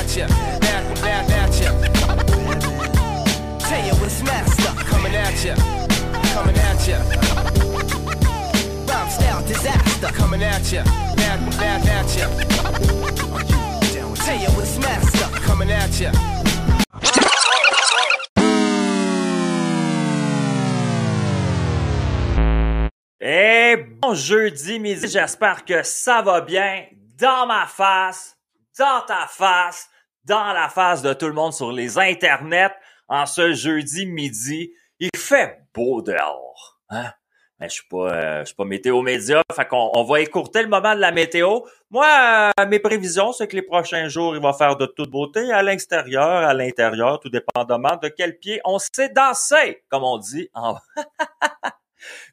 at 0.00 0.16
ya, 0.16 0.26
back. 0.60 0.80
Et 23.22 23.76
bon 23.76 24.14
jeudi 24.14 24.78
midi, 24.78 25.06
j'espère 25.06 25.64
que 25.64 25.82
ça 25.82 26.22
va 26.22 26.40
bien 26.40 26.86
dans 27.18 27.46
ma 27.46 27.66
face, 27.66 28.34
dans 28.78 29.02
ta 29.06 29.26
face, 29.28 29.89
dans 30.24 30.52
la 30.52 30.68
face 30.68 31.02
de 31.02 31.12
tout 31.12 31.26
le 31.26 31.32
monde 31.32 31.52
sur 31.52 31.72
les 31.72 31.98
internets 31.98 32.74
en 33.08 33.26
ce 33.26 33.52
jeudi 33.52 34.06
midi. 34.06 34.72
Il 34.98 35.10
fait 35.16 35.58
beau 35.74 36.02
dehors, 36.02 36.80
hein? 36.90 37.12
Mais 37.58 37.68
je 37.68 37.74
suis 37.74 37.88
pas, 37.90 38.10
euh, 38.10 38.40
je 38.40 38.46
suis 38.46 38.54
pas 38.54 38.64
météo 38.64 39.02
média, 39.02 39.42
fait 39.54 39.68
qu'on 39.68 39.90
on 39.94 40.02
va 40.02 40.20
écourter 40.20 40.62
le 40.62 40.68
moment 40.68 40.94
de 40.94 41.00
la 41.00 41.12
météo. 41.12 41.60
Moi, 41.90 42.06
euh, 42.58 42.66
mes 42.66 42.78
prévisions, 42.78 43.32
c'est 43.32 43.48
que 43.48 43.56
les 43.56 43.62
prochains 43.62 44.08
jours, 44.08 44.34
il 44.34 44.40
va 44.40 44.54
faire 44.54 44.76
de 44.76 44.86
toute 44.86 45.10
beauté 45.10 45.52
à 45.52 45.62
l'extérieur, 45.62 46.24
à 46.24 46.54
l'intérieur, 46.54 47.20
tout 47.20 47.28
dépendamment 47.28 47.98
de 48.02 48.08
quel 48.08 48.38
pied 48.38 48.62
on 48.64 48.78
s'est 48.78 49.10
dansé, 49.10 49.84
comme 49.90 50.04
on 50.04 50.16
dit 50.16 50.48
en 50.54 50.76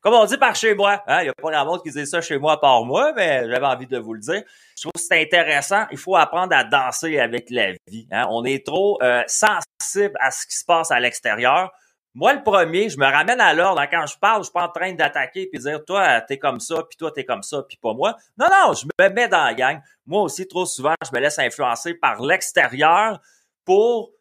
Comme 0.02 0.14
on 0.14 0.26
dit 0.26 0.38
par 0.38 0.56
chez 0.56 0.74
moi, 0.76 1.04
hein, 1.08 1.22
il 1.22 1.24
n'y 1.24 1.30
a 1.30 1.34
pas 1.34 1.52
grand 1.52 1.66
monde 1.66 1.82
qui 1.84 1.90
disait 1.90 2.06
ça 2.06 2.22
chez 2.22 2.38
moi 2.38 2.54
à 2.54 2.58
part 2.58 2.84
moi, 2.86 3.14
mais 3.16 3.50
j'avais 3.50 3.66
envie 3.66 3.88
de 3.88 3.98
vous 3.98 4.14
le 4.14 4.20
dire. 4.20 4.44
Je 4.76 4.84
trouve 4.84 4.94
que 4.94 5.00
c'est 5.00 5.22
intéressant. 5.22 5.86
Il 5.92 5.98
faut 5.98 6.16
apprendre 6.16 6.56
à 6.56 6.64
danser 6.64 7.20
avec 7.20 7.50
la 7.50 7.72
vie. 7.88 8.08
Hein. 8.12 8.28
On 8.30 8.46
est 8.46 8.66
trop 8.66 9.02
euh, 9.02 9.24
sensible 9.28 10.16
à 10.20 10.32
ce 10.32 10.46
qui 10.46 10.56
se 10.56 10.66
passe 10.66 10.92
à 10.92 11.00
l'extérieur. 11.00 11.72
Moi, 12.14 12.34
le 12.34 12.42
premier, 12.42 12.90
je 12.90 12.98
me 12.98 13.06
ramène 13.06 13.40
à 13.40 13.54
l'ordre. 13.54 13.80
Quand 13.92 14.08
je 14.08 14.18
parle, 14.18 14.42
je 14.42 14.46
suis 14.46 14.52
pas 14.52 14.66
en 14.66 14.72
train 14.72 14.92
d'attaquer 14.94 15.48
puis 15.52 15.59
dire 15.59 15.86
toi, 15.86 16.20
t'es 16.22 16.40
comme 16.40 16.59
ça, 16.59 16.81
puis 16.90 16.98
toi, 16.98 17.12
t'es 17.12 17.24
comme 17.24 17.44
ça, 17.44 17.62
puis 17.62 17.78
pas 17.80 17.94
moi. 17.94 18.16
Non, 18.38 18.48
non, 18.50 18.74
je 18.74 18.88
me 18.88 19.09
mets 19.09 19.28
dans 19.28 19.44
la 19.44 19.54
gang. 19.54 19.80
Moi 20.08 20.24
aussi, 20.24 20.48
trop 20.48 20.66
souvent, 20.66 20.96
je 21.06 21.16
me 21.16 21.22
laisse 21.22 21.38
influencer 21.38 21.94
par 21.94 22.20
l'extérieur 22.22 23.22
pour 23.66 24.14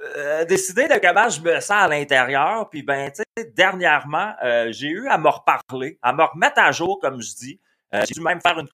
euh, 0.00 0.44
décider 0.44 0.86
de 0.86 0.94
comment 0.98 1.28
je 1.28 1.40
me 1.40 1.58
sens 1.60 1.82
à 1.82 1.88
l'intérieur. 1.88 2.68
Puis 2.70 2.82
ben, 2.82 3.10
tu 3.10 3.22
sais, 3.36 3.44
dernièrement, 3.56 4.32
euh, 4.44 4.68
j'ai 4.70 4.88
eu 4.88 5.08
à 5.08 5.18
me 5.18 5.28
reparler, 5.28 5.98
à 6.02 6.12
me 6.12 6.22
remettre 6.22 6.60
à 6.60 6.70
jour, 6.70 7.00
comme 7.00 7.20
je 7.20 7.34
dis. 7.34 7.60
Euh, 7.94 8.02
j'ai 8.06 8.14
dû 8.14 8.20
même 8.20 8.40
faire 8.40 8.58
une 8.58 8.68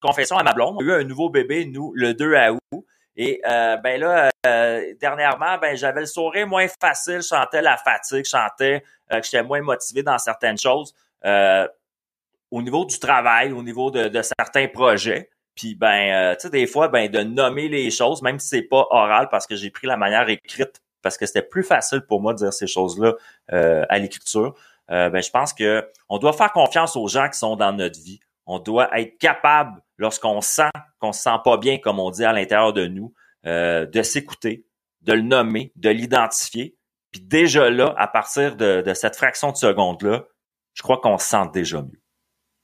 confession 0.00 0.38
à 0.38 0.42
ma 0.42 0.52
blonde. 0.52 0.76
On 0.78 0.80
a 0.80 0.84
eu 0.84 0.92
un 0.92 1.04
nouveau 1.04 1.28
bébé, 1.28 1.66
nous, 1.66 1.92
le 1.94 2.14
2 2.14 2.34
août. 2.72 2.86
Et 3.16 3.42
ben 3.44 4.00
là, 4.00 4.30
dernièrement, 4.98 5.58
ben 5.58 5.76
j'avais 5.76 6.00
le 6.00 6.06
sourire 6.06 6.46
moins 6.46 6.66
facile, 6.80 7.20
je 7.20 7.60
la 7.60 7.76
fatigue, 7.76 8.24
je 8.24 8.30
sentais 8.30 8.82
que 9.10 9.22
j'étais 9.22 9.42
moins 9.42 9.60
motivé 9.60 10.02
dans 10.02 10.16
certaines 10.16 10.56
choses. 10.56 10.94
au 11.22 12.62
niveau 12.62 12.86
du 12.86 12.98
travail, 12.98 13.52
au 13.52 13.62
niveau 13.62 13.90
de, 13.90 14.08
de 14.08 14.22
certains 14.22 14.68
projets. 14.68 15.28
Puis 15.60 15.74
ben, 15.74 16.10
euh, 16.10 16.34
tu 16.36 16.42
sais, 16.42 16.50
des 16.50 16.66
fois, 16.66 16.88
ben, 16.88 17.10
de 17.10 17.20
nommer 17.20 17.68
les 17.68 17.90
choses, 17.90 18.22
même 18.22 18.38
si 18.38 18.48
c'est 18.48 18.62
pas 18.62 18.86
oral, 18.90 19.28
parce 19.30 19.46
que 19.46 19.56
j'ai 19.56 19.68
pris 19.68 19.86
la 19.86 19.98
manière 19.98 20.26
écrite, 20.30 20.80
parce 21.02 21.18
que 21.18 21.26
c'était 21.26 21.42
plus 21.42 21.62
facile 21.62 22.00
pour 22.00 22.22
moi 22.22 22.32
de 22.32 22.38
dire 22.38 22.52
ces 22.54 22.66
choses-là 22.66 23.12
euh, 23.52 23.84
à 23.90 23.98
l'écriture. 23.98 24.54
Euh, 24.90 25.10
ben, 25.10 25.22
je 25.22 25.30
pense 25.30 25.52
que 25.52 25.86
on 26.08 26.16
doit 26.16 26.32
faire 26.32 26.50
confiance 26.52 26.96
aux 26.96 27.08
gens 27.08 27.28
qui 27.28 27.38
sont 27.38 27.56
dans 27.56 27.74
notre 27.74 28.00
vie. 28.00 28.20
On 28.46 28.58
doit 28.58 28.88
être 28.98 29.18
capable, 29.18 29.82
lorsqu'on 29.98 30.40
sent 30.40 30.70
qu'on 30.98 31.12
se 31.12 31.20
sent 31.20 31.36
pas 31.44 31.58
bien, 31.58 31.76
comme 31.76 32.00
on 32.00 32.10
dit 32.10 32.24
à 32.24 32.32
l'intérieur 32.32 32.72
de 32.72 32.86
nous, 32.86 33.12
de 33.44 34.02
s'écouter, 34.02 34.64
de 35.02 35.12
le 35.12 35.22
nommer, 35.22 35.72
de 35.76 35.90
l'identifier. 35.90 36.74
Puis 37.10 37.20
déjà 37.20 37.68
là, 37.68 37.94
à 37.98 38.08
partir 38.08 38.56
de, 38.56 38.80
de 38.80 38.94
cette 38.94 39.16
fraction 39.16 39.52
de 39.52 39.58
seconde-là, 39.58 40.24
je 40.72 40.82
crois 40.82 40.98
qu'on 40.98 41.18
se 41.18 41.28
sent 41.28 41.50
déjà 41.52 41.82
mieux. 41.82 42.00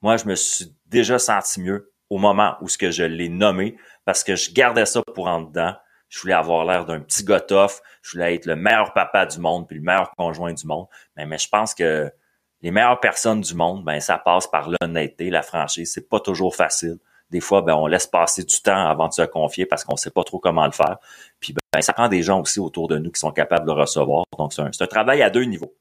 Moi, 0.01 0.17
je 0.17 0.25
me 0.25 0.35
suis 0.35 0.75
déjà 0.87 1.19
senti 1.19 1.61
mieux 1.61 1.93
au 2.11 2.19
moment 2.19 2.57
où 2.61 2.69
ce 2.69 2.79
que 2.79 2.91
je 2.91 3.05
l'ai 3.05 3.29
nommé 3.29 3.77
parce 4.05 4.25
que 4.25 4.37
je 4.37 4.53
gardais 4.53 4.87
ça 4.87 5.03
pour 5.15 5.27
en 5.27 5.43
dedans. 5.43 5.75
Je 6.09 6.21
voulais 6.21 6.35
avoir 6.35 6.65
l'air 6.65 6.85
d'un 6.85 7.01
petit 7.01 7.25
gars 7.25 7.45
Je 7.49 8.11
voulais 8.13 8.37
être 8.37 8.47
le 8.47 8.55
meilleur 8.55 8.93
papa 8.93 9.27
du 9.27 9.41
monde 9.41 9.67
puis 9.67 9.77
le 9.77 9.83
meilleur 9.83 10.13
conjoint 10.17 10.53
du 10.53 10.67
monde. 10.67 10.87
Mais, 11.17 11.39
je 11.39 11.49
pense 11.49 11.75
que 11.75 12.11
les 12.63 12.71
meilleures 12.71 13.01
personnes 13.01 13.41
du 13.41 13.55
monde, 13.55 13.85
ben 13.85 14.01
ça 14.01 14.17
passe 14.17 14.47
par 14.47 14.71
l'honnêteté, 14.71 15.31
la 15.31 15.43
franchise. 15.43 15.93
C'est 15.93 16.09
pas 16.09 16.21
toujours 16.21 16.55
facile. 16.55 16.99
Des 17.31 17.41
fois, 17.41 17.61
ben 17.63 17.75
on 17.75 17.89
laisse 17.89 18.07
passer 18.07 18.45
du 18.45 18.63
temps 18.63 18.87
avant 18.89 19.09
de 19.09 19.13
se 19.13 19.23
confier 19.23 19.67
parce 19.67 19.83
qu'on 19.83 19.97
sait 19.97 20.13
pas 20.13 20.23
trop 20.23 20.39
comment 20.39 20.65
le 20.65 20.73
faire. 20.73 20.99
Puis 21.41 21.55
ben 21.73 21.81
ça 21.81 21.93
prend 21.93 22.09
des 22.09 22.23
gens 22.23 22.41
aussi 22.41 22.61
autour 22.61 22.87
de 22.87 22.99
nous 22.99 23.11
qui 23.11 23.19
sont 23.19 23.33
capables 23.33 23.67
de 23.67 23.73
recevoir. 23.73 24.25
Donc 24.39 24.53
c'est 24.53 24.63
un 24.63 24.87
travail 24.87 25.23
à 25.23 25.31
deux 25.31 25.45
niveaux 25.45 25.75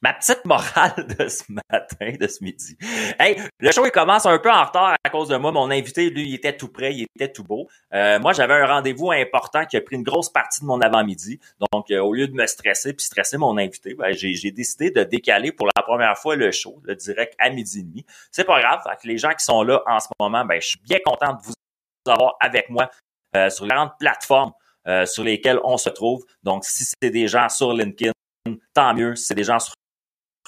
ma 0.00 0.12
petite 0.12 0.44
morale 0.44 1.06
de 1.18 1.28
ce 1.28 1.44
matin, 1.48 2.12
de 2.18 2.26
ce 2.26 2.42
midi. 2.42 2.76
Hey, 3.18 3.40
le 3.58 3.72
show 3.72 3.84
il 3.84 3.90
commence 3.90 4.26
un 4.26 4.38
peu 4.38 4.50
en 4.50 4.64
retard 4.64 4.94
à 5.02 5.10
cause 5.10 5.28
de 5.28 5.36
moi. 5.36 5.52
Mon 5.52 5.70
invité, 5.70 6.10
lui, 6.10 6.28
il 6.28 6.34
était 6.34 6.56
tout 6.56 6.68
prêt, 6.68 6.94
il 6.94 7.06
était 7.16 7.32
tout 7.32 7.44
beau. 7.44 7.68
Euh, 7.92 8.18
moi, 8.20 8.32
j'avais 8.32 8.54
un 8.54 8.66
rendez-vous 8.66 9.10
important 9.10 9.64
qui 9.66 9.76
a 9.76 9.80
pris 9.80 9.96
une 9.96 10.02
grosse 10.02 10.30
partie 10.30 10.60
de 10.60 10.66
mon 10.66 10.80
avant-midi. 10.80 11.40
Donc, 11.72 11.90
euh, 11.90 12.00
au 12.00 12.12
lieu 12.12 12.28
de 12.28 12.34
me 12.34 12.46
stresser 12.46 12.92
puis 12.92 13.04
stresser 13.04 13.38
mon 13.38 13.56
invité, 13.58 13.94
ben, 13.94 14.12
j'ai 14.12 14.50
décidé 14.50 14.90
de 14.90 15.02
décaler 15.02 15.52
pour 15.52 15.66
la 15.66 15.82
première 15.82 16.16
fois 16.16 16.36
le 16.36 16.50
show, 16.52 16.80
le 16.84 16.94
direct 16.94 17.34
à 17.38 17.50
midi 17.50 17.80
et 17.80 17.82
demi. 17.82 18.04
C'est 18.30 18.44
pas 18.44 18.60
grave. 18.60 18.82
les 19.04 19.18
gens 19.18 19.30
qui 19.30 19.44
sont 19.44 19.62
là 19.62 19.82
en 19.86 19.98
ce 20.00 20.08
moment, 20.20 20.44
ben, 20.44 20.60
je 20.60 20.68
suis 20.68 20.80
bien 20.80 20.98
content 21.04 21.34
de 21.34 21.42
vous 21.42 21.54
avoir 22.06 22.36
avec 22.40 22.70
moi 22.70 22.90
euh, 23.36 23.50
sur 23.50 23.64
les 23.64 23.74
grandes 23.74 23.96
plateformes 23.98 24.52
sur 25.04 25.22
lesquelles 25.22 25.60
on 25.64 25.76
se 25.76 25.90
trouve. 25.90 26.24
Donc, 26.42 26.64
si 26.64 26.82
c'est 26.82 27.10
des 27.10 27.28
gens 27.28 27.50
sur 27.50 27.74
LinkedIn, 27.74 28.12
tant 28.72 28.94
mieux. 28.94 29.16
Si 29.16 29.26
c'est 29.26 29.34
des 29.34 29.44
gens 29.44 29.58
sur 29.58 29.74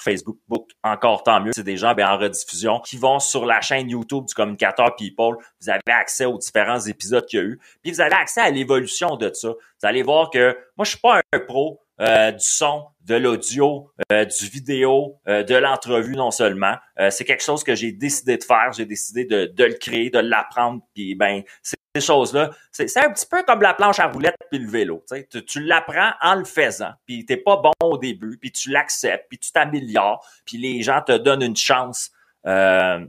Facebook, 0.01 0.37
encore 0.83 1.23
tant 1.23 1.41
mieux. 1.41 1.51
C'est 1.53 1.63
des 1.63 1.77
gens 1.77 1.93
ben, 1.93 2.07
en 2.07 2.17
rediffusion 2.17 2.79
qui 2.79 2.97
vont 2.97 3.19
sur 3.19 3.45
la 3.45 3.61
chaîne 3.61 3.89
YouTube 3.89 4.25
du 4.25 4.33
communicateur 4.33 4.95
People. 4.95 5.35
Vous 5.61 5.69
avez 5.69 5.81
accès 5.87 6.25
aux 6.25 6.37
différents 6.37 6.79
épisodes 6.79 7.25
qu'il 7.25 7.39
y 7.39 7.41
a 7.41 7.45
eu. 7.45 7.59
Puis 7.83 7.91
vous 7.91 8.01
avez 8.01 8.15
accès 8.15 8.41
à 8.41 8.49
l'évolution 8.49 9.15
de 9.15 9.31
ça. 9.33 9.49
Vous 9.49 9.87
allez 9.87 10.03
voir 10.03 10.29
que 10.29 10.57
moi, 10.77 10.85
je 10.85 10.91
suis 10.91 10.99
pas 10.99 11.21
un 11.33 11.39
pro 11.39 11.81
euh, 12.01 12.31
du 12.31 12.43
son, 12.43 12.85
de 13.05 13.13
l'audio, 13.13 13.91
euh, 14.11 14.25
du 14.25 14.45
vidéo, 14.45 15.19
euh, 15.27 15.43
de 15.43 15.53
l'entrevue 15.53 16.15
non 16.15 16.31
seulement. 16.31 16.75
c'est 17.11 17.25
quelque 17.25 17.43
chose 17.43 17.63
que 17.63 17.75
j'ai 17.75 17.91
décidé 17.91 18.37
de 18.37 18.43
faire. 18.43 18.71
J'ai 18.75 18.85
décidé 18.85 19.25
de, 19.25 19.45
de, 19.45 19.63
le 19.65 19.73
créer, 19.73 20.09
de 20.09 20.19
l'apprendre. 20.19 20.81
Puis 20.95 21.13
ben, 21.15 21.43
ces 21.95 22.01
choses-là, 22.01 22.51
c'est 22.71 22.97
un 22.97 23.11
petit 23.11 23.25
peu 23.25 23.43
comme 23.43 23.61
la 23.61 23.73
planche 23.73 23.99
à 23.99 24.07
roulettes 24.07 24.37
puis 24.49 24.59
le 24.59 24.69
vélo. 24.69 25.03
Tu, 25.29 25.45
tu 25.45 25.61
l'apprends 25.61 26.11
en 26.21 26.35
le 26.35 26.45
faisant, 26.45 26.91
puis 27.05 27.25
t'es 27.25 27.37
pas 27.37 27.57
bon 27.57 27.73
au 27.81 27.97
début, 27.97 28.37
puis 28.37 28.51
tu 28.51 28.69
l'acceptes, 28.69 29.25
puis 29.29 29.37
tu 29.37 29.51
t'améliores, 29.51 30.25
puis 30.45 30.57
les 30.57 30.81
gens 30.83 31.01
te 31.01 31.17
donnent 31.17 31.43
une 31.43 31.55
chance 31.55 32.11
euh, 32.45 33.05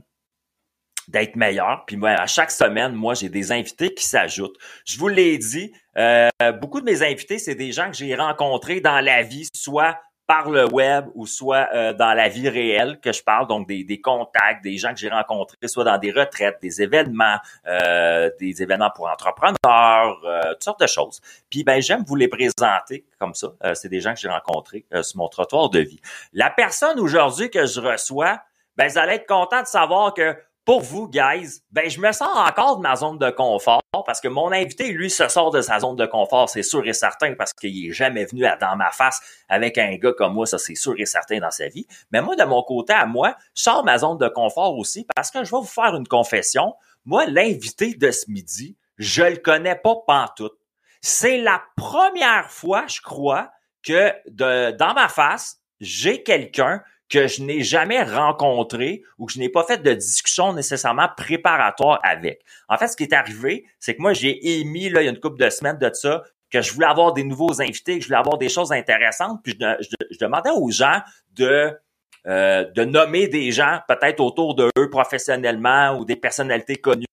d'être 1.07 1.35
meilleur. 1.35 1.85
Puis 1.85 1.97
à 2.05 2.27
chaque 2.27 2.51
semaine, 2.51 2.93
moi, 2.93 3.13
j'ai 3.13 3.29
des 3.29 3.51
invités 3.51 3.93
qui 3.93 4.05
s'ajoutent. 4.05 4.57
Je 4.85 4.97
vous 4.97 5.07
l'ai 5.07 5.37
dit, 5.37 5.73
euh, 5.97 6.29
beaucoup 6.59 6.81
de 6.81 6.85
mes 6.85 7.03
invités, 7.03 7.39
c'est 7.39 7.55
des 7.55 7.71
gens 7.71 7.89
que 7.89 7.95
j'ai 7.95 8.15
rencontrés 8.15 8.81
dans 8.81 8.99
la 8.99 9.23
vie, 9.23 9.47
soit 9.55 9.97
par 10.27 10.49
le 10.49 10.65
web 10.71 11.07
ou 11.15 11.25
soit 11.25 11.67
euh, 11.73 11.93
dans 11.93 12.13
la 12.13 12.29
vie 12.29 12.47
réelle 12.47 12.99
que 13.01 13.11
je 13.11 13.23
parle, 13.23 13.47
donc 13.47 13.67
des, 13.67 14.01
contacts, 14.01 14.63
des 14.63 14.77
gens 14.77 14.93
que 14.93 14.99
j'ai 14.99 15.09
rencontrés, 15.09 15.57
soit 15.67 15.83
dans 15.83 15.97
des 15.97 16.11
retraites, 16.11 16.57
des 16.61 16.81
événements, 16.81 17.37
euh, 17.67 18.29
des 18.39 18.61
événements 18.61 18.91
pour 18.95 19.07
entrepreneurs, 19.07 20.21
euh, 20.23 20.53
toutes 20.53 20.63
sortes 20.63 20.81
de 20.81 20.87
choses. 20.87 21.19
Puis 21.49 21.63
ben 21.63 21.81
j'aime 21.81 22.03
vous 22.07 22.15
les 22.15 22.27
présenter 22.27 23.05
comme 23.19 23.33
ça. 23.33 23.53
c'est 23.73 23.89
des 23.89 24.01
gens 24.01 24.13
que 24.13 24.19
j'ai 24.19 24.29
rencontrés 24.29 24.85
sur 25.01 25.17
mon 25.17 25.27
trottoir 25.27 25.69
de 25.69 25.79
vie. 25.79 25.99
La 26.33 26.49
personne 26.49 26.99
aujourd'hui 26.99 27.49
que 27.49 27.65
je 27.65 27.79
reçois, 27.79 28.39
ben 28.75 28.87
vous 28.89 28.97
allez 28.97 29.13
être 29.13 29.27
content 29.27 29.61
de 29.61 29.67
savoir 29.67 30.13
que 30.13 30.35
pour 30.65 30.81
vous, 30.81 31.09
guys, 31.09 31.61
ben 31.71 31.89
je 31.89 31.99
me 31.99 32.11
sors 32.11 32.37
encore 32.37 32.77
de 32.77 32.81
ma 32.81 32.95
zone 32.95 33.17
de 33.17 33.29
confort 33.29 33.81
parce 34.05 34.21
que 34.21 34.27
mon 34.27 34.51
invité, 34.51 34.91
lui, 34.91 35.09
se 35.09 35.27
sort 35.27 35.51
de 35.51 35.61
sa 35.61 35.79
zone 35.79 35.95
de 35.95 36.05
confort, 36.05 36.49
c'est 36.49 36.63
sûr 36.63 36.87
et 36.87 36.93
certain, 36.93 37.33
parce 37.35 37.53
qu'il 37.53 37.87
est 37.87 37.91
jamais 37.91 38.25
venu 38.25 38.45
à, 38.45 38.55
dans 38.55 38.75
ma 38.75 38.91
face 38.91 39.19
avec 39.49 39.77
un 39.77 39.95
gars 39.97 40.13
comme 40.13 40.33
moi, 40.33 40.45
ça 40.45 40.57
c'est 40.57 40.75
sûr 40.75 40.93
et 40.97 41.05
certain 41.05 41.39
dans 41.39 41.51
sa 41.51 41.67
vie. 41.67 41.85
Mais 42.11 42.21
moi, 42.21 42.35
de 42.35 42.43
mon 42.43 42.63
côté, 42.63 42.93
à 42.93 43.05
moi, 43.05 43.35
je 43.55 43.63
sors 43.63 43.81
de 43.81 43.85
ma 43.85 43.97
zone 43.97 44.17
de 44.17 44.29
confort 44.29 44.77
aussi 44.77 45.05
parce 45.15 45.31
que 45.31 45.43
je 45.43 45.51
vais 45.51 45.57
vous 45.57 45.63
faire 45.63 45.95
une 45.95 46.07
confession. 46.07 46.75
Moi, 47.05 47.25
l'invité 47.25 47.93
de 47.93 48.11
ce 48.11 48.29
midi, 48.31 48.77
je 48.97 49.23
le 49.23 49.37
connais 49.37 49.75
pas 49.75 49.95
pantoute. 50.07 50.57
C'est 51.01 51.37
la 51.37 51.61
première 51.75 52.49
fois, 52.49 52.85
je 52.87 53.01
crois, 53.01 53.51
que 53.83 54.13
dans 54.29 54.93
ma 54.93 55.09
face, 55.09 55.57
j'ai 55.81 56.23
quelqu'un 56.23 56.81
que 57.13 57.27
je 57.27 57.43
n'ai 57.43 57.61
jamais 57.61 58.01
rencontré 58.01 59.03
ou 59.19 59.27
que 59.27 59.33
je 59.33 59.39
n'ai 59.39 59.49
pas 59.49 59.63
fait 59.63 59.83
de 59.83 59.93
discussion 59.93 60.51
nécessairement 60.51 61.07
préparatoire 61.15 61.99
avec. 62.01 62.41
En 62.67 62.77
fait, 62.77 62.87
ce 62.87 62.97
qui 62.97 63.03
est 63.03 63.13
arrivé, 63.13 63.65
c'est 63.79 63.95
que 63.95 64.01
moi, 64.01 64.13
j'ai 64.13 64.59
émis, 64.59 64.89
là, 64.89 65.03
il 65.03 65.05
y 65.05 65.07
a 65.07 65.11
une 65.11 65.19
couple 65.19 65.39
de 65.39 65.47
semaines 65.51 65.77
de 65.77 65.91
ça, 65.93 66.23
que 66.49 66.61
je 66.61 66.73
voulais 66.73 66.87
avoir 66.87 67.13
des 67.13 67.23
nouveaux 67.23 67.61
invités, 67.61 67.97
que 67.97 68.01
je 68.01 68.07
voulais 68.07 68.17
avoir 68.17 68.39
des 68.39 68.49
choses 68.49 68.71
intéressantes, 68.71 69.41
puis 69.43 69.55
je, 69.59 70.17
demandais 70.19 70.49
aux 70.49 70.71
gens 70.71 71.01
de 71.35 71.77
euh, 72.25 72.63
de 72.71 72.83
nommer 72.85 73.27
des 73.27 73.51
gens 73.51 73.79
peut-être 73.87 74.21
autour 74.21 74.55
de 74.55 74.69
eux 74.77 74.89
professionnellement 74.89 75.97
ou 75.99 76.05
des 76.05 76.15
personnalités 76.15 76.77
connues 76.77 77.05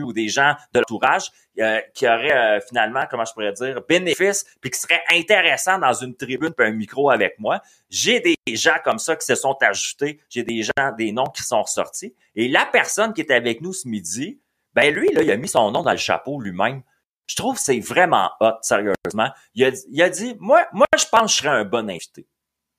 ou 0.00 0.12
des 0.12 0.28
gens 0.28 0.54
de 0.72 0.80
l'entourage 0.80 1.30
euh, 1.58 1.80
qui 1.92 2.06
auraient 2.06 2.56
euh, 2.56 2.60
finalement, 2.66 3.04
comment 3.10 3.24
je 3.24 3.32
pourrais 3.32 3.52
dire, 3.52 3.82
bénéfice, 3.86 4.46
puis 4.60 4.70
qui 4.70 4.78
seraient 4.78 5.02
intéressants 5.10 5.78
dans 5.78 5.92
une 5.92 6.16
tribune 6.16 6.52
puis 6.54 6.66
un 6.66 6.70
micro 6.70 7.10
avec 7.10 7.38
moi. 7.38 7.60
J'ai 7.90 8.20
des 8.20 8.56
gens 8.56 8.76
comme 8.82 8.98
ça 8.98 9.16
qui 9.16 9.26
se 9.26 9.34
sont 9.34 9.56
ajoutés, 9.60 10.20
j'ai 10.30 10.44
des 10.44 10.62
gens, 10.62 10.92
des 10.96 11.12
noms 11.12 11.26
qui 11.26 11.42
sont 11.42 11.62
ressortis. 11.62 12.14
Et 12.34 12.48
la 12.48 12.64
personne 12.64 13.12
qui 13.12 13.20
était 13.20 13.34
avec 13.34 13.60
nous 13.60 13.74
ce 13.74 13.86
midi, 13.86 14.40
ben 14.72 14.94
lui, 14.94 15.12
là, 15.12 15.22
il 15.22 15.30
a 15.30 15.36
mis 15.36 15.48
son 15.48 15.70
nom 15.70 15.82
dans 15.82 15.92
le 15.92 15.98
chapeau 15.98 16.40
lui-même. 16.40 16.82
Je 17.26 17.36
trouve 17.36 17.56
que 17.56 17.62
c'est 17.62 17.80
vraiment 17.80 18.30
hot, 18.40 18.56
sérieusement. 18.62 19.30
Il 19.54 19.64
a, 19.64 19.70
il 19.90 20.02
a 20.02 20.08
dit, 20.08 20.36
moi, 20.40 20.66
moi, 20.72 20.86
je 20.98 21.04
pense 21.04 21.24
que 21.24 21.28
je 21.28 21.36
serais 21.42 21.56
un 21.56 21.64
bon 21.64 21.90
invité. 21.90 22.26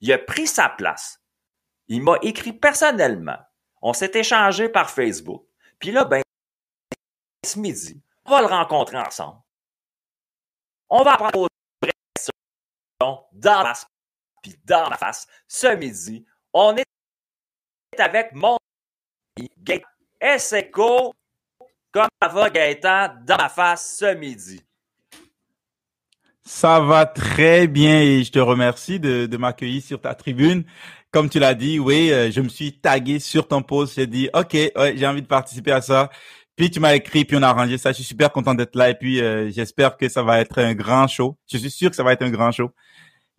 Il 0.02 0.12
a 0.12 0.18
pris 0.18 0.48
sa 0.48 0.68
place. 0.68 1.22
Il 1.88 2.02
m'a 2.02 2.18
écrit 2.24 2.54
personnellement. 2.54 3.38
On 3.84 3.94
s'est 3.94 4.12
échangé 4.16 4.68
par 4.68 4.90
Facebook. 4.90 5.44
Puis 5.78 5.92
là, 5.92 6.06
ben, 6.06 6.23
ce 7.44 7.60
midi, 7.60 8.02
on 8.26 8.32
va 8.32 8.42
le 8.42 8.48
rencontrer 8.48 8.98
ensemble. 8.98 9.40
On 10.90 11.04
va 11.04 11.14
apprendre 11.14 11.40
aux 11.42 11.48
questions 12.16 12.34
dans 13.32 13.64
ma 13.64 13.64
face, 13.64 13.88
puis 14.42 14.56
dans 14.66 14.90
ma 14.90 14.98
face. 14.98 15.28
Ce 15.48 15.76
midi, 15.76 16.26
on 16.54 16.76
est 16.76 16.86
avec 18.00 18.34
mon 18.34 18.58
Gaëtan 19.60 19.88
Esseco. 20.22 21.14
Comment 21.92 22.08
va 22.22 22.50
Gaëtan 22.50 23.16
dans 23.26 23.38
ma 23.38 23.50
face 23.50 23.98
ce 23.98 24.14
midi? 24.16 24.62
Ça 26.46 26.82
va 26.82 27.06
très 27.06 27.68
bien 27.68 28.02
et 28.02 28.24
je 28.24 28.32
te 28.32 28.40
remercie 28.40 29.00
de, 29.00 29.38
m'accueillir 29.38 29.82
sur 29.82 30.02
ta 30.02 30.14
tribune. 30.14 30.66
Comme 31.12 31.30
tu 31.30 31.40
l'as 31.40 31.54
dit, 31.54 31.80
oui, 31.80 32.12
euh, 32.12 32.32
je 32.32 32.42
me 32.42 32.50
suis 32.50 32.80
tagué 32.80 33.20
sur 33.20 33.48
ton 33.48 33.62
post. 33.62 33.96
J'ai 33.96 34.08
dit, 34.08 34.30
OK, 34.34 34.52
j'ai 34.52 35.08
envie 35.08 35.22
de 35.22 35.28
participer 35.28 35.72
à 35.72 35.82
ça. 35.82 36.10
Puis 36.56 36.70
tu 36.70 36.80
m'as 36.80 36.94
écrit, 36.94 37.26
puis 37.26 37.36
on 37.36 37.42
a 37.42 37.48
arrangé 37.48 37.78
ça. 37.78 37.92
Je 37.92 37.96
suis 37.96 38.04
super 38.04 38.32
content 38.32 38.54
d'être 38.54 38.76
là 38.76 38.90
et 38.90 38.96
puis 38.96 39.22
euh, 39.22 39.50
j'espère 39.50 39.98
que 39.98 40.08
ça 40.08 40.22
va 40.22 40.40
être 40.40 40.60
un 40.60 40.74
grand 40.74 41.08
show. 41.08 41.38
Je 41.52 41.58
suis 41.58 41.72
sûr 41.72 41.90
que 41.90 41.96
ça 41.96 42.04
va 42.04 42.14
être 42.14 42.22
un 42.22 42.30
grand 42.30 42.52
show. 42.52 42.72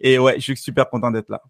Et 0.00 0.19
ouais, 0.19 0.34
je 0.37 0.40
suis 0.40 0.56
super 0.56 0.88
content 0.90 1.11
d'être 1.11 1.28
là. 1.28 1.40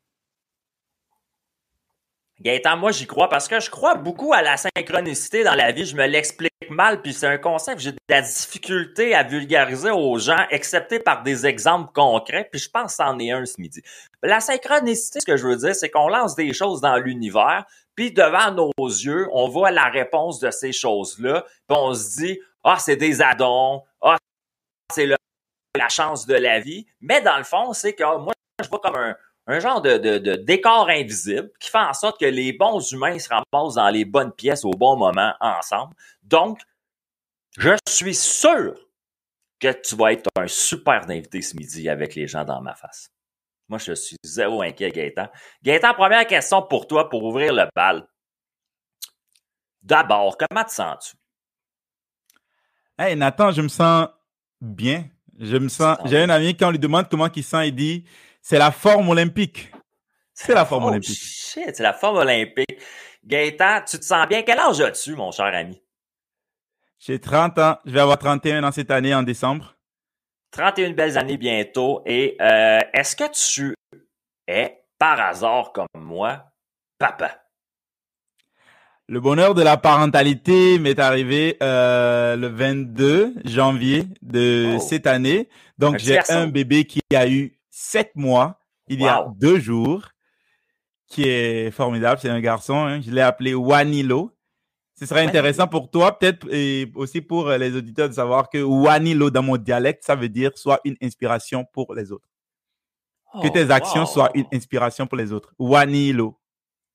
Gaëtan, 2.40 2.76
moi 2.76 2.90
j'y 2.90 3.06
crois 3.06 3.28
parce 3.28 3.48
que 3.48 3.60
je 3.60 3.70
crois 3.70 3.94
beaucoup 3.94 4.34
à 4.34 4.42
la 4.42 4.56
synchronicité 4.56 5.44
dans 5.44 5.54
la 5.54 5.72
vie. 5.72 5.86
Je 5.86 5.96
me 5.96 6.06
l'explique 6.06 6.52
mal, 6.68 7.00
puis 7.00 7.12
c'est 7.12 7.26
un 7.26 7.38
concept 7.38 7.80
j'ai 7.80 7.92
de 7.92 7.98
la 8.08 8.22
difficulté 8.22 9.14
à 9.14 9.22
vulgariser 9.22 9.90
aux 9.90 10.18
gens, 10.18 10.44
excepté 10.50 10.98
par 10.98 11.22
des 11.22 11.46
exemples 11.46 11.92
concrets, 11.94 12.48
puis 12.50 12.60
je 12.60 12.68
pense 12.68 12.96
que 12.96 13.04
c'en 13.04 13.18
est 13.18 13.30
un 13.30 13.44
ce 13.46 13.60
midi. 13.60 13.82
La 14.22 14.40
synchronicité, 14.40 15.20
ce 15.20 15.26
que 15.26 15.36
je 15.36 15.46
veux 15.46 15.56
dire, 15.56 15.74
c'est 15.74 15.90
qu'on 15.90 16.08
lance 16.08 16.34
des 16.34 16.52
choses 16.52 16.80
dans 16.80 16.96
l'univers, 16.96 17.64
puis 17.94 18.12
devant 18.12 18.52
nos 18.52 18.72
yeux, 18.86 19.28
on 19.32 19.48
voit 19.48 19.70
la 19.70 19.84
réponse 19.84 20.40
de 20.40 20.50
ces 20.50 20.72
choses-là, 20.72 21.44
puis 21.68 21.78
on 21.78 21.94
se 21.94 22.20
dit 22.20 22.40
«Ah, 22.64 22.78
c'est 22.78 22.96
des 22.96 23.22
addons, 23.22 23.82
ah, 24.00 24.16
c'est 24.92 25.06
la 25.06 25.88
chance 25.88 26.26
de 26.26 26.34
la 26.34 26.60
vie», 26.60 26.86
mais 27.00 27.20
dans 27.20 27.38
le 27.38 27.44
fond, 27.44 27.72
c'est 27.72 27.94
que 27.94 28.18
moi, 28.18 28.32
je 28.62 28.68
vois 28.68 28.80
comme 28.80 29.14
un, 29.46 29.60
genre 29.60 29.80
de, 29.80 30.36
décor 30.36 30.88
invisible 30.88 31.50
qui 31.60 31.70
fait 31.70 31.78
en 31.78 31.92
sorte 31.92 32.18
que 32.18 32.26
les 32.26 32.52
bons 32.52 32.80
humains 32.92 33.18
se 33.18 33.28
ramassent 33.28 33.74
dans 33.74 33.90
les 33.90 34.04
bonnes 34.04 34.32
pièces 34.32 34.64
au 34.64 34.72
bon 34.72 34.96
moment 34.96 35.34
ensemble. 35.40 35.94
Donc, 36.22 36.60
je 37.58 37.76
suis 37.88 38.14
sûr 38.14 38.74
que 39.60 39.72
tu 39.72 39.96
vas 39.96 40.12
être 40.12 40.28
un 40.36 40.48
super 40.48 41.08
invité 41.08 41.40
ce 41.40 41.56
midi 41.56 41.88
avec 41.88 42.14
les 42.14 42.26
gens 42.26 42.44
dans 42.44 42.60
ma 42.60 42.74
face. 42.74 43.13
Moi, 43.74 43.80
je 43.80 43.92
suis 43.92 44.16
zéro 44.22 44.62
inquiet, 44.62 44.92
Gaëtan. 44.92 45.26
Gaëtan, 45.60 45.94
première 45.94 46.24
question 46.28 46.62
pour 46.62 46.86
toi 46.86 47.08
pour 47.08 47.24
ouvrir 47.24 47.52
le 47.52 47.64
bal. 47.74 48.06
D'abord, 49.82 50.36
comment 50.38 50.62
te 50.62 50.70
sens-tu? 50.70 51.16
Hey, 52.96 53.16
Nathan, 53.16 53.50
je 53.50 53.62
me 53.62 53.66
sens 53.66 54.10
bien. 54.60 55.08
Je 55.40 55.56
me 55.56 55.68
sens. 55.68 55.98
J'ai 56.04 56.22
un 56.22 56.30
ami, 56.30 56.56
quand 56.56 56.68
on 56.68 56.70
lui 56.70 56.78
demande 56.78 57.08
comment 57.08 57.28
il 57.34 57.42
sent, 57.42 57.66
il 57.66 57.74
dit 57.74 58.04
c'est 58.40 58.58
la 58.58 58.70
forme 58.70 59.08
olympique. 59.08 59.72
C'est 60.32 60.54
la 60.54 60.64
forme 60.64 60.84
oh, 60.84 60.88
olympique. 60.90 61.18
Shit, 61.18 61.74
c'est 61.74 61.82
la 61.82 61.94
forme 61.94 62.18
olympique. 62.18 62.78
Gaëtan, 63.24 63.80
tu 63.88 63.98
te 63.98 64.04
sens 64.04 64.28
bien? 64.28 64.44
Quel 64.44 64.60
âge 64.60 64.80
as-tu, 64.82 65.16
mon 65.16 65.32
cher 65.32 65.46
ami? 65.46 65.82
J'ai 67.00 67.18
30 67.18 67.58
ans. 67.58 67.78
Je 67.84 67.90
vais 67.90 68.00
avoir 68.00 68.18
31 68.18 68.62
ans 68.62 68.70
cette 68.70 68.92
année 68.92 69.12
en 69.12 69.24
décembre. 69.24 69.73
31 70.54 70.92
belles 70.92 71.18
années 71.18 71.36
bientôt. 71.36 72.02
Et 72.06 72.36
euh, 72.40 72.78
est-ce 72.92 73.16
que 73.16 73.24
tu 73.32 73.74
es, 74.46 74.84
par 74.98 75.20
hasard 75.20 75.72
comme 75.72 75.86
moi, 75.96 76.44
papa? 76.98 77.40
Le 79.08 79.20
bonheur 79.20 79.54
de 79.54 79.62
la 79.62 79.76
parentalité 79.76 80.78
m'est 80.78 80.98
arrivé 80.98 81.58
euh, 81.62 82.36
le 82.36 82.46
22 82.46 83.34
janvier 83.44 84.06
de 84.22 84.76
Oh. 84.76 84.78
cette 84.78 85.06
année. 85.06 85.48
Donc, 85.76 85.98
j'ai 85.98 86.20
un 86.30 86.46
bébé 86.46 86.84
qui 86.86 87.00
a 87.14 87.28
eu 87.28 87.58
sept 87.70 88.12
mois 88.14 88.60
il 88.88 89.00
y 89.02 89.08
a 89.08 89.26
deux 89.36 89.58
jours, 89.58 90.08
qui 91.08 91.24
est 91.28 91.70
formidable. 91.70 92.18
C'est 92.22 92.30
un 92.30 92.40
garçon. 92.40 92.76
hein. 92.76 93.00
Je 93.00 93.10
l'ai 93.10 93.20
appelé 93.20 93.54
Wanilo. 93.54 94.30
Ce 94.98 95.06
serait 95.06 95.26
intéressant 95.26 95.66
pour 95.66 95.90
toi, 95.90 96.16
peut-être, 96.18 96.46
et 96.52 96.90
aussi 96.94 97.20
pour 97.20 97.48
euh, 97.48 97.58
les 97.58 97.74
auditeurs 97.74 98.08
de 98.08 98.14
savoir 98.14 98.48
que 98.48 98.58
Wanilo, 98.62 99.28
dans 99.30 99.42
mon 99.42 99.56
dialecte, 99.56 100.04
ça 100.04 100.14
veut 100.14 100.28
dire 100.28 100.52
soit 100.56 100.80
une 100.84 100.96
inspiration 101.02 101.64
pour 101.64 101.94
les 101.94 102.12
autres. 102.12 102.28
Que 103.42 103.48
Oh, 103.48 103.50
tes 103.50 103.70
actions 103.72 104.02
wow. 104.02 104.06
soient 104.06 104.30
une 104.34 104.46
inspiration 104.52 105.06
pour 105.08 105.18
les 105.18 105.32
autres. 105.32 105.52
Wanilo. 105.58 106.38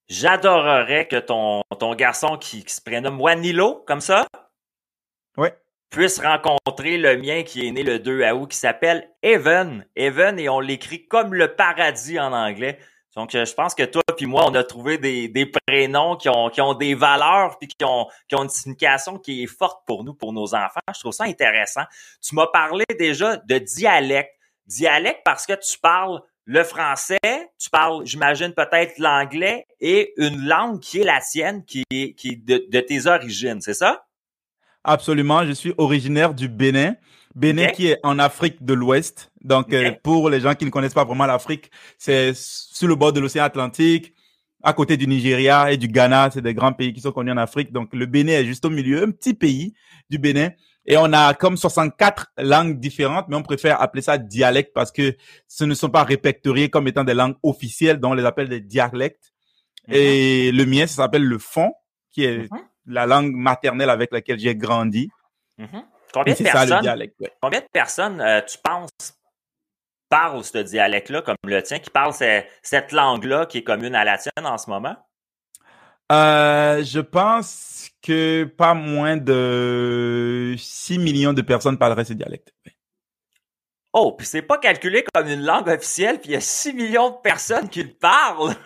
J'adorerais 0.08 1.08
que 1.08 1.18
ton, 1.18 1.62
ton 1.78 1.94
garçon 1.94 2.38
qui, 2.38 2.64
qui 2.64 2.74
se 2.74 2.82
prénomme 2.82 3.20
Wanilo, 3.20 3.84
comme 3.86 4.02
ça, 4.02 4.26
Ouais. 5.38 5.54
puisse 5.90 6.20
rencontrer 6.22 6.98
le 6.98 7.18
mien 7.18 7.44
qui 7.44 7.68
est 7.68 7.72
né 7.72 7.84
le 7.84 8.00
2 8.00 8.24
août, 8.32 8.50
qui 8.50 8.58
s'appelle 8.58 9.10
Evan. 9.22 9.86
Evan, 9.98 10.40
et 10.40 10.48
on 10.50 10.62
l'écrit 10.62 11.06
comme 11.08 11.34
le 11.34 11.54
paradis 11.56 12.18
en 12.20 12.32
anglais. 12.32 12.80
Donc, 13.16 13.34
euh, 13.36 13.44
je 13.46 13.54
pense 13.54 13.74
que 13.74 13.84
toi 13.84 14.04
puis 14.16 14.26
moi, 14.26 14.46
on 14.48 14.54
a 14.56 14.64
trouvé 14.64 14.98
des, 14.98 15.28
des 15.28 15.46
prénoms 15.46 16.16
qui 16.16 16.30
ont, 16.30 16.50
qui 16.50 16.62
ont 16.62 16.74
des 16.74 16.94
valeurs 16.94 17.58
puis 17.58 17.68
qui 17.68 17.84
ont, 17.86 18.08
qui 18.28 18.36
ont 18.36 18.44
une 18.44 18.50
signification 18.50 19.18
qui 19.18 19.44
est 19.44 19.48
forte 19.48 19.82
pour 19.86 20.04
nous, 20.04 20.14
pour 20.14 20.34
nos 20.34 20.54
enfants. 20.54 20.80
Je 20.94 21.00
trouve 21.00 21.14
ça 21.14 21.24
intéressant. 21.24 21.84
Tu 22.22 22.36
m'as 22.36 22.48
parlé 22.48 22.86
déjà 22.98 23.38
de 23.38 23.58
dialecte. 23.58 24.32
Dialecte 24.68 25.22
parce 25.26 25.46
que 25.46 25.54
tu 25.54 25.80
parles 25.80 26.22
le 26.46 26.64
français, 26.64 27.20
tu 27.60 27.70
parles, 27.72 28.06
j'imagine, 28.06 28.54
peut-être 28.54 28.98
l'anglais 28.98 29.66
et 29.80 30.14
une 30.18 30.48
langue 30.48 30.80
qui 30.80 31.00
est 31.00 31.04
la 31.04 31.22
tienne, 31.22 31.64
qui 31.64 31.84
est, 31.92 32.14
qui 32.14 32.30
est 32.30 32.36
de, 32.44 32.66
de 32.70 32.80
tes 32.80 33.06
origines, 33.06 33.62
c'est 33.62 33.76
ça? 33.76 34.06
Absolument, 34.84 35.46
je 35.46 35.52
suis 35.52 35.74
originaire 35.78 36.34
du 36.34 36.48
Bénin. 36.48 36.96
Bénin 37.40 37.68
qui 37.68 37.88
est 37.88 38.00
en 38.04 38.20
Afrique 38.20 38.64
de 38.64 38.74
l'Ouest. 38.74 39.32
Donc, 39.42 39.74
euh, 39.74 39.92
pour 40.04 40.30
les 40.30 40.40
gens 40.42 40.54
qui 40.56 40.66
ne 40.66 40.70
connaissent 40.70 40.94
pas 40.94 41.06
vraiment 41.06 41.26
l'Afrique, 41.26 41.72
c'est 41.98 42.34
sur 42.36 42.88
le 42.88 42.96
bord 42.96 43.14
de 43.14 43.20
l'océan 43.20 43.44
Atlantique, 43.46 44.14
à 44.62 44.74
côté 44.74 44.98
du 44.98 45.08
Nigeria 45.08 45.72
et 45.72 45.78
du 45.78 45.88
Ghana. 45.88 46.30
C'est 46.34 46.42
des 46.42 46.54
grands 46.54 46.74
pays 46.74 46.92
qui 46.94 47.02
sont 47.02 47.12
connus 47.12 47.32
en 47.32 47.38
Afrique. 47.38 47.72
Donc, 47.72 47.94
le 47.94 48.06
Bénin 48.06 48.34
est 48.34 48.46
juste 48.46 48.66
au 48.66 48.70
milieu, 48.70 49.04
un 49.04 49.12
petit 49.12 49.34
pays 49.34 49.74
du 50.10 50.18
Bénin. 50.20 50.50
Et 50.86 50.98
on 50.98 51.12
a 51.14 51.34
comme 51.34 51.56
64 51.56 52.28
langues 52.40 52.80
différentes, 52.80 53.28
mais 53.30 53.36
on 53.36 53.44
préfère 53.44 53.82
appeler 53.82 54.02
ça 54.02 54.18
dialecte 54.18 54.72
parce 54.74 54.92
que 54.92 55.16
ce 55.48 55.64
ne 55.64 55.74
sont 55.76 55.90
pas 55.90 56.04
répertoriés 56.04 56.70
comme 56.70 56.88
étant 56.88 57.04
des 57.04 57.14
langues 57.14 57.36
officielles, 57.44 58.00
dont 58.00 58.12
on 58.12 58.16
les 58.16 58.26
appelle 58.26 58.50
des 58.50 58.60
dialectes. 58.62 59.32
Et 59.88 60.52
le 60.52 60.66
mien, 60.66 60.88
ça 60.88 60.96
s'appelle 61.04 61.24
le 61.26 61.38
fon, 61.38 61.72
qui 62.12 62.24
est 62.24 62.52
Mhm. 62.52 62.60
la 62.88 63.06
langue 63.06 63.34
maternelle 63.34 63.90
avec 63.90 64.12
laquelle 64.12 64.40
j'ai 64.40 64.56
grandi. 64.56 65.10
Mhm. 65.58 65.68
Et 65.68 65.99
Combien 66.14 66.34
de 66.34 66.44
personnes, 66.44 66.82
dialecte. 66.82 67.16
ouais. 67.20 67.32
combien 67.42 67.60
de 67.62 67.68
personnes 67.72 68.22
euh, 68.22 68.42
tu 68.42 68.58
penses 68.64 68.90
parlent 70.10 70.44
ce 70.44 70.58
dialecte-là 70.58 71.22
comme 71.22 71.36
le 71.44 71.62
tien, 71.62 71.80
qui 71.80 71.90
parlent 71.90 72.14
ce- 72.14 72.42
cette 72.64 72.92
langue-là 72.92 73.46
qui 73.46 73.60
est 73.60 73.64
commune 73.64 73.94
à 73.96 74.04
la 74.04 74.18
tienne 74.18 74.46
en 74.46 74.58
ce 74.58 74.70
moment? 74.70 74.96
Euh, 76.12 76.84
je 76.84 77.00
pense 77.00 77.90
que 78.02 78.46
pas 78.46 78.74
moins 78.74 79.18
de 79.18 80.56
6 80.58 80.98
millions 80.98 81.34
de 81.34 81.42
personnes 81.44 81.78
parleraient 81.78 82.06
ce 82.06 82.14
dialecte. 82.14 82.52
Oh, 83.94 84.12
puis 84.18 84.28
c'est 84.28 84.44
pas 84.44 84.58
calculé 84.60 85.04
comme 85.14 85.28
une 85.28 85.42
langue 85.44 85.68
officielle, 85.68 86.20
puis 86.20 86.30
il 86.30 86.34
y 86.34 86.36
a 86.36 86.42
6 86.42 86.74
millions 86.74 87.10
de 87.10 87.16
personnes 87.24 87.70
qui 87.70 87.82
le 87.84 87.94
parlent. 87.94 88.54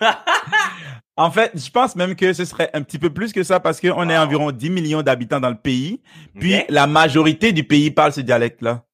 En 1.16 1.30
fait, 1.30 1.52
je 1.54 1.70
pense 1.70 1.94
même 1.94 2.16
que 2.16 2.32
ce 2.32 2.44
serait 2.44 2.70
un 2.74 2.82
petit 2.82 2.98
peu 2.98 3.08
plus 3.08 3.32
que 3.32 3.44
ça 3.44 3.60
parce 3.60 3.80
qu'on 3.80 4.08
est 4.10 4.18
Wow. 4.18 4.24
environ 4.24 4.50
10 4.50 4.68
millions 4.70 5.02
d'habitants 5.02 5.38
dans 5.38 5.48
le 5.50 5.54
pays. 5.56 6.02
Puis 6.40 6.64
la 6.68 6.88
majorité 6.88 7.52
du 7.52 7.62
pays 7.62 7.92
parle 7.92 8.12
ce 8.12 8.20
dialecte-là. 8.20 8.84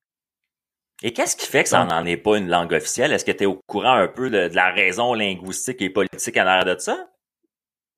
Et 1.03 1.15
qu'est-ce 1.15 1.35
qui 1.35 1.47
fait 1.47 1.63
que 1.63 1.71
ça 1.71 1.83
n'en 1.87 2.05
est 2.05 2.19
pas 2.19 2.37
une 2.37 2.49
langue 2.49 2.75
officielle? 2.75 3.13
Est-ce 3.15 3.25
que 3.25 3.33
tu 3.33 3.45
es 3.45 3.47
au 3.47 3.59
courant 3.67 3.95
un 3.95 4.07
peu 4.07 4.29
de, 4.29 4.49
de 4.49 4.55
la 4.55 4.71
raison 4.71 5.15
linguistique 5.15 5.81
et 5.81 5.89
politique 5.89 6.37
en 6.37 6.47
arrière 6.47 6.77
de 6.77 6.79
ça? 6.79 7.09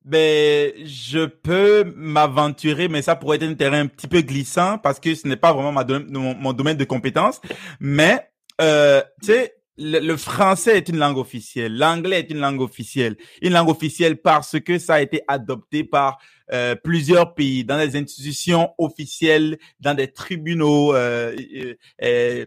Ben, 0.05 0.71
je 0.85 1.25
peux 1.25 1.85
m'aventurer, 1.95 2.87
mais 2.89 3.01
ça 3.01 3.15
pourrait 3.15 3.37
être 3.37 3.43
un 3.43 3.53
terrain 3.53 3.79
un 3.81 3.87
petit 3.87 4.07
peu 4.07 4.21
glissant 4.21 4.77
parce 4.77 4.99
que 4.99 5.15
ce 5.15 5.27
n'est 5.27 5.37
pas 5.37 5.53
vraiment 5.53 5.71
ma 5.71 5.85
mon, 6.09 6.35
mon 6.35 6.51
domaine 6.53 6.75
de 6.77 6.83
compétence. 6.83 7.39
Mais, 7.79 8.29
euh, 8.61 9.01
tu 9.21 9.27
sais, 9.27 9.55
le, 9.77 9.99
le 9.99 10.17
français 10.17 10.77
est 10.77 10.89
une 10.89 10.97
langue 10.97 11.17
officielle, 11.17 11.77
l'anglais 11.77 12.19
est 12.19 12.29
une 12.31 12.39
langue 12.39 12.61
officielle, 12.61 13.15
une 13.41 13.53
langue 13.53 13.69
officielle 13.69 14.17
parce 14.17 14.59
que 14.59 14.77
ça 14.77 14.95
a 14.95 15.01
été 15.01 15.21
adopté 15.27 15.83
par 15.83 16.19
euh, 16.51 16.75
plusieurs 16.75 17.33
pays, 17.33 17.63
dans 17.63 17.77
des 17.79 17.95
institutions 17.95 18.71
officielles, 18.77 19.57
dans 19.79 19.93
des 19.95 20.11
tribunaux, 20.11 20.93
euh, 20.93 21.33
euh, 21.55 21.73
euh, 22.03 22.45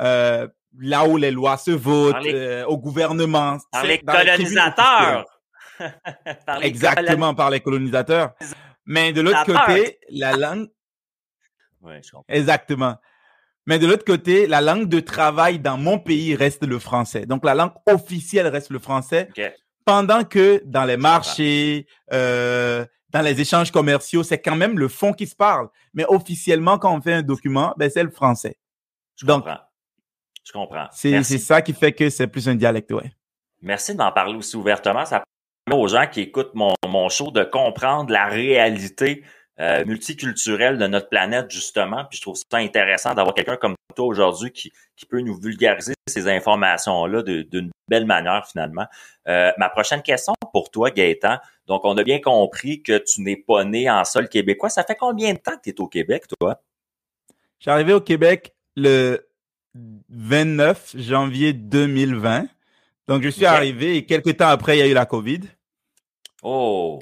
euh, 0.00 0.48
là 0.78 1.04
où 1.06 1.16
les 1.18 1.30
lois 1.32 1.58
se 1.58 1.72
votent, 1.72 2.14
les- 2.24 2.32
euh, 2.32 2.64
au 2.66 2.78
gouvernement. 2.78 3.58
Les 3.82 3.98
dans 3.98 4.12
tribunaux 4.12 4.36
colonisateurs. 4.76 5.31
Par 6.46 6.58
les 6.60 6.66
Exactement, 6.66 7.34
par 7.34 7.50
les 7.50 7.60
colonisateurs. 7.60 8.34
Mais 8.86 9.12
de 9.12 9.20
l'autre 9.20 9.44
côté, 9.44 9.98
la 10.10 10.36
langue, 10.36 10.68
Oui, 11.80 11.94
je 12.02 12.10
comprends. 12.10 12.24
exactement. 12.32 12.96
Mais 13.66 13.78
de 13.78 13.86
l'autre 13.86 14.04
côté, 14.04 14.46
la 14.48 14.60
langue 14.60 14.88
de 14.88 15.00
travail 15.00 15.58
dans 15.60 15.76
mon 15.78 15.98
pays 15.98 16.34
reste 16.34 16.64
le 16.64 16.78
français. 16.78 17.26
Donc 17.26 17.44
la 17.44 17.54
langue 17.54 17.72
officielle 17.86 18.48
reste 18.48 18.70
le 18.70 18.78
français, 18.80 19.28
OK. 19.36 19.52
pendant 19.84 20.24
que 20.24 20.60
dans 20.64 20.84
les 20.84 20.96
marchés, 20.96 21.86
euh, 22.12 22.84
dans 23.10 23.20
les 23.22 23.40
échanges 23.40 23.70
commerciaux, 23.70 24.22
c'est 24.24 24.40
quand 24.40 24.56
même 24.56 24.78
le 24.78 24.88
fond 24.88 25.12
qui 25.12 25.26
se 25.28 25.36
parle. 25.36 25.68
Mais 25.94 26.04
officiellement, 26.08 26.78
quand 26.78 26.92
on 26.96 27.00
fait 27.00 27.12
un 27.14 27.22
document, 27.22 27.72
ben 27.76 27.88
c'est 27.88 28.02
le 28.02 28.10
français. 28.10 28.58
Je 29.16 29.26
Donc, 29.26 29.44
comprends. 29.44 29.60
Je 30.44 30.52
comprends. 30.52 30.88
C'est 30.90 31.22
ça 31.22 31.62
qui 31.62 31.72
fait 31.72 31.92
que 31.92 32.10
c'est 32.10 32.26
plus 32.26 32.48
un 32.48 32.56
dialecte, 32.56 32.90
ouais. 32.92 33.12
Merci 33.60 33.94
d'en 33.94 34.10
parler 34.10 34.34
aussi 34.34 34.56
ouvertement. 34.56 35.04
Ça 35.06 35.22
aux 35.70 35.88
gens 35.88 36.06
qui 36.06 36.20
écoutent 36.20 36.54
mon, 36.54 36.74
mon 36.86 37.08
show 37.08 37.30
de 37.30 37.44
comprendre 37.44 38.10
la 38.10 38.26
réalité 38.26 39.24
euh, 39.60 39.84
multiculturelle 39.84 40.78
de 40.78 40.86
notre 40.86 41.08
planète, 41.08 41.50
justement. 41.50 42.04
Puis 42.06 42.16
je 42.16 42.22
trouve 42.22 42.36
ça 42.36 42.56
intéressant 42.58 43.14
d'avoir 43.14 43.34
quelqu'un 43.34 43.56
comme 43.56 43.74
toi 43.94 44.06
aujourd'hui 44.06 44.50
qui, 44.50 44.72
qui 44.96 45.06
peut 45.06 45.20
nous 45.20 45.38
vulgariser 45.38 45.92
ces 46.08 46.26
informations-là 46.26 47.22
d'une 47.22 47.70
belle 47.86 48.06
manière, 48.06 48.46
finalement. 48.50 48.86
Euh, 49.28 49.52
ma 49.58 49.68
prochaine 49.68 50.02
question 50.02 50.32
pour 50.52 50.70
toi, 50.70 50.90
Gaëtan. 50.90 51.38
Donc, 51.66 51.84
on 51.84 51.96
a 51.96 52.02
bien 52.02 52.20
compris 52.20 52.82
que 52.82 52.98
tu 52.98 53.20
n'es 53.20 53.36
pas 53.36 53.64
né 53.64 53.90
en 53.90 54.04
sol 54.04 54.28
québécois. 54.28 54.68
Ça 54.68 54.84
fait 54.84 54.96
combien 54.96 55.34
de 55.34 55.38
temps 55.38 55.56
que 55.56 55.62
tu 55.62 55.70
es 55.70 55.80
au 55.80 55.86
Québec, 55.86 56.24
toi? 56.40 56.60
Je 57.60 57.70
arrivé 57.70 57.92
au 57.92 58.00
Québec 58.00 58.54
le 58.74 59.28
29 59.74 60.96
janvier 60.96 61.52
2020. 61.52 62.46
Donc, 63.08 63.22
je 63.22 63.28
suis 63.28 63.44
arrivé 63.44 63.96
et 63.96 64.06
quelques 64.06 64.36
temps 64.36 64.48
après, 64.48 64.76
il 64.76 64.80
y 64.80 64.82
a 64.82 64.86
eu 64.88 64.94
la 64.94 65.06
COVID. 65.06 65.40
Oh! 66.42 66.98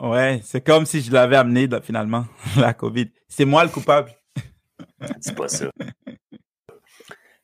Ouais, 0.00 0.40
c'est 0.44 0.60
comme 0.60 0.84
si 0.84 1.00
je 1.00 1.10
l'avais 1.12 1.36
amené 1.36 1.66
là, 1.66 1.80
finalement, 1.80 2.26
la 2.56 2.74
COVID. 2.74 3.10
C'est 3.28 3.44
moi 3.44 3.64
le 3.64 3.70
coupable. 3.70 4.12
Dis 5.18 5.32
pas 5.32 5.48
ça. 5.48 5.70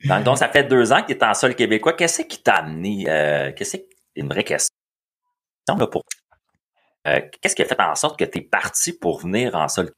Donc, 0.04 0.24
donc, 0.24 0.38
ça 0.38 0.48
fait 0.48 0.64
deux 0.64 0.92
ans 0.92 1.02
que 1.02 1.12
tu 1.12 1.18
es 1.18 1.24
en 1.24 1.34
sol 1.34 1.54
québécois. 1.54 1.92
Qu'est-ce 1.94 2.22
qui 2.22 2.42
t'a 2.42 2.56
amené? 2.56 3.08
Euh, 3.08 3.52
qu'est-ce 3.52 3.76
qui- 3.78 3.86
une 4.16 4.28
vraie 4.28 4.44
question 4.44 4.74
là, 5.68 5.86
pour. 5.86 6.02
Euh, 7.06 7.20
qu'est-ce 7.40 7.54
qui 7.56 7.62
a 7.62 7.64
fait 7.64 7.80
en 7.80 7.94
sorte 7.94 8.18
que 8.18 8.24
tu 8.24 8.38
es 8.38 8.42
parti 8.42 8.92
pour 8.92 9.20
venir 9.20 9.54
en 9.54 9.68
sol? 9.68 9.90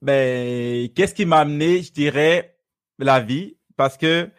Ben, 0.00 0.88
qu'est-ce 0.94 1.14
qui 1.14 1.26
m'a 1.26 1.40
amené, 1.40 1.82
je 1.82 1.92
dirais, 1.92 2.56
la 2.98 3.20
vie, 3.20 3.56
parce 3.76 3.96
que 3.96 4.30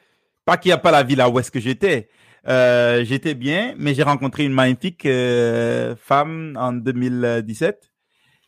pas 0.45 0.57
qu'il 0.57 0.69
n'y 0.69 0.73
a 0.73 0.77
pas 0.77 0.91
la 0.91 1.03
vie 1.03 1.15
là 1.15 1.29
où 1.29 1.39
est-ce 1.39 1.51
que 1.51 1.59
j'étais. 1.59 2.09
Euh, 2.47 3.03
j'étais 3.05 3.35
bien, 3.35 3.73
mais 3.77 3.93
j'ai 3.93 4.03
rencontré 4.03 4.43
une 4.43 4.51
magnifique 4.53 5.05
euh, 5.05 5.95
femme 5.95 6.57
en 6.59 6.73
2017 6.73 7.89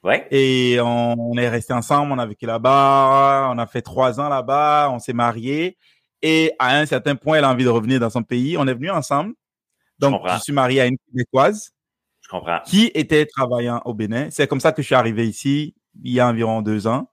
Ouais. 0.04 0.28
et 0.30 0.78
on, 0.82 1.16
on 1.18 1.36
est 1.38 1.50
resté 1.50 1.74
ensemble, 1.74 2.12
on 2.12 2.20
a 2.20 2.26
vécu 2.28 2.46
là-bas, 2.46 3.50
on 3.52 3.58
a 3.58 3.66
fait 3.66 3.82
trois 3.82 4.20
ans 4.20 4.30
là-bas, 4.30 4.90
on 4.92 5.00
s'est 5.00 5.14
mariés 5.14 5.78
et 6.22 6.52
à 6.60 6.78
un 6.78 6.86
certain 6.86 7.16
point, 7.16 7.38
elle 7.40 7.44
a 7.44 7.50
envie 7.50 7.64
de 7.64 7.70
revenir 7.70 8.00
dans 8.00 8.12
son 8.12 8.22
pays. 8.22 8.56
On 8.58 8.68
est 8.68 8.74
venus 8.76 8.92
ensemble. 8.92 9.34
Donc, 9.98 10.14
comprends. 10.22 10.36
je 10.38 10.42
suis 10.44 10.54
marié 10.54 10.82
à 10.82 10.86
une 10.86 10.98
Québécoise 11.08 11.72
Je 12.22 12.30
comprends. 12.30 12.60
qui 12.66 12.92
était 12.94 13.26
travaillant 13.26 13.82
au 13.86 13.94
Bénin. 13.96 14.28
C'est 14.30 14.46
comme 14.48 14.60
ça 14.60 14.72
que 14.74 14.82
je 14.84 14.86
suis 14.88 14.96
arrivé 14.96 15.28
ici 15.28 15.74
il 16.04 16.12
y 16.14 16.20
a 16.20 16.28
environ 16.28 16.62
deux 16.62 16.86
ans. 16.88 17.10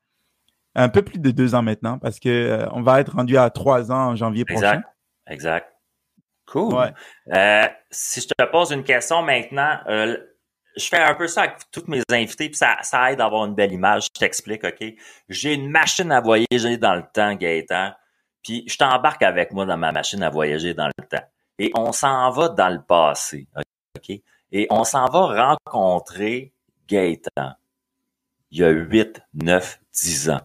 Un 0.74 0.88
peu 0.88 1.02
plus 1.02 1.18
de 1.18 1.30
deux 1.30 1.54
ans 1.54 1.62
maintenant 1.62 1.98
parce 1.98 2.18
que 2.18 2.28
euh, 2.28 2.66
on 2.72 2.82
va 2.82 3.00
être 3.00 3.14
rendu 3.14 3.36
à 3.36 3.50
trois 3.50 3.92
ans 3.92 4.10
en 4.10 4.16
janvier 4.16 4.44
prochain. 4.44 4.72
Exact. 4.72 4.88
Exact. 5.26 5.72
Cool. 6.46 6.74
Ouais. 6.74 6.92
Euh, 7.34 7.68
si 7.90 8.20
je 8.20 8.28
te 8.28 8.50
pose 8.50 8.72
une 8.72 8.84
question 8.84 9.22
maintenant, 9.22 9.78
euh, 9.86 10.16
je 10.76 10.86
fais 10.86 11.00
un 11.00 11.14
peu 11.14 11.26
ça 11.26 11.42
avec 11.42 11.58
tous 11.70 11.84
mes 11.88 12.02
invités, 12.10 12.48
puis 12.48 12.56
ça, 12.56 12.76
ça 12.82 13.12
aide 13.12 13.20
à 13.20 13.26
avoir 13.26 13.44
une 13.44 13.54
belle 13.54 13.72
image. 13.72 14.04
Je 14.14 14.20
t'explique, 14.20 14.64
OK? 14.64 14.84
J'ai 15.28 15.54
une 15.54 15.70
machine 15.70 16.10
à 16.12 16.20
voyager 16.20 16.76
dans 16.78 16.94
le 16.94 17.04
temps, 17.12 17.34
Gaëtan, 17.34 17.92
puis 18.42 18.64
je 18.66 18.76
t'embarque 18.76 19.22
avec 19.22 19.52
moi 19.52 19.66
dans 19.66 19.76
ma 19.76 19.92
machine 19.92 20.22
à 20.22 20.30
voyager 20.30 20.74
dans 20.74 20.86
le 20.86 21.04
temps. 21.06 21.24
Et 21.58 21.70
on 21.74 21.92
s'en 21.92 22.30
va 22.30 22.48
dans 22.48 22.70
le 22.70 22.82
passé, 22.82 23.46
OK? 23.96 24.16
Et 24.52 24.66
on 24.70 24.84
s'en 24.84 25.06
va 25.06 25.54
rencontrer 25.54 26.52
Gaëtan. 26.88 27.54
Il 28.50 28.58
y 28.58 28.64
a 28.64 28.70
8, 28.70 29.22
9, 29.34 29.80
10 29.92 30.30
ans. 30.30 30.40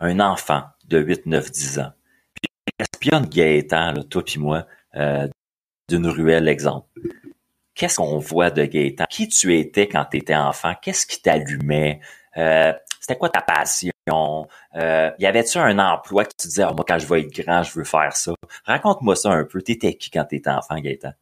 Un 0.00 0.18
enfant 0.18 0.62
de 0.88 0.98
8, 0.98 1.26
9, 1.26 1.50
10 1.50 1.78
ans. 1.80 1.92
Puis 2.34 2.50
espionne 2.78 3.26
Gaëtan, 3.26 3.92
là, 3.92 4.02
toi 4.04 4.24
puis 4.24 4.38
moi, 4.38 4.66
euh, 4.96 5.28
d'une 5.88 6.06
ruelle, 6.06 6.48
exemple. 6.48 6.88
Qu'est-ce 7.74 7.96
qu'on 7.96 8.18
voit 8.18 8.50
de 8.50 8.64
Gaëtan? 8.64 9.04
Qui 9.08 9.28
tu 9.28 9.56
étais 9.56 9.86
quand 9.86 10.06
tu 10.10 10.18
étais 10.18 10.34
enfant? 10.34 10.74
Qu'est-ce 10.80 11.06
qui 11.06 11.20
t'allumait? 11.20 12.00
Euh, 12.36 12.72
c'était 13.00 13.16
quoi 13.16 13.28
ta 13.28 13.42
passion? 13.42 13.92
Euh, 14.74 15.10
y 15.18 15.26
avait-tu 15.26 15.58
un 15.58 15.78
emploi 15.78 16.24
que 16.24 16.34
tu 16.38 16.48
disais, 16.48 16.62
Ah, 16.62 16.72
moi, 16.72 16.84
quand 16.86 16.98
je 16.98 17.06
vais 17.06 17.20
être 17.22 17.42
grand, 17.42 17.62
je 17.62 17.72
veux 17.72 17.84
faire 17.84 18.16
ça? 18.16 18.32
Raconte-moi 18.64 19.16
ça 19.16 19.30
un 19.30 19.44
peu. 19.44 19.62
T'étais 19.62 19.94
qui 19.94 20.10
quand 20.10 20.24
t'étais 20.24 20.50
enfant, 20.50 20.78
Gaëtan? 20.78 21.12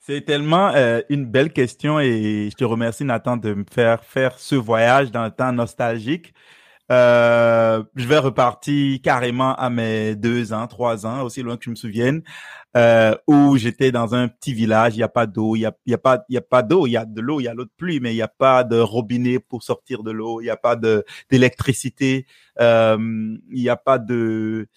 C'est 0.00 0.22
tellement 0.22 0.72
une 1.08 1.24
belle 1.24 1.50
question 1.50 1.98
et 1.98 2.50
je 2.50 2.56
te 2.56 2.64
remercie 2.64 3.04
Nathan 3.04 3.38
de 3.38 3.54
me 3.54 3.64
faire 3.72 4.04
faire 4.04 4.38
ce 4.38 4.54
voyage 4.54 5.10
dans 5.10 5.24
le 5.24 5.30
temps 5.30 5.50
nostalgique. 5.50 6.34
Euh, 6.92 7.82
je 7.96 8.06
vais 8.06 8.18
repartir 8.18 9.00
carrément 9.02 9.54
à 9.56 9.70
mes 9.70 10.16
deux 10.16 10.52
ans, 10.52 10.66
trois 10.66 11.06
ans, 11.06 11.22
aussi 11.22 11.42
loin 11.42 11.56
que 11.56 11.64
je 11.64 11.70
me 11.70 11.74
souvienne, 11.74 12.22
euh, 12.76 13.14
où 13.26 13.56
j'étais 13.56 13.90
dans 13.90 14.14
un 14.14 14.28
petit 14.28 14.52
village. 14.52 14.94
Il 14.94 14.98
n'y 14.98 15.02
a 15.02 15.08
pas 15.08 15.26
d'eau, 15.26 15.56
il 15.56 15.60
y 15.60 15.66
a, 15.66 15.72
y 15.86 15.94
a 15.94 15.98
pas, 15.98 16.24
il 16.28 16.34
y 16.34 16.38
a 16.38 16.42
pas 16.42 16.62
d'eau. 16.62 16.86
Il 16.86 16.90
y 16.90 16.96
a 16.96 17.04
de 17.06 17.20
l'eau, 17.20 17.40
il 17.40 17.44
y 17.44 17.48
a 17.48 17.54
l'eau 17.54 17.64
de 17.64 17.70
pluie, 17.76 18.00
mais 18.00 18.12
il 18.12 18.16
n'y 18.16 18.22
a 18.22 18.28
pas 18.28 18.64
de 18.64 18.78
robinet 18.78 19.38
pour 19.38 19.62
sortir 19.62 20.02
de 20.02 20.10
l'eau. 20.10 20.40
Il 20.40 20.44
n'y 20.44 20.50
a 20.50 20.56
pas 20.58 20.76
de 20.76 21.04
d'électricité. 21.30 22.26
Euh, 22.60 22.98
il 23.50 23.62
n'y 23.62 23.68
a 23.70 23.76
pas 23.76 23.98
de 23.98 24.68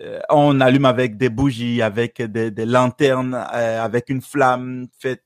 euh, 0.00 0.20
on 0.30 0.60
allume 0.60 0.84
avec 0.84 1.16
des 1.16 1.28
bougies, 1.28 1.82
avec 1.82 2.22
des, 2.22 2.50
des 2.50 2.66
lanternes, 2.66 3.34
euh, 3.34 3.82
avec 3.82 4.08
une 4.10 4.22
flamme 4.22 4.86
faite 4.98 5.24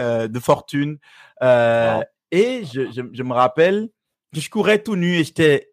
euh, 0.00 0.28
de 0.28 0.38
fortune. 0.40 0.98
Euh, 1.42 1.96
Wow. 1.98 2.02
Et 2.32 2.64
je, 2.64 2.90
je, 2.90 3.02
je 3.12 3.22
me 3.22 3.32
rappelle 3.32 3.88
je 4.40 4.50
courais 4.50 4.82
tout 4.82 4.96
nu 4.96 5.16
et 5.16 5.24
j'étais 5.24 5.70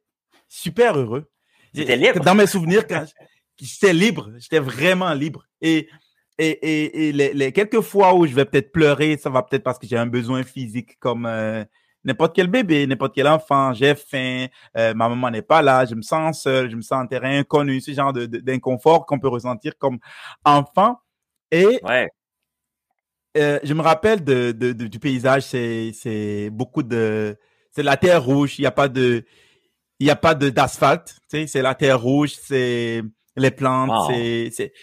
super 0.48 0.98
heureux. 0.98 1.30
T'étais 1.74 1.96
libre? 1.96 2.24
Dans 2.24 2.36
mes 2.36 2.48
souvenirs, 2.48 2.86
quand 2.88 3.06
j'étais 3.60 3.94
libre, 3.94 4.30
j'étais 4.38 4.60
vraiment 4.60 5.14
libre. 5.14 5.46
Et, 5.62 5.88
et, 6.38 6.50
et, 6.50 7.08
et 7.08 7.12
les, 7.12 7.34
les 7.34 7.52
quelques 7.52 7.82
fois 7.82 8.14
où 8.14 8.26
je 8.26 8.34
vais 8.34 8.46
peut-être 8.46 8.72
pleurer, 8.72 9.18
ça 9.18 9.30
va 9.30 9.44
peut-être 9.44 9.64
parce 9.64 9.80
que 9.80 9.88
j'ai 9.88 9.98
un 9.98 10.08
besoin 10.08 10.44
physique 10.44 11.00
comme 11.00 11.26
euh, 11.26 11.64
n'importe 12.04 12.36
quel 12.36 12.48
bébé, 12.48 12.88
n'importe 12.88 13.14
quel 13.16 13.28
enfant. 13.28 13.74
J'ai 13.74 13.96
faim, 13.96 14.48
euh, 14.76 14.94
ma 14.94 15.08
maman 15.08 15.30
n'est 15.32 15.42
pas 15.42 15.62
là, 15.62 15.86
je 15.86 15.96
me 15.96 16.02
sens 16.02 16.42
seul, 16.42 16.70
je 16.70 16.76
me 16.76 16.82
sens 16.82 17.04
en 17.04 17.08
terrain 17.08 17.40
inconnu, 17.40 17.80
ce 17.80 17.92
genre 17.94 18.12
d'inconfort 18.12 19.06
qu'on 19.06 19.20
peut 19.20 19.28
ressentir 19.30 19.78
comme 19.78 20.00
enfant. 20.44 20.98
Et 21.52 21.80
Ouais. 21.84 22.10
euh, 23.38 23.60
je 23.64 23.74
me 23.74 23.82
rappelle 23.82 24.24
de, 24.24 24.52
de- 24.52 24.74
de- 24.74 24.88
du 24.88 25.00
paysage, 25.00 25.44
c'est 25.44 25.92
c'est 25.94 26.50
beaucoup 26.50 26.84
de 26.84 27.38
c'est 27.72 27.84
la 27.84 27.98
terre 27.98 28.24
rouge, 28.24 28.60
il 28.60 28.64
y 28.64 28.66
a 28.66 28.72
pas 28.72 28.88
de 28.88 29.24
il 30.00 30.08
y 30.08 30.10
a 30.12 30.16
pas 30.16 30.34
de 30.36 30.50
d'asphalte, 30.50 31.16
tu 31.30 31.38
sais, 31.42 31.48
c'est 31.48 31.62
la 31.62 31.76
terre 31.76 32.02
rouge, 32.02 32.32
c'est 32.42 33.04
les 33.36 33.52
plantes, 33.52 33.90
Wow. 33.90 34.10
c'est 34.52 34.74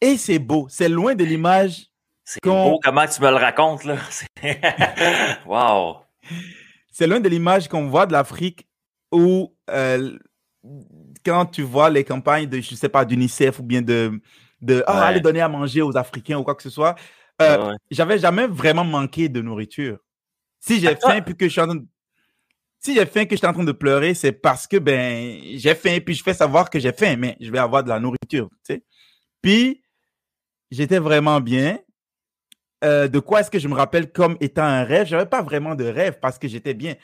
et 0.00 0.16
c'est 0.16 0.38
beau, 0.38 0.66
c'est 0.70 0.88
loin 0.88 1.14
de 1.14 1.24
l'image 1.24 1.86
C'est 2.24 2.42
beau 2.42 2.80
comment 2.82 3.06
tu 3.06 3.20
me 3.22 3.28
le 3.30 3.36
racontes, 3.36 3.84
là? 3.84 3.96
Wow. 5.46 5.98
c'est 6.90 7.06
loin 7.06 7.20
de 7.20 7.28
l'image 7.28 7.68
qu'on 7.68 7.88
voit 7.88 8.06
de 8.06 8.12
l'Afrique 8.12 8.66
où 9.12 9.54
euh, 9.70 10.18
quand 11.24 11.46
tu 11.46 11.62
vois 11.62 11.90
les 11.90 12.04
campagnes 12.04 12.46
de 12.48 12.60
je 12.60 12.74
sais 12.74 12.88
pas 12.88 13.04
d'UNICEF 13.04 13.58
ou 13.60 13.62
bien 13.62 13.82
de 13.82 14.20
de 14.60 14.82
ah, 14.86 15.00
Ouais. 15.00 15.06
aller 15.08 15.20
donner 15.20 15.40
à 15.40 15.48
manger 15.48 15.82
aux 15.82 15.96
Africains 15.96 16.38
ou 16.38 16.44
quoi 16.44 16.54
que 16.54 16.62
ce 16.62 16.70
soit, 16.70 16.94
euh, 17.42 17.58
Ouais, 17.58 17.68
ouais. 17.70 17.74
j'avais 17.90 18.18
jamais 18.18 18.46
vraiment 18.46 18.84
manqué 18.84 19.28
de 19.28 19.40
nourriture. 19.42 19.98
Si 20.60 20.78
j'ai 20.80 20.94
faim 20.96 21.20
puis 21.22 21.36
que 21.36 21.46
je 21.46 21.50
suis 21.50 21.60
en 21.60 21.66
train 21.66 21.74
de... 21.76 21.86
si 22.84 22.94
j'ai 22.94 23.06
faim 23.06 23.24
que 23.24 23.32
je 23.32 23.38
suis 23.38 23.46
en 23.46 23.52
train 23.52 23.64
de 23.64 23.72
pleurer, 23.72 24.14
c'est 24.14 24.32
parce 24.32 24.66
que 24.66 24.76
ben 24.76 25.40
j'ai 25.54 25.74
faim 25.74 25.98
puis 26.04 26.14
je 26.14 26.22
fais 26.22 26.34
savoir 26.34 26.68
que 26.68 26.80
j'ai 26.80 26.92
faim, 26.92 27.16
mais 27.16 27.36
je 27.40 27.50
vais 27.50 27.58
avoir 27.58 27.84
de 27.84 27.88
la 27.88 28.00
nourriture, 28.00 28.48
tu 28.66 28.74
sais. 28.74 28.84
Puis 29.42 29.82
j'étais 30.70 30.98
vraiment 30.98 31.40
bien. 31.40 31.78
Euh, 32.84 33.06
de 33.08 33.20
quoi 33.20 33.40
est-ce 33.40 33.50
que 33.50 33.60
je 33.60 33.68
me 33.68 33.74
rappelle 33.74 34.10
comme 34.10 34.36
étant 34.40 34.64
un 34.64 34.84
rêve? 34.84 35.06
J'avais 35.06 35.26
pas 35.26 35.42
vraiment 35.42 35.76
de 35.76 35.84
rêve 35.84 36.18
parce 36.20 36.38
que 36.38 36.48
j'étais 36.48 36.74
bien. 36.74 36.96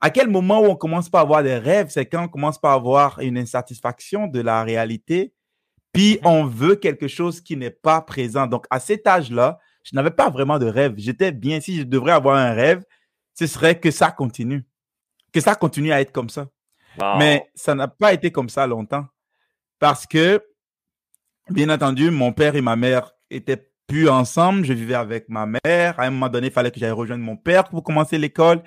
À 0.00 0.10
quel 0.10 0.28
moment 0.28 0.60
où 0.60 0.66
on 0.66 0.76
commence 0.76 1.08
pas 1.08 1.18
à 1.20 1.22
avoir 1.22 1.42
des 1.42 1.58
rêves, 1.58 1.88
c'est 1.90 2.06
quand 2.06 2.24
on 2.24 2.28
commence 2.28 2.60
pas 2.60 2.70
à 2.72 2.74
avoir 2.74 3.18
une 3.20 3.38
insatisfaction 3.38 4.28
de 4.28 4.40
la 4.40 4.62
réalité, 4.62 5.34
Puis 5.92 6.20
on 6.24 6.44
veut 6.44 6.76
quelque 6.76 7.08
chose 7.08 7.40
qui 7.40 7.56
n'est 7.56 7.70
pas 7.70 8.00
présent. 8.02 8.46
Donc 8.46 8.66
à 8.70 8.80
cet 8.80 9.06
âge-là, 9.06 9.58
je 9.82 9.96
n'avais 9.96 10.10
pas 10.12 10.30
vraiment 10.30 10.58
de 10.58 10.66
rêve. 10.66 10.94
J'étais 10.98 11.32
bien. 11.32 11.60
Si 11.60 11.78
je 11.78 11.84
devrais 11.84 12.12
avoir 12.12 12.36
un 12.36 12.52
rêve, 12.52 12.84
ce 13.34 13.46
serait 13.48 13.80
que 13.80 13.90
ça 13.90 14.10
continue. 14.12 14.67
Que 15.32 15.40
ça 15.40 15.54
continue 15.54 15.92
à 15.92 16.00
être 16.00 16.12
comme 16.12 16.30
ça. 16.30 16.46
Mais 17.18 17.48
ça 17.54 17.74
n'a 17.74 17.86
pas 17.88 18.12
été 18.12 18.30
comme 18.30 18.48
ça 18.48 18.66
longtemps. 18.66 19.06
Parce 19.78 20.06
que, 20.06 20.42
bien 21.50 21.68
entendu, 21.70 22.10
mon 22.10 22.32
père 22.32 22.56
et 22.56 22.60
ma 22.60 22.76
mère 22.76 23.12
étaient 23.30 23.70
plus 23.86 24.08
ensemble. 24.08 24.64
Je 24.64 24.72
vivais 24.72 24.94
avec 24.94 25.28
ma 25.28 25.46
mère. 25.46 25.98
À 25.98 26.04
un 26.04 26.10
moment 26.10 26.28
donné, 26.28 26.48
il 26.48 26.52
fallait 26.52 26.70
que 26.70 26.80
j'aille 26.80 26.90
rejoindre 26.90 27.24
mon 27.24 27.36
père 27.36 27.64
pour 27.64 27.82
commencer 27.82 28.18
l'école. 28.18 28.62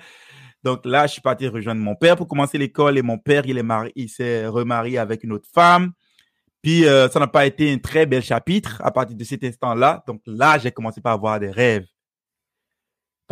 Donc 0.62 0.84
là, 0.84 1.06
je 1.06 1.12
suis 1.12 1.20
parti 1.20 1.48
rejoindre 1.48 1.80
mon 1.80 1.96
père 1.96 2.16
pour 2.16 2.28
commencer 2.28 2.56
l'école 2.56 2.96
et 2.96 3.02
mon 3.02 3.18
père, 3.18 3.44
il 3.46 3.58
est 3.58 3.64
marié, 3.64 3.92
il 3.96 4.08
s'est 4.08 4.46
remarié 4.46 4.98
avec 4.98 5.24
une 5.24 5.32
autre 5.32 5.48
femme. 5.52 5.92
Puis 6.62 6.86
euh, 6.86 7.08
ça 7.08 7.18
n'a 7.18 7.26
pas 7.26 7.44
été 7.46 7.72
un 7.72 7.78
très 7.78 8.06
bel 8.06 8.22
chapitre 8.22 8.80
à 8.84 8.92
partir 8.92 9.16
de 9.16 9.24
cet 9.24 9.42
instant-là. 9.42 10.04
Donc 10.06 10.22
là, 10.26 10.58
j'ai 10.58 10.70
commencé 10.70 11.00
par 11.00 11.14
avoir 11.14 11.40
des 11.40 11.50
rêves. 11.50 11.86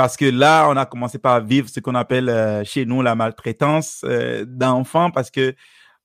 Parce 0.00 0.16
que 0.16 0.24
là, 0.24 0.66
on 0.70 0.78
a 0.78 0.86
commencé 0.86 1.18
par 1.18 1.44
vivre 1.44 1.68
ce 1.68 1.78
qu'on 1.78 1.94
appelle 1.94 2.30
euh, 2.30 2.64
chez 2.64 2.86
nous 2.86 3.02
la 3.02 3.14
maltraitance 3.14 4.00
euh, 4.04 4.46
d'enfants 4.48 5.10
parce 5.10 5.30
que 5.30 5.54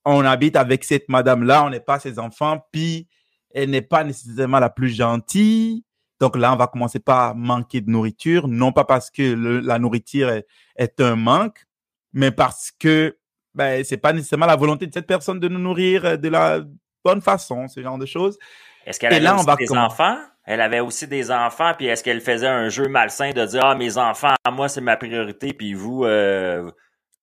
on 0.04 0.26
habite 0.26 0.58
avec 0.58 0.84
cette 0.84 1.08
madame-là, 1.08 1.64
on 1.64 1.70
n'est 1.70 1.80
pas 1.80 1.98
ses 1.98 2.20
enfants, 2.20 2.60
puis 2.74 3.08
elle 3.54 3.70
n'est 3.70 3.82
pas 3.82 4.04
nécessairement 4.04 4.60
la 4.60 4.70
plus 4.70 4.90
gentille. 4.90 5.86
Donc 6.20 6.36
là, 6.36 6.52
on 6.52 6.58
va 6.58 6.68
commencer 6.68 7.00
par 7.00 7.38
manquer 7.38 7.80
de 7.80 7.90
nourriture, 7.90 8.50
non 8.50 8.74
pas 8.74 8.84
parce 8.84 9.10
que 9.10 9.62
la 9.64 9.80
nourriture 9.80 10.42
est, 10.76 11.00
un 11.00 11.16
manque, 11.16 11.66
mais 12.12 12.32
parce 12.32 12.74
que 12.78 13.18
ben, 13.54 13.82
c'est 13.86 13.96
pas 13.96 14.12
nécessairement 14.12 14.46
la 14.46 14.58
volonté 14.58 14.88
de 14.88 14.94
cette 14.94 15.08
personne 15.08 15.40
de 15.40 15.48
nous 15.48 15.60
nourrir 15.60 16.20
de 16.20 16.28
la 16.28 16.60
bonne 17.02 17.22
façon, 17.22 17.70
ce 17.70 17.82
genre 17.82 17.98
de 17.98 18.06
choses. 18.06 18.38
Est-ce 18.86 19.00
qu'elle 19.00 19.26
avait 19.26 19.40
aussi 19.40 19.56
des 19.56 19.72
enfants? 19.72 20.18
Elle 20.46 20.62
avait 20.62 20.80
aussi 20.80 21.08
des 21.08 21.32
enfants, 21.32 21.74
puis 21.76 21.88
est-ce 21.88 22.04
qu'elle 22.04 22.22
faisait 22.22 22.48
un 22.48 22.70
jeu 22.70 22.88
malsain 22.88 23.32
de 23.32 23.46
dire 23.46 23.66
Ah, 23.66 23.76
mes 23.76 23.98
enfants, 23.98 24.36
moi, 24.52 24.70
c'est 24.70 24.82
ma 24.82 24.96
priorité, 24.96 25.54
puis 25.54 25.74
vous, 25.74 26.06
euh, 26.06 26.70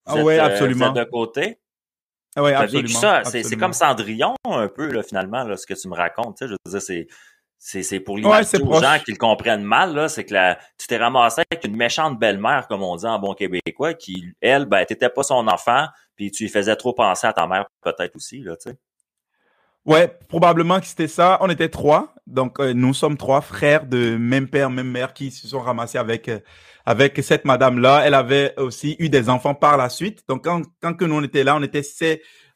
ah 0.06 0.16
oui, 0.16 0.34
euh, 0.34 0.44
absolument. 0.44 0.90
de 0.90 1.04
côté? 1.04 1.58
Ah 2.34 2.42
oui, 2.42 2.52
absolument. 2.52 2.88
ça. 2.88 3.22
C'est 3.24 3.56
comme 3.56 3.72
Cendrillon, 3.72 4.34
un 4.44 4.68
peu, 4.68 4.90
là, 4.90 5.02
finalement, 5.02 5.44
là, 5.44 5.56
ce 5.56 5.66
que 5.66 5.74
tu 5.74 5.88
me 5.88 5.94
racontes. 5.94 6.38
Je 6.40 6.46
veux 6.46 6.56
dire, 6.66 6.82
c'est 6.82 7.06
c'est 7.64 8.00
pour 8.00 8.16
l'image 8.16 8.46
aux 8.54 8.80
gens 8.80 8.98
qui 9.04 9.12
le 9.12 9.18
comprennent 9.18 9.62
mal, 9.62 9.94
là, 9.94 10.08
c'est 10.08 10.24
que 10.24 10.34
la, 10.34 10.58
tu 10.78 10.88
t'es 10.88 10.96
ramassé 10.96 11.42
avec 11.48 11.64
une 11.64 11.76
méchante 11.76 12.18
belle-mère, 12.18 12.66
comme 12.66 12.82
on 12.82 12.96
dit 12.96 13.06
en 13.06 13.20
bon 13.20 13.34
québécois, 13.34 13.94
qui, 13.94 14.34
elle, 14.40 14.64
ben, 14.64 14.84
t'étais 14.84 15.08
pas 15.08 15.22
son 15.22 15.46
enfant, 15.46 15.86
puis 16.16 16.32
tu 16.32 16.42
lui 16.42 16.50
faisais 16.50 16.74
trop 16.74 16.92
penser 16.92 17.28
à 17.28 17.32
ta 17.32 17.46
mère, 17.46 17.66
peut-être 17.80 18.16
aussi, 18.16 18.40
là, 18.40 18.56
tu 18.56 18.70
sais. 18.70 18.76
Ouais, 19.84 20.16
probablement 20.28 20.78
que 20.78 20.86
c'était 20.86 21.08
ça. 21.08 21.38
On 21.40 21.50
était 21.50 21.68
trois, 21.68 22.14
donc 22.28 22.60
euh, 22.60 22.72
nous 22.72 22.94
sommes 22.94 23.16
trois 23.16 23.40
frères 23.40 23.84
de 23.84 24.16
même 24.16 24.46
père, 24.46 24.70
même 24.70 24.88
mère 24.88 25.12
qui 25.12 25.32
se 25.32 25.48
sont 25.48 25.58
ramassés 25.58 25.98
avec 25.98 26.28
euh, 26.28 26.38
avec 26.86 27.18
cette 27.22 27.44
madame-là. 27.44 28.02
Elle 28.06 28.14
avait 28.14 28.54
aussi 28.58 28.94
eu 29.00 29.08
des 29.08 29.28
enfants 29.28 29.54
par 29.54 29.76
la 29.76 29.88
suite. 29.88 30.22
Donc 30.28 30.44
quand 30.44 30.62
quand 30.80 30.94
que 30.94 31.04
nous 31.04 31.16
on 31.16 31.22
était 31.22 31.42
là, 31.42 31.56
on 31.56 31.62
était 31.64 31.82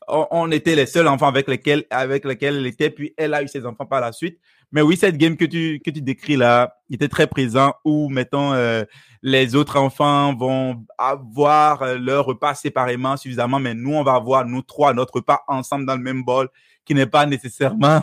on, 0.09 0.53
était 0.53 0.77
les 0.77 0.87
seuls 0.87 1.09
enfants 1.09 1.27
avec 1.27 1.49
lesquels 1.49 1.85
avec 1.91 2.25
lesquels 2.25 2.59
elle 2.59 2.67
était. 2.67 2.91
Puis 2.91 3.13
elle 3.17 3.35
a 3.35 3.43
eu 3.43 3.49
ses 3.49 3.67
enfants 3.67 3.87
par 3.87 4.01
la 4.01 4.13
suite. 4.13 4.39
Mais 4.71 4.83
oui, 4.83 4.97
cette 4.97 5.17
game 5.17 5.37
que 5.37 5.45
tu 5.45 5.81
que 5.85 5.91
tu 5.91 6.03
décris 6.03 6.37
là, 6.37 6.77
était 6.93 7.09
très 7.09 7.27
présent. 7.27 7.75
Où 7.85 8.09
mettons 8.09 8.53
euh, 8.53 8.85
les 9.23 9.57
autres 9.57 9.79
enfants 9.79 10.33
vont 10.37 10.85
avoir 10.97 11.97
leur 11.99 12.27
repas 12.27 12.55
séparément 12.55 13.17
suffisamment, 13.17 13.59
mais 13.59 13.75
nous 13.75 13.95
on 13.95 14.05
va 14.05 14.15
avoir 14.15 14.45
nous 14.45 14.63
trois 14.63 14.95
notre 14.95 15.15
repas 15.15 15.43
ensemble 15.49 15.87
dans 15.87 15.97
le 15.97 16.03
même 16.03 16.23
bol 16.23 16.49
qui 16.87 16.95
n'est 16.95 17.07
pas 17.07 17.27
nécessairement 17.27 18.01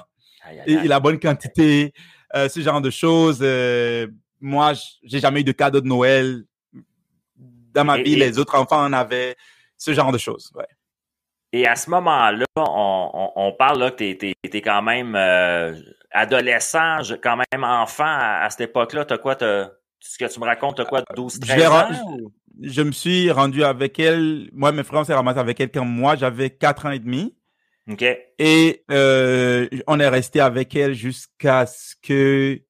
la 0.67 0.99
bonne 0.99 1.19
quantité, 1.19 1.93
euh, 2.35 2.49
ce 2.49 2.59
genre 2.59 2.81
de 2.81 2.89
choses. 2.89 3.39
Euh, 3.41 4.07
moi, 4.39 4.73
j'ai 5.03 5.19
jamais 5.19 5.41
eu 5.41 5.43
de 5.43 5.53
cadeau 5.53 5.81
de 5.81 5.87
Noël. 5.87 6.43
Dans 7.35 7.86
ma 7.86 7.97
vie, 7.97 8.15
les 8.15 8.38
autres 8.38 8.55
enfants 8.55 8.84
en 8.84 8.93
avaient, 8.93 9.36
ce 9.77 9.93
genre 9.93 10.12
de 10.12 10.19
choses. 10.19 10.51
Ouais. 10.53 10.67
Et 11.51 11.67
à 11.67 11.75
ce 11.75 11.89
moment-là, 11.89 12.45
on, 12.55 13.55
parle 13.58 13.79
là, 13.79 13.91
que 13.91 14.13
tu 14.13 14.34
es, 14.43 14.62
quand 14.62 14.81
même 14.81 15.15
euh, 15.15 15.73
adolescent, 16.12 16.99
quand 17.21 17.38
même 17.38 17.63
enfant 17.63 18.05
à, 18.05 18.47
cette 18.49 18.69
époque-là. 18.69 19.05
Tu 19.05 19.17
quoi? 19.17 19.38
ce 19.39 20.17
que 20.17 20.31
tu 20.31 20.39
me 20.39 20.45
racontes, 20.45 20.77
tu 20.77 20.86
quoi, 20.86 21.03
12, 21.15 21.39
13 21.39 21.67
ans? 21.67 21.88
Je 22.62 22.81
me 22.81 22.91
suis 22.91 23.31
rendu 23.31 23.63
avec 23.63 23.99
elle. 23.99 24.49
Moi, 24.53 24.71
mes 24.71 24.84
frères, 24.84 25.05
s'est 25.05 25.13
ramassé 25.13 25.39
avec 25.39 25.60
elle 25.60 25.71
quand 25.71 25.86
moi, 25.86 26.15
j'avais 26.15 26.49
4 26.51 26.88
ans 26.88 26.91
et 26.91 26.99
demi. 26.99 27.36
Et 28.39 28.84
euh, 28.91 29.67
on 29.88 30.00
est 30.00 30.08
resté 30.08 30.39
avec 30.39 30.76
elle 30.76 30.93
jusqu'à 30.93 31.65
ce 31.65 31.96
que 32.02 32.62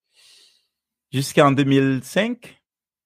jusqu'en 1.11 1.51
2005. 1.51 2.61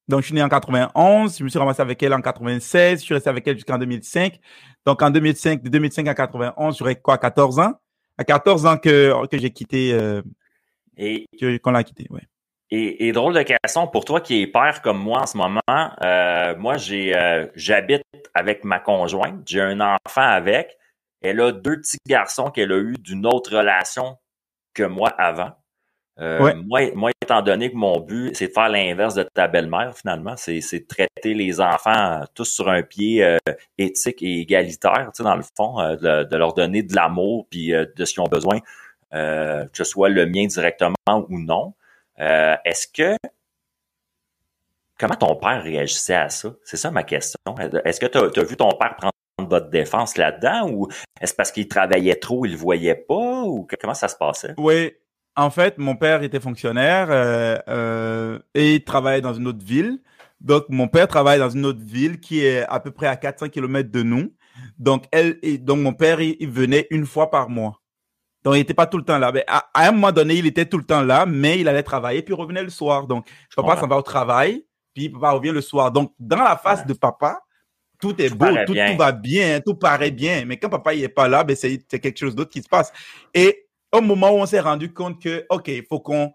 Donc, 0.08 0.22
je 0.22 0.28
suis 0.28 0.36
né 0.36 0.42
en 0.42 0.48
91, 0.48 1.38
je 1.38 1.44
me 1.44 1.50
suis 1.50 1.60
ramassé 1.60 1.82
avec 1.82 2.02
elle 2.02 2.14
en 2.14 2.22
96, 2.22 3.00
je 3.02 3.04
suis 3.04 3.14
resté 3.14 3.30
avec 3.30 3.46
elle 3.46 3.56
jusqu'en 3.56 3.78
2005. 3.78 4.40
Donc, 4.86 5.02
en 5.02 5.10
2005, 5.10 5.62
de 5.62 5.68
2005 5.68 6.08
à 6.08 6.14
91, 6.14 6.78
j'aurais 6.78 6.96
quoi, 6.96 7.18
14 7.18 7.60
ans? 7.60 7.74
À 8.18 8.24
14 8.24 8.66
ans 8.66 8.78
que, 8.78 9.28
que 9.28 9.38
j'ai 9.38 9.52
quitté, 9.52 9.92
euh, 9.92 10.22
et 10.96 11.26
qu'on 11.62 11.72
l'a 11.72 11.84
quitté, 11.84 12.08
ouais. 12.10 12.22
Et, 12.72 13.08
et, 13.08 13.12
drôle 13.12 13.34
de 13.34 13.44
question 13.44 13.88
pour 13.88 14.06
toi 14.06 14.20
qui 14.20 14.42
es 14.42 14.48
père 14.48 14.82
comme 14.82 14.98
moi 14.98 15.22
en 15.22 15.26
ce 15.26 15.38
moment. 15.38 15.62
Euh, 16.04 16.56
moi, 16.58 16.78
j'ai, 16.78 17.14
j'habite 17.56 18.04
avec 18.34 18.64
ma 18.64 18.80
conjointe, 18.80 19.42
j'ai 19.46 19.62
un 19.62 19.80
enfant 19.82 20.22
avec. 20.22 20.78
Elle 21.22 21.42
a 21.42 21.52
deux 21.52 21.82
petits 21.82 21.98
garçons 22.08 22.52
qu'elle 22.52 22.72
a 22.72 22.78
eu 22.78 22.96
d'une 23.00 23.26
autre 23.26 23.58
relation 23.58 24.18
que 24.74 24.84
moi 24.84 25.10
avant. 25.18 25.52
Euh, 26.20 26.56
moi, 26.66 26.92
moi, 26.96 27.12
étant 27.22 27.42
donné 27.44 27.72
que 27.72 27.76
mon 27.76 28.00
but, 28.00 28.36
c'est 28.36 28.48
de 28.48 28.54
faire 28.54 28.70
l'inverse 28.70 29.14
de 29.14 29.24
ta 29.24 29.48
belle-mère, 29.48 29.96
finalement, 29.96 30.36
c'est 30.36 30.60
de 30.60 30.88
traiter 30.88 31.34
les 31.36 31.62
enfants 31.62 32.24
tous 32.34 32.46
sur 32.46 32.70
un 32.70 32.82
pied 32.82 33.24
euh, 33.24 33.38
éthique 33.78 34.24
et 34.24 34.42
égalitaire, 34.42 35.12
tu 35.14 35.18
sais, 35.18 35.24
dans 35.24 35.36
le 35.36 35.44
fond, 35.56 35.80
euh, 35.80 36.24
de, 36.24 36.36
leur 36.36 36.54
donner 36.54 36.82
de 36.82 36.96
l'amour 36.96 37.46
puis 37.50 37.70
de 37.70 38.06
ce 38.06 38.14
qu'ils 38.14 38.22
ont 38.22 38.28
besoin, 38.28 38.60
que 39.12 39.68
ce 39.74 39.84
soit 39.84 40.10
le 40.10 40.26
mien 40.26 40.48
directement 40.48 40.96
ou 41.30 41.40
non. 41.40 41.74
Est-ce 42.18 42.88
que 42.88 43.16
comment 44.98 45.16
ton 45.16 45.36
père 45.36 45.62
réagissait 45.62 46.16
à 46.16 46.30
ça? 46.30 46.50
C'est 46.64 46.78
ça 46.78 46.90
ma 46.90 47.04
question. 47.04 47.40
Est-ce 47.86 48.00
que 48.00 48.08
tu 48.08 48.18
as, 48.18 48.44
vu 48.44 48.58
ton 48.58 48.70
père 48.70 48.96
prendre 48.96 49.14
votre 49.46 49.70
défense 49.70 50.18
là-dedans 50.18 50.70
ou 50.72 50.88
est-ce 51.22 51.34
parce 51.34 51.52
qu'il 51.52 51.68
travaillait 51.68 52.16
trop, 52.16 52.46
il 52.46 52.54
le 52.54 52.58
voyait 52.58 52.96
pas 52.96 53.44
ou 53.44 53.68
comment 53.80 53.94
ça 53.94 54.08
se 54.08 54.16
passait? 54.16 54.54
Oui, 54.58 54.94
en 55.36 55.50
fait, 55.50 55.78
mon 55.78 55.96
père 55.96 56.24
était 56.24 56.40
fonctionnaire 56.40 57.08
euh, 57.12 57.58
euh, 57.68 58.40
et 58.56 58.76
il 58.76 58.84
travaillait 58.84 59.22
dans 59.22 59.34
une 59.34 59.48
autre 59.48 59.64
ville. 59.64 60.00
Donc, 60.42 60.66
mon 60.70 60.88
père 60.88 61.08
travaille 61.08 61.40
dans 61.40 61.50
une 61.50 61.66
autre 61.66 61.84
ville 61.84 62.20
qui 62.20 62.44
est 62.44 62.64
à 62.68 62.80
peu 62.80 62.92
près 62.92 63.08
à 63.08 63.16
400 63.16 63.50
km 63.50 63.92
de 63.92 64.04
nous. 64.04 64.34
Donc, 64.80 65.06
elle, 65.12 65.38
et 65.44 65.58
donc 65.58 65.80
mon 65.80 65.94
père, 65.94 66.20
il, 66.20 66.50
venait 66.50 66.88
une 66.90 67.06
fois 67.06 67.30
par 67.30 67.50
mois. 67.50 67.82
Donc, 68.44 68.56
il 68.56 68.60
n'était 68.60 68.74
pas 68.74 68.88
tout 68.88 68.98
le 68.98 69.04
temps 69.04 69.20
là. 69.20 69.32
Mais 69.32 69.44
à, 69.48 69.68
un 69.76 69.92
moment 69.92 70.12
donné, 70.12 70.36
il 70.36 70.48
était 70.48 70.66
tout 70.66 70.78
le 70.78 70.84
temps 70.84 71.02
là, 71.02 71.26
mais 71.28 71.60
il 71.60 71.68
allait 71.68 71.84
travailler 71.84 72.22
puis 72.24 72.34
il 72.34 72.38
revenait 72.38 72.64
le 72.64 72.70
soir. 72.70 73.06
Donc, 73.06 73.28
papa 73.56 73.78
s'en 73.78 73.88
va 73.88 73.98
au 73.98 74.02
travail, 74.02 74.66
puis 74.94 75.10
papa 75.10 75.32
revient 75.32 75.52
le 75.52 75.62
soir. 75.62 75.92
Donc, 75.92 76.14
dans 76.20 76.38
la 76.38 76.58
face 76.58 76.86
de 76.86 76.94
papa, 76.94 77.42
tout 78.00 78.22
est 78.22 78.30
beau, 78.30 78.48
tout, 78.66 78.76
va 78.98 79.12
bien, 79.12 79.60
tout 79.60 79.76
paraît 79.76 80.12
bien. 80.12 80.46
Mais 80.46 80.58
quand 80.58 80.70
papa 80.70 80.96
n'est 80.96 81.10
pas 81.10 81.28
là, 81.28 81.44
ben 81.44 81.56
c'est 81.56 81.80
quelque 81.88 82.18
chose 82.18 82.36
d'autre 82.36 82.52
qui 82.52 82.62
se 82.62 82.70
passe. 82.70 82.92
Et 83.34 83.68
au 83.92 84.02
moment 84.02 84.32
où 84.32 84.36
on 84.36 84.46
s'est 84.46 84.60
rendu 84.60 84.94
compte 84.94 85.22
que, 85.22 85.46
OK, 85.50 85.68
il 85.68 85.86
faut 85.86 86.00
qu'on. 86.00 86.34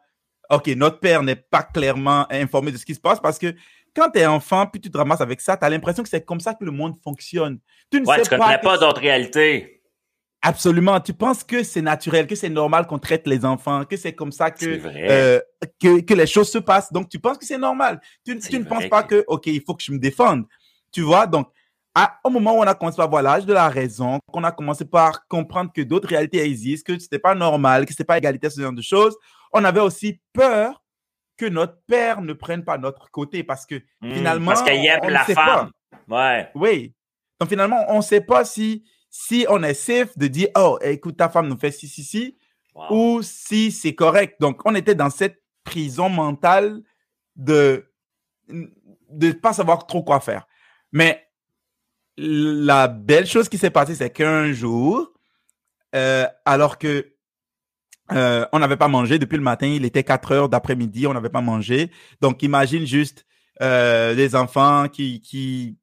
OK, 0.51 0.67
notre 0.69 0.99
père 0.99 1.23
n'est 1.23 1.37
pas 1.37 1.63
clairement 1.63 2.27
informé 2.31 2.73
de 2.73 2.77
ce 2.77 2.85
qui 2.85 2.95
se 2.95 3.01
passe 3.01 3.21
parce 3.21 3.39
que 3.39 3.55
quand 3.95 4.11
tu 4.11 4.19
es 4.19 4.27
enfant, 4.27 4.67
puis 4.67 4.81
tu 4.81 4.91
te 4.91 4.99
ramasses 4.99 5.21
avec 5.21 5.41
ça, 5.41 5.57
tu 5.57 5.65
as 5.65 5.71
l'impression 5.71 6.03
que 6.03 6.09
c'est 6.09 6.25
comme 6.25 6.41
ça 6.41 6.55
que 6.55 6.65
le 6.65 6.71
monde 6.71 6.95
fonctionne. 7.03 7.59
Tu 7.91 8.01
ne 8.01 8.07
sais 8.07 8.37
pas. 8.37 8.59
pas 8.59 8.79
d'autres 8.79 9.01
réalités. 9.01 9.83
Absolument. 10.45 10.99
Tu 11.01 11.15
penses 11.15 11.45
que 11.45 11.63
c'est 11.63 11.83
naturel, 11.83 12.27
que 12.27 12.35
c'est 12.35 12.49
normal 12.49 12.87
qu'on 12.87 12.99
traite 12.99 13.29
les 13.29 13.45
enfants, 13.45 13.85
que 13.85 13.97
c'est 13.97 14.13
comme 14.13 14.33
ça 14.33 14.51
que, 14.51 14.81
euh, 14.85 15.41
que, 15.81 16.01
que, 16.01 16.15
les 16.15 16.27
choses 16.27 16.51
se 16.51 16.59
passent. 16.59 16.93
Donc, 16.93 17.09
tu 17.09 17.21
penses 17.21 17.39
que 17.39 17.47
c'est 17.47 17.59
normal. 17.59 18.01
Tu, 18.27 18.37
tu 18.41 18.59
ne 18.59 18.65
penses 18.65 18.89
pas 18.89 19.05
que, 19.05 19.25
OK, 19.29 19.47
il 19.47 19.63
faut 19.65 19.75
que 19.75 19.83
je 19.85 19.93
me 19.93 19.99
défende. 19.99 20.45
Tu 20.93 21.01
vois, 21.03 21.27
donc, 21.27 21.49
à, 21.95 22.19
au 22.25 22.31
moment 22.31 22.55
où 22.55 22.59
on 22.61 22.63
a 22.63 22.75
commencé 22.75 23.01
à 23.01 23.07
voir 23.07 23.23
l'âge 23.23 23.45
de 23.45 23.53
la 23.53 23.69
raison, 23.69 24.19
qu'on 24.31 24.45
a 24.45 24.53
commencé 24.53 24.85
par 24.85 25.27
comprendre 25.27 25.73
que 25.75 25.83
d'autres 25.83 26.09
réalités 26.09 26.43
existent, 26.43 26.93
que 26.93 26.99
c'était 26.99 27.19
pas 27.19 27.35
normal, 27.35 27.85
que 27.85 27.93
c'était 27.93 28.05
pas 28.05 28.19
égalité, 28.19 28.49
ce 28.51 28.61
genre 28.61 28.73
de 28.73 28.83
choses, 28.83 29.17
on 29.53 29.65
avait 29.65 29.81
aussi 29.81 30.21
peur 30.33 30.83
que 31.37 31.47
notre 31.47 31.79
père 31.87 32.23
ne 32.23 32.33
prenne 32.33 32.65
pas 32.65 32.79
notre 32.79 33.11
côté 33.11 33.43
parce 33.43 33.67
que 33.67 33.77
hmm, 34.01 34.13
finalement. 34.13 34.53
Parce 34.53 34.63
qu'il 34.63 34.87
aime 34.87 35.09
la 35.09 35.25
femme. 35.25 35.71
Ouais. 36.09 36.51
Oui. 36.55 36.95
Donc 37.41 37.49
finalement, 37.49 37.85
on 37.89 37.99
ne 37.99 38.03
sait 38.03 38.21
pas 38.21 38.45
si, 38.45 38.85
si 39.11 39.47
on 39.49 39.63
est 39.63 39.75
safe 39.75 40.17
de 40.17 40.29
dire, 40.29 40.49
oh, 40.57 40.79
écoute, 40.81 41.17
ta 41.17 41.29
femme 41.29 41.49
nous 41.49 41.59
fait 41.59 41.73
ci, 41.73 41.89
ci, 41.89 42.05
ci, 42.05 42.39
ou 42.91 43.21
si 43.23 43.73
c'est 43.73 43.95
correct. 43.95 44.37
Donc 44.41 44.63
on 44.65 44.75
était 44.75 44.95
dans 44.95 45.11
cette 45.11 45.43
prison 45.65 46.09
mentale 46.09 46.81
de 47.37 47.91
ne 48.49 49.33
pas 49.33 49.53
savoir 49.53 49.87
trop 49.87 50.03
quoi 50.03 50.21
faire. 50.21 50.47
Mais 50.93 51.27
la 52.17 52.89
belle 52.89 53.27
chose 53.27 53.49
qui 53.49 53.59
s'est 53.59 53.71
passée, 53.71 53.95
c'est 53.95 54.11
qu'un 54.11 54.53
jour, 54.53 55.13
euh, 55.95 56.27
alors 56.45 56.79
que 56.79 57.13
euh, 58.13 58.47
on 58.53 58.59
n'avait 58.59 58.77
pas 58.77 58.89
mangé 58.89 59.19
depuis 59.19 59.37
le 59.37 59.43
matin. 59.43 59.67
Il 59.67 59.85
était 59.85 60.05
4 60.05 60.33
heures 60.33 60.49
d'après-midi, 60.49 61.07
on 61.07 61.15
n'avait 61.15 61.31
pas 61.31 61.41
mangé. 61.41 61.91
Donc, 62.21 62.43
imagine 62.43 62.87
juste 62.87 63.25
euh, 63.63 64.13
les 64.15 64.35
enfants 64.35 64.89
qui 64.89 65.21
qui 65.21 65.79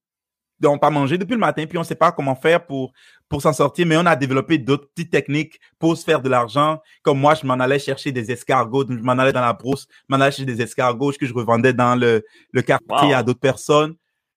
n'ont 0.61 0.77
pas 0.77 0.89
mangé 0.89 1.17
depuis 1.17 1.33
le 1.33 1.39
matin, 1.39 1.65
puis 1.65 1.77
on 1.77 1.81
ne 1.81 1.85
sait 1.85 1.95
pas 1.95 2.11
comment 2.11 2.35
faire 2.35 2.65
pour 2.65 2.91
pour 3.29 3.41
s'en 3.41 3.53
sortir. 3.53 3.87
Mais 3.87 3.97
on 3.97 4.05
a 4.05 4.15
développé 4.15 4.57
d'autres 4.57 4.89
petites 4.93 5.11
techniques 5.11 5.59
pour 5.79 5.97
se 5.97 6.03
faire 6.03 6.21
de 6.21 6.29
l'argent. 6.29 6.79
Comme 7.03 7.19
moi, 7.19 7.33
je 7.35 7.45
m'en 7.47 7.53
allais 7.55 7.79
chercher 7.79 8.11
des 8.11 8.31
escargots, 8.31 8.85
je 8.89 8.93
m'en 8.95 9.13
allais 9.13 9.33
dans 9.33 9.41
la 9.41 9.53
brousse, 9.53 9.87
je 9.89 10.05
m'en 10.15 10.21
allais 10.21 10.31
chercher 10.31 10.45
des 10.53 10.61
escargots 10.61 11.13
que 11.19 11.25
je 11.25 11.33
revendais 11.33 11.73
dans 11.73 11.95
le 11.95 12.23
le 12.51 12.61
quartier 12.61 12.87
Wow. 12.89 13.13
à 13.15 13.23
d'autres 13.23 13.39
personnes. 13.39 13.95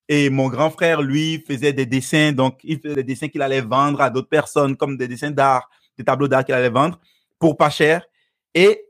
Et 0.09 0.31
mon 0.31 0.49
grand 0.49 0.71
frère, 0.71 1.01
lui, 1.01 1.43
faisait 1.47 1.73
des 1.73 1.87
dessins. 1.87 2.33
Donc, 2.33 2.61
il 2.65 2.81
faisait 2.81 2.97
des 2.97 3.05
dessins 3.05 3.29
qu'il 3.29 3.43
allait 3.43 3.61
vendre 3.61 4.01
à 4.01 4.11
d'autres 4.11 4.29
personnes, 4.29 4.77
comme 4.77 4.97
des 4.97 5.09
dessins 5.09 5.31
d'art, 5.31 5.71
des 5.97 6.05
tableaux 6.05 6.29
d'art 6.29 6.45
qu'il 6.45 6.55
allait 6.55 6.69
vendre 6.69 7.01
pour 7.39 7.57
pas 7.57 7.71
cher. 7.71 8.05
Et 8.55 8.85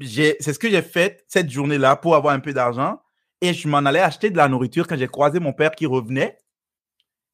c'est 0.00 0.40
ce 0.40 0.58
que 0.58 0.70
j'ai 0.70 0.82
fait 0.82 1.24
cette 1.28 1.50
journée-là 1.50 1.96
pour 1.96 2.14
avoir 2.14 2.34
un 2.34 2.40
peu 2.40 2.52
d'argent. 2.52 3.00
Et 3.40 3.52
je 3.52 3.68
m'en 3.68 3.78
allais 3.78 4.00
acheter 4.00 4.30
de 4.30 4.36
la 4.36 4.48
nourriture 4.48 4.86
quand 4.86 4.96
j'ai 4.96 5.08
croisé 5.08 5.38
mon 5.38 5.52
père 5.52 5.72
qui 5.72 5.86
revenait 5.86 6.38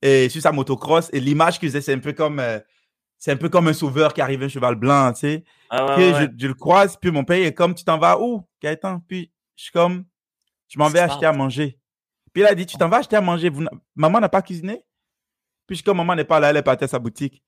et 0.03 0.29
sur 0.29 0.43
sa 0.43 0.53
motocross. 0.53 1.11
Et 1.13 1.21
l'image 1.21 1.59
qu'il 1.59 1.69
faisait, 1.69 1.81
c'est 1.81 1.93
un 1.95 1.99
peu 1.99 2.13
comme, 2.13 2.41
euh, 2.41 2.59
c'est 3.19 3.33
un 3.33 3.37
peu 3.37 3.49
comme 3.49 3.69
un 3.69 3.73
sauveur 3.73 4.15
qui 4.15 4.21
arrive 4.21 4.43
un 4.43 4.49
cheval 4.49 4.75
blanc, 4.75 5.13
tu 5.13 5.21
sais. 5.21 5.45
Ah, 5.69 5.87
ouais, 5.87 5.95
Puis 5.95 6.13
ouais. 6.13 6.29
je, 6.37 6.43
je 6.43 6.49
le 6.49 6.55
croise, 6.55 6.97
puis 6.97 7.11
mon 7.11 7.25
père 7.25 7.45
est 7.45 7.55
comme, 7.55 7.75
tu 7.75 7.85
t'en 7.85 7.99
vas 7.99 8.21
où, 8.21 8.45
Gaëtan? 8.63 9.01
Puis 9.07 9.31
je 9.57 9.65
suis 9.65 9.73
comme, 9.73 10.05
je 10.69 10.79
m'en 10.79 10.89
vais 10.89 11.01
acheter 11.01 11.27
à 11.27 11.33
manger. 11.33 11.80
Puis 12.33 12.43
il 12.43 12.47
a 12.47 12.55
dit, 12.55 12.67
tu 12.67 12.77
t'en 12.77 12.89
vas 12.89 12.99
acheter 12.99 13.17
à 13.17 13.21
manger. 13.21 13.51
Maman 13.95 14.21
n'a 14.21 14.29
pas 14.29 14.43
cuisiné? 14.43 14.85
Puis 15.67 15.75
je 15.75 15.75
suis 15.77 15.85
comme, 15.85 15.97
maman 15.99 16.15
n'est 16.15 16.25
pas 16.25 16.41
là, 16.41 16.51
elle 16.51 16.57
est 16.57 16.63
partie 16.63 16.85
à 16.85 16.89
sa 16.89 16.99
boutique. 16.99 17.43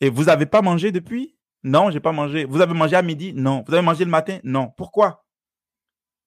Et 0.00 0.10
vous 0.10 0.28
avez 0.28 0.46
pas 0.46 0.62
mangé 0.62 0.92
depuis? 0.92 1.36
Non, 1.62 1.90
j'ai 1.90 2.00
pas 2.00 2.12
mangé. 2.12 2.44
Vous 2.44 2.60
avez 2.60 2.74
mangé 2.74 2.96
à 2.96 3.02
midi? 3.02 3.32
Non. 3.32 3.64
Vous 3.66 3.74
avez 3.74 3.82
mangé 3.82 4.04
le 4.04 4.10
matin? 4.10 4.38
Non. 4.44 4.70
Pourquoi? 4.76 5.24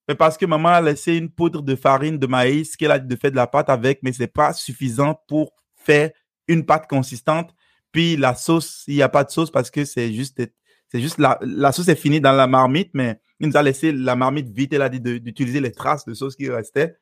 Mais 0.07 0.15
parce 0.15 0.37
que 0.37 0.45
maman 0.45 0.69
a 0.69 0.81
laissé 0.81 1.15
une 1.15 1.29
poudre 1.29 1.61
de 1.61 1.75
farine 1.75 2.17
de 2.17 2.25
maïs 2.25 2.75
qu'elle 2.75 2.91
a 2.91 2.97
de 2.97 3.15
fait 3.15 3.29
de 3.29 3.35
la 3.35 3.45
pâte 3.45 3.69
avec, 3.69 4.01
mais 4.01 4.11
c'est 4.11 4.27
pas 4.27 4.53
suffisant 4.53 5.13
pour 5.27 5.53
faire 5.75 6.09
une 6.47 6.65
pâte 6.65 6.87
consistante. 6.89 7.53
Puis 7.91 8.17
la 8.17 8.33
sauce, 8.33 8.83
il 8.87 8.95
n'y 8.95 9.03
a 9.03 9.09
pas 9.09 9.23
de 9.23 9.29
sauce 9.29 9.51
parce 9.51 9.69
que 9.69 9.85
c'est 9.85 10.11
juste, 10.11 10.41
c'est 10.87 10.99
juste 10.99 11.19
la, 11.19 11.37
la 11.41 11.71
sauce 11.71 11.87
est 11.89 11.95
finie 11.95 12.19
dans 12.19 12.31
la 12.31 12.47
marmite, 12.47 12.89
mais 12.95 13.21
il 13.39 13.49
nous 13.49 13.57
a 13.57 13.61
laissé 13.61 13.91
la 13.91 14.15
marmite 14.15 14.49
vite. 14.49 14.73
Elle 14.73 14.81
a 14.81 14.89
dit 14.89 14.99
d'utiliser 14.99 15.61
les 15.61 15.71
traces 15.71 16.05
de 16.05 16.15
sauce 16.15 16.35
qui 16.35 16.49
restaient 16.49 16.97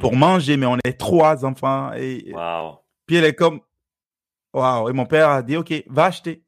pour 0.00 0.16
manger, 0.16 0.56
mais 0.56 0.66
on 0.66 0.76
est 0.84 0.98
trois 0.98 1.44
enfants. 1.44 1.92
Et, 1.94 2.32
Wow. 2.34 2.78
puis 3.06 3.16
elle 3.16 3.24
est 3.24 3.34
comme, 3.34 3.60
waouh. 4.52 4.88
Et 4.88 4.92
mon 4.92 5.06
père 5.06 5.28
a 5.30 5.42
dit, 5.42 5.56
OK, 5.56 5.72
va 5.88 6.06
acheter. 6.06 6.42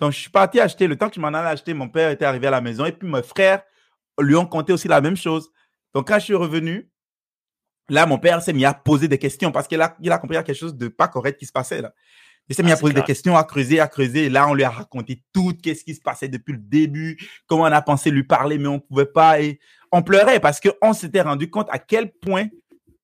Donc 0.00 0.12
je 0.12 0.18
suis 0.18 0.30
parti 0.30 0.60
acheter. 0.60 0.86
Le 0.86 0.96
temps 0.96 1.08
que 1.08 1.14
je 1.14 1.20
m'en 1.20 1.28
allais 1.28 1.48
acheter, 1.48 1.74
mon 1.74 1.88
père 1.88 2.10
était 2.10 2.24
arrivé 2.24 2.46
à 2.46 2.50
la 2.50 2.60
maison 2.60 2.84
et 2.84 2.92
puis 2.92 3.08
mes 3.08 3.22
frères 3.22 3.62
lui 4.20 4.36
ont 4.36 4.46
compté 4.46 4.72
aussi 4.72 4.88
la 4.88 5.00
même 5.00 5.16
chose. 5.16 5.48
Donc 5.94 6.08
quand 6.08 6.18
je 6.18 6.24
suis 6.24 6.34
revenu, 6.34 6.90
là, 7.88 8.06
mon 8.06 8.18
père 8.18 8.42
s'est 8.42 8.52
mis 8.52 8.64
à 8.64 8.74
poser 8.74 9.08
des 9.08 9.18
questions 9.18 9.52
parce 9.52 9.66
qu'il 9.68 9.80
a, 9.80 9.96
il 10.00 10.10
a 10.12 10.18
compris 10.18 10.36
quelque 10.36 10.54
chose 10.54 10.76
de 10.76 10.88
pas 10.88 11.08
correct 11.08 11.38
qui 11.38 11.46
se 11.46 11.52
passait 11.52 11.80
là. 11.80 11.92
Il 12.48 12.54
s'est 12.54 12.62
mis 12.62 12.70
Ah, 12.70 12.74
à 12.74 12.76
c'est 12.76 12.82
poser 12.82 12.94
des 12.94 13.02
questions, 13.02 13.36
à 13.38 13.44
creuser, 13.44 13.80
à 13.80 13.88
creuser. 13.88 14.24
Et 14.26 14.28
là, 14.28 14.46
on 14.48 14.52
lui 14.52 14.64
a 14.64 14.70
raconté 14.70 15.22
tout, 15.32 15.54
qu'est-ce 15.62 15.82
qui 15.82 15.94
se 15.94 16.02
passait 16.02 16.28
depuis 16.28 16.52
le 16.52 16.58
début, 16.58 17.16
comment 17.46 17.62
on 17.62 17.66
a 17.72 17.80
pensé 17.80 18.10
lui 18.10 18.24
parler, 18.24 18.58
mais 18.58 18.68
on 18.68 18.80
pouvait 18.80 19.06
pas. 19.06 19.40
Et 19.40 19.58
on 19.92 20.02
pleurait 20.02 20.40
parce 20.40 20.60
qu'on 20.60 20.92
s'était 20.92 21.22
rendu 21.22 21.48
compte 21.48 21.68
à 21.70 21.78
quel 21.78 22.12
point 22.12 22.48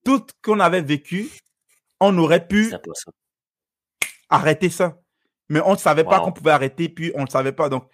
tout 0.04 0.18
ce 0.28 0.32
qu'on 0.42 0.60
avait 0.60 0.82
vécu, 0.82 1.28
on 2.00 2.16
aurait 2.18 2.46
pu 2.46 2.70
arrêter 4.28 4.70
ça. 4.70 4.96
Mais 5.48 5.60
on 5.64 5.72
ne 5.72 5.76
savait 5.78 6.04
pas 6.04 6.18
qu'on 6.20 6.32
pouvait 6.32 6.52
arrêter, 6.52 6.88
puis 6.88 7.10
on 7.14 7.20
ne 7.20 7.24
le 7.26 7.30
savait 7.30 7.52
pas. 7.52 7.68
Donc, 7.68 7.88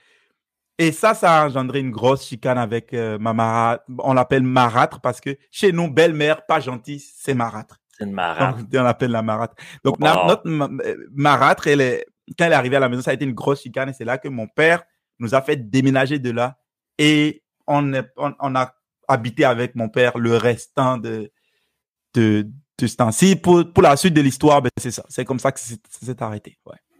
et 0.78 0.92
ça, 0.92 1.14
ça 1.14 1.40
a 1.42 1.46
engendré 1.46 1.80
une 1.80 1.90
grosse 1.90 2.26
chicane 2.26 2.58
avec 2.58 2.92
euh, 2.92 3.18
ma 3.18 3.32
marâtre. 3.32 3.84
On 3.98 4.12
l'appelle 4.12 4.42
marâtre 4.42 5.00
parce 5.00 5.20
que 5.22 5.36
chez 5.50 5.72
nous, 5.72 5.90
belle-mère, 5.90 6.44
pas 6.44 6.60
gentille, 6.60 7.00
c'est 7.00 7.32
marâtre. 7.32 7.78
C'est 7.98 8.04
une. 8.04 8.12
Donc, 8.70 8.80
on 8.80 8.82
l'appelle 8.84 9.10
la 9.10 9.22
marâtre. 9.22 9.54
Donc, 9.82 9.98
la- 10.00 10.26
notre 10.26 10.48
ma- 10.50 10.68
euh, 10.84 11.08
marâtre, 11.14 11.66
elle 11.68 11.80
est, 11.80 12.04
quand 12.38 12.44
elle 12.44 12.52
est 12.52 12.56
arrivée 12.56 12.76
à 12.76 12.80
la 12.80 12.90
maison, 12.90 13.00
ça 13.00 13.12
a 13.12 13.14
été 13.14 13.24
une 13.24 13.32
grosse 13.32 13.62
chicane 13.62 13.88
et 13.88 13.94
c'est 13.94 14.04
là 14.04 14.18
que 14.18 14.28
mon 14.28 14.46
père 14.48 14.84
nous 15.18 15.34
a 15.34 15.40
fait 15.40 15.56
déménager 15.56 16.18
de 16.18 16.30
là 16.30 16.58
et 16.98 17.42
on, 17.66 17.94
est- 17.94 18.12
on, 18.18 18.34
on 18.38 18.54
a 18.54 18.74
habité 19.08 19.46
avec 19.46 19.76
mon 19.76 19.88
père 19.88 20.18
le 20.18 20.36
restant 20.36 20.98
de, 20.98 21.32
de, 22.18 22.46
ce 22.80 22.96
temps-ci. 22.96 23.36
Pour, 23.36 23.64
pour 23.72 23.82
la 23.82 23.96
suite 23.96 24.14
de 24.14 24.20
l'histoire, 24.20 24.60
ben, 24.62 24.70
c'est 24.78 24.90
ça. 24.90 25.04
C'est 25.08 25.24
comme 25.24 25.38
ça 25.38 25.52
que 25.52 25.60
c'est- 25.60 26.22
arrêté. 26.22 26.58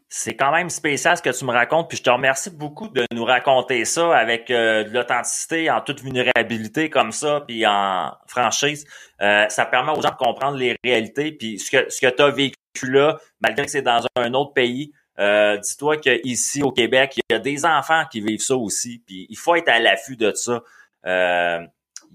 C'est 0.09 0.37
quand 0.37 0.53
même 0.53 0.71
spécial 0.71 1.17
ce 1.17 1.23
que 1.23 1.37
tu 1.37 1.45
me 1.45 1.51
racontes, 1.51 1.89
puis 1.89 1.99
je 1.99 2.03
te 2.05 2.11
remercie 2.11 2.51
beaucoup 2.51 2.89
de 2.89 3.05
nous 3.13 3.25
raconter 3.25 3.85
ça 3.85 4.17
avec 4.17 4.51
euh, 4.53 4.85
de 4.85 4.91
l'authenticité, 4.91 5.69
en 5.69 5.81
toute 5.81 6.01
vulnérabilité 6.01 6.89
comme 6.91 7.11
ça, 7.11 7.43
puis 7.47 7.67
en 7.67 8.13
franchise. 8.29 8.87
Euh, 9.21 9.47
ça 9.49 9.67
permet 9.67 9.91
aux 9.91 10.01
gens 10.01 10.11
de 10.11 10.17
comprendre 10.17 10.57
les 10.57 10.77
réalités, 10.85 11.33
puis 11.33 11.59
ce 11.59 11.71
que 11.73 11.91
ce 11.91 12.01
que 12.01 12.15
tu 12.15 12.23
as 12.23 12.31
vécu 12.31 12.55
là, 12.85 13.19
malgré 13.41 13.65
que 13.65 13.71
c'est 13.73 13.83
dans 13.83 14.01
un 14.17 14.33
autre 14.35 14.53
pays. 14.53 14.93
euh, 15.19 15.57
dis-toi 15.57 15.97
qu'ici 15.97 16.63
au 16.63 16.71
Québec, 16.73 17.15
il 17.17 17.23
y 17.33 17.35
a 17.35 17.39
des 17.41 17.65
enfants 17.65 18.05
qui 18.11 18.21
vivent 18.21 18.41
ça 18.41 18.55
aussi, 18.57 19.03
puis 19.07 19.27
il 19.31 19.37
faut 19.37 19.55
être 19.57 19.69
à 19.71 19.79
l'affût 19.81 20.17
de 20.17 20.33
ça. 20.35 20.63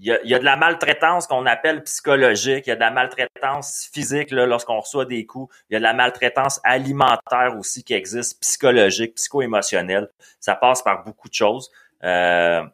Il 0.02 0.08
y, 0.08 0.10
a, 0.12 0.18
il 0.24 0.30
y 0.30 0.34
a 0.34 0.40
de 0.40 0.44
la 0.44 0.56
maltraitance 0.56 1.28
qu'on 1.28 1.46
appelle 1.46 1.84
psychologique, 1.84 2.66
il 2.66 2.70
y 2.70 2.72
a 2.72 2.74
de 2.74 2.80
la 2.80 2.90
maltraitance 2.90 3.88
physique 3.92 4.32
là, 4.32 4.46
lorsqu'on 4.46 4.80
reçoit 4.80 5.04
des 5.04 5.24
coups, 5.26 5.54
il 5.70 5.74
y 5.74 5.76
a 5.76 5.78
de 5.78 5.84
la 5.84 5.94
maltraitance 5.94 6.60
alimentaire 6.64 7.54
aussi 7.56 7.84
qui 7.84 7.94
existe, 7.94 8.40
psychologique, 8.40 9.14
psycho-émotionnelle. 9.14 10.08
Ça 10.40 10.56
passe 10.56 10.82
par 10.82 11.04
beaucoup 11.04 11.28
de 11.28 11.34
choses. 11.34 11.70
Euh, 12.02 12.64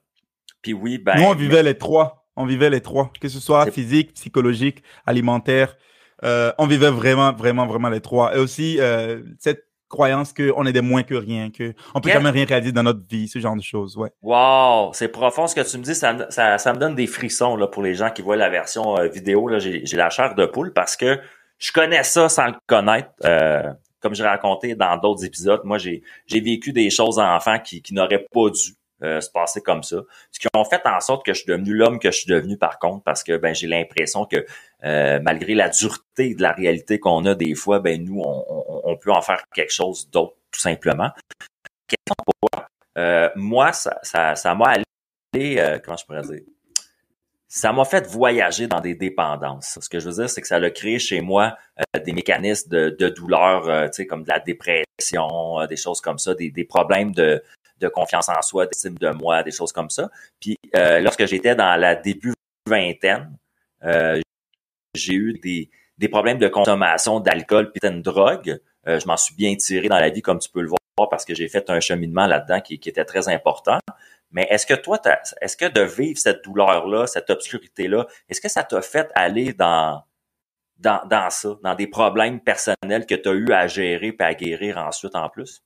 puis 0.63 0.73
oui, 0.73 0.97
ben, 0.97 1.17
Nous, 1.17 1.25
on 1.25 1.35
vivait 1.35 1.63
les 1.63 1.77
trois. 1.77 2.27
On 2.35 2.47
vivait 2.47 2.71
les 2.71 2.81
trois. 2.81 3.13
Que 3.21 3.29
ce 3.29 3.41
soit 3.41 3.71
physique, 3.71 4.15
psychologique, 4.15 4.83
alimentaire. 5.05 5.77
Euh, 6.25 6.51
on 6.57 6.67
vivait 6.67 6.91
vraiment, 6.91 7.35
vraiment, 7.35 7.67
vraiment 7.67 7.91
les 7.91 8.01
trois. 8.01 8.35
Et 8.35 8.39
aussi, 8.39 8.79
euh, 8.81 9.23
cette 9.39 9.68
croyance 9.89 10.33
qu'on 10.33 10.65
est 10.67 10.73
des 10.73 10.81
moins 10.81 11.03
que 11.03 11.15
rien, 11.15 11.51
que 11.51 11.75
on 11.95 12.01
peut 12.01 12.11
Quel- 12.11 12.15
jamais 12.15 12.31
rien 12.31 12.45
réaliser 12.45 12.73
dans 12.73 12.83
notre 12.83 13.01
vie, 13.09 13.29
ce 13.29 13.39
genre 13.39 13.57
de 13.57 13.63
choses. 13.63 13.97
Ouais. 13.97 14.11
Wow, 14.23 14.93
c'est 14.93 15.09
profond 15.09 15.47
ce 15.47 15.55
que 15.55 15.61
tu 15.69 15.79
me 15.79 15.83
dis. 15.83 15.95
Ça, 15.95 16.13
me- 16.13 16.27
ça, 16.31 16.59
ça 16.59 16.73
me 16.73 16.79
donne 16.79 16.95
des 16.95 17.07
frissons 17.07 17.57
là, 17.57 17.67
pour 17.67 17.83
les 17.83 17.95
gens 17.95 18.11
qui 18.11 18.23
voient 18.23 18.37
la 18.37 18.49
version 18.51 18.99
euh, 18.99 19.09
vidéo. 19.09 19.49
Là, 19.49 19.59
j'ai, 19.59 19.85
j'ai 19.87 19.97
la 19.97 20.11
chair 20.11 20.35
de 20.35 20.47
poule 20.47 20.73
parce 20.73 20.97
que 20.97 21.19
je 21.59 21.73
connais 21.73 22.03
ça 22.05 22.29
sans 22.29 22.47
le 22.47 22.55
connaître. 22.67 23.09
Euh, 23.25 23.63
comme 24.01 24.15
j'ai 24.15 24.23
raconté 24.25 24.77
dans 24.77 24.97
d'autres 24.97 25.25
épisodes, 25.25 25.63
moi 25.65 25.77
j'ai, 25.79 26.03
j'ai 26.27 26.41
vécu 26.41 26.73
des 26.73 26.89
choses 26.89 27.19
enfants 27.19 27.59
qui, 27.59 27.83
qui 27.83 27.95
n'auraient 27.95 28.27
pas 28.33 28.51
dû 28.51 28.75
euh, 29.03 29.21
se 29.21 29.31
passer 29.31 29.61
comme 29.61 29.83
ça. 29.83 30.03
Ce 30.33 30.41
qui 30.41 30.49
ont 30.55 30.65
fait 30.65 30.83
en 30.87 31.01
sorte 31.01 31.25
que 31.25 31.33
je 31.33 31.39
suis 31.43 31.47
devenu 31.47 31.75
l'homme 31.75 31.99
que 31.99 32.11
je 32.11 32.19
suis 32.19 32.31
devenu 32.31 32.57
par 32.59 32.79
contre, 32.79 33.05
parce 33.05 33.23
que 33.23 33.37
ben 33.37 33.55
j'ai 33.55 33.67
l'impression 33.67 34.25
que 34.25 34.45
euh, 34.85 35.21
malgré 35.23 35.55
la 35.55 35.69
dureté 35.69 36.35
de 36.35 36.43
la 36.43 36.53
réalité 36.53 36.99
qu'on 36.99 37.25
a 37.27 37.35
des 37.35 37.55
fois, 37.55 37.81
ben 37.81 38.05
nous 38.05 38.21
on, 38.21 38.45
on, 38.49 38.81
on 38.85 38.97
peut 38.97 39.13
en 39.13 39.23
faire 39.23 39.43
quelque 39.55 39.73
chose 39.73 40.11
d'autre 40.11 40.35
tout 40.51 40.61
simplement. 40.61 41.11
Question 41.87 42.15
pour. 42.25 42.63
Euh, 42.97 43.31
moi, 43.37 43.73
ça, 43.73 43.99
ça, 44.03 44.35
ça 44.35 44.55
m'a 44.55 44.71
allé, 44.71 45.59
euh, 45.59 45.79
comment 45.85 45.97
je 45.97 46.05
pourrais 46.05 46.23
dire, 46.23 46.41
ça 47.47 47.73
m'a 47.73 47.85
fait 47.85 48.07
voyager 48.07 48.67
dans 48.67 48.81
des 48.81 48.95
dépendances. 48.95 49.79
Ce 49.81 49.89
que 49.89 50.01
je 50.01 50.09
veux 50.09 50.17
dire, 50.17 50.29
c'est 50.29 50.43
que 50.43 50.47
ça 50.47 50.57
a 50.57 50.71
créé 50.71 50.99
chez 50.99 51.21
moi 51.21 51.57
euh, 51.81 52.01
des 52.01 52.13
mécanismes 52.13 52.69
de, 52.69 52.91
de 52.91 53.09
douleur, 53.09 53.69
euh, 53.69 53.87
tu 53.87 53.95
sais, 53.95 54.07
comme 54.07 54.25
de 54.25 54.29
la 54.29 54.41
dépression, 54.41 55.61
euh, 55.61 55.67
des 55.67 55.77
choses 55.77 56.01
comme 56.01 56.19
ça, 56.19 56.35
des, 56.35 56.51
des 56.51 56.65
problèmes 56.65 57.13
de, 57.13 57.43
de 57.81 57.89
confiance 57.89 58.29
en 58.29 58.43
soi, 58.43 58.67
d'estime 58.67 58.97
de 58.99 59.11
moi, 59.11 59.43
des 59.43 59.51
choses 59.51 59.73
comme 59.73 59.91
ça. 59.91 60.11
Puis 60.41 60.57
euh, 60.77 61.01
lorsque 61.01 61.27
j'étais 61.27 61.55
dans 61.55 61.77
la 61.77 61.95
début 61.95 62.35
vingtaine, 62.67 63.37
euh, 63.85 64.21
j'ai 64.95 65.15
eu 65.15 65.35
des, 65.35 65.71
des 65.99 66.09
problèmes 66.09 66.39
de 66.39 66.49
consommation 66.49 67.21
d'alcool 67.21 67.73
puis 67.73 67.89
de 67.89 68.01
drogue. 68.01 68.61
Euh, 68.87 68.99
je 68.99 69.07
m'en 69.07 69.17
suis 69.17 69.35
bien 69.35 69.55
tiré 69.57 69.89
dans 69.89 69.99
la 69.99 70.11
vie, 70.11 70.23
comme 70.23 70.39
tu 70.39 70.49
peux 70.49 70.63
le 70.63 70.69
voir, 70.69 71.09
parce 71.11 71.25
que 71.25 71.35
j'ai 71.35 71.49
fait 71.49 71.69
un 71.71 71.81
cheminement 71.81 72.27
là-dedans 72.27 72.61
qui, 72.61 72.75
était 72.75 73.05
très 73.05 73.29
important. 73.29 73.79
Mais 74.31 74.47
est-ce 74.51 74.67
que 74.67 74.75
toi, 74.75 75.01
est-ce 75.41 75.57
que 75.57 75.67
de 75.67 75.81
vivre 75.81 76.19
cette 76.19 76.45
douleur-là, 76.45 77.07
cette 77.07 77.31
obscurité-là, 77.31 78.07
est-ce 78.29 78.41
que 78.41 78.49
ça 78.49 78.63
t'a 78.63 78.83
fait 78.83 79.11
aller 79.15 79.53
dans, 79.53 80.03
dans, 80.79 81.01
dans 81.07 81.31
ça, 81.31 81.57
dans 81.63 81.75
des 81.75 81.87
problèmes 81.87 82.41
personnels 82.41 83.07
que 83.07 83.15
tu 83.15 83.29
as 83.29 83.33
eu 83.33 83.53
à 83.53 83.67
gérer 83.67 84.13
puis 84.13 84.27
à 84.27 84.35
guérir 84.35 84.79
ensuite 84.79 85.15
en 85.15 85.29
plus? 85.29 85.63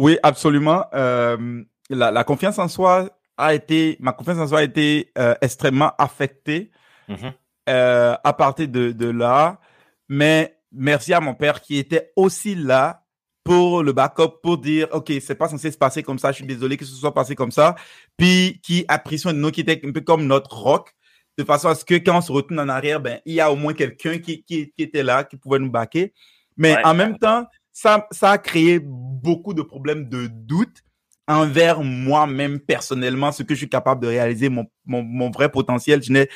Oui, 0.00 0.16
absolument. 0.22 0.86
Euh, 0.94 1.62
la, 1.90 2.10
la 2.10 2.24
confiance 2.24 2.58
en 2.58 2.68
soi 2.68 3.10
a 3.36 3.52
été, 3.54 3.96
ma 4.00 4.12
confiance 4.12 4.38
en 4.38 4.48
soi 4.48 4.60
a 4.60 4.62
été 4.62 5.12
euh, 5.18 5.34
extrêmement 5.42 5.92
affectée 5.98 6.70
Mhm. 7.08 7.32
euh, 7.68 8.14
à 8.24 8.32
partir 8.32 8.66
de, 8.68 8.92
de 8.92 9.08
là. 9.10 9.60
Mais 10.08 10.56
merci 10.72 11.12
à 11.12 11.20
mon 11.20 11.34
père 11.34 11.60
qui 11.60 11.76
était 11.76 12.12
aussi 12.16 12.54
là 12.54 13.04
pour 13.44 13.82
le 13.82 13.92
backup, 13.92 14.40
pour 14.42 14.56
dire, 14.58 14.86
OK, 14.92 15.12
c'est 15.20 15.34
pas 15.34 15.48
censé 15.48 15.70
se 15.70 15.76
passer 15.78 16.02
comme 16.02 16.18
ça, 16.18 16.30
je 16.30 16.36
suis 16.36 16.46
désolé 16.46 16.76
que 16.78 16.84
ce 16.84 16.94
soit 16.94 17.12
passé 17.12 17.34
comme 17.34 17.50
ça. 17.50 17.74
Puis 18.16 18.60
qui 18.62 18.84
a 18.88 18.98
pris 18.98 19.18
soin 19.18 19.32
de 19.34 19.38
nous, 19.38 19.50
qui 19.50 19.60
était 19.62 19.80
un 19.84 19.92
peu 19.92 20.00
comme 20.02 20.24
notre 20.26 20.56
rock, 20.56 20.94
de 21.36 21.44
façon 21.44 21.68
à 21.68 21.74
ce 21.74 21.84
que 21.84 21.94
quand 21.96 22.16
on 22.18 22.20
se 22.22 22.32
retourne 22.32 22.60
en 22.60 22.68
arrière, 22.68 23.00
ben, 23.00 23.20
il 23.26 23.34
y 23.34 23.40
a 23.40 23.50
au 23.52 23.56
moins 23.56 23.74
quelqu'un 23.74 24.18
qui, 24.18 24.44
qui, 24.44 24.70
qui 24.70 24.82
était 24.82 25.02
là, 25.02 25.24
qui 25.24 25.36
pouvait 25.36 25.58
nous 25.58 25.70
baquer. 25.70 26.12
Mais 26.56 26.74
Ouais, 26.76 26.84
en 26.84 26.94
même 26.94 27.18
temps, 27.18 27.46
ça, 27.72 28.06
ça 28.10 28.32
a 28.32 28.38
créé 28.38 28.80
beaucoup 28.82 29.54
de 29.54 29.62
problèmes 29.62 30.08
de 30.08 30.26
doute 30.26 30.82
envers 31.28 31.82
moi-même 31.82 32.58
personnellement, 32.60 33.30
ce 33.32 33.42
que 33.44 33.54
je 33.54 33.58
suis 33.60 33.68
capable 33.68 34.02
de 34.02 34.08
réaliser, 34.08 34.48
mon, 34.48 34.66
mon, 34.84 35.02
mon 35.02 35.30
vrai 35.30 35.50
potentiel. 35.50 36.02
Je 36.02 36.12
n'ai, 36.12 36.28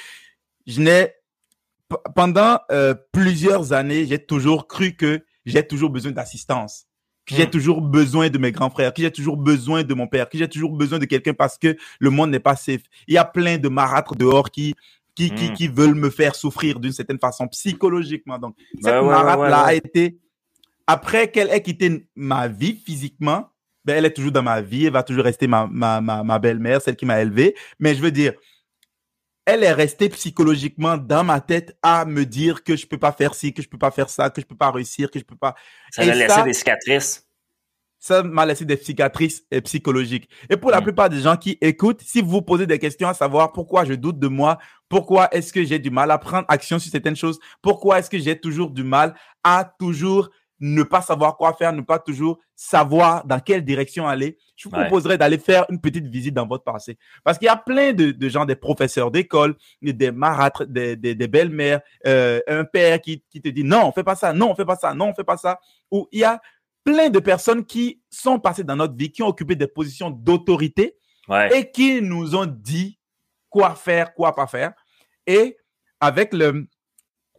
je 0.66 0.80
n'ai, 0.80 1.12
pendant 2.14 2.58
euh, 2.70 2.94
plusieurs 3.12 3.72
années, 3.72 4.06
j'ai 4.06 4.18
toujours 4.24 4.66
cru 4.68 4.92
que 4.94 5.24
j'ai 5.44 5.66
toujours 5.66 5.90
besoin 5.90 6.12
d'assistance, 6.12 6.86
que 7.26 7.34
j'ai 7.34 7.46
Hmm. 7.46 7.50
toujours 7.50 7.80
besoin 7.80 8.28
de 8.30 8.38
mes 8.38 8.52
grands 8.52 8.70
frères, 8.70 8.92
que 8.94 9.02
j'ai 9.02 9.10
toujours 9.10 9.36
besoin 9.36 9.82
de 9.82 9.94
mon 9.94 10.06
père, 10.06 10.28
que 10.28 10.38
j'ai 10.38 10.48
toujours 10.48 10.72
besoin 10.72 10.98
de 10.98 11.06
quelqu'un 11.06 11.34
parce 11.34 11.58
que 11.58 11.76
le 11.98 12.10
monde 12.10 12.30
n'est 12.30 12.40
pas 12.40 12.56
safe. 12.56 12.82
Il 13.08 13.14
y 13.14 13.18
a 13.18 13.24
plein 13.24 13.58
de 13.58 13.68
marâtres 13.68 14.14
dehors 14.14 14.50
qui 14.50 14.74
qui, 15.16 15.32
qui, 15.32 15.50
Hmm. 15.50 15.54
qui 15.54 15.68
veulent 15.68 15.94
me 15.94 16.10
faire 16.10 16.34
souffrir 16.34 16.80
d'une 16.80 16.90
certaine 16.92 17.20
façon 17.20 17.46
psychologiquement. 17.46 18.36
Donc, 18.38 18.56
cette 18.80 19.00
Ouais, 19.00 19.00
ouais, 19.00 19.06
marâtre-là 19.06 19.58
ouais, 19.58 19.64
ouais, 19.64 19.68
a 19.68 19.74
été, 19.74 20.18
après 20.86 21.30
qu'elle 21.30 21.50
ait 21.50 21.62
quitté 21.62 22.08
ma 22.14 22.48
vie 22.48 22.76
physiquement, 22.76 23.50
ben, 23.84 23.96
elle 23.98 24.06
est 24.06 24.14
toujours 24.14 24.32
dans 24.32 24.42
ma 24.42 24.60
vie, 24.62 24.86
elle 24.86 24.92
va 24.92 25.02
toujours 25.02 25.24
rester 25.24 25.46
ma, 25.46 25.66
ma, 25.70 26.00
ma, 26.00 26.22
ma 26.22 26.38
belle-mère, 26.38 26.80
celle 26.82 26.96
qui 26.96 27.06
m'a 27.06 27.20
élevé. 27.20 27.54
Mais 27.78 27.94
je 27.94 28.00
veux 28.02 28.10
dire, 28.10 28.32
elle 29.46 29.62
est 29.62 29.72
restée 29.72 30.08
psychologiquement 30.08 30.96
dans 30.96 31.22
ma 31.24 31.40
tête 31.40 31.76
à 31.82 32.04
me 32.06 32.24
dire 32.24 32.64
que 32.64 32.76
je 32.76 32.86
peux 32.86 32.98
pas 32.98 33.12
faire 33.12 33.34
ci, 33.34 33.52
que 33.52 33.62
je 33.62 33.68
peux 33.68 33.78
pas 33.78 33.90
faire 33.90 34.08
ça, 34.08 34.30
que 34.30 34.40
je 34.40 34.46
peux 34.46 34.56
pas 34.56 34.70
réussir, 34.70 35.10
que 35.10 35.18
je 35.18 35.24
peux 35.24 35.36
pas. 35.36 35.54
Ça 35.90 36.02
Et 36.02 36.10
a 36.10 36.14
laissé 36.14 36.42
des 36.42 36.54
cicatrices? 36.54 37.28
Ça 37.98 38.22
m'a 38.22 38.44
laissé 38.44 38.64
des 38.66 38.76
cicatrices 38.76 39.44
euh, 39.52 39.60
psychologiques. 39.62 40.28
Et 40.50 40.56
pour 40.58 40.70
la 40.70 40.80
Mm. 40.80 40.84
plupart 40.84 41.08
des 41.10 41.20
gens 41.20 41.36
qui 41.36 41.56
écoutent, 41.60 42.02
si 42.02 42.20
vous 42.20 42.28
vous 42.30 42.42
posez 42.42 42.66
des 42.66 42.78
questions 42.78 43.08
à 43.08 43.14
savoir 43.14 43.52
pourquoi 43.52 43.84
je 43.84 43.94
doute 43.94 44.18
de 44.18 44.28
moi, 44.28 44.58
pourquoi 44.90 45.28
est-ce 45.34 45.52
que 45.52 45.64
j'ai 45.64 45.78
du 45.78 45.90
mal 45.90 46.10
à 46.10 46.18
prendre 46.18 46.44
action 46.48 46.78
sur 46.78 46.90
certaines 46.90 47.16
choses, 47.16 47.38
pourquoi 47.62 47.98
est-ce 47.98 48.10
que 48.10 48.18
j'ai 48.18 48.38
toujours 48.38 48.70
du 48.70 48.82
mal 48.82 49.14
à 49.42 49.64
toujours 49.78 50.30
ne 50.60 50.82
pas 50.82 51.02
savoir 51.02 51.36
quoi 51.36 51.52
faire, 51.54 51.72
ne 51.72 51.80
pas 51.80 51.98
toujours 51.98 52.38
savoir 52.54 53.24
dans 53.26 53.40
quelle 53.40 53.64
direction 53.64 54.06
aller, 54.06 54.38
je 54.56 54.68
vous 54.68 54.74
Ouais. 54.76 54.82
proposerais 54.82 55.18
d'aller 55.18 55.38
faire 55.38 55.66
une 55.68 55.80
petite 55.80 56.06
visite 56.06 56.32
dans 56.34 56.46
votre 56.46 56.62
passé. 56.64 56.96
Parce 57.24 57.38
qu'il 57.38 57.46
y 57.46 57.48
a 57.48 57.56
plein 57.56 57.92
de, 57.92 58.12
de 58.12 58.28
gens, 58.28 58.44
des 58.44 58.54
professeurs 58.56 59.10
d'école, 59.10 59.56
des 59.82 60.12
marâtres, 60.12 60.64
des, 60.66 60.94
des, 60.96 61.14
des 61.14 61.28
belles-mères, 61.28 61.80
euh, 62.06 62.40
un 62.46 62.64
père 62.64 63.00
qui, 63.00 63.22
qui 63.30 63.40
te 63.42 63.48
dit 63.48 63.64
non, 63.64 63.86
on 63.86 63.92
fait 63.92 64.04
pas 64.04 64.14
ça, 64.14 64.32
non, 64.32 64.50
on 64.52 64.54
fait 64.54 64.64
pas 64.64 64.76
ça, 64.76 64.94
non, 64.94 65.08
on 65.08 65.14
fait 65.14 65.24
pas 65.24 65.36
ça. 65.36 65.58
Ou 65.90 66.06
il 66.12 66.20
y 66.20 66.24
a 66.24 66.40
plein 66.84 67.10
de 67.10 67.18
personnes 67.18 67.64
qui 67.64 68.00
sont 68.10 68.38
passées 68.38 68.62
dans 68.64 68.76
notre 68.76 68.94
vie, 68.96 69.10
qui 69.10 69.22
ont 69.22 69.28
occupé 69.28 69.56
des 69.56 69.66
positions 69.66 70.10
d'autorité 70.10 70.96
Ouais. 71.28 71.58
et 71.58 71.70
qui 71.70 72.02
nous 72.02 72.36
ont 72.36 72.44
dit 72.46 72.98
quoi 73.48 73.74
faire, 73.74 74.12
quoi 74.14 74.34
pas 74.34 74.46
faire. 74.46 74.72
Et 75.26 75.56
avec 75.98 76.34
le 76.34 76.66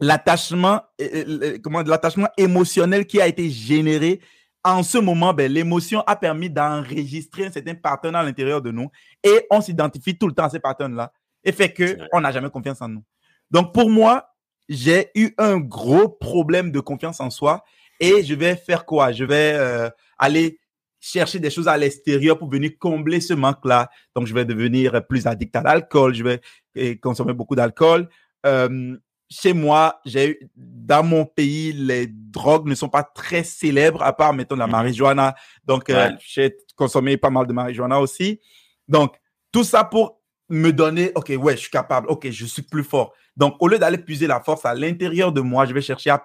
l'attachement, 0.00 0.82
euh, 1.00 1.24
euh, 1.42 1.58
comment 1.62 1.82
l'attachement 1.82 2.28
émotionnel 2.36 3.06
qui 3.06 3.20
a 3.20 3.26
été 3.26 3.50
généré 3.50 4.20
en 4.64 4.82
ce 4.82 4.98
moment, 4.98 5.32
ben, 5.32 5.50
l'émotion 5.50 6.02
a 6.08 6.16
permis 6.16 6.50
d'enregistrer 6.50 7.46
un 7.46 7.52
certain 7.52 7.74
pattern 7.74 8.16
à 8.16 8.22
l'intérieur 8.24 8.60
de 8.60 8.72
nous 8.72 8.90
et 9.22 9.46
on 9.50 9.60
s'identifie 9.60 10.18
tout 10.18 10.26
le 10.26 10.34
temps 10.34 10.44
à 10.44 10.50
ces 10.50 10.58
patterns-là 10.58 11.12
et 11.44 11.52
fait 11.52 11.64
C'est 11.64 11.72
que 11.72 11.96
vrai. 11.96 12.08
on 12.12 12.20
n'a 12.20 12.32
jamais 12.32 12.50
confiance 12.50 12.82
en 12.82 12.88
nous. 12.88 13.04
Donc 13.50 13.72
pour 13.72 13.88
moi, 13.88 14.28
j'ai 14.68 15.10
eu 15.14 15.32
un 15.38 15.58
gros 15.58 16.08
problème 16.08 16.72
de 16.72 16.80
confiance 16.80 17.20
en 17.20 17.30
soi 17.30 17.64
et 18.00 18.24
je 18.24 18.34
vais 18.34 18.56
faire 18.56 18.84
quoi? 18.84 19.12
Je 19.12 19.24
vais 19.24 19.52
euh, 19.54 19.88
aller 20.18 20.58
chercher 21.00 21.38
des 21.38 21.50
choses 21.50 21.68
à 21.68 21.76
l'extérieur 21.76 22.38
pour 22.38 22.50
venir 22.50 22.72
combler 22.78 23.20
ce 23.20 23.34
manque-là. 23.34 23.88
Donc, 24.14 24.26
je 24.26 24.34
vais 24.34 24.44
devenir 24.44 25.06
plus 25.06 25.26
addict 25.26 25.54
à 25.54 25.62
l'alcool, 25.62 26.14
je 26.14 26.24
vais 26.24 26.40
eh, 26.74 26.98
consommer 26.98 27.32
beaucoup 27.32 27.54
d'alcool. 27.54 28.08
Euh, 28.44 28.96
chez 29.28 29.52
moi, 29.52 30.00
j'ai 30.04 30.38
dans 30.54 31.02
mon 31.02 31.24
pays, 31.24 31.72
les 31.72 32.06
drogues 32.06 32.68
ne 32.68 32.74
sont 32.74 32.88
pas 32.88 33.02
très 33.02 33.42
célèbres, 33.42 34.02
à 34.02 34.12
part, 34.12 34.32
mettons, 34.32 34.56
la 34.56 34.66
Mhm. 34.66 34.72
marijuana. 34.72 35.34
Donc, 35.64 35.90
euh, 35.90 36.10
j'ai 36.24 36.56
consommé 36.76 37.16
pas 37.16 37.30
mal 37.30 37.46
de 37.46 37.52
marijuana 37.52 37.98
aussi. 38.00 38.40
Donc, 38.86 39.16
tout 39.50 39.64
ça 39.64 39.82
pour 39.84 40.20
me 40.48 40.70
donner, 40.70 41.10
OK, 41.16 41.32
ouais, 41.36 41.54
je 41.56 41.62
suis 41.62 41.70
capable, 41.70 42.08
OK, 42.08 42.30
je 42.30 42.46
suis 42.46 42.62
plus 42.62 42.84
fort. 42.84 43.12
Donc, 43.36 43.56
au 43.58 43.66
lieu 43.68 43.78
d'aller 43.78 43.98
puiser 43.98 44.26
la 44.28 44.40
force 44.40 44.64
à 44.64 44.74
l'intérieur 44.74 45.32
de 45.32 45.40
moi, 45.40 45.66
je 45.66 45.74
vais 45.74 45.80
chercher 45.82 46.10
à 46.10 46.24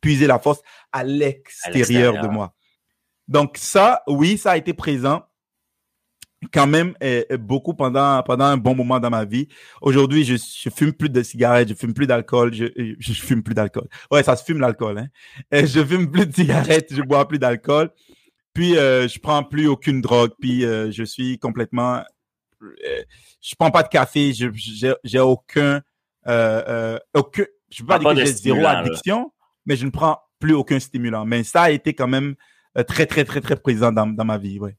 puiser 0.00 0.26
la 0.26 0.38
force 0.38 0.60
à 0.92 1.02
l'extérieur 1.04 2.12
de 2.22 2.28
moi. 2.28 2.54
Donc, 3.28 3.56
ça, 3.56 4.02
oui, 4.06 4.36
ça 4.36 4.52
a 4.52 4.56
été 4.58 4.74
présent 4.74 5.22
quand 6.52 6.66
même 6.66 6.94
euh, 7.02 7.22
beaucoup 7.38 7.74
pendant, 7.74 8.22
pendant 8.22 8.46
un 8.46 8.56
bon 8.56 8.74
moment 8.74 8.98
dans 8.98 9.10
ma 9.10 9.24
vie. 9.24 9.48
Aujourd'hui, 9.80 10.24
je, 10.24 10.34
je 10.36 10.70
fume 10.70 10.92
plus 10.92 11.08
de 11.08 11.22
cigarettes, 11.22 11.68
je 11.68 11.74
fume 11.74 11.94
plus 11.94 12.06
d'alcool, 12.06 12.52
je, 12.52 12.66
je, 12.76 12.94
je 12.98 13.22
fume 13.22 13.42
plus 13.42 13.54
d'alcool. 13.54 13.86
Ouais, 14.10 14.22
ça 14.22 14.34
se 14.36 14.44
fume 14.44 14.58
l'alcool, 14.60 14.98
hein. 14.98 15.06
Euh, 15.54 15.66
je 15.66 15.84
fume 15.84 16.10
plus 16.10 16.26
de 16.26 16.34
cigarettes, 16.34 16.88
je 16.94 17.02
bois 17.02 17.28
plus 17.28 17.38
d'alcool. 17.38 17.90
Puis, 18.54 18.76
euh, 18.76 19.08
je 19.08 19.18
prends 19.18 19.42
plus 19.44 19.66
aucune 19.66 20.00
drogue. 20.00 20.32
Puis, 20.40 20.64
euh, 20.64 20.90
je 20.90 21.04
suis 21.04 21.38
complètement, 21.38 22.02
euh, 22.62 23.02
je 23.40 23.54
prends 23.58 23.70
pas 23.70 23.82
de 23.82 23.88
café, 23.88 24.32
je, 24.32 24.48
j'ai, 25.04 25.20
aucun, 25.20 25.80
euh, 26.26 26.62
euh, 26.68 26.98
aucun, 27.14 27.44
je 27.70 27.82
peux 27.82 27.86
pas 27.88 27.98
Prends 27.98 28.14
dire 28.14 28.24
pas 28.24 28.30
que 28.30 28.36
j'ai 28.36 28.42
zéro 28.42 28.60
là. 28.60 28.78
addiction, 28.80 29.32
mais 29.66 29.76
je 29.76 29.86
ne 29.86 29.90
prends 29.90 30.18
plus 30.38 30.54
aucun 30.54 30.80
stimulant. 30.80 31.24
Mais 31.24 31.44
ça 31.44 31.62
a 31.62 31.70
été 31.70 31.94
quand 31.94 32.08
même 32.08 32.34
euh, 32.76 32.82
très, 32.82 33.06
très, 33.06 33.24
très, 33.24 33.40
très 33.40 33.56
présent 33.56 33.92
dans, 33.92 34.06
dans 34.06 34.24
ma 34.24 34.38
vie, 34.38 34.58
ouais. 34.58 34.76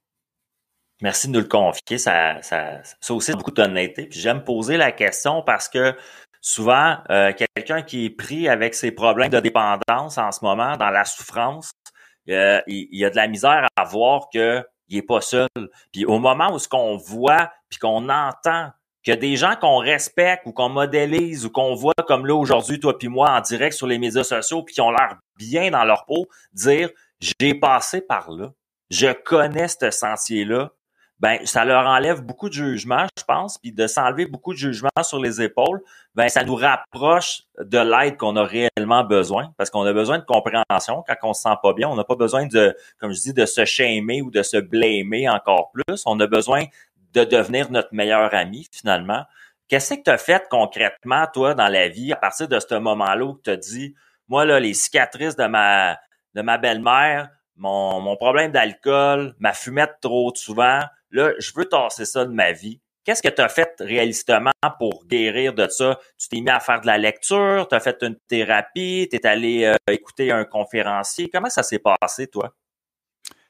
Merci 1.03 1.27
de 1.27 1.33
nous 1.33 1.41
le 1.41 1.47
confier. 1.47 1.97
Ça, 1.97 2.41
ça, 2.41 2.81
ça 3.01 3.13
aussi, 3.13 3.33
beaucoup 3.33 3.51
d'honnêteté. 3.51 4.05
Puis 4.05 4.21
j'aime 4.21 4.41
poser 4.41 4.77
la 4.77 4.93
question 4.93 5.41
parce 5.41 5.67
que 5.67 5.93
souvent, 6.39 6.97
euh, 7.09 7.33
quelqu'un 7.33 7.81
qui 7.81 8.05
est 8.05 8.09
pris 8.09 8.47
avec 8.47 8.73
ses 8.73 8.93
problèmes 8.93 9.29
de 9.29 9.41
dépendance 9.41 10.17
en 10.17 10.31
ce 10.31 10.45
moment, 10.45 10.77
dans 10.77 10.91
la 10.91 11.03
souffrance, 11.03 11.73
euh, 12.29 12.61
il, 12.67 12.87
il 12.89 13.03
a 13.03 13.09
de 13.09 13.17
la 13.17 13.27
misère 13.27 13.67
à 13.75 13.83
voir 13.83 14.29
que 14.33 14.65
il 14.87 14.97
est 14.97 15.01
pas 15.01 15.19
seul. 15.19 15.49
Puis 15.91 16.05
au 16.05 16.19
moment 16.19 16.53
où 16.53 16.57
ce 16.57 16.69
qu'on 16.69 16.95
voit 16.95 17.51
puis 17.69 17.79
qu'on 17.79 18.07
entend 18.07 18.69
que 19.05 19.11
des 19.11 19.35
gens 19.35 19.57
qu'on 19.57 19.79
respecte 19.79 20.43
ou 20.45 20.53
qu'on 20.53 20.69
modélise 20.69 21.45
ou 21.45 21.49
qu'on 21.49 21.75
voit 21.75 21.93
comme 22.07 22.25
là 22.25 22.33
aujourd'hui, 22.33 22.79
toi 22.79 22.97
puis 22.97 23.09
moi, 23.09 23.29
en 23.29 23.41
direct 23.41 23.75
sur 23.75 23.87
les 23.87 23.99
médias 23.99 24.23
sociaux, 24.23 24.63
puis 24.63 24.75
qui 24.75 24.79
ont 24.79 24.91
l'air 24.91 25.17
bien 25.35 25.69
dans 25.69 25.83
leur 25.83 26.05
peau, 26.05 26.27
dire 26.53 26.89
j'ai 27.19 27.55
passé 27.55 27.99
par 27.99 28.31
là, 28.31 28.53
je 28.89 29.11
connais 29.11 29.67
ce 29.67 29.91
sentier-là, 29.91 30.71
ben 31.23 31.39
ça 31.45 31.63
leur 31.63 31.87
enlève 31.87 32.21
beaucoup 32.21 32.49
de 32.49 32.53
jugement, 32.53 33.07
je 33.17 33.23
pense, 33.23 33.57
puis 33.57 33.71
de 33.71 33.87
s'enlever 33.87 34.25
beaucoup 34.25 34.51
de 34.51 34.57
jugement 34.57 34.89
sur 35.03 35.21
les 35.21 35.41
épaules, 35.41 35.79
ben 36.15 36.27
ça 36.27 36.43
nous 36.43 36.55
rapproche 36.55 37.43
de 37.57 37.77
l'aide 37.77 38.17
qu'on 38.17 38.35
a 38.35 38.43
réellement 38.43 39.05
besoin, 39.05 39.53
parce 39.57 39.69
qu'on 39.69 39.83
a 39.83 39.93
besoin 39.93 40.19
de 40.19 40.25
compréhension 40.25 41.01
quand 41.07 41.15
on 41.23 41.33
se 41.33 41.43
sent 41.43 41.55
pas 41.63 41.71
bien, 41.71 41.87
on 41.87 41.95
n'a 41.95 42.03
pas 42.03 42.17
besoin 42.17 42.45
de, 42.45 42.75
comme 42.99 43.13
je 43.13 43.21
dis, 43.21 43.33
de 43.33 43.45
se 43.45 43.63
shamer 43.63 44.21
ou 44.21 44.31
de 44.31 44.43
se 44.43 44.57
blâmer 44.57 45.29
encore 45.29 45.71
plus, 45.71 46.03
on 46.05 46.19
a 46.19 46.27
besoin 46.27 46.65
de 47.13 47.23
devenir 47.23 47.71
notre 47.71 47.93
meilleur 47.93 48.33
ami 48.33 48.67
finalement. 48.69 49.23
Qu'est-ce 49.69 49.93
que 49.93 50.03
tu 50.03 50.11
as 50.11 50.17
fait 50.17 50.45
concrètement, 50.49 51.25
toi, 51.33 51.53
dans 51.53 51.69
la 51.69 51.87
vie, 51.87 52.11
à 52.11 52.17
partir 52.17 52.49
de 52.49 52.59
ce 52.59 52.75
moment-là 52.75 53.23
où 53.23 53.39
tu 53.41 53.49
as 53.49 53.55
dit, 53.55 53.95
moi, 54.27 54.43
là, 54.43 54.59
les 54.59 54.73
cicatrices 54.73 55.37
de 55.37 55.45
ma, 55.45 55.97
de 56.35 56.41
ma 56.41 56.57
belle-mère, 56.57 57.29
mon, 57.55 58.01
mon 58.01 58.17
problème 58.17 58.51
d'alcool, 58.51 59.35
ma 59.39 59.53
fumette 59.53 59.99
trop 60.01 60.33
souvent, 60.35 60.81
là, 61.13 61.31
je 61.39 61.51
veux 61.55 61.65
tasser 61.65 62.05
ça 62.05 62.25
de 62.25 62.31
ma 62.33 62.51
vie. 62.51 62.81
Qu'est-ce 63.05 63.21
que 63.21 63.29
tu 63.29 63.41
as 63.41 63.49
fait 63.49 63.73
réalistement 63.79 64.51
pour 64.79 65.05
guérir 65.05 65.53
de 65.53 65.67
ça? 65.67 65.99
Tu 66.17 66.29
t'es 66.29 66.39
mis 66.41 66.49
à 66.49 66.59
faire 66.61 66.79
de 66.81 66.87
la 66.87 66.97
lecture, 66.97 67.67
tu 67.69 67.75
as 67.75 67.79
fait 67.81 67.97
une 68.01 68.15
thérapie, 68.27 69.07
tu 69.11 69.17
es 69.17 69.25
allé 69.25 69.65
euh, 69.65 69.75
écouter 69.91 70.31
un 70.31 70.45
conférencier. 70.45 71.29
Comment 71.31 71.49
ça 71.49 71.63
s'est 71.63 71.79
passé, 71.79 72.27
toi? 72.27 72.53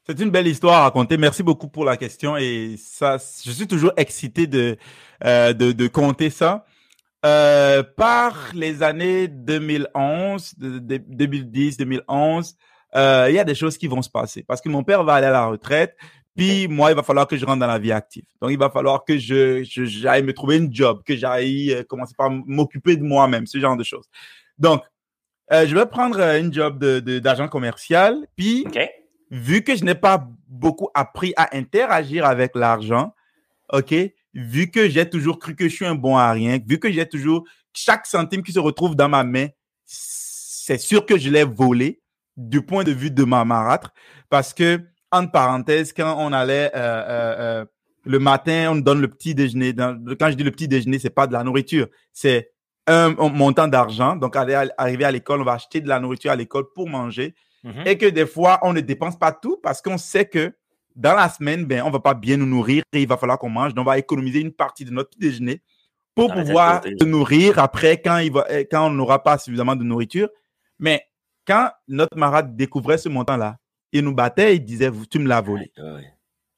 C'est 0.06 0.20
une 0.20 0.32
belle 0.32 0.48
histoire 0.48 0.76
à 0.80 0.84
raconter. 0.84 1.18
Merci 1.18 1.44
beaucoup 1.44 1.68
pour 1.70 1.86
la 1.86 1.98
question 1.98 2.36
et 2.36 2.76
ça, 2.78 3.18
je 3.46 3.52
suis 3.52 3.68
toujours 3.68 3.94
excité 3.96 4.48
de 4.48 4.76
euh, 5.24 5.88
compter 5.90 6.30
ça. 6.30 6.66
Euh, 7.26 7.84
par 7.84 8.52
les 8.54 8.84
années 8.84 9.30
2011, 9.30 10.56
de- 10.58 10.80
de- 10.80 10.98
2010, 10.98 11.78
2011, 11.78 12.56
euh, 12.96 13.28
il 13.30 13.36
y 13.36 13.40
a 13.40 13.46
des 13.46 13.56
choses 13.56 13.78
qui 13.78 13.88
vont 13.88 14.02
se 14.02 14.10
passer 14.10 14.44
parce 14.44 14.60
que 14.60 14.68
mon 14.68 14.84
père 14.84 15.04
va 15.04 15.14
aller 15.14 15.28
à 15.28 15.32
la 15.32 15.46
retraite. 15.46 15.96
Puis 16.36 16.68
moi, 16.68 16.92
il 16.92 16.96
va 16.96 17.04
falloir 17.04 17.28
que 17.28 17.38
je 17.38 17.46
rentre 17.46 17.60
dans 17.60 17.68
la 17.68 17.78
vie 17.80 17.92
active. 17.92 18.24
Donc, 18.42 18.52
il 18.52 18.58
va 18.58 18.70
falloir 18.70 19.04
que 19.06 19.18
je 19.18 19.64
j'aille 19.64 20.24
me 20.24 20.34
trouver 20.34 20.58
une 20.58 20.74
job, 20.74 21.04
que 21.06 21.16
j'aille 21.16 21.72
euh, 21.74 21.84
commencer 21.84 22.16
par 22.18 22.30
m'occuper 22.32 22.96
de 22.96 23.04
moi-même, 23.04 23.46
ce 23.46 23.60
genre 23.60 23.78
de 23.78 23.84
choses. 23.84 24.08
Donc, 24.58 24.82
euh, 25.52 25.68
je 25.68 25.76
vais 25.76 25.86
prendre 25.86 26.20
euh, 26.20 26.40
une 26.40 26.52
job 26.52 26.80
de 26.80 27.00
de- 27.00 27.20
d'agent 27.20 27.48
commercial. 27.48 28.26
Puis 28.36 28.66
vu 29.30 29.64
que 29.64 29.76
je 29.76 29.84
n'ai 29.84 29.96
pas 29.96 30.28
beaucoup 30.48 30.90
appris 30.96 31.34
à 31.38 31.56
interagir 31.56 32.26
avec 32.26 32.56
l'argent, 32.56 33.14
OK, 33.72 33.94
vu 34.34 34.72
que 34.72 34.90
j'ai 34.90 35.08
toujours 35.10 35.38
cru 35.38 35.56
que 35.56 35.68
je 35.70 35.76
suis 35.76 35.86
un 35.86 35.96
bon 35.96 36.18
à 36.18 36.32
rien, 36.32 36.58
vu 36.66 36.80
que 36.80 36.92
j'ai 36.92 37.08
toujours 37.08 37.44
chaque 37.74 38.06
centime 38.08 38.42
qui 38.44 38.52
se 38.52 38.60
retrouve 38.60 38.96
dans 38.96 39.10
ma 39.10 39.24
main, 39.24 39.48
c'est 39.86 40.78
sûr 40.80 41.06
que 41.06 41.18
je 41.18 41.30
l'ai 41.30 41.44
volé 41.44 42.02
du 42.38 42.62
point 42.64 42.84
de 42.84 42.92
vue 42.92 43.12
de 43.12 43.24
ma 43.24 43.46
marâtre 43.46 43.94
parce 44.30 44.54
que 44.54 44.82
entre 45.14 45.32
parenthèses, 45.32 45.94
quand 45.94 46.16
on 46.20 46.34
allait 46.34 46.72
euh, 46.76 46.78
euh, 46.78 47.36
euh, 47.62 47.66
le 48.06 48.20
matin, 48.20 48.72
on 48.72 48.76
nous 48.76 48.82
donne 48.82 49.00
le 49.02 49.08
petit 49.08 49.34
déjeuner. 49.36 49.72
Dans- 49.74 49.98
quand 50.20 50.30
je 50.30 50.36
dis 50.36 50.44
le 50.44 50.52
petit 50.52 50.68
déjeuner, 50.68 51.00
c'est 51.00 51.10
pas 51.10 51.28
de 51.28 51.34
la 51.34 51.44
nourriture, 51.44 51.88
c'est 52.12 52.52
un, 52.88 53.12
montant 53.30 53.68
d'argent. 53.70 54.16
Donc, 54.18 54.36
aller 54.36 54.56
à- 54.56 54.68
arriver 54.78 55.06
à 55.06 55.12
l'école, 55.12 55.40
on 55.42 55.46
va 55.46 55.54
acheter 55.54 55.80
de 55.80 55.88
la 55.88 56.00
nourriture 56.02 56.32
à 56.32 56.36
l'école 56.36 56.66
pour 56.76 56.90
manger 56.90 57.34
Mhm. 57.64 57.84
et 57.86 57.98
que 57.98 58.08
des 58.08 58.26
fois, 58.26 58.60
on 58.64 58.74
ne 58.74 58.82
dépense 58.82 59.18
pas 59.18 59.32
tout 59.32 59.58
parce 59.64 59.82
qu'on 59.82 59.98
sait 59.98 60.26
que 60.26 60.52
dans 60.96 61.16
la 61.16 61.30
semaine, 61.30 61.64
ben, 61.66 61.82
on 61.86 61.90
va 61.92 62.00
pas 62.02 62.14
bien 62.14 62.36
nous 62.38 62.46
nourrir 62.46 62.84
et 62.92 63.02
il 63.02 63.08
va 63.08 63.16
falloir 63.16 63.40
qu'on 63.40 63.50
mange. 63.50 63.74
Donc, 63.74 63.88
on 63.88 63.90
va 63.90 63.98
économiser 63.98 64.42
une 64.42 64.52
partie 64.52 64.84
de 64.84 64.92
notre 64.92 65.12
petit 65.12 65.20
déjeuner 65.20 65.62
pour 66.14 66.32
pouvoir 66.34 66.82
se 66.84 67.06
nourrir 67.06 67.58
après 67.58 68.02
quand, 68.02 68.18
il 68.18 68.32
va, 68.34 68.46
eh, 68.50 68.66
quand 68.66 68.86
on 68.88 68.90
n'aura 68.90 69.24
pas 69.24 69.38
suffisamment 69.38 69.76
de 69.78 69.84
nourriture. 69.84 70.28
Mais 70.78 71.04
quand 71.48 71.70
notre 71.88 72.18
marade 72.18 72.56
découvrait 72.56 72.98
ce 72.98 73.08
montant-là, 73.10 73.56
il 73.94 74.04
nous 74.04 74.14
battait, 74.14 74.56
il 74.58 74.66
disait, 74.66 74.92
tu 75.10 75.20
me 75.20 75.28
l'as 75.28 75.42
volé. 75.42 75.72
Ouais, 75.78 75.92
ouais. 75.94 76.14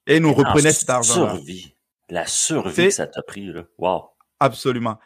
Et 0.07 0.15
il 0.17 0.21
nous 0.21 0.29
En 0.29 0.33
reprenait 0.33 0.71
cet 0.71 0.89
argent-là. 0.89 1.35
survie. 1.35 1.75
La 2.09 2.25
survie 2.25 2.85
que 2.85 2.89
ça 2.91 3.07
t'a 3.07 3.21
pris, 3.21 3.47
là. 3.51 3.63
Wow. 3.77 4.09
Absolument. 4.39 4.97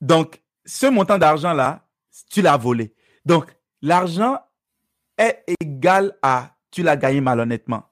Donc, 0.00 0.40
ce 0.64 0.86
montant 0.86 1.18
d'argent-là, 1.18 1.86
tu 2.30 2.40
l'as 2.42 2.56
volé. 2.56 2.94
Donc, 3.24 3.54
l'argent 3.82 4.38
est 5.18 5.44
égal 5.60 6.16
à 6.22 6.56
tu 6.70 6.82
l'as 6.82 6.96
gagné 6.96 7.20
malhonnêtement 7.20 7.84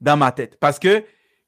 dans 0.00 0.16
ma 0.16 0.32
tête. 0.32 0.58
Parce 0.58 0.78
que 0.78 1.04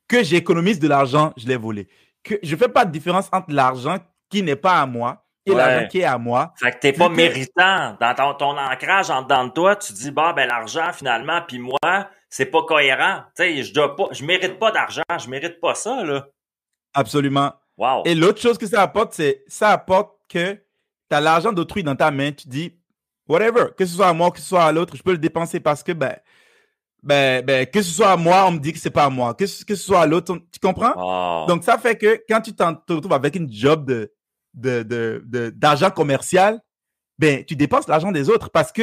que 0.09 0.23
j'économise 0.23 0.79
de 0.79 0.89
l'argent, 0.89 1.33
je 1.37 1.47
l'ai 1.47 1.57
volé. 1.57 1.89
Que 2.23 2.35
je 2.43 2.53
ne 2.55 2.59
fais 2.59 2.69
pas 2.69 2.85
de 2.85 2.91
différence 2.93 3.29
entre 3.33 3.51
l'argent 3.53 3.99
qui 4.29 4.43
n'est 4.43 4.57
pas 4.57 4.81
à 4.81 4.87
moi 4.87 5.27
et 5.47 5.51
Ouais. 5.51 5.57
l'argent 5.57 5.89
qui 5.89 5.99
est 6.01 6.05
à 6.05 6.19
moi. 6.19 6.53
Fait 6.57 6.71
que 6.73 6.79
t'es 6.79 6.93
pas 6.93 7.09
méritant. 7.09 7.97
Dans 8.01 8.15
ton, 8.15 8.35
ton 8.35 8.59
ancrage 8.59 9.11
en 9.11 9.23
dedans 9.23 9.47
de 9.47 9.51
toi, 9.53 9.77
tu 9.77 9.93
dis, 9.93 10.11
bah, 10.11 10.33
ben, 10.35 10.47
l'argent, 10.49 10.93
finalement, 10.93 11.41
puis 11.47 11.59
moi, 11.59 11.79
c'est 12.29 12.47
pas 12.47 12.63
cohérent. 12.63 13.23
Tu 13.37 13.43
sais, 13.43 13.63
je 13.63 13.75
dois 13.75 13.97
pas, 13.97 14.05
je 14.13 14.25
mérite 14.25 14.59
pas 14.59 14.71
d'argent, 14.71 15.03
je 15.21 15.29
mérite 15.29 15.61
pas 15.61 15.75
ça, 15.75 16.03
là. 16.05 16.27
Absolument. 16.95 17.53
Wow. 17.77 18.03
Et 18.05 18.15
l'autre 18.15 18.41
chose 18.41 18.59
que 18.59 18.67
ça 18.67 18.83
apporte, 18.83 19.13
c'est 19.15 19.43
ça 19.49 19.71
apporte 19.71 20.15
que 20.29 20.53
tu 20.55 21.17
as 21.17 21.21
l'argent 21.21 21.53
d'autrui 21.53 21.83
dans 21.83 21.97
ta 21.97 22.11
main, 22.11 22.33
tu 22.33 22.47
dis, 22.49 22.77
whatever, 23.29 23.67
que 23.77 23.85
ce 23.87 23.97
soit 23.97 24.09
à 24.09 24.13
moi, 24.13 24.31
que 24.31 24.39
ce 24.39 24.47
soit 24.47 24.65
à 24.65 24.73
l'autre, 24.73 24.97
je 24.97 25.03
peux 25.03 25.13
le 25.13 25.19
dépenser 25.19 25.59
parce 25.61 25.83
que, 25.83 25.93
ben, 25.93 26.17
ben, 27.03 27.45
ben, 27.45 27.67
que 27.67 27.83
ce 27.83 27.91
soit 27.91 28.13
à 28.13 28.17
moi, 28.17 28.45
on 28.47 28.53
me 28.53 28.59
dit 28.59 28.73
que 28.73 28.79
c'est 28.79 28.91
pas 28.91 29.05
à 29.05 29.11
moi. 29.11 29.35
Que, 29.35 29.47
ce- 29.47 29.65
que 29.65 29.75
ce 29.75 29.83
soit 29.85 30.03
à 30.03 30.07
l'autre, 30.07 30.37
tu 30.53 30.61
comprends? 30.61 30.95
Wow. 30.95 31.47
Donc, 31.49 31.65
ça 31.65 31.77
fait 31.79 31.97
que 31.97 32.23
quand 32.29 32.41
tu 32.41 32.55
te 32.55 32.63
retrouves 32.63 33.13
avec 33.13 33.35
une 33.35 33.51
job 33.53 33.87
de, 33.87 34.13
de, 34.55 34.83
de, 34.83 35.23
de- 35.27 35.51
d'argent 35.51 35.91
commercial, 35.91 36.61
ben, 37.19 37.45
tu 37.45 37.57
dépenses 37.57 37.89
l'argent 37.89 38.13
des 38.13 38.29
autres 38.29 38.51
parce 38.51 38.73
que 38.73 38.83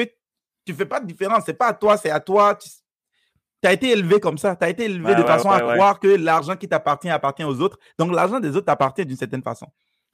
tu 0.66 0.74
fais 0.74 0.86
pas 0.86 1.00
de 1.00 1.06
différence. 1.06 1.44
C'est 1.46 1.54
pas 1.54 1.68
à 1.68 1.74
toi, 1.74 1.98
c'est 1.98 2.10
à 2.12 2.20
toi. 2.20 2.58
Tu 3.62 3.68
as 3.68 3.74
été 3.74 3.90
élevé 3.92 4.20
comme 4.20 4.38
ça. 4.38 4.56
Tu 4.56 4.64
as 4.66 4.70
été 4.70 4.86
élevé 4.86 5.10
Ouais, 5.10 5.16
de 5.16 5.22
ouais, 5.22 5.28
façon 5.28 5.50
ouais, 5.50 5.56
à 5.56 5.74
croire 5.74 6.00
que 6.00 6.08
l'argent 6.08 6.56
qui 6.56 6.68
t'appartient 6.68 7.10
appartient 7.10 7.44
aux 7.44 7.60
autres. 7.60 7.78
Donc, 7.98 8.14
l'argent 8.14 8.40
des 8.40 8.50
autres 8.56 8.66
t'appartient 8.68 9.06
d'une 9.06 9.18
certaine 9.18 9.44
façon. 9.44 9.68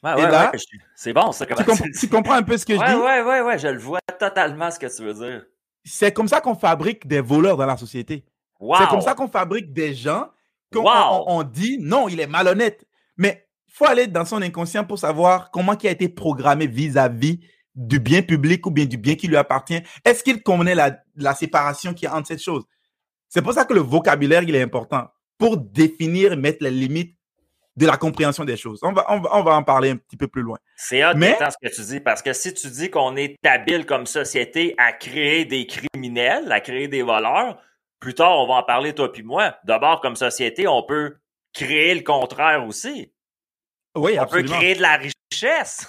Et 0.04 0.22
là, 0.22 0.52
c'est 0.96 1.14
bon, 1.14 1.32
ça, 1.32 1.46
Tu, 1.46 1.54
comprends- 1.56 1.86
tu 2.00 2.10
comprends 2.10 2.34
un 2.36 2.44
peu 2.44 2.58
ce 2.58 2.66
que 2.66 2.74
je 2.74 2.80
dis? 2.80 2.94
ouais, 2.94 3.22
ouais, 3.22 3.42
ouais, 3.42 3.58
je 3.58 3.68
le 3.68 3.80
vois 3.80 4.00
totalement 4.20 4.70
ce 4.70 4.78
que 4.80 4.96
tu 4.96 5.04
veux 5.04 5.14
dire. 5.14 5.46
C'est 5.84 6.12
comme 6.14 6.28
ça 6.28 6.42
qu'on 6.42 6.56
fabrique 6.56 7.08
des 7.08 7.22
voleurs 7.22 7.58
dans 7.58 7.66
la 7.66 7.78
société. 7.78 8.24
Wow. 8.60 8.76
C'est 8.80 8.88
comme 8.88 9.02
ça 9.02 9.14
qu'on 9.16 9.28
fabrique 9.28 9.74
des 9.74 9.94
gens 9.96 10.30
qu'on 10.72 10.84
Wow. 10.84 11.24
on- 11.28 11.40
on 11.40 11.44
dit 11.44 11.78
non, 11.80 12.08
il 12.08 12.20
est 12.20 12.28
malhonnête. 12.28 12.86
Mais 13.18 13.45
faut 13.76 13.86
aller 13.86 14.08
dans 14.08 14.24
son 14.24 14.42
inconscient 14.42 14.86
pour 14.86 14.98
savoir 14.98 15.52
comment 15.52 15.78
il 15.78 15.88
a 15.88 15.92
été 15.92 16.08
programmé 16.08 16.66
vis-à-vis 16.66 17.42
du 17.76 18.00
bien 18.00 18.22
public 18.22 18.66
ou 18.66 18.72
bien 18.72 18.86
du 18.86 18.98
bien 18.98 19.16
qui 19.16 19.28
lui 19.28 19.36
appartient. 19.36 19.82
Est-ce 20.06 20.24
qu'il 20.24 20.42
connaît 20.42 20.76
la, 20.76 20.98
la 21.18 21.36
séparation 21.36 21.94
qui 21.94 22.06
y 22.06 22.08
a 22.08 22.16
entre 22.16 22.28
cette 22.28 22.42
chose? 22.42 22.64
C'est 23.28 23.42
pour 23.42 23.52
ça 23.52 23.66
que 23.66 23.74
le 23.74 23.82
vocabulaire, 23.82 24.44
il 24.44 24.56
est 24.56 24.62
important 24.62 25.08
pour 25.38 25.58
définir 25.58 26.32
et 26.32 26.36
mettre 26.38 26.60
les 26.62 26.72
limites 26.72 27.18
de 27.76 27.86
la 27.86 27.98
compréhension 27.98 28.46
des 28.46 28.56
choses. 28.56 28.80
On 28.82 28.94
va, 28.94 29.06
on 29.10 29.20
va, 29.20 29.30
on 29.36 29.44
va 29.44 29.56
en 29.56 29.64
parler 29.64 29.90
un 29.90 29.98
petit 29.98 30.16
peu 30.16 30.30
plus 30.30 30.42
loin. 30.42 30.58
C'est 30.78 31.00
Gaëtan, 31.00 31.50
ce 31.52 31.58
que 31.62 31.76
tu 31.76 31.82
dis, 31.82 32.00
parce 32.00 32.22
que 32.22 32.32
si 32.32 32.54
tu 32.54 32.70
dis 32.70 32.90
qu'on 32.90 33.18
est 33.18 33.36
habile 33.46 33.86
comme 33.86 34.06
société 34.06 34.74
à 34.78 34.94
créer 34.94 35.44
des 35.44 35.68
criminels, 35.68 36.50
à 36.50 36.62
créer 36.62 36.88
des 36.88 37.02
voleurs, 37.02 37.62
plus 38.00 38.14
tard, 38.14 38.40
on 38.40 38.48
va 38.48 38.54
en 38.54 38.64
parler, 38.64 38.94
toi 38.94 39.12
puis 39.12 39.24
moi. 39.24 39.56
D'abord, 39.66 40.00
comme 40.00 40.16
société, 40.16 40.66
on 40.66 40.84
peut 40.84 41.18
créer 41.54 41.94
le 41.94 42.02
contraire 42.04 42.66
aussi. 42.66 43.12
Oui, 43.96 44.18
On 44.20 44.26
peut 44.26 44.44
créer 44.44 44.76
de 44.76 44.82
la 44.82 44.98
richesse. 44.98 45.88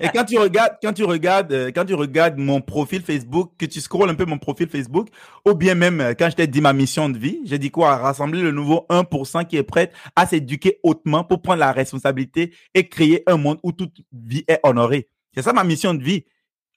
Et 0.00 0.08
quand 0.08 0.24
tu 0.24 0.38
regardes, 0.38 0.76
quand 0.82 0.92
tu 0.92 1.04
regardes, 1.04 1.52
euh, 1.52 1.70
quand 1.74 1.84
tu 1.84 1.94
regardes 1.94 2.36
mon 2.38 2.60
profil 2.60 3.02
Facebook, 3.02 3.52
que 3.58 3.66
tu 3.66 3.80
scrolles 3.80 4.10
un 4.10 4.14
peu 4.14 4.24
mon 4.24 4.38
profil 4.38 4.68
Facebook, 4.68 5.08
ou 5.46 5.54
bien 5.54 5.74
même 5.74 6.00
euh, 6.00 6.14
quand 6.18 6.30
je 6.30 6.36
t'ai 6.36 6.46
dit 6.46 6.60
ma 6.60 6.72
mission 6.72 7.08
de 7.08 7.18
vie, 7.18 7.40
j'ai 7.44 7.58
dit 7.58 7.70
quoi? 7.70 7.96
Rassembler 7.96 8.42
le 8.42 8.50
nouveau 8.50 8.86
1% 8.90 9.46
qui 9.46 9.56
est 9.56 9.62
prêt 9.62 9.90
à 10.16 10.26
s'éduquer 10.26 10.78
hautement 10.82 11.24
pour 11.24 11.42
prendre 11.42 11.60
la 11.60 11.72
responsabilité 11.72 12.54
et 12.74 12.88
créer 12.88 13.22
un 13.26 13.36
monde 13.36 13.58
où 13.62 13.72
toute 13.72 13.96
vie 14.12 14.44
est 14.48 14.60
honorée. 14.62 15.08
C'est 15.34 15.42
ça 15.42 15.52
ma 15.52 15.64
mission 15.64 15.94
de 15.94 16.02
vie. 16.02 16.24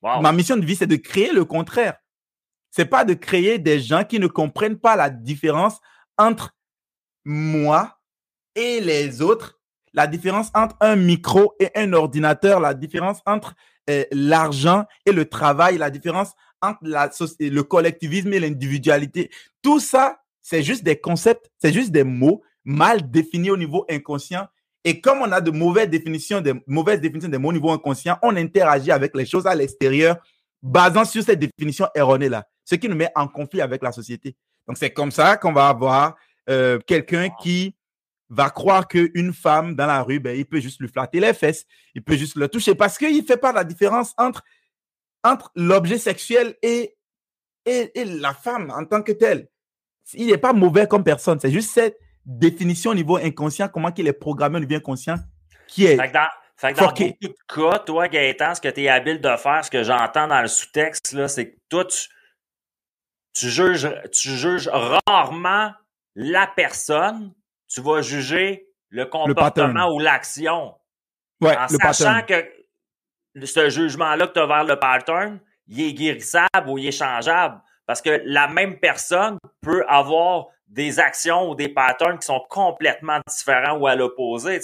Wow. 0.01 0.21
Ma 0.21 0.31
mission 0.31 0.57
de 0.57 0.65
vie, 0.65 0.75
c'est 0.75 0.87
de 0.87 0.97
créer 0.97 1.31
le 1.31 1.45
contraire. 1.45 1.95
C'est 2.71 2.85
pas 2.85 3.05
de 3.05 3.13
créer 3.13 3.59
des 3.59 3.79
gens 3.79 4.03
qui 4.03 4.19
ne 4.19 4.27
comprennent 4.27 4.79
pas 4.79 4.95
la 4.95 5.09
différence 5.09 5.79
entre 6.17 6.55
moi 7.23 7.99
et 8.55 8.81
les 8.81 9.21
autres, 9.21 9.59
la 9.93 10.07
différence 10.07 10.49
entre 10.53 10.75
un 10.81 10.95
micro 10.95 11.53
et 11.59 11.69
un 11.75 11.93
ordinateur, 11.93 12.59
la 12.59 12.73
différence 12.73 13.19
entre 13.25 13.55
euh, 13.89 14.03
l'argent 14.11 14.85
et 15.05 15.11
le 15.11 15.25
travail, 15.25 15.77
la 15.77 15.89
différence 15.89 16.33
entre 16.61 16.79
la 16.83 17.09
le 17.39 17.61
collectivisme 17.61 18.33
et 18.33 18.39
l'individualité. 18.39 19.29
Tout 19.61 19.79
ça, 19.79 20.19
c'est 20.41 20.63
juste 20.63 20.83
des 20.83 20.97
concepts, 20.97 21.51
c'est 21.59 21.73
juste 21.73 21.91
des 21.91 22.03
mots 22.03 22.41
mal 22.63 23.09
définis 23.11 23.51
au 23.51 23.57
niveau 23.57 23.85
inconscient. 23.89 24.47
Et 24.85 24.99
comme 24.99 25.19
on 25.21 25.31
a 25.31 25.41
de 25.41 25.51
mauvaises 25.51 25.89
définitions, 25.89 26.41
des 26.41 26.53
mauvaises 26.67 26.99
définitions 26.99 27.29
des 27.29 27.37
mots 27.37 27.49
au 27.49 27.53
niveau 27.53 27.71
inconscient, 27.71 28.17
on 28.21 28.35
interagit 28.35 28.91
avec 28.91 29.15
les 29.15 29.25
choses 29.25 29.45
à 29.47 29.55
l'extérieur 29.55 30.17
basant 30.61 31.05
sur 31.05 31.23
cette 31.23 31.39
définition 31.39 31.87
erronée-là, 31.93 32.45
ce 32.63 32.75
qui 32.75 32.87
nous 32.87 32.95
met 32.95 33.09
en 33.15 33.27
conflit 33.27 33.61
avec 33.61 33.83
la 33.83 33.91
société. 33.91 34.35
Donc, 34.67 34.77
c'est 34.77 34.91
comme 34.91 35.11
ça 35.11 35.37
qu'on 35.37 35.51
va 35.51 35.67
avoir 35.67 36.15
euh, 36.49 36.79
quelqu'un 36.85 37.29
qui 37.41 37.75
va 38.33 38.49
croire 38.49 38.87
qu'une 38.87 39.33
femme 39.33 39.75
dans 39.75 39.85
la 39.85 40.01
rue, 40.01 40.19
ben, 40.19 40.35
il 40.35 40.45
peut 40.45 40.59
juste 40.59 40.79
lui 40.81 40.87
flatter 40.87 41.19
les 41.19 41.33
fesses, 41.33 41.65
il 41.93 42.03
peut 42.03 42.15
juste 42.15 42.35
le 42.35 42.47
toucher 42.47 42.73
parce 42.73 42.97
qu'il 42.97 43.15
ne 43.15 43.21
fait 43.21 43.37
pas 43.37 43.51
la 43.51 43.63
différence 43.63 44.13
entre, 44.17 44.43
entre 45.23 45.51
l'objet 45.55 45.99
sexuel 45.99 46.55
et, 46.61 46.95
et, 47.65 47.99
et 47.99 48.05
la 48.05 48.33
femme 48.33 48.71
en 48.75 48.85
tant 48.85 49.03
que 49.03 49.11
telle. 49.11 49.47
Il 50.13 50.27
n'est 50.27 50.37
pas 50.37 50.51
mauvais 50.53 50.87
comme 50.87 51.03
personne, 51.03 51.39
c'est 51.39 51.51
juste 51.51 51.71
cette 51.71 51.97
définition 52.25 52.91
au 52.91 52.95
niveau 52.95 53.17
inconscient, 53.17 53.67
comment 53.67 53.93
il 53.95 54.07
est 54.07 54.13
programmé 54.13 54.57
au 54.57 54.59
niveau 54.61 54.75
inconscient 54.75 55.17
qui 55.67 55.85
est... 55.85 55.97
Fait 55.97 56.07
que 56.07 56.13
dans, 56.13 56.27
beaucoup 56.87 57.03
de 57.21 57.35
cas, 57.47 57.79
toi, 57.79 58.07
Gaëtan, 58.07 58.55
ce 58.55 58.61
que 58.61 58.69
tu 58.69 58.83
es 58.83 58.89
habile 58.89 59.21
de 59.21 59.35
faire, 59.37 59.63
ce 59.63 59.69
que 59.69 59.83
j'entends 59.83 60.27
dans 60.27 60.41
le 60.41 60.47
sous-texte, 60.47 61.27
c'est 61.27 61.51
que 61.51 61.57
toi, 61.69 61.85
tu, 61.85 62.07
tu, 63.33 63.49
juges, 63.49 63.89
tu 64.11 64.29
juges 64.29 64.69
rarement 65.07 65.71
la 66.15 66.47
personne, 66.47 67.33
tu 67.73 67.81
vas 67.81 68.01
juger 68.01 68.67
le 68.89 69.05
comportement 69.05 69.91
ou 69.91 69.99
l'action. 69.99 70.75
Ouais, 71.41 71.57
en 71.57 71.63
le 71.63 71.77
sachant 71.77 72.21
pattern. 72.21 72.43
que 73.33 73.45
ce 73.45 73.69
jugement-là 73.69 74.27
que 74.27 74.33
tu 74.33 74.39
as 74.39 74.45
vers 74.45 74.63
le 74.63 74.77
pattern, 74.77 75.39
il 75.67 75.81
est 75.81 75.93
guérissable 75.93 76.67
ou 76.67 76.77
il 76.77 76.87
est 76.87 76.91
changeable. 76.91 77.59
Parce 77.85 78.01
que 78.01 78.21
la 78.25 78.47
même 78.47 78.79
personne 78.79 79.37
peut 79.61 79.83
avoir 79.87 80.47
des 80.67 80.99
actions 80.99 81.49
ou 81.49 81.55
des 81.55 81.69
patterns 81.69 82.17
qui 82.19 82.27
sont 82.27 82.41
complètement 82.49 83.19
différents 83.27 83.77
ou 83.77 83.87
à 83.87 83.95
l'opposé. 83.95 84.59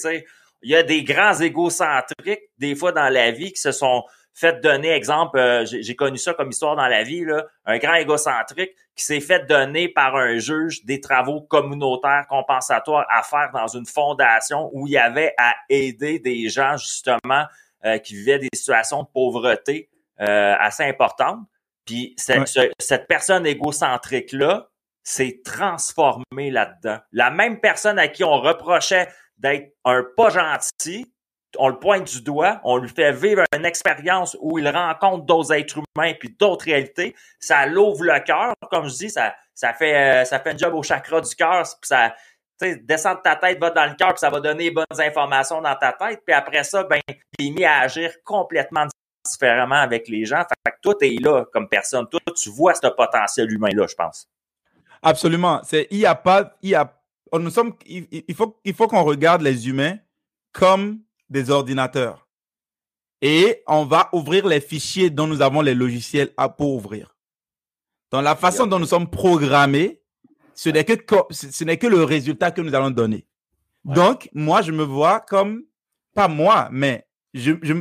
Il 0.61 0.69
y 0.69 0.75
a 0.75 0.83
des 0.83 1.03
grands 1.03 1.35
égocentriques, 1.39 2.43
des 2.57 2.75
fois 2.75 2.91
dans 2.91 3.09
la 3.09 3.31
vie, 3.31 3.51
qui 3.51 3.61
se 3.61 3.71
sont 3.71 4.03
fait 4.33 4.61
donner, 4.61 4.89
exemple, 4.91 5.37
euh, 5.37 5.65
j'ai 5.65 5.95
connu 5.95 6.17
ça 6.17 6.33
comme 6.33 6.49
histoire 6.49 6.75
dans 6.75 6.87
la 6.87 7.03
vie, 7.03 7.25
là, 7.25 7.45
un 7.65 7.77
grand 7.77 7.95
égocentrique 7.95 8.71
qui 8.95 9.03
s'est 9.03 9.19
fait 9.19 9.45
donner 9.47 9.89
par 9.89 10.15
un 10.15 10.37
juge 10.37 10.85
des 10.85 11.01
travaux 11.01 11.41
communautaires 11.41 12.25
compensatoires 12.29 13.05
à 13.09 13.23
faire 13.23 13.49
dans 13.53 13.67
une 13.67 13.85
fondation 13.85 14.69
où 14.73 14.87
il 14.87 14.93
y 14.93 14.97
avait 14.97 15.33
à 15.37 15.55
aider 15.69 16.19
des 16.19 16.47
gens 16.49 16.77
justement 16.77 17.45
euh, 17.85 17.97
qui 17.97 18.13
vivaient 18.15 18.39
des 18.39 18.49
situations 18.53 19.03
de 19.03 19.07
pauvreté 19.13 19.89
euh, 20.21 20.55
assez 20.59 20.83
importantes. 20.83 21.39
Puis 21.85 22.13
cette, 22.17 22.39
Ouais. 22.39 22.45
ce- 22.45 22.71
cette 22.79 23.07
personne 23.07 23.45
égocentrique-là 23.45 24.69
s'est 25.03 25.41
transformée 25.43 26.51
là-dedans. 26.51 26.99
La 27.11 27.31
même 27.31 27.59
personne 27.59 27.97
à 27.97 28.07
qui 28.09 28.23
on 28.23 28.39
reprochait 28.39 29.07
d'être 29.37 29.73
un 29.85 30.03
pas 30.15 30.29
gentil, 30.29 31.11
on 31.57 31.69
le 31.69 31.77
pointe 31.79 32.03
du 32.05 32.21
doigt, 32.21 32.59
on 32.63 32.77
lui 32.77 32.89
fait 32.89 33.11
vivre 33.11 33.43
une 33.55 33.65
expérience 33.65 34.37
où 34.39 34.59
il 34.59 34.67
rencontre 34.69 35.25
d'autres 35.25 35.53
êtres 35.53 35.77
humains 35.95 36.13
puis 36.19 36.35
d'autres 36.39 36.65
réalités, 36.65 37.15
ça 37.39 37.65
l'ouvre 37.65 38.03
le 38.03 38.19
cœur, 38.19 38.53
comme 38.69 38.87
je 38.87 38.95
dis, 38.95 39.09
ça, 39.09 39.35
ça 39.55 39.73
fait 39.73 39.95
euh, 39.95 40.25
ça 40.25 40.39
fait 40.39 40.51
un 40.51 40.57
job 40.57 40.73
au 40.75 40.83
chakra 40.83 41.21
du 41.21 41.35
cœur, 41.35 41.63
puis 41.63 41.87
ça 41.87 42.13
tu 42.61 42.67
sais, 42.73 42.75
descend 42.77 43.17
de 43.17 43.21
ta 43.21 43.35
tête, 43.37 43.57
va 43.59 43.69
dans 43.69 43.85
le 43.85 43.95
cœur, 43.95 44.09
puis 44.09 44.19
ça 44.19 44.29
va 44.29 44.39
donner 44.41 44.65
les 44.65 44.71
bonnes 44.71 44.85
informations 44.99 45.61
dans 45.61 45.75
ta 45.75 45.93
tête, 45.93 46.21
puis 46.25 46.33
après 46.35 46.63
ça, 46.65 46.83
ben, 46.83 46.99
il 47.39 47.47
est 47.47 47.51
mis 47.51 47.63
à 47.65 47.79
agir 47.79 48.11
complètement 48.23 48.85
différemment 49.25 49.75
avec 49.75 50.07
les 50.09 50.25
gens. 50.25 50.43
Fait 50.65 50.71
que 50.71 50.77
toi, 50.81 50.95
t'es 50.99 51.15
là 51.21 51.45
comme 51.53 51.69
personne. 51.69 52.07
Toi, 52.09 52.19
tu 52.35 52.49
vois 52.49 52.73
ce 52.73 52.87
potentiel 52.87 53.51
humain-là, 53.51 53.85
je 53.87 53.95
pense. 53.95 54.27
Absolument. 55.01 55.61
C'est, 55.63 55.87
il 55.91 55.99
y 55.99 56.05
a 56.05 56.15
pas, 56.15 56.57
y 56.61 56.75
a, 56.75 56.91
nous 57.33 57.49
sommes, 57.49 57.75
il, 57.85 58.07
il- 58.11 58.25
il 58.65 58.73
faut 58.73 58.87
qu'on 58.87 59.03
regarde 59.03 59.41
les 59.41 59.69
humains 59.69 59.97
comme 60.51 60.99
des 61.29 61.49
ordinateurs. 61.49 62.27
Et 63.21 63.63
on 63.67 63.85
va 63.85 64.09
ouvrir 64.13 64.47
les 64.47 64.61
fichiers 64.61 65.09
dont 65.09 65.27
nous 65.27 65.41
avons 65.41 65.61
les 65.61 65.75
logiciels 65.75 66.33
à 66.37 66.49
pour 66.49 66.73
ouvrir. 66.75 67.15
Dans 68.11 68.21
la 68.21 68.35
façon 68.35 68.65
dont 68.65 68.79
nous 68.79 68.85
sommes 68.87 69.09
programmés, 69.09 70.01
Ce 70.55 70.69
n'est 70.69 70.83
que, 70.83 70.93
co- 70.93 71.27
ce 71.31 71.51
ce 71.51 71.63
n'est 71.63 71.77
que 71.77 71.87
le 71.87 72.03
résultat 72.03 72.51
que 72.51 72.61
nous 72.61 72.75
allons 72.75 72.91
donner. 72.91 73.25
Ouais. 73.85 73.95
Donc, 73.95 74.29
moi, 74.33 74.61
je 74.61 74.73
me 74.73 74.83
vois 74.83 75.21
comme, 75.21 75.63
pas 76.13 76.27
moi, 76.27 76.67
mais 76.71 77.07
je, 77.33 77.53
je, 77.61 77.73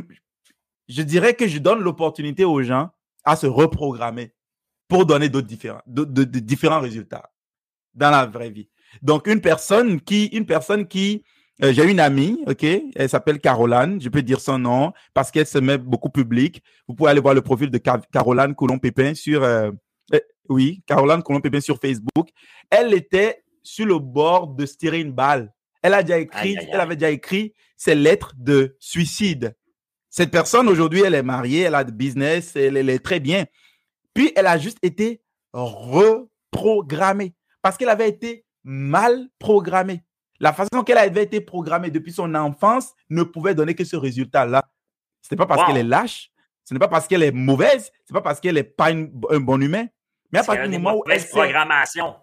je 0.87 1.01
dirais 1.01 1.33
que 1.33 1.45
je 1.45 1.59
donne 1.59 1.81
l'opportunité 1.81 2.45
aux 2.45 2.63
gens 2.63 2.89
à 3.25 3.35
se 3.35 3.47
reprogrammer 3.47 4.33
pour 4.87 5.05
donner 5.05 5.27
d'autres 5.27 5.47
différents, 5.47 5.81
de, 5.87 6.05
de 6.05 6.23
différents 6.39 6.79
résultats 6.79 7.29
dans 7.93 8.11
la 8.11 8.25
vraie 8.25 8.49
vie. 8.49 8.69
Donc, 9.01 9.27
une 9.27 9.41
personne 9.41 9.99
qui, 9.99 10.27
une 10.27 10.45
personne 10.45 10.87
qui, 10.87 11.25
euh, 11.63 11.73
j'ai 11.73 11.89
une 11.89 11.99
amie, 11.99 12.43
ok, 12.47 12.63
elle 12.63 13.09
s'appelle 13.09 13.39
Caroline, 13.39 13.99
je 14.01 14.09
peux 14.09 14.21
dire 14.21 14.39
son 14.39 14.59
nom 14.59 14.93
parce 15.13 15.29
qu'elle 15.31 15.45
se 15.45 15.57
met 15.57 15.77
beaucoup 15.77 16.09
public. 16.09 16.63
Vous 16.87 16.95
pouvez 16.95 17.09
aller 17.11 17.19
voir 17.21 17.33
le 17.33 17.41
profil 17.41 17.69
de 17.69 17.77
Car- 17.77 18.07
Caroline 18.11 18.55
Coulon-Pépin 18.55 19.13
sur, 19.13 19.43
euh, 19.43 19.71
euh, 20.13 20.19
oui, 20.49 20.81
Caroline 20.85 21.21
Coulon-Pépin 21.23 21.59
sur 21.61 21.79
Facebook. 21.79 22.29
Elle 22.69 22.93
était 22.93 23.43
sur 23.63 23.85
le 23.85 23.99
bord 23.99 24.47
de 24.47 24.65
se 24.65 24.77
tirer 24.77 24.99
une 25.01 25.11
balle. 25.11 25.53
Elle 25.81 25.93
a 25.93 26.01
déjà 26.03 26.19
écrit, 26.19 26.39
Aïe, 26.39 26.57
aïe, 26.57 26.67
elle 26.69 26.75
aïe. 26.75 26.81
avait 26.81 26.95
déjà 26.95 27.11
écrit 27.11 27.53
ses 27.77 27.95
lettres 27.95 28.33
de 28.37 28.75
suicide. 28.79 29.55
Cette 30.09 30.31
personne, 30.31 30.67
aujourd'hui, 30.67 31.01
elle 31.05 31.13
est 31.13 31.23
mariée, 31.23 31.61
elle 31.61 31.75
a 31.75 31.83
de 31.83 31.91
business, 31.91 32.55
elle, 32.55 32.77
elle 32.77 32.89
est 32.89 32.99
très 32.99 33.19
bien. 33.19 33.45
Puis, 34.13 34.31
elle 34.35 34.47
a 34.47 34.57
juste 34.57 34.79
été 34.81 35.21
reprogrammée 35.53 37.33
parce 37.61 37.77
qu'elle 37.77 37.89
avait 37.89 38.09
été 38.09 38.45
mal 38.63 39.27
programmée. 39.39 40.01
La 40.39 40.53
façon 40.53 40.83
qu'elle 40.85 40.97
avait 40.97 41.23
été 41.23 41.41
programmée 41.41 41.89
depuis 41.91 42.13
son 42.13 42.33
enfance 42.35 42.93
ne 43.09 43.23
pouvait 43.23 43.53
donner 43.55 43.75
que 43.75 43.83
ce 43.83 43.95
résultat-là. 43.97 44.63
Ce 45.21 45.27
n'est 45.33 45.37
pas 45.37 45.45
parce 45.45 45.61
Wow. 45.61 45.67
qu'elle 45.67 45.77
est 45.77 45.83
lâche, 45.83 46.31
ce 46.63 46.73
n'est 46.73 46.79
pas 46.79 46.87
parce 46.87 47.07
qu'elle 47.07 47.23
est 47.23 47.31
mauvaise, 47.31 47.91
ce 48.07 48.13
n'est 48.13 48.17
pas 48.17 48.21
parce 48.21 48.39
qu'elle 48.39 48.55
n'est 48.55 48.63
pas 48.63 48.91
une- 48.91 49.11
un 49.29 49.39
bon 49.39 49.61
humain, 49.61 49.85
mais 50.31 50.39
à 50.39 50.43
partir 50.43 50.69
du 50.69 50.77
moment 50.77 50.97
où 50.97 51.03
elle 51.09 51.27
programmations. 51.27 52.15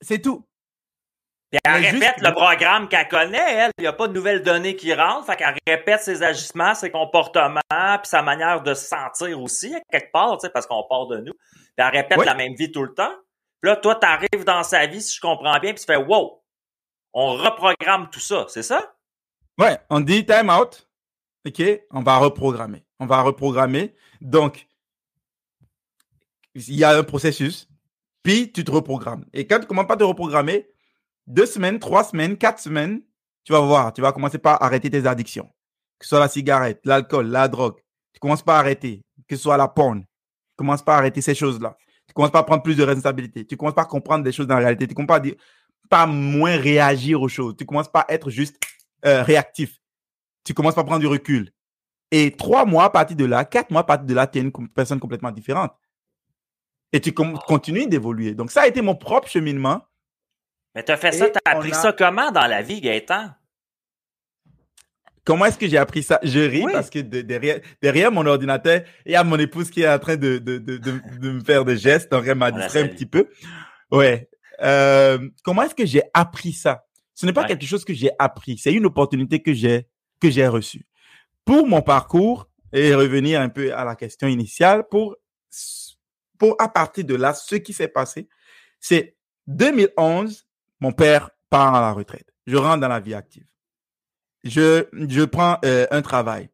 c'est 0.00 0.20
tout. 0.20 0.44
Puis 1.50 1.58
elle 1.64 1.72
répète 1.72 1.90
juste- 1.94 2.20
le 2.20 2.32
programme 2.32 2.88
qu'elle 2.88 3.08
connaît, 3.08 3.54
elle. 3.54 3.70
Il 3.78 3.82
n'y 3.82 3.86
a 3.88 3.94
pas 3.94 4.06
de 4.06 4.12
nouvelles 4.12 4.42
données 4.42 4.76
qui 4.76 4.92
rentrent. 4.92 5.24
Fait 5.24 5.36
qu'elle 5.36 5.56
répète 5.66 6.02
ses 6.02 6.22
agissements, 6.22 6.74
ses 6.74 6.90
comportements, 6.90 7.60
puis 7.70 8.04
sa 8.08 8.20
manière 8.20 8.62
de 8.62 8.74
se 8.74 8.84
sentir 8.86 9.40
aussi, 9.40 9.74
quelque 9.90 10.12
part, 10.12 10.36
parce 10.52 10.66
qu'on 10.66 10.84
part 10.86 11.06
de 11.06 11.18
nous. 11.20 11.32
Puis 11.32 11.72
elle 11.78 11.86
répète 11.86 12.18
la 12.26 12.34
même 12.34 12.52
vie 12.54 12.70
tout 12.70 12.82
le 12.82 12.92
temps. 12.92 13.14
Puis 13.62 13.70
là, 13.70 13.76
toi, 13.76 13.94
tu 13.96 14.06
arrives 14.06 14.44
dans 14.44 14.62
sa 14.62 14.86
vie, 14.86 15.00
si 15.00 15.16
je 15.16 15.20
comprends 15.22 15.58
bien, 15.58 15.72
puis 15.72 15.80
tu 15.80 15.86
fais 15.86 15.96
Wow! 15.96 16.37
On 17.20 17.32
reprogramme 17.32 18.08
tout 18.10 18.20
ça, 18.20 18.46
c'est 18.48 18.62
ça? 18.62 18.94
Ouais, 19.58 19.76
on 19.90 19.98
dit 19.98 20.24
time 20.24 20.50
out. 20.50 20.88
OK, 21.44 21.60
on 21.90 22.00
va 22.04 22.18
reprogrammer. 22.18 22.84
On 23.00 23.06
va 23.06 23.22
reprogrammer. 23.22 23.92
Donc, 24.20 24.68
il 26.54 26.76
y 26.76 26.84
a 26.84 26.96
un 26.96 27.02
processus, 27.02 27.68
puis 28.22 28.52
tu 28.52 28.62
te 28.62 28.70
reprogrammes. 28.70 29.24
Et 29.32 29.48
quand 29.48 29.58
tu 29.58 29.66
commences 29.66 29.88
pas 29.88 29.94
à 29.94 29.96
te 29.96 30.04
reprogrammer, 30.04 30.68
deux 31.26 31.46
semaines, 31.46 31.80
trois 31.80 32.04
semaines, 32.04 32.38
quatre 32.38 32.60
semaines, 32.60 33.02
tu 33.42 33.52
vas 33.52 33.62
voir, 33.62 33.92
tu 33.92 34.00
vas 34.00 34.12
commencer 34.12 34.38
par 34.38 34.62
arrêter 34.62 34.88
tes 34.88 35.04
addictions. 35.04 35.50
Que 35.98 36.04
ce 36.04 36.10
soit 36.10 36.20
la 36.20 36.28
cigarette, 36.28 36.78
l'alcool, 36.84 37.26
la 37.26 37.48
drogue. 37.48 37.80
Tu 38.12 38.20
commences 38.20 38.44
pas 38.44 38.58
à 38.58 38.60
arrêter. 38.60 39.02
Que 39.26 39.34
ce 39.34 39.42
soit 39.42 39.56
la 39.56 39.66
porn. 39.66 40.02
Tu 40.02 40.54
commences 40.56 40.82
pas 40.82 40.94
à 40.94 40.98
arrêter 40.98 41.20
ces 41.20 41.34
choses-là. 41.34 41.76
Tu 42.06 42.14
commences 42.14 42.30
pas 42.30 42.38
à 42.38 42.44
prendre 42.44 42.62
plus 42.62 42.76
de 42.76 42.84
responsabilités. 42.84 43.44
Tu 43.44 43.56
commences 43.56 43.74
pas 43.74 43.82
à 43.82 43.86
comprendre 43.86 44.22
des 44.22 44.30
choses 44.30 44.46
dans 44.46 44.54
la 44.54 44.60
réalité. 44.60 44.86
Tu 44.86 44.94
commences 44.94 45.08
pas 45.08 45.16
à 45.16 45.20
dire, 45.20 45.34
pas 45.88 46.06
moins 46.06 46.56
réagir 46.56 47.20
aux 47.22 47.28
choses. 47.28 47.56
Tu 47.56 47.64
commences 47.64 47.90
pas 47.90 48.00
à 48.00 48.12
être 48.12 48.30
juste 48.30 48.56
euh, 49.04 49.22
réactif. 49.22 49.78
Tu 50.44 50.54
commences 50.54 50.74
par 50.74 50.84
prendre 50.84 51.00
du 51.00 51.06
recul. 51.06 51.52
Et 52.10 52.32
trois 52.32 52.64
mois 52.64 52.84
à 52.84 52.90
partir 52.90 53.16
de 53.16 53.24
là, 53.24 53.44
quatre 53.44 53.70
mois 53.70 53.82
à 53.82 53.84
partir 53.84 54.06
de 54.06 54.14
là, 54.14 54.26
tu 54.26 54.38
es 54.38 54.42
une 54.42 54.52
personne 54.68 54.98
complètement 55.00 55.30
différente. 55.30 55.72
Et 56.92 57.00
tu 57.00 57.12
continues 57.12 57.86
d'évoluer. 57.86 58.34
Donc, 58.34 58.50
ça 58.50 58.62
a 58.62 58.66
été 58.66 58.80
mon 58.80 58.94
propre 58.94 59.28
cheminement. 59.28 59.82
Mais 60.74 60.82
t'as 60.82 60.96
fait 60.96 61.12
ça, 61.12 61.28
t'as 61.28 61.40
on 61.54 61.58
appris 61.58 61.72
a- 61.72 61.74
ça 61.74 61.92
comment 61.92 62.30
dans 62.30 62.46
la 62.46 62.62
vie, 62.62 62.80
Gaëtan? 62.80 63.30
Comment 65.24 65.44
est-ce 65.44 65.58
que 65.58 65.68
j'ai 65.68 65.76
appris 65.76 66.02
ça? 66.02 66.18
Je 66.22 66.38
ris 66.40 66.64
Oui. 66.64 66.72
parce 66.72 66.88
que 66.88 67.00
de- 67.00 67.20
derrière, 67.20 67.60
derrière 67.82 68.10
mon 68.10 68.24
ordinateur, 68.24 68.80
il 69.04 69.12
y 69.12 69.16
a 69.16 69.22
mon 69.24 69.36
épouse 69.38 69.70
qui 69.70 69.82
est 69.82 69.88
en 69.88 69.98
train 69.98 70.16
de, 70.16 70.42
me 71.20 71.40
faire 71.44 71.66
des 71.66 71.76
gestes. 71.76 72.10
Donc, 72.10 72.24
elle 72.26 72.38
m'a 72.38 72.50
distrait 72.50 72.84
un 72.84 72.88
petit 72.88 73.04
peu. 73.04 73.28
Ouais. 73.90 74.30
Euh, 74.62 75.28
comment 75.44 75.62
est-ce 75.62 75.74
que 75.74 75.86
j'ai 75.86 76.02
appris 76.14 76.52
ça? 76.52 76.84
Ce 77.14 77.26
n'est 77.26 77.32
pas 77.32 77.42
Ouais. 77.42 77.48
quelque 77.48 77.66
chose 77.66 77.84
que 77.84 77.94
j'ai 77.94 78.10
appris. 78.18 78.58
C'est 78.58 78.72
une 78.72 78.86
opportunité 78.86 79.42
que 79.42 79.52
j'ai, 79.52 79.86
que 80.20 80.30
j'ai 80.30 80.46
reçue. 80.46 80.86
Pour 81.44 81.66
mon 81.66 81.82
parcours, 81.82 82.48
et 82.72 82.94
revenir 82.94 83.40
un 83.40 83.48
peu 83.48 83.74
à 83.74 83.84
la 83.84 83.96
question 83.96 84.28
initiale, 84.28 84.86
pour, 84.90 85.16
pour 86.38 86.54
à 86.60 86.68
partir 86.68 87.04
de 87.04 87.14
là, 87.14 87.32
ce 87.34 87.56
qui 87.56 87.72
s'est 87.72 87.88
passé, 87.88 88.28
c'est 88.78 89.16
2011, 89.46 90.46
mon 90.80 90.92
père 90.92 91.30
part 91.50 91.74
à 91.74 91.80
la 91.80 91.92
retraite. 91.92 92.26
Je 92.46 92.56
rentre 92.56 92.80
dans 92.80 92.88
la 92.88 93.00
vie 93.00 93.14
active. 93.14 93.46
Je, 94.44 94.86
je 94.92 95.24
prends 95.24 95.58
euh, 95.64 95.86
un 95.90 96.02
travail. 96.02 96.50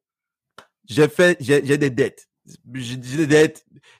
J'ai 0.86 1.09
fait, 1.09 1.36
j'ai 1.40 1.64
j'ai 1.66 1.78
des 1.78 1.90
dettes. 1.90 2.28
J'ai 2.74 3.26
des. 3.26 3.55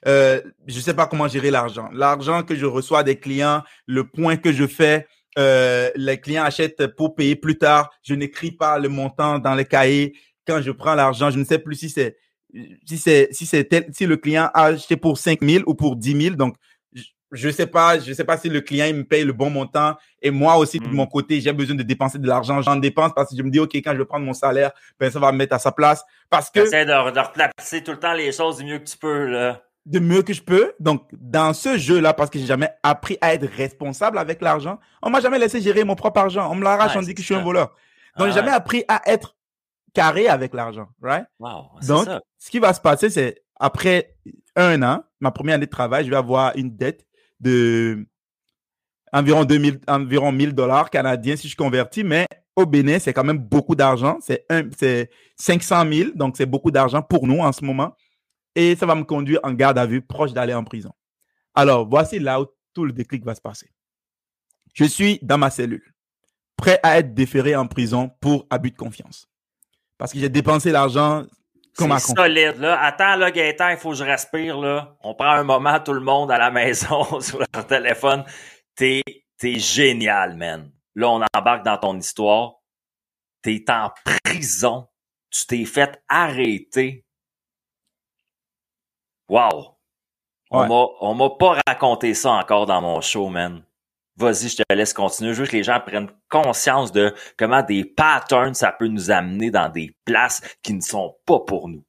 Euh, 0.07 0.41
je 0.67 0.79
sais 0.79 0.93
pas 0.93 1.07
comment 1.07 1.27
gérer 1.27 1.51
l'argent. 1.51 1.89
L'argent 1.93 2.43
que 2.43 2.55
je 2.55 2.65
reçois 2.65 3.03
des 3.03 3.17
clients, 3.17 3.63
le 3.87 4.07
point 4.07 4.37
que 4.37 4.51
je 4.51 4.67
fais, 4.67 5.07
euh, 5.37 5.89
les 5.95 6.19
clients 6.19 6.43
achètent 6.43 6.87
pour 6.95 7.15
payer 7.15 7.35
plus 7.35 7.57
tard. 7.57 7.89
Je 8.03 8.13
n'écris 8.13 8.51
pas 8.51 8.77
le 8.77 8.89
montant 8.89 9.39
dans 9.39 9.55
les 9.55 9.65
cahiers. 9.65 10.15
Quand 10.47 10.61
je 10.61 10.71
prends 10.71 10.95
l'argent, 10.95 11.31
je 11.31 11.39
ne 11.39 11.43
sais 11.43 11.59
plus 11.59 11.75
si 11.75 11.89
c'est 11.89 12.17
si 12.85 12.97
c'est 12.97 13.29
si 13.31 13.45
c'est 13.45 13.93
si 13.93 14.05
le 14.05 14.17
client 14.17 14.49
a 14.53 14.65
acheté 14.65 14.95
pour 14.95 15.17
5 15.17 15.41
000 15.41 15.63
ou 15.67 15.73
pour 15.73 15.95
10 15.95 16.21
000. 16.21 16.35
Donc 16.35 16.55
je- 17.35 17.49
sais 17.49 17.67
pas, 17.67 17.99
je 17.99 18.11
sais 18.13 18.23
pas 18.23 18.37
si 18.37 18.49
le 18.49 18.61
client 18.61 18.85
il 18.87 18.95
me 18.95 19.03
paye 19.03 19.23
le 19.23 19.33
bon 19.33 19.49
montant 19.49 19.95
et 20.21 20.31
moi 20.31 20.57
aussi 20.57 20.79
de 20.79 20.87
Mm. 20.87 20.93
mon 20.93 21.05
côté 21.07 21.39
j'ai 21.41 21.53
besoin 21.53 21.75
de 21.75 21.83
dépenser 21.83 22.17
de 22.19 22.27
l'argent. 22.27 22.61
J'en 22.61 22.75
dépense 22.77 23.11
parce 23.15 23.29
que 23.29 23.37
je 23.37 23.43
me 23.43 23.49
dis 23.51 23.59
ok 23.59 23.75
quand 23.75 23.93
je 23.93 23.97
vais 23.99 24.05
prendre 24.05 24.25
mon 24.25 24.33
salaire, 24.33 24.71
ben 24.99 25.11
ça 25.11 25.19
va 25.19 25.31
me 25.31 25.37
mettre 25.37 25.53
à 25.55 25.59
sa 25.59 25.71
place 25.71 26.03
parce 26.29 26.49
que 26.49 26.61
T'essaies 26.61 26.85
de, 26.85 26.91
de 27.11 27.19
replacer 27.19 27.83
tout 27.83 27.91
le 27.91 27.99
temps 27.99 28.13
les 28.13 28.31
choses 28.31 28.57
du 28.57 28.63
mieux 28.65 28.79
que 28.79 28.85
tu 28.85 28.97
peux, 28.97 29.25
là. 29.27 29.61
de 29.85 29.99
mieux 29.99 30.23
que 30.23 30.33
je 30.33 30.41
peux. 30.41 30.73
Donc, 30.79 31.03
dans 31.13 31.53
ce 31.53 31.77
jeu-là, 31.77 32.13
parce 32.13 32.31
que 32.31 32.39
j'ai 32.39 32.47
jamais 32.47 32.69
appris 32.81 33.17
à 33.21 33.33
être 33.35 33.47
responsable 33.55 34.17
avec 34.17 34.41
l'argent, 34.41 34.79
on 35.03 35.11
m'a 35.11 35.19
jamais 35.21 35.37
laissé 35.37 35.61
gérer 35.61 35.83
mon 35.83 35.93
propre 35.95 36.19
argent. 36.21 36.49
On 36.51 36.55
me 36.55 36.63
l'arrache, 36.63 36.93
Ouais, 36.93 37.01
on 37.01 37.03
dit 37.05 37.13
que 37.13 37.21
je 37.21 37.25
suis 37.27 37.35
un 37.35 37.43
voleur. 37.43 37.67
Donc, 38.17 38.27
Ah 38.27 38.29
j'ai 38.29 38.31
jamais 38.35 38.49
ouais. 38.49 38.55
appris 38.55 38.83
à 38.87 39.01
être 39.05 39.35
carré 39.93 40.27
avec 40.27 40.53
l'argent, 40.55 40.87
right? 41.03 41.25
Wow, 41.39 41.69
Donc, 41.87 42.05
ça. 42.05 42.19
ce 42.39 42.49
qui 42.49 42.57
va 42.59 42.73
se 42.73 42.81
passer, 42.81 43.09
c'est 43.11 43.43
après 43.59 44.15
un 44.55 44.81
an, 44.81 45.03
ma 45.19 45.29
première 45.31 45.55
année 45.55 45.65
de 45.67 45.71
travail, 45.71 46.03
je 46.05 46.09
vais 46.09 46.15
avoir 46.17 46.53
une 46.55 46.75
dette 46.75 47.05
de 47.39 48.05
environ 49.11 49.45
2000, 49.45 49.79
environ 49.87 50.31
1000 50.31 50.53
dollars 50.53 50.89
canadiens 50.89 51.35
si 51.35 51.47
je 51.47 51.55
convertis, 51.55 52.03
mais 52.03 52.27
au 52.55 52.65
Bénin, 52.65 52.99
c'est 52.99 53.13
quand 53.13 53.23
même 53.23 53.37
beaucoup 53.37 53.75
d'argent. 53.75 54.17
C'est 54.21 54.45
un, 54.49 54.69
c'est 54.77 55.09
500 55.37 55.91
000, 55.91 56.09
donc 56.15 56.37
c'est 56.37 56.45
beaucoup 56.45 56.71
d'argent 56.71 57.01
pour 57.01 57.27
nous 57.27 57.39
en 57.39 57.51
ce 57.51 57.63
moment. 57.63 57.95
Et 58.55 58.75
ça 58.75 58.85
va 58.85 58.95
me 58.95 59.03
conduire 59.03 59.39
en 59.43 59.53
garde 59.53 59.77
à 59.77 59.85
vue, 59.85 60.01
proche 60.01 60.31
d'aller 60.31 60.53
en 60.53 60.63
prison. 60.63 60.91
Alors, 61.53 61.87
voici 61.87 62.19
là 62.19 62.41
où 62.41 62.45
tout 62.73 62.85
le 62.85 62.93
déclic 62.93 63.25
va 63.25 63.35
se 63.35 63.41
passer. 63.41 63.69
Je 64.73 64.85
suis 64.85 65.19
dans 65.21 65.37
ma 65.37 65.49
cellule, 65.49 65.93
prêt 66.55 66.79
à 66.83 66.99
être 66.99 67.13
déféré 67.13 67.55
en 67.55 67.67
prison 67.67 68.11
pour 68.21 68.45
abus 68.49 68.71
de 68.71 68.77
confiance. 68.77 69.27
Parce 69.97 70.11
que 70.11 70.19
j'ai 70.19 70.29
dépensé 70.29 70.71
l'argent 70.71 71.25
C'est 71.77 72.15
solide, 72.15 72.57
là. 72.59 72.79
Attends, 72.81 73.15
là, 73.17 73.31
Gaëtan, 73.31 73.69
il 73.69 73.77
faut 73.77 73.89
que 73.89 73.95
je 73.95 74.03
respire, 74.03 74.57
là. 74.59 74.95
On 75.01 75.13
prend 75.13 75.31
un 75.31 75.43
moment, 75.43 75.79
tout 75.79 75.93
le 75.93 75.99
monde 75.99 76.31
à 76.31 76.37
la 76.37 76.51
maison, 76.51 77.19
sur 77.21 77.39
leur 77.39 77.67
téléphone. 77.67 78.23
T'es, 78.75 79.01
t'es 79.37 79.59
génial, 79.59 80.35
man. 80.37 80.71
Là, 80.95 81.09
on 81.09 81.21
embarque 81.37 81.65
dans 81.65 81.77
ton 81.77 81.97
histoire. 81.97 82.55
T'es 83.41 83.63
en 83.69 83.91
prison. 84.23 84.87
Tu 85.29 85.45
t'es 85.45 85.65
fait 85.65 86.01
arrêter. 86.07 87.05
Wow. 89.27 89.77
On 90.51 90.61
Ouais. 90.61 90.67
m'a, 90.67 90.85
on 91.01 91.13
m'a 91.15 91.29
pas 91.31 91.57
raconté 91.67 92.13
ça 92.13 92.31
encore 92.31 92.65
dans 92.67 92.81
mon 92.81 93.01
show, 93.01 93.27
man. 93.29 93.63
Vas-y, 94.17 94.47
je 94.49 94.57
te 94.57 94.73
laisse 94.73 94.93
continuer. 94.93 95.33
Juste 95.33 95.51
que 95.51 95.57
les 95.57 95.63
gens 95.63 95.79
prennent 95.85 96.09
conscience 96.29 96.91
de 96.91 97.13
comment 97.37 97.61
des 97.63 97.83
patterns 97.83 98.53
ça 98.53 98.71
peut 98.71 98.87
nous 98.87 99.11
amener 99.11 99.51
dans 99.51 99.69
des 99.69 99.95
places 100.05 100.41
qui 100.63 100.73
ne 100.73 100.81
sont 100.81 101.17
pas 101.25 101.39
pour 101.39 101.67
nous. 101.67 101.83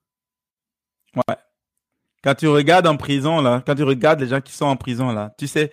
Quand 2.22 2.34
tu 2.34 2.48
regardes 2.48 2.88
en 2.88 2.96
prison, 2.96 3.40
là, 3.40 3.62
quand 3.64 3.76
tu 3.76 3.84
regardes 3.84 4.20
les 4.20 4.26
gens 4.26 4.40
qui 4.40 4.52
sont 4.52 4.64
en 4.66 4.76
prison, 4.76 5.12
là, 5.12 5.32
tu 5.38 5.46
sais, 5.46 5.70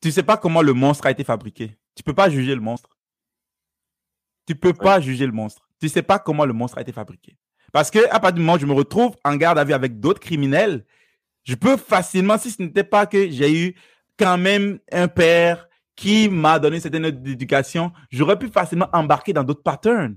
tu 0.00 0.10
sais 0.10 0.22
pas 0.22 0.38
comment 0.38 0.62
le 0.62 0.72
monstre 0.72 1.06
a 1.06 1.10
été 1.10 1.24
fabriqué. 1.24 1.76
Tu 1.94 2.02
peux 2.02 2.14
pas 2.14 2.30
juger 2.30 2.54
le 2.54 2.60
monstre. 2.60 2.96
Tu 4.46 4.54
peux 4.54 4.72
pas 4.72 5.00
juger 5.00 5.26
le 5.26 5.32
monstre. 5.32 5.68
Tu 5.80 5.88
sais 5.88 6.02
pas 6.02 6.18
comment 6.18 6.46
le 6.46 6.54
monstre 6.54 6.78
a 6.78 6.80
été 6.80 6.92
fabriqué. 6.92 7.36
Parce 7.72 7.90
que, 7.90 7.98
à 8.10 8.20
partir 8.20 8.34
du 8.34 8.40
moment 8.40 8.54
où 8.54 8.58
je 8.58 8.66
me 8.66 8.72
retrouve 8.72 9.16
en 9.24 9.36
garde 9.36 9.58
à 9.58 9.64
vue 9.64 9.74
avec 9.74 10.00
d'autres 10.00 10.20
criminels, 10.20 10.86
je 11.42 11.54
peux 11.54 11.76
facilement, 11.76 12.38
si 12.38 12.50
ce 12.50 12.62
n'était 12.62 12.84
pas 12.84 13.06
que 13.06 13.30
j'ai 13.30 13.52
eu 13.52 13.74
quand 14.18 14.38
même 14.38 14.78
un 14.92 15.08
père 15.08 15.68
qui 15.96 16.28
m'a 16.28 16.58
donné 16.58 16.76
une 16.76 16.82
certaine 16.82 17.04
éducation, 17.04 17.92
j'aurais 18.10 18.38
pu 18.38 18.48
facilement 18.48 18.88
embarquer 18.92 19.32
dans 19.32 19.44
d'autres 19.44 19.62
patterns. 19.62 20.16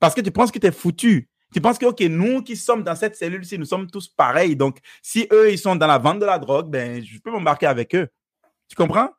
Parce 0.00 0.14
que 0.14 0.20
tu 0.20 0.30
penses 0.30 0.50
que 0.50 0.58
tu 0.58 0.66
es 0.66 0.72
foutu. 0.72 1.28
Tu 1.54 1.60
penses 1.60 1.78
que, 1.78 1.86
OK, 1.86 2.00
nous 2.00 2.42
qui 2.42 2.56
sommes 2.56 2.82
dans 2.82 2.94
cette 2.94 3.16
cellule-ci, 3.16 3.58
nous 3.58 3.64
sommes 3.64 3.90
tous 3.90 4.08
pareils. 4.08 4.56
Donc, 4.56 4.78
si 5.02 5.26
eux, 5.32 5.50
ils 5.52 5.58
sont 5.58 5.76
dans 5.76 5.86
la 5.86 5.98
vente 5.98 6.18
de 6.18 6.26
la 6.26 6.38
drogue, 6.38 6.70
ben, 6.70 7.02
je 7.04 7.18
peux 7.18 7.30
m'embarquer 7.30 7.66
avec 7.66 7.94
eux. 7.94 8.08
Tu 8.68 8.76
comprends? 8.76 9.10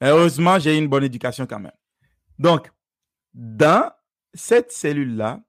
Heureusement, 0.00 0.58
j'ai 0.58 0.78
une 0.78 0.86
bonne 0.86 1.04
éducation 1.04 1.46
quand 1.46 1.58
même. 1.58 1.72
Donc, 2.38 2.70
dans 3.34 3.90
cette 4.32 4.70
cellule-là, 4.72 5.40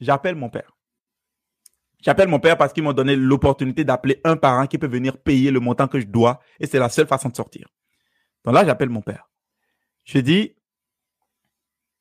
j'appelle 0.00 0.34
mon 0.34 0.50
père. 0.50 0.76
J'appelle 2.02 2.28
mon 2.28 2.40
père 2.40 2.58
parce 2.58 2.72
qu'ils 2.72 2.82
m'ont 2.82 2.92
donné 2.92 3.14
l'opportunité 3.14 3.84
d'appeler 3.84 4.20
un 4.24 4.36
parent 4.36 4.66
qui 4.66 4.76
peut 4.76 4.88
venir 4.88 5.16
payer 5.16 5.52
le 5.52 5.60
montant 5.60 5.86
que 5.86 6.00
je 6.00 6.06
dois 6.06 6.40
et 6.58 6.66
c'est 6.66 6.80
la 6.80 6.88
seule 6.88 7.06
façon 7.06 7.28
de 7.28 7.36
sortir. 7.36 7.68
Donc 8.44 8.54
là, 8.54 8.64
j'appelle 8.64 8.88
mon 8.88 9.02
père. 9.02 9.28
Je 10.04 10.18
dis, 10.18 10.54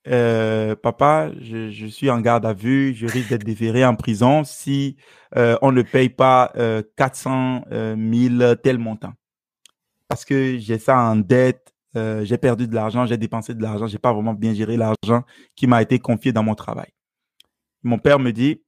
euh, 0.08 0.76
papa, 0.76 1.32
je, 1.40 1.86
suis 1.88 2.10
en 2.10 2.20
garde 2.22 2.46
à 2.46 2.54
vue, 2.54 2.94
je 2.96 3.06
risque 3.06 3.30
d'être 3.30 3.44
déféré 3.44 3.86
en 3.86 3.96
prison 3.96 4.44
si 4.44 4.98
euh, 5.38 5.58
on 5.62 5.72
ne 5.72 5.84
paye 5.84 6.10
pas 6.10 6.52
euh, 6.56 6.82
400 6.98 7.66
000 7.70 8.56
tel 8.56 8.80
montant. 8.80 9.14
Parce 10.08 10.26
que 10.26 10.58
j'ai 10.58 10.80
ça 10.80 10.98
en 10.98 11.16
dette, 11.16 11.72
euh, 11.98 12.24
j'ai 12.24 12.38
perdu 12.38 12.68
de 12.68 12.76
l'argent, 12.76 13.06
j'ai 13.06 13.18
dépensé 13.18 13.54
de 13.54 13.62
l'argent, 13.62 13.88
j'ai 13.88 14.00
pas 14.00 14.14
vraiment 14.14 14.34
bien 14.34 14.54
géré 14.54 14.78
l'argent 14.78 15.24
qui 15.56 15.68
m'a 15.68 15.82
été 15.82 16.00
confié 16.00 16.32
dans 16.32 16.44
mon 16.44 16.56
travail. 16.56 16.90
Mon 17.84 18.00
père 18.00 18.20
me 18.20 18.32
dit, 18.32 18.64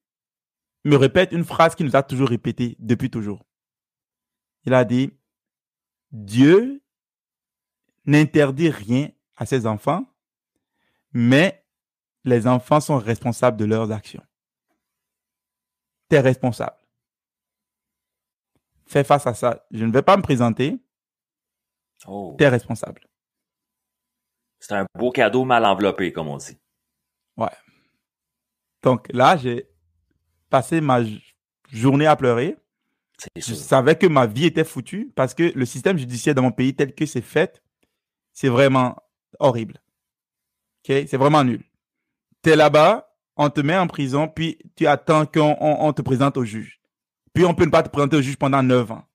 me 0.84 0.96
répète 0.96 1.32
une 1.32 1.46
phrase 1.46 1.76
qu'il 1.76 1.86
nous 1.86 1.96
a 1.96 2.04
toujours 2.04 2.30
répétée 2.30 2.76
depuis 2.80 3.10
toujours. 3.10 3.46
Il 4.66 4.74
a 4.74 4.84
dit, 4.84 5.12
Dieu 6.12 6.83
n'interdit 8.06 8.70
rien 8.70 9.10
à 9.38 9.46
ses 9.46 9.66
enfants, 9.66 10.06
mais 11.12 11.66
les 12.26 12.48
enfants 12.48 12.80
sont 12.80 12.98
responsables 12.98 13.58
de 13.58 13.66
leurs 13.66 13.92
actions. 13.92 14.24
Tu 16.10 16.16
es 16.16 16.20
responsable. 16.20 16.78
Fais 18.86 19.04
face 19.04 19.26
à 19.26 19.34
ça. 19.34 19.66
Je 19.72 19.86
ne 19.86 19.92
vais 19.92 20.02
pas 20.02 20.18
me 20.18 20.22
présenter. 20.22 20.80
Oh. 22.06 22.36
Tu 22.38 22.44
es 22.44 22.50
responsable. 22.50 23.08
C'est 24.60 24.76
un 24.76 24.86
beau 24.96 25.12
cadeau 25.12 25.46
mal 25.46 25.66
enveloppé, 25.66 26.14
comme 26.14 26.28
on 26.28 26.38
dit. 26.38 26.58
Ouais. 27.38 27.48
Donc 28.82 29.08
là, 29.14 29.38
j'ai 29.38 29.68
passé 30.50 30.82
ma 30.82 31.00
journée 31.72 32.06
à 32.06 32.16
pleurer. 32.16 32.58
Je 33.36 33.54
savais 33.54 33.98
que 33.98 34.08
ma 34.08 34.26
vie 34.26 34.46
était 34.46 34.64
foutue 34.64 35.12
parce 35.16 35.34
que 35.34 35.52
le 35.56 35.66
système 35.66 35.98
judiciaire 35.98 36.36
dans 36.36 36.42
mon 36.42 36.52
pays 36.52 36.76
tel 36.76 36.94
que 36.94 37.06
c'est 37.06 37.22
fait, 37.22 37.63
c'est 38.34 38.50
vraiment 38.50 38.96
horrible. 39.40 39.82
C'est 40.86 41.16
vraiment 41.16 41.44
nul. 41.44 41.64
Tu 42.44 42.50
es 42.52 42.56
là-bas, 42.56 43.10
on 43.38 43.50
te 43.50 43.62
met 43.62 43.78
en 43.78 43.88
prison, 43.88 44.28
puis 44.28 44.58
tu 44.76 44.86
attends 44.86 45.26
qu'on 45.26 45.94
te 45.94 46.02
présente 46.02 46.38
au 46.38 46.44
juge. 46.44 46.82
Puis 47.34 47.46
on 47.46 47.54
peut 47.54 47.66
ne 47.66 47.72
pas 47.72 47.84
te 47.84 47.90
présenter 47.90 48.18
au 48.18 48.22
juge 48.22 48.38
pendant 48.38 48.62
9 48.62 48.92
ans, 48.92 49.08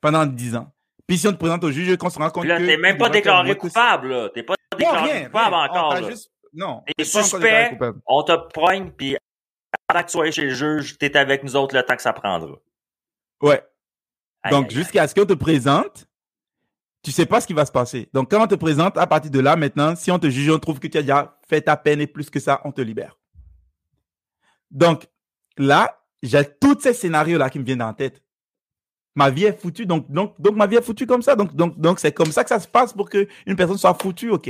pendant 0.00 0.26
10 0.26 0.56
ans. 0.56 0.72
Puis 1.06 1.18
si 1.18 1.26
on 1.26 1.32
te 1.32 1.38
présente 1.38 1.64
au 1.64 1.70
juge, 1.70 1.96
qu'on 1.96 2.10
se 2.10 2.18
rend 2.18 2.30
compte 2.30 2.44
là, 2.44 2.58
que... 2.58 2.66
t'es 2.66 2.76
même 2.76 2.98
pas 2.98 3.08
déclaré 3.08 3.56
coupable, 3.56 4.30
T'es 4.32 4.42
pas 4.42 4.54
déclaré 4.76 5.24
coupable 5.24 5.54
encore, 5.54 5.94
là. 5.94 6.10
Juste... 6.10 6.30
Non. 6.52 6.82
T'es 6.96 7.04
suspect, 7.04 7.78
on 8.06 8.22
te 8.22 8.36
poigne, 8.52 8.90
puis 8.90 9.16
avant 9.88 10.00
que 10.00 10.06
tu 10.06 10.12
sois 10.12 10.30
chez 10.30 10.42
le 10.42 10.54
juge, 10.54 10.98
t'es 10.98 11.16
avec 11.16 11.42
nous 11.42 11.56
autres 11.56 11.74
le 11.74 11.82
temps 11.82 11.96
que 11.96 12.02
ça 12.02 12.12
prendra. 12.12 12.56
Ouais. 13.40 13.62
Donc, 14.50 14.70
jusqu'à 14.70 15.08
ce 15.08 15.14
qu'on 15.14 15.26
te 15.26 15.34
présente, 15.34 16.07
tu 17.02 17.12
sais 17.12 17.26
pas 17.26 17.40
ce 17.40 17.46
qui 17.46 17.52
va 17.52 17.64
se 17.64 17.72
passer. 17.72 18.08
Donc, 18.12 18.30
quand 18.30 18.42
on 18.42 18.46
te 18.46 18.54
présente, 18.54 18.98
à 18.98 19.06
partir 19.06 19.30
de 19.30 19.40
là, 19.40 19.56
maintenant, 19.56 19.94
si 19.94 20.10
on 20.10 20.18
te 20.18 20.28
juge, 20.28 20.50
on 20.50 20.58
trouve 20.58 20.80
que 20.80 20.88
tu 20.88 20.98
as 20.98 21.02
déjà 21.02 21.38
fait 21.48 21.62
ta 21.62 21.76
peine 21.76 22.00
et 22.00 22.06
plus 22.06 22.30
que 22.30 22.40
ça, 22.40 22.60
on 22.64 22.72
te 22.72 22.80
libère. 22.80 23.18
Donc, 24.70 25.06
là, 25.56 26.00
j'ai 26.22 26.44
tous 26.60 26.80
ces 26.80 26.92
scénarios-là 26.92 27.50
qui 27.50 27.58
me 27.58 27.64
viennent 27.64 27.82
en 27.82 27.94
tête. 27.94 28.22
Ma 29.14 29.30
vie 29.30 29.44
est 29.44 29.58
foutue, 29.58 29.86
donc, 29.86 30.10
donc, 30.10 30.36
ma 30.38 30.66
vie 30.66 30.76
est 30.76 30.82
foutue 30.82 31.06
comme 31.06 31.22
ça. 31.22 31.34
Donc, 31.36 31.54
donc, 31.54 31.78
donc, 31.78 31.98
c'est 31.98 32.12
comme 32.12 32.30
ça 32.32 32.42
que 32.42 32.48
ça 32.48 32.60
se 32.60 32.68
passe 32.68 32.92
pour 32.92 33.08
qu'une 33.08 33.56
personne 33.56 33.78
soit 33.78 33.94
foutue, 33.94 34.30
OK. 34.30 34.48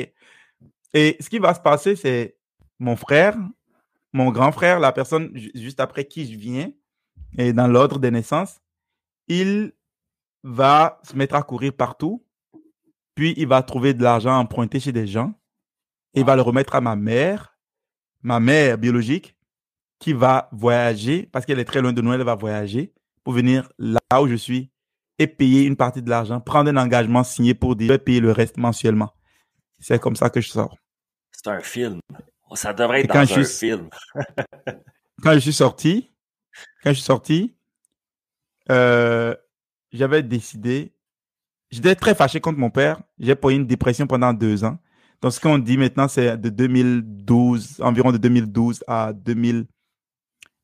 Et 0.95 1.17
ce 1.21 1.29
qui 1.29 1.39
va 1.39 1.55
se 1.55 1.61
passer, 1.61 1.97
c'est 1.97 2.37
mon 2.79 2.97
frère, 2.97 3.37
mon 4.13 4.31
grand 4.31 4.53
frère, 4.53 4.81
la 4.81 4.93
personne 4.93 5.31
juste 5.55 5.81
après 5.81 6.05
qui 6.05 6.31
je 6.31 6.39
viens, 6.39 6.71
et 7.37 7.53
dans 7.53 7.69
l'ordre 7.69 7.99
des 7.99 8.11
naissances, 8.11 8.61
il 9.27 9.73
va 10.43 11.01
se 11.03 11.15
mettre 11.15 11.35
à 11.35 11.43
courir 11.43 11.73
partout 11.75 12.25
puis 13.19 13.35
il 13.37 13.49
va 13.49 13.65
trouver 13.65 13.95
de 13.95 14.03
l'argent 14.05 14.39
emprunté 14.39 14.79
chez 14.79 14.93
des 14.93 15.09
gens. 15.09 15.35
Et 16.15 16.21
il 16.21 16.25
va 16.25 16.37
le 16.37 16.43
remettre 16.43 16.77
à 16.77 16.81
ma 16.81 16.95
mère, 16.95 17.59
ma 18.23 18.39
mère 18.39 18.79
biologique, 18.79 19.37
qui 19.99 20.13
va 20.13 20.49
voyager, 20.53 21.29
parce 21.33 21.45
qu'elle 21.45 21.59
est 21.59 21.65
très 21.65 21.81
loin 21.81 21.93
de 21.93 22.01
nous, 22.01 22.13
elle 22.13 22.23
va 22.23 22.37
voyager 22.37 22.95
pour 23.25 23.33
venir 23.33 23.73
là 23.77 23.99
où 24.23 24.29
je 24.29 24.37
suis 24.37 24.71
et 25.19 25.27
payer 25.27 25.65
une 25.65 25.75
partie 25.75 26.01
de 26.01 26.09
l'argent, 26.09 26.41
prendre 26.41 26.71
un 26.71 26.77
engagement 26.77 27.25
signé 27.25 27.55
pour 27.55 27.75
dire 27.75 27.99
payer 27.99 28.21
le 28.21 28.31
reste 28.31 28.57
mensuellement. 28.57 29.13
C'est 29.81 29.99
comme 29.99 30.15
ça 30.15 30.31
que 30.31 30.41
je 30.41 30.51
sors. 30.51 30.77
C'est 31.33 31.49
un 31.49 31.59
film. 31.59 31.99
Ça 32.55 32.73
devrait 32.73 33.01
être 33.01 33.13
dans 33.13 33.19
un 33.19 33.45
film. 33.45 33.91
quand 35.25 35.35
je 35.35 35.41
suis 35.41 35.53
sorti, 35.53 36.15
quand 36.85 36.91
je 36.91 36.95
suis 36.95 37.05
sorti, 37.05 37.57
euh, 38.71 39.35
j'avais 39.91 40.23
décidé 40.23 40.95
J'étais 41.71 41.95
très 41.95 42.15
fâché 42.15 42.41
contre 42.41 42.59
mon 42.59 42.71
père. 42.71 43.01
J'ai 43.19 43.35
pris 43.35 43.57
une 43.57 43.67
dépression 43.67 44.07
pendant 44.07 44.33
deux 44.33 44.65
ans. 44.65 44.79
Donc, 45.21 45.33
ce 45.33 45.41
qu'on 45.41 45.59
dit 45.59 45.77
maintenant, 45.77 46.09
c'est 46.09 46.37
de 46.37 46.49
2012, 46.49 47.81
environ 47.81 48.13
de 48.13 48.19
2012 48.19 48.85
à 48.87 49.13
2000, 49.13 49.67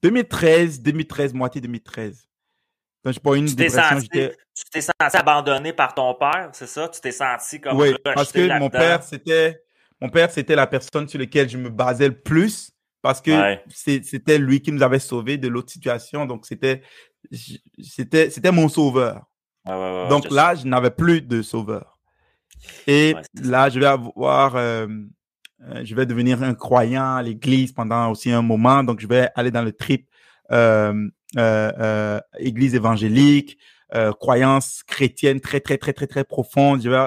2013, 0.02 0.80
2013, 0.80 1.34
moitié 1.34 1.60
2013. 1.60 2.28
Donc, 3.04 3.14
je 3.14 3.20
pas 3.20 3.36
une 3.36 3.46
dépression. 3.46 3.98
tu 4.00 4.64
t'es 4.70 4.80
senti 4.80 5.16
abandonné 5.16 5.72
par 5.72 5.94
ton 5.94 6.14
père, 6.14 6.50
c'est 6.52 6.66
ça? 6.66 6.88
Tu 6.88 7.00
t'es 7.00 7.12
senti 7.12 7.60
comme 7.60 7.78
Oui, 7.78 7.94
parce 8.02 8.32
que 8.32 8.58
mon 8.58 8.70
père, 8.70 9.02
c'était, 9.02 9.62
mon 10.00 10.08
père, 10.08 10.30
c'était 10.30 10.54
la 10.54 10.66
personne 10.66 11.08
sur 11.08 11.18
laquelle 11.18 11.48
je 11.48 11.58
me 11.58 11.68
basais 11.68 12.08
le 12.08 12.18
plus 12.18 12.70
parce 13.02 13.20
que 13.20 13.58
c'était 13.68 14.38
lui 14.38 14.62
qui 14.62 14.72
nous 14.72 14.82
avait 14.82 14.98
sauvés 14.98 15.36
de 15.36 15.48
l'autre 15.48 15.70
situation. 15.70 16.24
Donc, 16.24 16.46
c'était, 16.46 16.80
c'était, 17.30 18.30
c'était 18.30 18.52
mon 18.52 18.68
sauveur. 18.68 19.26
Donc 19.66 20.30
là, 20.30 20.54
je 20.54 20.66
n'avais 20.66 20.90
plus 20.90 21.22
de 21.22 21.42
sauveur. 21.42 21.98
Et 22.86 23.14
là, 23.34 23.68
je 23.68 23.80
vais 23.80 23.86
avoir, 23.86 24.56
euh, 24.56 24.86
euh, 25.62 25.84
je 25.84 25.94
vais 25.94 26.06
devenir 26.06 26.42
un 26.42 26.54
croyant 26.54 27.16
à 27.16 27.22
l'église 27.22 27.72
pendant 27.72 28.10
aussi 28.10 28.30
un 28.30 28.42
moment. 28.42 28.82
Donc, 28.84 29.00
je 29.00 29.06
vais 29.06 29.28
aller 29.34 29.50
dans 29.50 29.62
le 29.62 29.72
trip 29.72 30.08
euh, 30.52 31.08
église 32.38 32.74
évangélique, 32.74 33.58
croyance 34.20 34.82
chrétienne 34.82 35.40
très, 35.40 35.60
très, 35.60 35.78
très, 35.78 35.92
très, 35.92 36.06
très 36.06 36.24
profonde. 36.24 36.82
Je 36.82 36.90
vais 36.90 37.06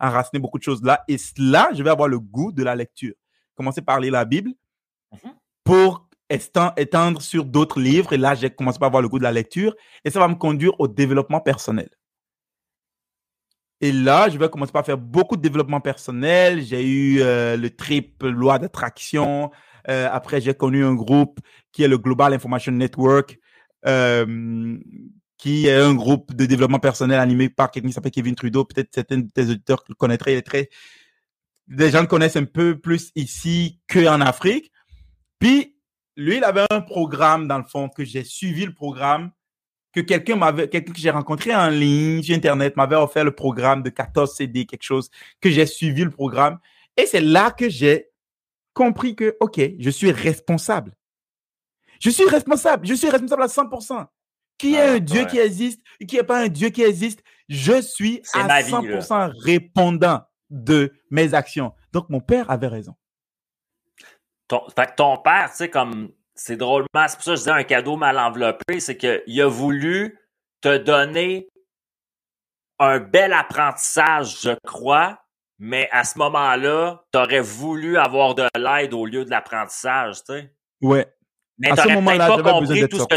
enraciner 0.00 0.40
beaucoup 0.40 0.58
de 0.58 0.62
choses 0.62 0.82
là. 0.82 1.02
Et 1.08 1.16
là, 1.36 1.70
je 1.74 1.82
vais 1.82 1.90
avoir 1.90 2.08
le 2.08 2.20
goût 2.20 2.52
de 2.52 2.62
la 2.62 2.74
lecture. 2.74 3.14
Commencer 3.54 3.82
par 3.82 3.98
lire 3.98 4.12
la 4.12 4.24
Bible 4.24 4.50
mm-hmm. 5.12 5.32
pour 5.64 6.08
étendre 6.76 7.22
sur 7.22 7.44
d'autres 7.44 7.80
livres. 7.80 8.12
Et 8.12 8.18
là, 8.18 8.34
j'ai 8.34 8.50
commencé 8.50 8.78
par 8.78 8.86
avoir 8.86 9.02
le 9.02 9.08
goût 9.08 9.18
de 9.18 9.24
la 9.24 9.32
lecture. 9.32 9.74
Et 10.04 10.10
ça 10.10 10.20
va 10.20 10.28
me 10.28 10.36
conduire 10.36 10.78
au 10.78 10.86
développement 10.86 11.40
personnel. 11.40 11.88
Et 13.80 13.92
là, 13.92 14.28
je 14.28 14.38
vais 14.38 14.48
commencer 14.48 14.72
par 14.72 14.84
faire 14.84 14.98
beaucoup 14.98 15.36
de 15.36 15.42
développement 15.42 15.80
personnel. 15.80 16.62
J'ai 16.62 16.84
eu 16.84 17.20
euh, 17.20 17.56
le 17.56 17.70
trip 17.70 18.22
loi 18.22 18.58
d'attraction. 18.58 19.50
Euh, 19.88 20.08
après, 20.10 20.40
j'ai 20.40 20.54
connu 20.54 20.84
un 20.84 20.94
groupe 20.94 21.38
qui 21.70 21.84
est 21.84 21.88
le 21.88 21.96
Global 21.96 22.34
Information 22.34 22.72
Network, 22.72 23.38
euh, 23.86 24.76
qui 25.36 25.68
est 25.68 25.76
un 25.76 25.94
groupe 25.94 26.34
de 26.34 26.44
développement 26.46 26.80
personnel 26.80 27.20
animé 27.20 27.48
par 27.48 27.70
quelqu'un 27.70 27.88
qui 27.88 27.94
s'appelle 27.94 28.10
Kevin 28.10 28.34
Trudeau. 28.34 28.64
Peut-être 28.64 28.92
certains 28.92 29.18
de 29.18 29.30
tes 29.30 29.42
auditeurs 29.42 29.84
le 29.88 29.94
connaîtraient. 29.94 30.34
Il 30.34 30.38
est 30.38 30.42
très... 30.42 30.68
Des 31.68 31.90
gens 31.90 32.00
le 32.00 32.06
connaissent 32.08 32.36
un 32.36 32.46
peu 32.46 32.80
plus 32.80 33.12
ici 33.14 33.80
qu'en 33.88 34.20
Afrique. 34.20 34.72
Puis, 35.38 35.76
lui, 36.16 36.38
il 36.38 36.44
avait 36.44 36.66
un 36.70 36.80
programme, 36.80 37.46
dans 37.46 37.58
le 37.58 37.64
fond, 37.64 37.88
que 37.88 38.04
j'ai 38.04 38.24
suivi 38.24 38.64
le 38.64 38.74
programme 38.74 39.30
que 39.92 40.00
quelqu'un 40.00 40.36
m'avait, 40.36 40.68
quelqu'un 40.68 40.92
que 40.92 40.98
j'ai 40.98 41.10
rencontré 41.10 41.54
en 41.54 41.68
ligne 41.68 42.22
sur 42.22 42.36
Internet 42.36 42.76
m'avait 42.76 42.96
offert 42.96 43.24
le 43.24 43.34
programme 43.34 43.82
de 43.82 43.90
14 43.90 44.34
CD, 44.34 44.66
quelque 44.66 44.82
chose, 44.82 45.10
que 45.40 45.50
j'ai 45.50 45.66
suivi 45.66 46.04
le 46.04 46.10
programme. 46.10 46.58
Et 46.96 47.06
c'est 47.06 47.20
là 47.20 47.50
que 47.50 47.68
j'ai 47.68 48.08
compris 48.74 49.16
que, 49.16 49.36
OK, 49.40 49.60
je 49.78 49.90
suis 49.90 50.12
responsable. 50.12 50.94
Je 52.00 52.10
suis 52.10 52.24
responsable. 52.24 52.86
Je 52.86 52.94
suis 52.94 53.08
responsable 53.08 53.42
à 53.42 53.46
100%. 53.46 54.06
Qui 54.58 54.74
est 54.74 54.80
ah, 54.80 54.92
un 54.94 54.98
Dieu 54.98 55.24
qui 55.24 55.38
existe, 55.38 55.80
qui 56.06 56.16
n'est 56.16 56.24
pas 56.24 56.42
un 56.42 56.48
Dieu 56.48 56.70
qui 56.70 56.82
existe, 56.82 57.22
je 57.48 57.80
suis 57.80 58.22
à 58.34 58.62
100% 58.62 59.32
répondant 59.40 60.22
de 60.50 60.92
mes 61.10 61.34
actions. 61.34 61.72
Donc, 61.92 62.08
mon 62.10 62.20
père 62.20 62.50
avait 62.50 62.66
raison. 62.66 62.94
Ton, 64.48 64.62
fait 64.74 64.94
ton 64.96 65.18
père, 65.18 65.50
tu 65.50 65.58
sais, 65.58 65.70
comme 65.70 66.10
c'est 66.38 66.56
drôlement, 66.56 66.86
c'est 67.08 67.16
pour 67.16 67.24
ça 67.24 67.30
que 67.32 67.36
je 67.36 67.40
disais 67.42 67.50
un 67.50 67.64
cadeau 67.64 67.96
mal 67.96 68.18
enveloppé, 68.18 68.80
c'est 68.80 68.96
qu'il 68.96 69.40
a 69.40 69.46
voulu 69.48 70.18
te 70.60 70.76
donner 70.78 71.48
un 72.78 73.00
bel 73.00 73.32
apprentissage, 73.32 74.40
je 74.42 74.50
crois, 74.66 75.18
mais 75.58 75.88
à 75.90 76.04
ce 76.04 76.16
moment-là, 76.18 77.02
tu 77.12 77.18
aurais 77.18 77.40
voulu 77.40 77.98
avoir 77.98 78.34
de 78.36 78.46
l'aide 78.56 78.94
au 78.94 79.04
lieu 79.04 79.24
de 79.24 79.30
l'apprentissage, 79.30 80.18
tu 80.24 80.32
sais. 80.32 80.54
Ouais. 80.80 81.06
Mais 81.58 81.70
tu 81.70 81.88
n'aurais 81.88 82.16
pas 82.16 82.38
compris 82.52 82.88
tout 82.88 82.98
ce 83.00 83.06
que 83.06 83.16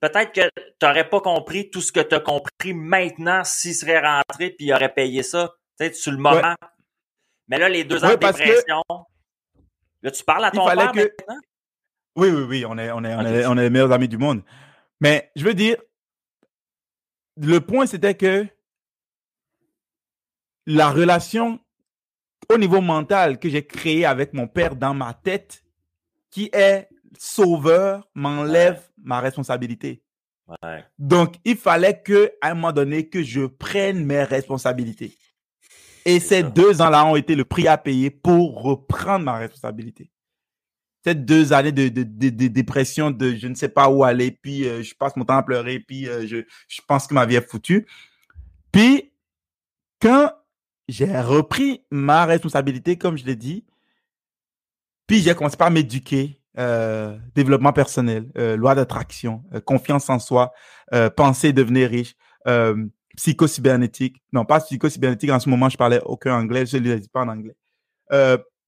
Peut-être 0.00 0.30
que 0.32 0.48
tu 0.56 0.86
n'aurais 0.86 1.08
pas 1.08 1.20
compris 1.20 1.70
tout 1.70 1.80
ce 1.80 1.90
que 1.90 1.98
tu 1.98 2.14
as 2.14 2.20
compris 2.20 2.72
maintenant 2.72 3.42
s'il 3.42 3.74
serait 3.74 3.98
rentré 3.98 4.50
puis 4.50 4.66
il 4.66 4.72
aurait 4.72 4.94
payé 4.94 5.24
ça. 5.24 5.50
Tu 5.80 5.86
sais, 5.86 5.92
sur 5.92 6.12
le 6.12 6.18
moment. 6.18 6.54
Mais 7.48 7.58
là, 7.58 7.68
les 7.68 7.82
deux 7.82 8.04
ans 8.04 8.08
Ouais, 8.10 8.16
de 8.16 8.20
que- 8.24 8.26
dépression. 8.32 8.82
Là, 10.02 10.10
tu 10.12 10.22
parles 10.22 10.44
à 10.44 10.50
ton 10.52 10.64
père 10.66 10.92
que- 10.92 10.98
maintenant? 11.00 11.40
Oui, 12.16 12.28
oui, 12.28 12.42
oui, 12.42 12.64
on 12.66 12.76
est, 12.78 12.90
on 12.90 13.04
est, 13.04 13.14
on 13.14 13.20
Ok. 13.20 13.26
est, 13.26 13.46
on 13.46 13.56
est 13.56 13.62
les 13.62 13.70
meilleurs 13.70 13.92
amis 13.92 14.08
du 14.08 14.18
monde. 14.18 14.42
Mais 15.00 15.30
je 15.36 15.44
veux 15.44 15.54
dire, 15.54 15.76
le 17.36 17.60
point, 17.60 17.86
c'était 17.86 18.14
que 18.14 18.46
la 20.66 20.90
relation 20.90 21.58
au 22.52 22.58
niveau 22.58 22.80
mental 22.80 23.38
que 23.38 23.48
j'ai 23.48 23.64
créée 23.66 24.04
avec 24.04 24.32
mon 24.34 24.46
père 24.48 24.76
dans 24.76 24.94
ma 24.94 25.14
tête, 25.14 25.62
qui 26.30 26.50
est 26.52 26.88
sauveur, 27.18 28.08
m'enlève 28.14 28.82
ma 29.02 29.20
responsabilité. 29.20 30.02
Ouais. 30.62 30.84
Donc, 30.98 31.36
il 31.44 31.56
fallait 31.56 32.00
que, 32.02 32.32
à 32.40 32.50
un 32.50 32.54
moment 32.54 32.72
donné, 32.72 33.08
que 33.08 33.22
je 33.22 33.46
prenne 33.46 34.04
mes 34.04 34.24
responsabilités. 34.24 35.16
Et 36.04 36.18
ces 36.18 36.42
deux 36.42 36.80
ans-là 36.80 37.04
ont 37.04 37.16
été 37.16 37.34
le 37.34 37.44
prix 37.44 37.68
à 37.68 37.78
payer 37.78 38.10
pour 38.10 38.62
reprendre 38.62 39.24
ma 39.24 39.36
responsabilité. 39.36 40.10
Ces 41.02 41.14
deux 41.14 41.52
années 41.52 41.72
de, 41.72 41.88
de, 41.88 42.02
de- 42.02 42.48
dépression, 42.48 43.10
de 43.10 43.34
je 43.34 43.46
ne 43.46 43.54
sais 43.54 43.70
pas 43.70 43.88
où 43.88 44.04
aller, 44.04 44.32
puis 44.32 44.68
euh, 44.68 44.82
je 44.82 44.94
passe 44.94 45.16
mon 45.16 45.24
temps 45.24 45.36
à 45.38 45.42
pleurer, 45.42 45.80
puis 45.80 46.08
euh, 46.08 46.26
je, 46.26 46.44
je 46.68 46.80
pense 46.86 47.06
que 47.06 47.14
ma 47.14 47.24
vie 47.24 47.36
est 47.36 47.48
foutue. 47.48 47.86
Puis, 48.70 49.10
quand 50.00 50.30
j'ai 50.88 51.20
repris 51.20 51.84
ma 51.90 52.26
responsabilité, 52.26 52.98
comme 52.98 53.16
je 53.16 53.24
l'ai 53.24 53.36
dit, 53.36 53.64
puis 55.06 55.20
j'ai 55.20 55.34
commencé 55.34 55.56
par 55.56 55.70
m'éduquer, 55.70 56.40
euh, 56.58 57.16
développement 57.34 57.72
personnel, 57.72 58.30
loi 58.34 58.74
d'attraction, 58.74 59.42
confiance 59.64 60.10
en 60.10 60.18
soi, 60.18 60.52
penser 61.16 61.52
devenir 61.52 61.90
riche, 61.90 62.14
psycho-cybernétique. 63.16 64.22
Non, 64.32 64.44
pas 64.44 64.60
psycho-cybernétique. 64.60 65.30
En 65.30 65.40
ce 65.40 65.48
moment, 65.48 65.68
je 65.68 65.76
parlais 65.76 66.00
aucun 66.04 66.34
anglais, 66.34 66.66
je 66.66 66.76
ne 66.76 66.82
le 66.82 67.00
dis 67.00 67.08
pas 67.08 67.22
en 67.22 67.28
anglais. 67.28 67.56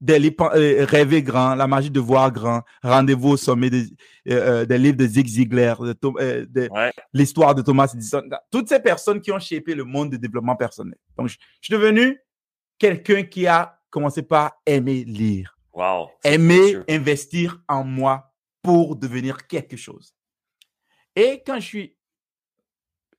Des 0.03 0.35
euh, 0.41 0.85
rêver 0.85 1.23
grand, 1.23 1.55
la 1.55 1.69
magie 1.69 1.89
de 1.91 2.01
voir 2.01 2.33
grand, 2.33 2.63
rendez-vous 2.83 3.31
au 3.31 3.37
sommet 3.37 3.71
des, 3.71 3.85
euh, 3.85 4.63
euh, 4.63 4.65
des 4.65 4.77
livres 4.77 4.97
de 4.97 5.07
Zig 5.07 5.29
Ziglar, 5.29 5.81
euh, 5.81 5.95
de 6.03 6.69
Ouais. 6.73 6.93
l'histoire 7.13 7.55
de 7.55 7.63
Thomas 7.63 7.89
Edison. 7.95 8.23
Toutes 8.51 8.69
ces 8.69 8.81
personnes 8.81 9.21
qui 9.21 9.31
ont 9.31 9.39
shapé 9.39 9.77
le 9.77 9.85
monde 9.85 10.11
du 10.11 10.19
développement 10.19 10.57
personnel. 10.57 10.99
Donc, 11.17 11.29
je, 11.29 11.35
je 11.61 11.67
suis 11.67 11.73
devenu 11.73 12.19
quelqu'un 12.79 13.23
qui 13.23 13.47
a 13.47 13.79
commencé 13.91 14.23
par 14.23 14.53
aimer 14.67 15.05
lire 15.05 15.57
Wow. 15.73 16.11
Aimer 16.25 16.79
investir 16.89 17.63
en 17.69 17.85
moi 17.85 18.33
pour 18.61 18.97
devenir 18.97 19.47
quelque 19.47 19.77
chose. 19.77 20.13
Et 21.15 21.43
quand 21.47 21.61
je 21.61 21.67
suis... 21.67 21.97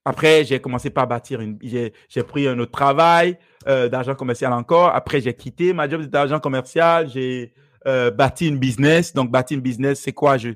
Après, 0.04 0.44
j'ai 0.44 0.60
commencé 0.60 0.90
par 0.90 1.06
bâtir 1.06 1.40
une... 1.40 1.58
J'ai 1.62 2.22
pris 2.22 2.46
un 2.46 2.58
autre 2.58 2.72
travail 2.72 3.38
euh, 3.66 3.88
d'argent 3.88 4.14
commercial 4.14 4.52
encore. 4.52 4.94
Après, 4.94 5.20
j'ai 5.20 5.34
quitté 5.34 5.72
ma 5.72 5.88
job 5.88 6.02
d'argent 6.02 6.40
commercial. 6.40 7.08
J'ai 7.08 7.54
euh, 7.86 8.10
bâti 8.10 8.48
une 8.48 8.58
business. 8.58 9.14
Donc, 9.14 9.30
bâti 9.30 9.54
une 9.54 9.60
business, 9.60 10.00
c'est 10.00 10.12
quoi? 10.12 10.36
Je... 10.36 10.50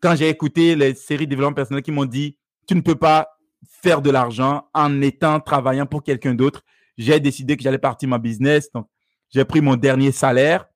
Quand 0.00 0.14
j'ai 0.14 0.28
écouté 0.28 0.76
les 0.76 0.94
séries 0.94 1.26
de 1.26 1.30
développement 1.30 1.54
personnel 1.54 1.82
qui 1.82 1.90
m'ont 1.90 2.04
dit, 2.04 2.36
tu 2.66 2.74
ne 2.74 2.80
peux 2.80 2.94
pas 2.94 3.38
faire 3.82 4.02
de 4.02 4.10
l'argent 4.10 4.68
en 4.72 5.00
étant 5.02 5.40
travaillant 5.40 5.86
pour 5.86 6.02
quelqu'un 6.02 6.34
d'autre, 6.34 6.62
j'ai 6.96 7.18
décidé 7.20 7.56
que 7.56 7.62
j'allais 7.62 7.78
partir 7.78 8.08
ma 8.08 8.18
business. 8.18 8.70
Donc, 8.72 8.86
j'ai 9.30 9.44
pris 9.44 9.60
mon 9.60 9.76
dernier 9.76 10.12
salaire 10.12 10.66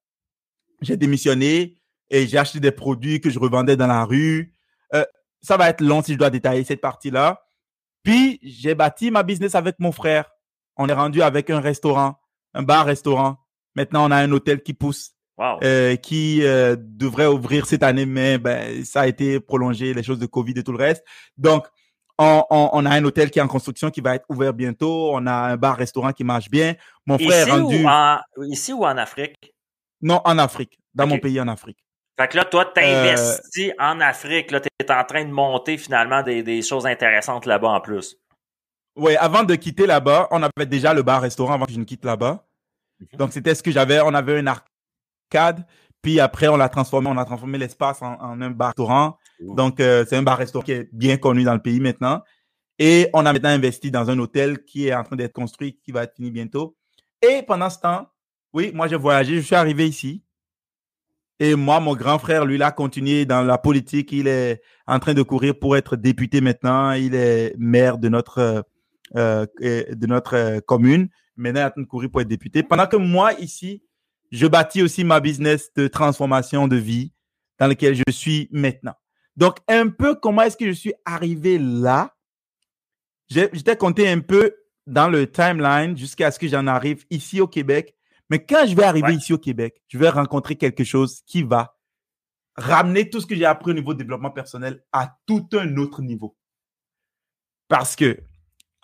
j'ai 0.83 0.97
démissionné 0.97 1.79
et 2.11 2.27
j'ai 2.27 2.37
acheté 2.37 2.61
des 2.61 2.73
produits 2.73 3.21
que 3.21 3.31
je 3.31 3.39
revendais 3.39 3.77
dans 3.77 3.87
la 3.87 4.05
rue. 4.05 4.55
Euh, 4.95 5.05
ça 5.41 5.57
va 5.57 5.71
être 5.71 5.81
long 5.81 6.03
si 6.03 6.13
je 6.13 6.19
dois 6.19 6.29
détailler 6.29 6.65
cette 6.65 6.81
partie-là. 6.81 7.41
Puis, 8.03 8.39
j'ai 8.43 8.75
bâti 8.75 9.11
ma 9.11 9.23
business 9.23 9.55
avec 9.55 9.77
mon 9.79 9.93
frère. 9.93 10.31
On 10.77 10.89
est 10.89 10.93
rendu 10.93 11.23
avec 11.23 11.51
un 11.51 11.61
restaurant, 11.61 12.17
un 12.55 12.63
bar-restaurant. 12.63 13.37
Maintenant, 13.75 14.07
on 14.07 14.11
a 14.11 14.17
un 14.17 14.31
hôtel 14.33 14.63
qui 14.63 14.75
pousse, 14.75 15.13
Wow. 15.39 15.59
euh, 15.65 15.97
qui 15.97 16.45
euh, 16.45 16.77
devrait 16.79 17.27
ouvrir 17.27 17.65
cette 17.67 17.83
année, 17.83 18.05
mais 18.05 18.37
ben, 18.39 18.85
ça 18.85 19.03
a 19.03 19.07
été 19.07 19.41
prolongé, 19.41 19.95
les 19.95 20.03
choses 20.03 20.19
de 20.19 20.27
Covid 20.27 20.53
et 20.57 20.63
tout 20.63 20.73
le 20.73 20.79
reste. 20.79 21.03
Donc, 21.39 21.67
on, 22.19 22.45
on- 22.51 22.69
on 22.75 22.85
a 22.87 22.91
un 22.91 23.03
hôtel 23.05 23.31
qui 23.31 23.39
est 23.39 23.43
en 23.43 23.49
construction, 23.49 23.91
qui 23.91 24.03
va 24.03 24.15
être 24.15 24.27
ouvert 24.29 24.53
bientôt. 24.53 25.11
On 25.15 25.27
a 25.27 25.33
un 25.33 25.57
bar-restaurant 25.57 26.13
qui 26.13 26.23
marche 26.23 26.51
bien. 26.51 26.75
Mon 27.07 27.17
frère 27.19 27.47
Ici, 27.47 27.49
est 27.49 27.61
rendu... 27.61 27.85
ou 27.85 27.89
en, 27.89 28.19
ici 28.47 28.73
ou 28.75 28.85
en 28.85 28.97
Afrique? 28.99 29.55
Non, 30.03 30.21
en 30.25 30.37
Afrique, 30.39 30.79
dans 30.95 31.07
mon 31.07 31.19
pays 31.19 31.41
en 31.41 31.49
Afrique. 31.49 31.79
Fait 32.19 32.29
que 32.29 32.37
là, 32.37 32.45
toi, 32.45 32.67
Euh, 32.69 32.73
t'investis 32.75 33.73
en 33.79 34.01
Afrique. 34.01 34.51
Là, 34.51 34.61
t'es 34.61 34.71
en 34.93 35.05
train 35.05 35.25
de 35.25 35.31
monter 35.31 35.79
finalement 35.79 36.23
des, 36.23 36.43
des 36.43 36.63
choses 36.63 36.87
intéressantes 36.87 37.47
là-bas 37.47 37.69
en 37.69 37.81
plus. 37.81 38.17
Oui, 38.97 39.17
avant 39.17 39.43
de 39.45 39.55
quitter 39.55 39.87
là-bas, 39.87 40.29
on 40.31 40.43
avait 40.43 40.67
déjà 40.67 40.93
le 40.93 41.03
bar-restaurant 41.03 41.55
avant 41.55 41.65
que 41.65 41.73
je 41.73 41.79
ne 41.79 41.85
quitte 41.85 42.05
là-bas. 42.05 42.45
Mhm. 43.01 43.19
Donc, 43.19 43.33
c'était 43.33 43.55
ce 43.55 43.63
que 43.63 43.71
j'avais. 43.71 44.01
On 44.01 44.13
avait 44.13 44.39
une 44.39 44.49
arcade. 44.49 45.67
Puis 46.03 46.21
après, 46.21 46.49
on 46.49 46.57
l'a 46.57 46.69
transformé. 46.69 47.09
On 47.09 47.17
a 47.17 47.25
transformé 47.25 47.57
l'espace 47.59 48.03
en, 48.03 48.15
en 48.21 48.41
un 48.43 48.51
bar-restaurant. 48.51 49.17
Donc, 49.41 49.81
euh, 49.81 50.05
c'est 50.07 50.17
un 50.17 50.23
bar-restaurant 50.23 50.65
qui 50.65 50.73
est 50.73 50.89
bien 50.93 51.17
connu 51.17 51.45
dans 51.45 51.55
le 51.55 51.63
pays 51.63 51.81
maintenant. 51.81 52.23
Et 52.79 53.09
on 53.15 53.25
a 53.25 53.33
maintenant 53.33 53.51
investi 53.51 53.91
dans 53.91 54.11
un 54.11 54.19
hôtel 54.19 54.65
qui 54.65 54.89
est 54.89 54.95
en 54.95 55.05
train 55.05 55.17
d'être 55.17 55.33
construit, 55.33 55.79
qui 55.83 55.93
va 55.93 56.03
être 56.03 56.15
fini 56.15 56.31
bientôt. 56.31 56.77
Et 57.23 57.43
pendant 57.43 57.71
ce 57.71 57.79
temps, 57.79 58.09
oui, 58.53 58.73
moi, 58.75 58.89
j'ai 58.89 58.97
voyagé. 58.97 59.37
Je 59.37 59.47
suis 59.47 59.55
arrivé 59.55 59.89
ici. 59.89 60.23
Et 61.43 61.57
moi, 61.57 61.81
mon 61.81 61.97
grand 61.97 62.21
frère, 62.21 62.45
lui, 62.45 62.55
il 62.55 62.63
a 62.63 62.71
continué 62.71 63.25
dans 63.27 63.43
la 63.43 63.59
politique. 63.59 64.13
Il 64.13 64.29
est 64.29 64.63
en 64.87 65.01
train 65.01 65.13
de 65.13 65.23
courir 65.23 65.59
pour 65.59 65.77
être 65.77 65.97
député 65.97 66.41
maintenant. 66.41 66.93
Il 66.93 67.17
est 67.17 67.57
maire 67.59 67.99
de 67.99 68.09
notre, 68.09 68.65
euh, 69.17 69.45
euh, 69.61 69.85
de 69.93 70.07
notre 70.07 70.37
euh, 70.37 70.61
commune. 70.61 71.09
Maintenant, 71.35 71.59
il 71.59 71.63
est 71.65 71.67
en 71.67 71.71
train 71.71 71.83
de 71.83 71.87
courir 71.89 72.11
pour 72.13 72.21
être 72.21 72.29
député. 72.29 72.63
Pendant 72.63 72.87
que 72.87 72.95
moi, 72.95 73.33
ici, 73.41 73.83
je 74.31 74.47
bâtis 74.47 74.83
aussi 74.83 75.03
ma 75.03 75.19
business 75.19 75.73
de 75.75 75.89
transformation 75.89 76.69
de 76.69 76.77
vie 76.77 77.13
dans 77.59 77.67
lequel 77.67 77.97
je 77.97 78.13
suis 78.13 78.49
maintenant. 78.53 78.95
Donc, 79.37 79.57
un 79.67 79.89
peu 79.89 80.15
comment 80.15 80.43
est-ce 80.43 80.57
que 80.57 80.67
je 80.67 80.79
suis 80.79 80.95
arrivé 81.05 81.59
là? 81.59 82.15
J'étais 83.29 83.77
compté 83.77 84.09
un 84.09 84.21
peu 84.21 84.55
dans 84.87 85.09
le 85.09 85.29
timeline 85.29 85.99
jusqu'à 85.99 86.31
ce 86.31 86.39
que 86.39 86.47
j'en 86.47 86.69
arrive 86.69 87.05
ici 87.11 87.41
au 87.41 87.49
Québec. 87.49 87.97
Mais 88.33 88.43
quand 88.43 88.65
je 88.67 88.75
vais 88.75 88.85
arriver 88.85 89.09
Ouais. 89.09 89.17
ici 89.17 89.35
au 89.35 89.39
Québec, 89.39 89.83
je 89.89 89.99
vais 89.99 90.09
rencontrer 90.09 90.57
quelque 90.57 90.85
chose 90.85 91.21
qui 91.27 91.43
va 91.43 91.77
ramener 92.57 93.11
tout 93.11 93.21
ce 93.21 93.27
que 93.27 93.35
j'ai 93.35 93.45
appris 93.45 93.73
au 93.73 93.75
niveau 93.75 93.93
développement 93.93 94.31
personnel 94.31 94.83
à 94.91 95.19
tout 95.27 95.47
un 95.53 95.77
autre 95.77 96.01
niveau. 96.01 96.35
Parce 97.69 97.95
que 97.95 98.19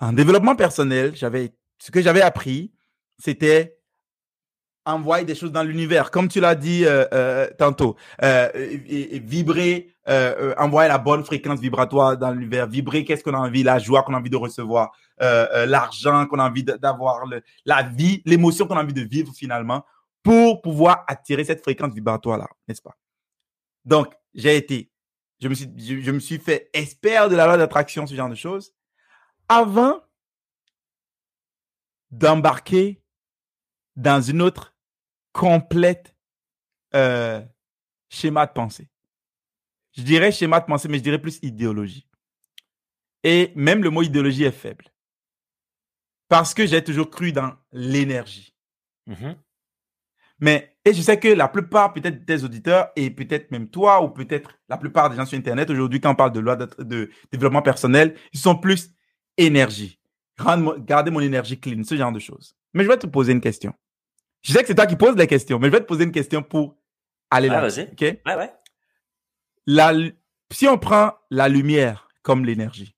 en 0.01 0.12
développement 0.12 0.55
personnel, 0.55 1.16
j'avais 1.16 1.55
ce 1.78 1.90
que 1.90 2.03
j'avais 2.03 2.20
appris, 2.20 2.74
c'était 3.18 3.78
envoyer 4.84 5.24
des 5.24 5.34
choses 5.34 5.53
dans 5.53 5.62
l'univers, 5.62 6.11
comme 6.11 6.28
tu 6.28 6.40
l'as 6.40 6.55
dit 6.55 6.84
euh, 6.84 7.07
euh, 7.14 7.49
tantôt, 7.59 7.96
euh, 8.22 8.51
et- 8.55 9.16
et 9.16 9.18
vibrer, 9.18 9.94
envoyer 10.59 10.88
la 10.88 10.99
bonne 10.99 11.24
fréquence 11.24 11.59
vibratoire 11.61 12.18
dans 12.18 12.32
l'univers, 12.32 12.66
vibrer 12.66 13.05
qu'est-ce 13.07 13.24
qu'on 13.24 13.34
a 13.34 13.38
envie, 13.38 13.62
la 13.62 13.78
joie 13.78 14.03
qu'on 14.03 14.12
a 14.14 14.18
envie 14.18 14.30
de 14.30 14.36
recevoir, 14.36 14.92
euh, 15.21 15.47
euh, 15.53 15.66
l'argent 15.66 16.27
qu'on 16.27 16.39
a 16.39 16.49
envie 16.49 16.64
d'avoir, 16.64 17.25
la 17.64 17.83
vie, 17.83 18.23
l'émotion 18.25 18.66
qu'on 18.66 18.77
a 18.77 18.83
envie 18.83 18.95
de 18.95 19.03
vivre 19.03 19.33
finalement, 19.35 19.85
pour 20.23 20.62
pouvoir 20.62 21.05
attirer 21.07 21.45
cette 21.45 21.62
fréquence 21.62 21.93
vibratoire-là, 21.95 22.49
n'est-ce 22.66 22.83
pas? 22.83 22.97
Donc, 23.85 24.14
j'ai 24.35 24.57
été, 24.57 24.91
je 25.41 25.49
me, 25.49 25.55
suis, 25.55 25.73
je, 25.77 26.01
je 26.01 26.11
me 26.11 26.21
suis 26.21 26.39
fait 26.39 26.71
expert 26.73 27.29
de 27.29 27.37
la 27.37 27.47
loi 27.47 27.57
d'attraction, 27.57 28.07
ce 28.07 28.14
genre 28.14 28.29
de 28.29 28.35
choses, 28.35 28.75
avant 29.49 30.01
d'embarquer 32.11 33.03
dans 33.97 34.21
une 34.21 34.43
autre 34.43 34.75
complète 35.33 36.14
euh, 36.95 37.43
schéma 38.09 38.47
de 38.47 38.53
pensée. 38.53 38.89
Je 39.93 40.03
dirais 40.03 40.33
schéma 40.33 40.61
de 40.61 40.66
pensée, 40.66 40.89
mais 40.89 40.99
je 40.99 41.03
dirais 41.03 41.21
plus 41.21 41.39
idéologie. 41.43 42.09
Et 43.25 43.53
même 43.57 43.83
le 43.83 43.91
mot 43.91 44.03
idéologie 44.03 44.45
est 44.45 44.53
faible. 44.53 44.85
Parce 46.29 46.55
que 46.55 46.66
j'ai 46.66 46.83
toujours 46.85 47.11
cru 47.11 47.33
dans 47.33 47.53
l'énergie. 47.72 48.55
Mhm. 49.07 49.37
Mais, 50.41 50.76
et 50.85 50.93
je 50.95 51.03
sais 51.03 51.18
que 51.18 51.29
la 51.29 51.49
plupart, 51.49 51.93
peut-être 51.93 52.24
des 52.24 52.45
auditeurs, 52.45 52.91
et 52.95 53.11
peut-être 53.11 53.51
même 53.51 53.68
toi, 53.68 54.03
ou 54.05 54.11
peut-être 54.11 54.51
la 54.68 54.76
plupart 54.76 55.11
des 55.11 55.16
gens 55.16 55.26
sur 55.26 55.37
Internet, 55.37 55.68
aujourd'hui, 55.70 56.01
quand 56.01 56.12
on 56.12 56.14
parle 56.14 56.33
de 56.33 56.39
loi 56.41 56.55
de, 56.55 56.68
de 56.83 57.11
développement 57.33 57.62
personnel, 57.62 58.14
ils 58.33 58.39
sont 58.39 58.57
plus 58.57 58.91
énergie. 59.37 59.99
Garder 60.79 61.11
mon 61.11 61.20
énergie 61.20 61.59
clean, 61.59 61.83
ce 61.83 61.97
genre 61.97 62.12
de 62.12 62.20
choses. 62.20 62.55
Mais 62.72 62.85
je 62.85 62.89
vais 62.89 62.97
te 62.99 63.07
poser 63.09 63.33
une 63.33 63.41
question. 63.41 63.74
Je 64.43 64.53
sais 64.53 64.61
que 64.61 64.66
c'est 64.68 64.74
toi 64.76 64.87
qui 64.87 64.95
poses 64.95 65.16
les 65.16 65.26
questions, 65.26 65.59
mais 65.59 65.66
je 65.66 65.72
vais 65.72 65.81
te 65.81 65.87
poser 65.87 66.05
une 66.05 66.12
question 66.12 66.43
pour 66.45 66.76
aller 67.31 67.49
Ah, 67.49 67.61
là. 67.61 67.68
vas-y. 67.68 67.89
OK? 67.91 68.01
Ouais, 68.01 68.37
ouais. 68.37 68.53
La 69.66 69.93
si 70.53 70.68
on 70.68 70.79
prend 70.79 71.12
la 71.31 71.49
lumière 71.49 72.09
comme 72.22 72.45
l'énergie, 72.45 72.95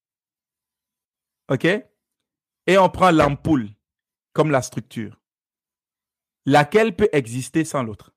OK? 1.48 1.66
Et 2.66 2.78
on 2.78 2.88
prend 2.88 3.10
l'ampoule 3.10 3.68
comme 4.32 4.50
la 4.50 4.62
structure, 4.62 5.20
laquelle 6.46 6.94
peut 6.94 7.08
exister 7.12 7.64
sans 7.64 7.82
l'autre? 7.82 8.12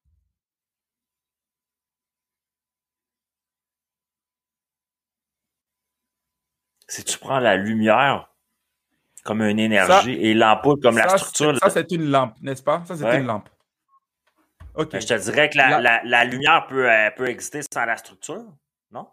Si 6.88 7.04
tu 7.04 7.18
prends 7.18 7.40
la 7.40 7.56
lumière, 7.56 8.30
Comme 9.24 9.42
une 9.42 9.60
énergie. 9.60 10.12
et 10.12 10.34
l'ampoule 10.34 10.80
comme 10.82 10.98
la 10.98 11.18
structure. 11.18 11.58
Ça, 11.58 11.70
c'est 11.70 11.90
une 11.92 12.10
lampe, 12.10 12.36
n'est-ce 12.42 12.62
pas? 12.62 12.84
Ça, 12.86 12.98
c'est 12.98 13.06
Ouais. 13.06 13.20
une 13.20 13.26
lampe. 13.26 13.48
OK. 14.76 14.92
Ben, 14.92 15.02
je 15.02 15.08
te 15.08 15.14
dirais 15.14 15.50
que 15.50 15.58
la, 15.58 15.70
La- 15.70 15.80
la- 15.82 16.04
la 16.04 16.26
lumière 16.26 16.68
peut, 16.68 16.92
euh, 16.92 17.10
peut 17.12 17.28
exister 17.30 17.62
sans 17.74 17.86
la 17.86 17.96
structure, 17.96 18.44
non? 18.92 19.08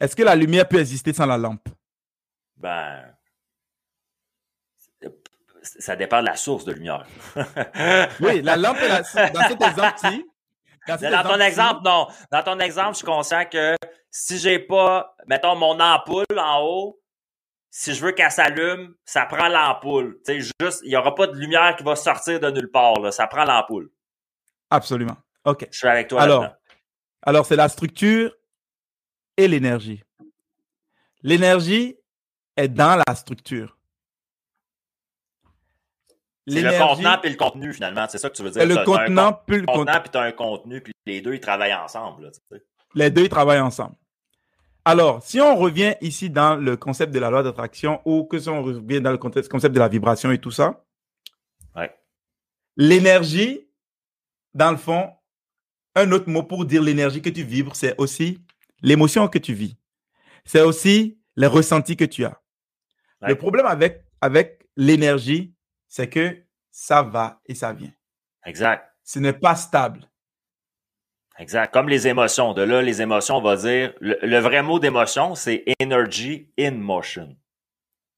Est-ce 0.00 0.14
que 0.14 0.22
la 0.22 0.36
lumière 0.36 0.68
peut 0.68 0.78
exister 0.78 1.12
sans 1.12 1.26
la 1.26 1.38
lampe? 1.38 1.68
Ben. 2.56 3.16
Ça 5.62 5.96
dépend 5.96 6.20
de 6.20 6.26
la 6.26 6.36
source 6.36 6.64
de 6.64 6.72
lumière. 6.72 7.06
Oui, 8.20 8.42
la 8.42 8.56
lampe, 8.56 8.78
est 8.78 8.88
la- 8.88 9.30
dans 9.30 9.48
cet 9.48 9.62
exemple-ci. 9.62 10.26
Dans, 10.88 10.98
cet 10.98 11.12
Dans 11.12 11.22
ton 11.22 11.40
exemple, 11.40 11.80
non. 11.84 12.08
Dans 12.30 12.42
ton 12.42 12.58
exemple, 12.58 12.92
je 12.92 12.96
suis 12.96 13.06
conscient 13.06 13.44
que 13.50 13.76
si 14.10 14.38
j'ai 14.38 14.58
pas, 14.58 15.14
mettons, 15.26 15.54
mon 15.54 15.78
ampoule 15.78 16.24
en 16.36 16.60
haut, 16.62 17.00
si 17.70 17.94
je 17.94 18.04
veux 18.04 18.12
qu'elle 18.12 18.30
s'allume, 18.30 18.94
ça 19.04 19.24
prend 19.26 19.48
l'ampoule. 19.48 20.18
Tu 20.26 20.42
sais, 20.42 20.52
juste, 20.60 20.82
il 20.84 20.92
y 20.92 20.96
aura 20.96 21.14
pas 21.14 21.26
de 21.26 21.36
lumière 21.36 21.74
qui 21.76 21.84
va 21.84 21.96
sortir 21.96 22.40
de 22.40 22.50
nulle 22.50 22.70
part, 22.70 23.00
là. 23.00 23.12
Ça 23.12 23.26
prend 23.26 23.44
l'ampoule. 23.44 23.90
Absolument. 24.70 25.16
OK. 25.44 25.66
Je 25.70 25.78
suis 25.78 25.88
avec 25.88 26.08
toi 26.08 26.22
Alors. 26.22 26.46
Alors, 27.22 27.46
c'est 27.46 27.56
la 27.56 27.68
structure 27.68 28.34
et 29.36 29.46
l'énergie. 29.46 30.02
L'énergie 31.22 31.96
est 32.56 32.68
dans 32.68 33.00
la 33.06 33.14
structure. 33.14 33.78
C'est 36.46 36.60
le 36.62 36.78
contenant 36.78 37.18
puis 37.20 37.30
le 37.30 37.36
contenu, 37.36 37.72
finalement. 37.72 38.06
C'est 38.08 38.18
ça 38.18 38.28
que 38.28 38.34
tu 38.34 38.42
veux 38.42 38.50
dire. 38.50 38.62
c'est 38.62 38.66
le 38.68 38.84
contenant 38.84 39.32
plus 39.32 39.60
le 39.60 39.66
contenant 39.66 40.00
puis 40.00 40.10
t'as 40.10 40.24
un 40.24 40.32
contenu, 40.32 40.80
puis 40.80 40.92
les 41.06 41.20
deux, 41.20 41.34
ils 41.34 41.40
travaillent 41.40 41.74
ensemble, 41.74 42.24
là, 42.24 42.30
tu 42.30 42.40
sais. 42.50 42.62
Les 42.94 43.10
deux, 43.10 43.22
ils 43.22 43.28
travaillent 43.28 43.60
ensemble. 43.60 43.94
Alors, 44.84 45.22
si 45.22 45.40
on 45.40 45.54
revient 45.56 45.94
ici 46.00 46.28
dans 46.28 46.56
le 46.56 46.76
concept 46.76 47.14
de 47.14 47.20
la 47.20 47.30
loi 47.30 47.44
d'attraction 47.44 48.00
ou 48.04 48.24
que 48.24 48.38
si 48.40 48.48
on 48.48 48.62
revient 48.62 49.00
dans 49.00 49.12
le 49.12 49.18
concept 49.18 49.72
de 49.72 49.78
la 49.78 49.88
vibration 49.88 50.30
et 50.32 50.38
tout 50.38 50.50
ça, 50.50 50.84
Ouais. 51.76 51.94
l'énergie, 52.76 53.68
dans 54.54 54.72
le 54.72 54.76
fond, 54.76 55.10
un 55.94 56.10
autre 56.10 56.28
mot 56.28 56.42
pour 56.42 56.64
dire 56.64 56.82
l'énergie 56.82 57.22
que 57.22 57.30
tu 57.30 57.44
vibres, 57.44 57.76
c'est 57.76 57.94
aussi 57.98 58.40
l'émotion 58.82 59.28
que 59.28 59.38
tu 59.38 59.54
vis. 59.54 59.76
C'est 60.44 60.62
aussi 60.62 61.20
les 61.36 61.46
ressentis 61.46 61.96
que 61.96 62.04
tu 62.04 62.24
as. 62.24 62.40
Ouais. 63.22 63.28
Le 63.28 63.36
problème 63.36 63.66
avec, 63.66 64.04
avec 64.20 64.66
l'énergie, 64.76 65.54
c'est 65.94 66.08
que 66.08 66.42
ça 66.70 67.02
va 67.02 67.42
et 67.44 67.54
ça 67.54 67.74
vient. 67.74 67.92
Exact. 68.46 68.90
Ce 69.04 69.18
n'est 69.18 69.34
pas 69.34 69.54
stable. 69.56 70.08
Exact. 71.38 71.70
Comme 71.72 71.90
les 71.90 72.08
émotions. 72.08 72.54
De 72.54 72.62
là, 72.62 72.80
les 72.80 73.02
émotions, 73.02 73.36
on 73.36 73.42
va 73.42 73.56
dire, 73.56 73.92
le, 74.00 74.16
le 74.22 74.38
vrai 74.38 74.62
mot 74.62 74.78
d'émotion, 74.78 75.34
c'est 75.34 75.64
energy 75.82 76.50
in 76.58 76.70
motion. 76.72 77.36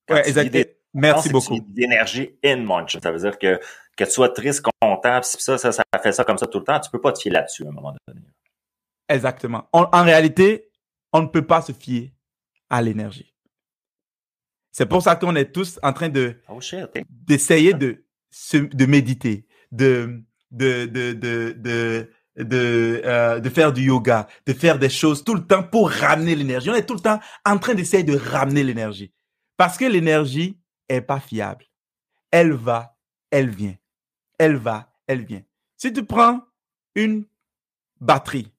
Quand 0.06 0.14
Ouais, 0.14 0.22
tu 0.22 0.28
exact. 0.28 0.44
vis 0.44 0.50
des- 0.50 0.78
Merci 0.94 1.30
beaucoup. 1.30 1.58
d'énergie 1.66 2.38
in 2.44 2.58
motion. 2.58 3.00
Ça 3.02 3.10
veut 3.10 3.18
dire 3.18 3.36
que, 3.40 3.58
que 3.96 4.04
tu 4.04 4.10
sois 4.10 4.28
triste, 4.28 4.64
content, 4.80 5.20
pis 5.20 5.26
ça, 5.42 5.58
ça, 5.58 5.72
ça 5.72 5.82
fait 6.00 6.12
ça 6.12 6.24
comme 6.24 6.38
ça 6.38 6.46
tout 6.46 6.58
le 6.60 6.64
temps. 6.64 6.78
Tu 6.78 6.90
peux 6.90 7.00
pas 7.00 7.12
te 7.12 7.18
fier 7.20 7.32
là-dessus 7.32 7.64
à 7.66 7.70
un 7.70 7.72
moment 7.72 7.92
donné. 8.06 8.20
Exactement. 9.08 9.68
En, 9.72 9.88
en 9.92 10.04
réalité, 10.04 10.70
on 11.12 11.22
ne 11.22 11.26
peut 11.26 11.44
pas 11.46 11.60
se 11.62 11.72
fier 11.72 12.14
à 12.70 12.80
l'énergie. 12.82 13.33
C'est 14.74 14.86
pour 14.86 15.02
ça 15.02 15.14
qu'on 15.14 15.36
est 15.36 15.52
tous 15.52 15.78
en 15.84 15.92
train 15.92 16.08
de 16.08 16.36
Oh 16.48 16.58
d'essayer 17.08 17.74
de 17.74 18.86
méditer, 18.86 19.46
de 19.70 20.20
de 20.50 20.86
de 20.86 21.12
de 21.12 21.52
de 21.56 22.10
de, 22.36 23.00
euh, 23.04 23.38
de 23.38 23.48
faire 23.48 23.72
du 23.72 23.82
yoga, 23.82 24.26
de 24.46 24.52
faire 24.52 24.80
des 24.80 24.88
choses 24.88 25.22
tout 25.22 25.36
le 25.36 25.46
temps 25.46 25.62
pour 25.62 25.88
ramener 25.88 26.34
l'énergie. 26.34 26.68
On 26.70 26.74
est 26.74 26.84
tout 26.84 26.94
le 26.94 27.00
temps 27.00 27.20
en 27.44 27.58
train 27.58 27.74
d'essayer 27.74 28.02
de 28.02 28.16
ramener 28.16 28.64
l'énergie 28.64 29.12
parce 29.56 29.78
que 29.78 29.84
l'énergie 29.84 30.58
est 30.88 31.02
pas 31.02 31.20
fiable. 31.20 31.66
Elle 32.32 32.52
va, 32.52 32.96
elle 33.30 33.50
vient. 33.50 33.76
Elle 34.40 34.56
va, 34.56 34.92
elle 35.06 35.24
vient. 35.24 35.42
Si 35.76 35.92
tu 35.92 36.04
prends 36.04 36.40
une 36.96 37.26
batterie 38.00 38.52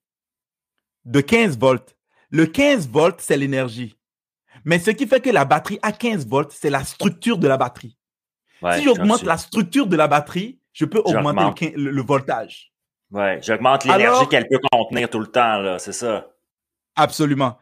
de 1.03 1.19
15 1.19 1.57
volts, 1.57 1.93
le 2.29 2.45
15 2.45 2.87
volts, 2.87 3.19
c'est 3.19 3.35
l'énergie. 3.35 3.97
Mais 4.65 4.79
ce 4.79 4.91
qui 4.91 5.07
fait 5.07 5.21
que 5.21 5.29
la 5.29 5.45
batterie 5.45 5.79
a 5.83 5.91
15 5.91 6.27
volts, 6.27 6.51
c'est 6.51 6.71
la 6.71 6.83
structure 6.83 7.37
de 7.37 7.47
la 7.47 7.55
batterie. 7.55 7.97
Ouais, 8.61 8.77
si 8.77 8.83
j'augmente 8.83 9.21
la 9.23 9.37
structure 9.37 9.87
de 9.87 9.95
la 9.95 10.07
batterie, 10.07 10.59
je 10.73 10.85
peux 10.85 11.01
augmenter 11.05 11.73
le, 11.77 12.01
voltage. 12.01 12.73
Ouais, 13.11 13.39
j'augmente 13.41 13.85
l'énergie 13.85 14.27
qu'elle 14.27 14.47
peut 14.47 14.59
contenir 14.71 15.09
tout 15.09 15.19
le 15.19 15.27
temps, 15.27 15.59
là. 15.59 15.77
C'est 15.77 15.93
ça. 15.93 16.27
Absolument. 16.95 17.57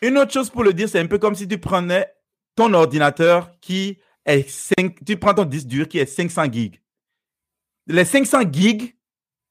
Une 0.00 0.16
autre 0.16 0.32
chose 0.32 0.48
pour 0.48 0.62
le 0.62 0.72
dire, 0.72 0.88
c'est 0.88 1.00
un 1.00 1.06
peu 1.06 1.18
comme 1.18 1.34
si 1.34 1.48
tu 1.48 1.58
prenais 1.58 2.06
ton 2.54 2.72
ordinateur 2.72 3.50
qui 3.60 3.98
est 4.24 4.48
5, 4.48 5.04
tu 5.04 5.16
prends 5.16 5.34
ton 5.34 5.44
disque 5.44 5.66
dur 5.66 5.88
qui 5.88 5.98
est 5.98 6.06
500 6.06 6.52
gigs. 6.52 6.80
Les 7.88 8.04
500 8.04 8.42
gigs, 8.52 8.94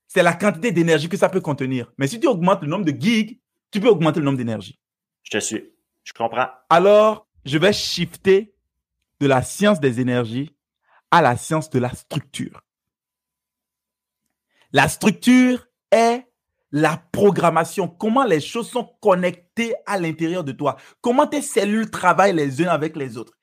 c'est 0.07 0.23
la 0.23 0.33
quantité 0.33 0.71
d'énergie 0.71 1.09
que 1.09 1.17
ça 1.17 1.27
peut 1.27 1.41
contenir. 1.41 1.91
Mais 1.97 2.07
si 2.07 2.19
tu 2.19 2.27
augmentes 2.27 2.61
le 2.61 2.69
nombre 2.69 2.85
de 2.85 2.91
gigs, 2.91 3.39
tu 3.71 3.81
peux 3.81 3.89
augmenter 3.89 4.19
le 4.19 4.25
nombre 4.25 4.37
d'énergie. 4.37 4.79
Je 5.23 5.31
te 5.31 5.39
suis. 5.39 5.76
Je 6.07 6.13
comprends. 6.13 6.47
Alors, 6.69 7.27
je 7.43 7.57
vais 7.57 7.73
shifter 7.73 8.55
de 9.19 9.27
la 9.27 9.41
science 9.41 9.81
des 9.81 9.99
énergies 9.99 10.55
à 11.11 11.21
la 11.21 11.35
science 11.35 11.69
de 11.69 11.79
la 11.79 11.89
structure. 11.89 12.61
La 14.71 14.87
structure 14.87 15.67
est 15.91 16.25
la 16.71 16.95
programmation, 17.11 17.89
comment 17.89 18.23
les 18.23 18.39
choses 18.39 18.69
sont 18.69 18.85
connectées 19.01 19.73
à 19.85 19.99
l'intérieur 19.99 20.45
de 20.45 20.53
toi, 20.53 20.77
comment 21.01 21.27
tes 21.27 21.41
cellules 21.41 21.91
travaillent 21.91 22.35
les 22.35 22.61
unes 22.61 22.69
avec 22.69 22.95
les 22.95 23.17
autres, 23.17 23.37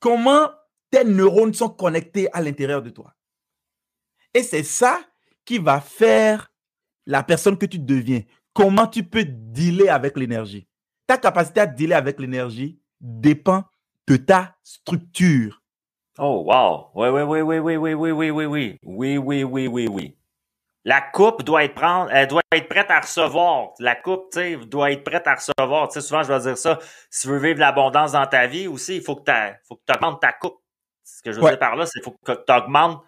comment 0.00 0.50
tes 0.90 1.04
neurones 1.04 1.54
sont 1.54 1.70
connectés 1.70 2.32
à 2.32 2.40
l'intérieur 2.40 2.82
de 2.82 2.90
toi. 2.90 3.14
Et 4.34 4.42
c'est 4.42 4.64
ça 4.64 5.00
qui 5.44 5.58
va 5.58 5.80
faire 5.80 6.52
la 7.06 7.22
personne 7.22 7.58
que 7.58 7.66
tu 7.66 7.78
deviens, 7.78 8.22
comment 8.52 8.88
tu 8.88 9.04
peux 9.04 9.24
dealer 9.24 9.88
avec 9.88 10.16
l'énergie. 10.16 10.67
Ta 11.08 11.16
capacité 11.16 11.60
à 11.60 11.66
dealer 11.66 11.94
avec 11.96 12.20
l'énergie 12.20 12.78
dépend 13.00 13.64
de 14.06 14.16
ta 14.16 14.54
structure. 14.62 15.62
Oh, 16.18 16.44
wow. 16.46 16.90
Oui, 16.94 17.08
oui, 17.08 17.22
oui, 17.22 17.40
oui, 17.40 17.76
oui, 17.76 17.76
oui, 17.76 17.94
oui, 17.94 18.10
oui, 18.12 18.30
oui, 18.30 18.44
oui. 18.44 18.78
Oui, 18.84 19.16
oui, 19.16 19.42
oui, 19.42 19.66
oui, 19.68 19.88
oui. 19.88 20.14
La 20.84 21.00
coupe 21.00 21.44
doit 21.44 21.64
être 21.64 21.74
prendre, 21.74 22.10
elle 22.12 22.28
doit 22.28 22.42
être 22.54 22.68
prête 22.68 22.90
à 22.90 23.00
recevoir. 23.00 23.70
La 23.78 23.94
coupe, 23.94 24.30
tu 24.32 24.38
sais, 24.38 24.56
doit 24.56 24.90
être 24.92 25.02
prête 25.02 25.26
à 25.26 25.36
recevoir. 25.36 25.88
Tu 25.88 25.94
sais, 25.94 26.06
souvent, 26.06 26.22
je 26.22 26.30
vais 26.30 26.40
dire 26.40 26.58
ça. 26.58 26.78
Si 27.10 27.22
tu 27.22 27.28
veux 27.28 27.38
vivre 27.38 27.58
l'abondance 27.58 28.12
dans 28.12 28.26
ta 28.26 28.46
vie 28.46 28.68
aussi, 28.68 28.96
il 28.96 29.02
faut 29.02 29.16
que 29.16 29.22
tu 29.24 29.92
augmentes 29.94 30.20
ta 30.20 30.32
coupe. 30.32 30.60
Ce 31.04 31.22
que 31.22 31.32
je 31.32 31.36
veux 31.38 31.42
Ouais. 31.42 31.50
dire 31.52 31.58
par 31.58 31.74
là, 31.74 31.86
c'est 31.86 32.00
qu'il 32.00 32.02
faut 32.02 32.16
que 32.22 32.32
tu 32.32 32.52
augmentes 32.52 33.02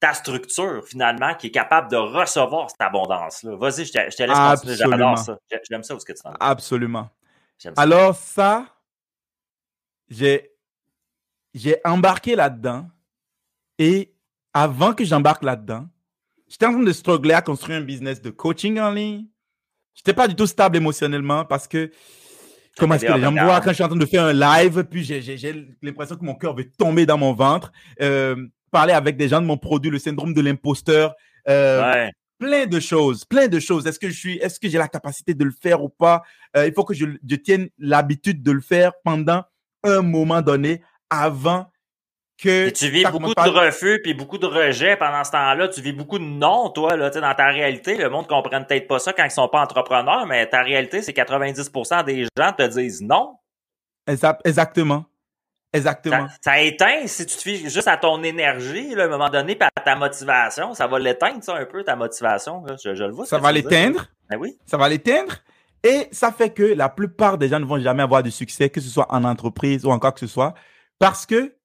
ta 0.00 0.14
structure, 0.14 0.82
finalement, 0.86 1.34
qui 1.34 1.48
est 1.48 1.50
capable 1.50 1.90
de 1.90 1.96
recevoir 1.96 2.70
cette 2.70 2.80
abondance-là. 2.80 3.54
Vas-y, 3.56 3.84
je 3.84 3.92
te, 3.92 4.10
je 4.10 4.16
te 4.16 4.22
laisse 4.22 4.38
continuer. 4.38 4.76
J'adore 4.76 5.18
ça. 5.18 5.38
J'ai- 5.50 5.60
J'aime 5.70 5.82
ça 5.82 5.94
où 5.94 6.00
ce 6.00 6.06
que 6.06 6.12
tu 6.14 6.22
vas? 6.24 6.34
Absolument. 6.40 7.08
J'aime 7.64 7.74
ça. 7.74 7.82
Alors 7.82 8.14
ça, 8.14 8.66
j'ai 10.08 10.50
j'ai 11.54 11.76
embarqué 11.84 12.34
là-dedans 12.36 12.88
et 13.78 14.12
avant 14.52 14.92
que 14.92 15.04
j'embarque 15.04 15.44
là-dedans, 15.44 15.86
j'étais 16.48 16.66
en 16.66 16.72
train 16.72 16.82
de 16.82 16.92
struggler 16.92 17.34
à 17.34 17.42
construire 17.42 17.78
un 17.78 17.82
business 17.84 18.20
de 18.20 18.30
coaching 18.30 18.78
en 18.80 18.90
ligne. 18.90 19.26
J'étais 19.94 20.12
pas 20.14 20.26
du 20.28 20.34
tout 20.34 20.46
stable 20.46 20.76
émotionnellement 20.76 21.44
parce 21.44 21.68
que 21.68 21.90
comment 22.76 22.94
est-ce 22.96 23.04
que 23.06 23.12
les 23.12 23.20
gens 23.22 23.30
me 23.32 23.36
voient 23.46 23.60
quand 23.60 23.70
je 23.70 23.74
suis 23.74 23.84
en 23.84 23.88
train 23.88 23.96
de 23.96 24.06
faire 24.06 24.24
un 24.24 24.32
live, 24.32 24.84
puis 24.84 25.04
j'ai- 25.04 25.22
j'ai 25.22 25.38
j'ai 25.38 25.66
l'impression 25.82 26.16
que 26.16 26.24
mon 26.24 26.34
cœur 26.34 26.54
veut 26.56 26.68
tomber 26.70 27.06
dans 27.06 27.18
mon 27.18 27.32
ventre. 27.32 27.70
Euh, 28.00 28.34
parler 28.72 28.92
avec 28.92 29.16
des 29.16 29.28
gens 29.28 29.40
de 29.40 29.46
mon 29.46 29.56
produit, 29.56 29.90
le 29.90 29.98
syndrome 30.00 30.34
de 30.34 30.40
l'imposteur. 30.40 31.14
euh, 31.48 31.92
Ouais. 31.92 32.12
Plein 32.44 32.66
de 32.66 32.80
choses, 32.80 33.24
plein 33.24 33.48
de 33.48 33.58
choses. 33.60 33.86
Est-ce 33.86 33.98
que 33.98 34.08
je 34.08 34.18
suis, 34.18 34.36
est-ce 34.38 34.58
que 34.60 34.68
j'ai 34.68 34.78
la 34.78 34.88
capacité 34.88 35.34
de 35.34 35.44
le 35.44 35.50
faire 35.52 35.82
ou 35.82 35.88
pas? 35.88 36.22
Euh, 36.56 36.66
Il 36.66 36.72
faut 36.74 36.84
que 36.84 36.94
je, 36.94 37.06
je 37.28 37.36
tienne 37.36 37.68
l'habitude 37.78 38.42
de 38.42 38.52
le 38.52 38.60
faire 38.60 38.92
pendant 39.04 39.42
un 39.82 40.02
moment 40.02 40.42
donné 40.42 40.82
avant 41.10 41.70
que. 42.36 42.66
Et 42.68 42.72
tu 42.72 42.88
vis 42.88 43.04
beaucoup 43.04 43.34
de 43.34 43.50
refus 43.66 44.00
puis 44.02 44.14
beaucoup 44.14 44.38
de 44.38 44.46
rejets 44.46 44.96
pendant 44.96 45.22
ce 45.24 45.30
temps-là. 45.32 45.68
Tu 45.68 45.80
vis 45.80 45.92
beaucoup 45.92 46.18
de 46.18 46.24
non, 46.24 46.70
toi, 46.70 46.96
là, 46.96 47.10
dans 47.10 47.34
ta 47.34 47.46
réalité. 47.46 47.96
Le 47.96 48.10
monde 48.10 48.24
ne 48.24 48.28
comprend 48.28 48.62
peut-être 48.64 48.88
pas 48.88 48.98
ça 48.98 49.12
quand 49.12 49.24
ils 49.24 49.30
sont 49.30 49.48
pas 49.48 49.62
entrepreneurs, 49.62 50.26
mais 50.26 50.46
ta 50.48 50.62
réalité, 50.62 51.00
c'est 51.02 51.12
90% 51.12 52.04
des 52.04 52.24
gens 52.36 52.52
te 52.52 52.66
disent 52.66 53.02
non. 53.02 53.36
Exa- 54.08 54.38
Exactement. 54.44 55.04
Exactement. 55.74 56.28
Ça, 56.28 56.34
ça 56.42 56.60
éteint 56.62 57.06
si 57.06 57.26
tu 57.26 57.36
te 57.36 57.42
fies 57.42 57.68
juste 57.68 57.88
à 57.88 57.96
ton 57.96 58.22
énergie, 58.22 58.94
là, 58.94 59.02
à 59.02 59.06
un 59.06 59.10
moment 59.10 59.28
donné, 59.28 59.56
puis 59.56 59.68
à 59.74 59.80
ta 59.80 59.96
motivation. 59.96 60.72
Ça 60.74 60.86
va 60.86 60.98
l'éteindre, 60.98 61.42
ça, 61.42 61.56
un 61.56 61.66
peu, 61.66 61.82
ta 61.84 61.96
motivation. 61.96 62.64
là. 62.64 62.76
Je, 62.82 62.94
je 62.94 63.04
le 63.04 63.12
vois. 63.12 63.26
Ça 63.26 63.38
va 63.38 63.52
l'éteindre. 63.52 64.06
Ben 64.30 64.38
oui. 64.38 64.56
Ça 64.66 64.76
va 64.76 64.88
l'éteindre. 64.88 65.34
Et 65.82 66.08
ça 66.12 66.32
fait 66.32 66.50
que 66.50 66.62
la 66.62 66.88
plupart 66.88 67.36
des 67.36 67.48
gens 67.48 67.60
ne 67.60 67.66
vont 67.66 67.78
jamais 67.78 68.02
avoir 68.02 68.22
de 68.22 68.30
succès, 68.30 68.70
que 68.70 68.80
ce 68.80 68.88
soit 68.88 69.06
en 69.12 69.24
entreprise 69.24 69.84
ou 69.84 69.90
en 69.90 69.98
quoi 69.98 70.12
que 70.12 70.20
ce 70.20 70.26
soit, 70.26 70.54
parce 70.98 71.26
que 71.26 71.56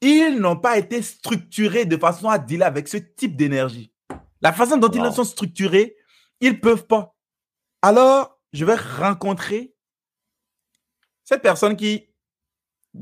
ils 0.00 0.36
n'ont 0.38 0.56
pas 0.56 0.78
été 0.78 1.02
structurés 1.02 1.84
de 1.84 1.96
façon 1.96 2.28
à 2.28 2.38
dealer 2.38 2.64
avec 2.66 2.88
ce 2.88 2.96
type 2.96 3.36
d'énergie. 3.36 3.92
La 4.40 4.52
façon 4.52 4.76
dont 4.76 4.88
Wow. 4.88 5.06
ils 5.06 5.12
sont 5.12 5.24
structurés, 5.24 5.96
ils 6.40 6.60
peuvent 6.60 6.86
pas. 6.86 7.14
Alors, 7.82 8.38
je 8.52 8.64
vais 8.64 8.76
rencontrer 8.76 9.74
cette 11.24 11.42
personne 11.42 11.76
qui, 11.76 12.07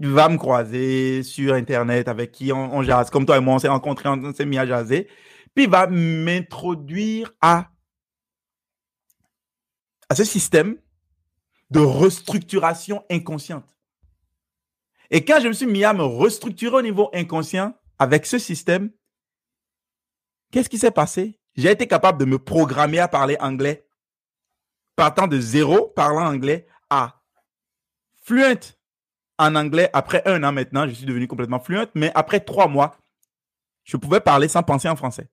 va 0.00 0.28
me 0.28 0.36
croiser 0.36 1.22
sur 1.22 1.54
Internet 1.54 2.08
avec 2.08 2.32
qui 2.32 2.52
on, 2.52 2.82
jase, 2.82 3.10
comme 3.10 3.26
toi 3.26 3.36
et 3.36 3.40
moi, 3.40 3.54
on 3.54 3.58
s'est 3.58 3.68
rencontrés, 3.68 4.08
on 4.08 4.32
s'est 4.32 4.46
mis 4.46 4.58
à 4.58 4.66
jaser. 4.66 5.08
Puis 5.54 5.64
il 5.64 5.70
va 5.70 5.86
m'introduire 5.86 7.32
à, 7.40 7.70
à 10.08 10.14
ce 10.14 10.24
système 10.24 10.76
de 11.70 11.80
restructuration 11.80 13.04
inconsciente. 13.10 13.76
Et 15.10 15.24
quand 15.24 15.40
je 15.40 15.48
me 15.48 15.52
suis 15.52 15.66
mis 15.66 15.84
à 15.84 15.92
me 15.92 16.02
restructurer 16.02 16.76
au 16.76 16.82
niveau 16.82 17.10
inconscient 17.14 17.74
avec 17.98 18.26
ce 18.26 18.38
système, 18.38 18.90
qu'est-ce 20.50 20.68
qui 20.68 20.78
s'est 20.78 20.90
passé? 20.90 21.40
J'ai 21.54 21.70
été 21.70 21.86
capable 21.86 22.18
de 22.18 22.24
me 22.24 22.38
programmer 22.38 22.98
à 22.98 23.08
parler 23.08 23.36
anglais, 23.40 23.88
partant 24.94 25.26
de 25.26 25.40
zéro, 25.40 25.86
parlant 25.88 26.26
anglais, 26.26 26.66
à 26.90 27.22
fluent 28.22 28.75
en 29.38 29.54
anglais 29.54 29.90
après 29.92 30.22
un 30.26 30.42
an 30.44 30.52
maintenant. 30.52 30.86
Je 30.86 30.92
suis 30.92 31.06
devenu 31.06 31.26
complètement 31.26 31.60
fluent, 31.60 31.86
mais 31.94 32.12
après 32.14 32.40
trois 32.40 32.68
mois, 32.68 32.96
je 33.84 33.96
pouvais 33.96 34.20
parler 34.20 34.48
sans 34.48 34.62
penser 34.62 34.88
en 34.88 34.96
français. 34.96 35.28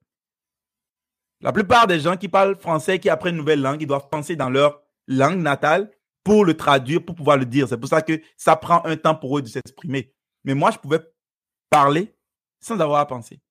La 1.42 1.52
plupart 1.52 1.88
des 1.88 2.00
gens 2.00 2.16
qui 2.16 2.30
parlent 2.30 2.56
français, 2.56 3.00
qui 3.00 3.10
apprennent 3.10 3.36
une 3.36 3.42
nouvelle 3.42 3.62
langue, 3.62 3.82
ils 3.82 3.88
doivent 3.88 4.10
penser 4.10 4.36
dans 4.36 4.50
leur 4.50 4.82
langue 5.08 5.40
natale 5.40 5.92
pour 6.24 6.46
le 6.46 6.56
traduire, 6.56 7.04
pour 7.04 7.16
pouvoir 7.16 7.38
le 7.38 7.46
dire. 7.46 7.68
C'est 7.68 7.78
pour 7.78 7.90
ça 7.90 8.02
que 8.02 8.22
ça 8.38 8.56
prend 8.56 8.84
un 8.86 8.96
temps 8.96 9.16
pour 9.16 9.38
eux 9.38 9.42
de 9.42 9.48
s'exprimer. 9.48 10.14
Mais 10.46 10.54
moi, 10.54 10.72
je 10.72 10.78
pouvais 10.78 11.00
parler 11.70 12.16
sans 12.62 12.80
avoir 12.80 13.02
à 13.02 13.08
penser. 13.08 13.42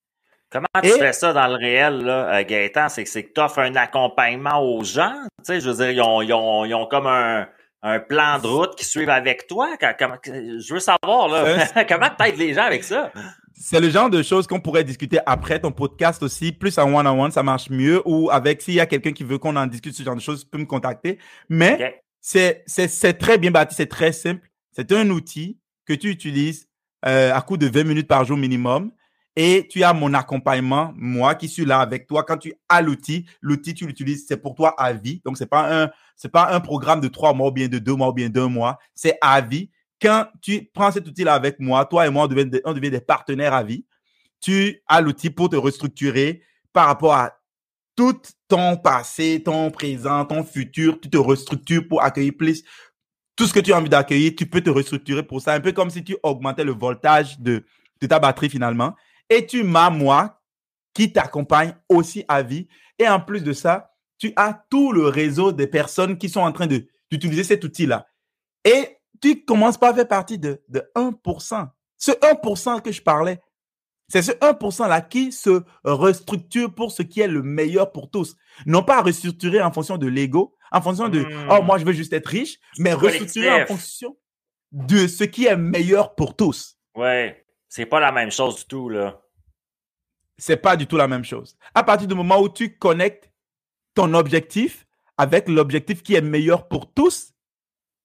Comment 0.48 0.66
tu 0.82 0.90
fais 0.90 1.12
ça 1.12 1.32
dans 1.32 1.46
le 1.46 1.54
réel, 1.54 2.02
là, 2.02 2.38
euh, 2.38 2.44
Gaëtan? 2.44 2.88
C'est 2.88 3.04
que 3.04 3.32
tu 3.32 3.40
offres 3.40 3.58
un 3.58 3.74
accompagnement 3.74 4.60
aux 4.60 4.84
gens? 4.84 5.14
Tu 5.38 5.44
sais, 5.44 5.60
je 5.60 5.70
veux 5.70 5.76
dire, 5.76 5.90
ils 5.90 6.00
ont, 6.02 6.22
ils 6.22 6.32
ont, 6.32 6.64
ils 6.64 6.74
ont 6.74 6.86
comme 6.86 7.06
un, 7.06 7.48
un, 7.82 8.00
plan 8.00 8.38
de 8.38 8.46
route 8.46 8.74
qui 8.76 8.84
suivent 8.84 9.10
avec 9.10 9.46
toi? 9.46 9.76
Comment, 9.98 10.16
je 10.24 10.74
veux 10.74 10.80
savoir, 10.80 11.28
là, 11.28 11.84
comment 11.88 12.08
tu 12.18 12.24
aides 12.26 12.38
les 12.38 12.54
gens 12.54 12.62
avec 12.62 12.84
ça? 12.84 13.12
C'est 13.54 13.80
le 13.80 13.90
genre 13.90 14.10
de 14.10 14.22
choses 14.22 14.46
qu'on 14.46 14.60
pourrait 14.60 14.84
discuter 14.84 15.18
après 15.26 15.60
ton 15.60 15.70
podcast 15.70 16.22
aussi, 16.22 16.52
plus 16.52 16.78
en 16.78 16.92
one-on-one, 16.92 17.30
ça 17.30 17.42
marche 17.42 17.70
mieux. 17.70 18.02
Ou 18.04 18.30
avec, 18.30 18.62
s'il 18.62 18.74
y 18.74 18.80
a 18.80 18.86
quelqu'un 18.86 19.12
qui 19.12 19.24
veut 19.24 19.38
qu'on 19.38 19.56
en 19.56 19.66
discute 19.66 19.94
ce 19.94 20.02
genre 20.02 20.16
de 20.16 20.20
choses, 20.20 20.44
peut 20.44 20.58
me 20.58 20.66
contacter. 20.66 21.18
Mais 21.48 22.02
c'est, 22.20 22.64
c'est, 22.66 23.12
très 23.14 23.38
bien 23.38 23.50
bâti, 23.50 23.74
c'est 23.74 23.86
très 23.86 24.12
simple. 24.12 24.48
C'est 24.72 24.90
un 24.92 25.10
outil 25.10 25.58
que 25.86 25.92
tu 25.92 26.08
utilises 26.08 26.68
euh, 27.04 27.34
à 27.34 27.40
coup 27.42 27.56
de 27.56 27.66
20 27.66 27.84
minutes 27.84 28.08
par 28.08 28.24
jour 28.24 28.36
minimum. 28.36 28.90
Et 29.34 29.66
tu 29.70 29.82
as 29.82 29.94
mon 29.94 30.12
accompagnement, 30.12 30.92
moi 30.94 31.34
qui 31.34 31.48
suis 31.48 31.64
là 31.64 31.80
avec 31.80 32.06
toi. 32.06 32.22
Quand 32.22 32.36
tu 32.36 32.52
as 32.68 32.82
l'outil, 32.82 33.26
l'outil, 33.40 33.72
tu 33.72 33.86
l'utilises, 33.86 34.26
c'est 34.28 34.36
pour 34.36 34.54
toi 34.54 34.74
à 34.78 34.92
vie. 34.92 35.22
Donc, 35.24 35.38
c'est 35.38 35.46
pas 35.46 35.82
un, 35.82 35.90
c'est 36.16 36.30
pas 36.30 36.52
un 36.52 36.60
programme 36.60 37.00
de 37.00 37.08
trois 37.08 37.32
mois 37.32 37.48
ou 37.48 37.52
bien 37.52 37.68
de 37.68 37.78
deux 37.78 37.94
mois 37.94 38.08
ou 38.08 38.12
bien 38.12 38.28
d'un 38.28 38.48
mois. 38.48 38.78
C'est 38.94 39.16
à 39.22 39.40
vie. 39.40 39.70
Quand 40.00 40.26
tu 40.42 40.68
prends 40.74 40.90
cet 40.90 41.08
outil-là 41.08 41.32
avec 41.32 41.60
moi, 41.60 41.84
toi 41.86 42.06
et 42.06 42.10
moi, 42.10 42.24
on 42.24 42.26
devient, 42.26 42.46
des, 42.46 42.60
on 42.64 42.74
des 42.74 43.00
partenaires 43.00 43.54
à 43.54 43.62
vie. 43.62 43.86
Tu 44.40 44.82
as 44.86 45.00
l'outil 45.00 45.30
pour 45.30 45.48
te 45.48 45.56
restructurer 45.56 46.42
par 46.72 46.86
rapport 46.86 47.14
à 47.14 47.32
tout 47.96 48.20
ton 48.48 48.76
passé, 48.76 49.42
ton 49.42 49.70
présent, 49.70 50.26
ton 50.26 50.44
futur. 50.44 51.00
Tu 51.00 51.08
te 51.08 51.16
restructures 51.16 51.86
pour 51.88 52.02
accueillir 52.02 52.32
plus. 52.36 52.64
Tout 53.34 53.46
ce 53.46 53.54
que 53.54 53.60
tu 53.60 53.72
as 53.72 53.78
envie 53.78 53.88
d'accueillir, 53.88 54.32
tu 54.36 54.44
peux 54.44 54.60
te 54.60 54.68
restructurer 54.68 55.22
pour 55.22 55.40
ça. 55.40 55.54
Un 55.54 55.60
peu 55.60 55.72
comme 55.72 55.88
si 55.88 56.04
tu 56.04 56.16
augmentais 56.22 56.64
le 56.64 56.72
voltage 56.72 57.38
de, 57.38 57.64
de 58.00 58.06
ta 58.06 58.18
batterie 58.18 58.50
finalement. 58.50 58.94
Et 59.30 59.46
tu 59.46 59.62
m'as, 59.62 59.90
moi, 59.90 60.42
qui 60.94 61.12
t'accompagne 61.12 61.74
aussi 61.88 62.24
à 62.28 62.42
vie. 62.42 62.68
Et 62.98 63.08
en 63.08 63.20
plus 63.20 63.42
de 63.42 63.52
ça, 63.52 63.94
tu 64.18 64.32
as 64.36 64.64
tout 64.70 64.92
le 64.92 65.06
réseau 65.06 65.52
des 65.52 65.66
personnes 65.66 66.18
qui 66.18 66.28
sont 66.28 66.40
en 66.40 66.52
train 66.52 66.66
d'utiliser 66.66 67.44
cet 67.44 67.64
outil-là. 67.64 68.06
Et 68.64 68.98
tu 69.20 69.44
commences 69.44 69.78
pas 69.78 69.90
à 69.90 69.94
faire 69.94 70.08
partie 70.08 70.38
de, 70.38 70.62
de 70.68 70.82
1%. 70.94 71.68
Ce 71.96 72.10
1% 72.12 72.82
que 72.82 72.92
je 72.92 73.02
parlais, 73.02 73.40
c'est 74.08 74.22
ce 74.22 74.32
1%-là 74.32 75.00
qui 75.00 75.32
se 75.32 75.62
restructure 75.84 76.74
pour 76.74 76.92
ce 76.92 77.02
qui 77.02 77.20
est 77.20 77.28
le 77.28 77.42
meilleur 77.42 77.92
pour 77.92 78.10
tous. 78.10 78.36
Non 78.66 78.82
pas 78.82 79.00
restructurer 79.00 79.62
en 79.62 79.72
fonction 79.72 79.96
de 79.96 80.06
l'ego, 80.06 80.54
en 80.70 80.82
fonction 80.82 81.08
de 81.08 81.24
oh, 81.50 81.62
hmm. 81.62 81.64
moi, 81.64 81.78
je 81.78 81.84
veux 81.84 81.92
juste 81.92 82.12
être 82.12 82.26
riche, 82.26 82.58
mais 82.78 82.92
restructurer 82.92 83.62
en 83.62 83.66
fonction 83.66 84.16
de 84.72 85.06
ce 85.06 85.24
qui 85.24 85.46
est 85.46 85.56
meilleur 85.56 86.14
pour 86.14 86.36
tous. 86.36 86.76
Ouais, 86.94 87.41
c'est 87.74 87.86
pas 87.86 88.00
la 88.00 88.12
même 88.12 88.30
chose 88.30 88.56
du 88.56 88.64
tout, 88.66 88.90
là. 88.90 89.22
C'est 90.36 90.58
pas 90.58 90.76
du 90.76 90.86
tout 90.86 90.98
la 90.98 91.08
même 91.08 91.24
chose. 91.24 91.56
À 91.74 91.82
partir 91.82 92.06
du 92.06 92.14
moment 92.14 92.38
où 92.38 92.50
tu 92.50 92.76
connectes 92.76 93.32
ton 93.94 94.12
objectif 94.12 94.86
avec 95.16 95.48
l'objectif 95.48 96.02
qui 96.02 96.14
est 96.14 96.20
meilleur 96.20 96.68
pour 96.68 96.92
tous, 96.92 97.32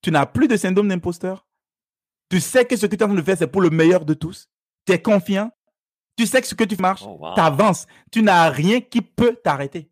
tu 0.02 0.10
n'as 0.10 0.26
plus 0.26 0.48
de 0.48 0.56
syndrome 0.56 0.88
d'imposteur. 0.88 1.46
Tu 2.30 2.40
sais 2.40 2.64
que 2.64 2.78
ce 2.78 2.86
que 2.86 2.96
tu 2.96 3.02
es 3.02 3.04
en 3.04 3.08
train 3.08 3.18
de 3.18 3.22
faire, 3.22 3.38
c'est 3.38 3.52
pour 3.52 3.60
le 3.60 3.70
meilleur 3.70 4.06
de 4.06 4.14
tous. 4.14 4.50
Tu 4.86 4.94
es 4.94 5.02
confiant. 5.02 5.52
Tu 6.16 6.26
sais 6.28 6.40
que 6.40 6.48
ce 6.48 6.56
que 6.56 6.64
tu 6.64 6.78
marches, 6.78 7.04
oh, 7.06 7.34
tu 7.36 7.42
avances. 7.42 7.88
Tu 8.10 8.24
n'as 8.24 8.50
rien 8.50 8.80
qui 8.80 9.02
peut 9.02 9.36
t'arrêter. 9.36 9.92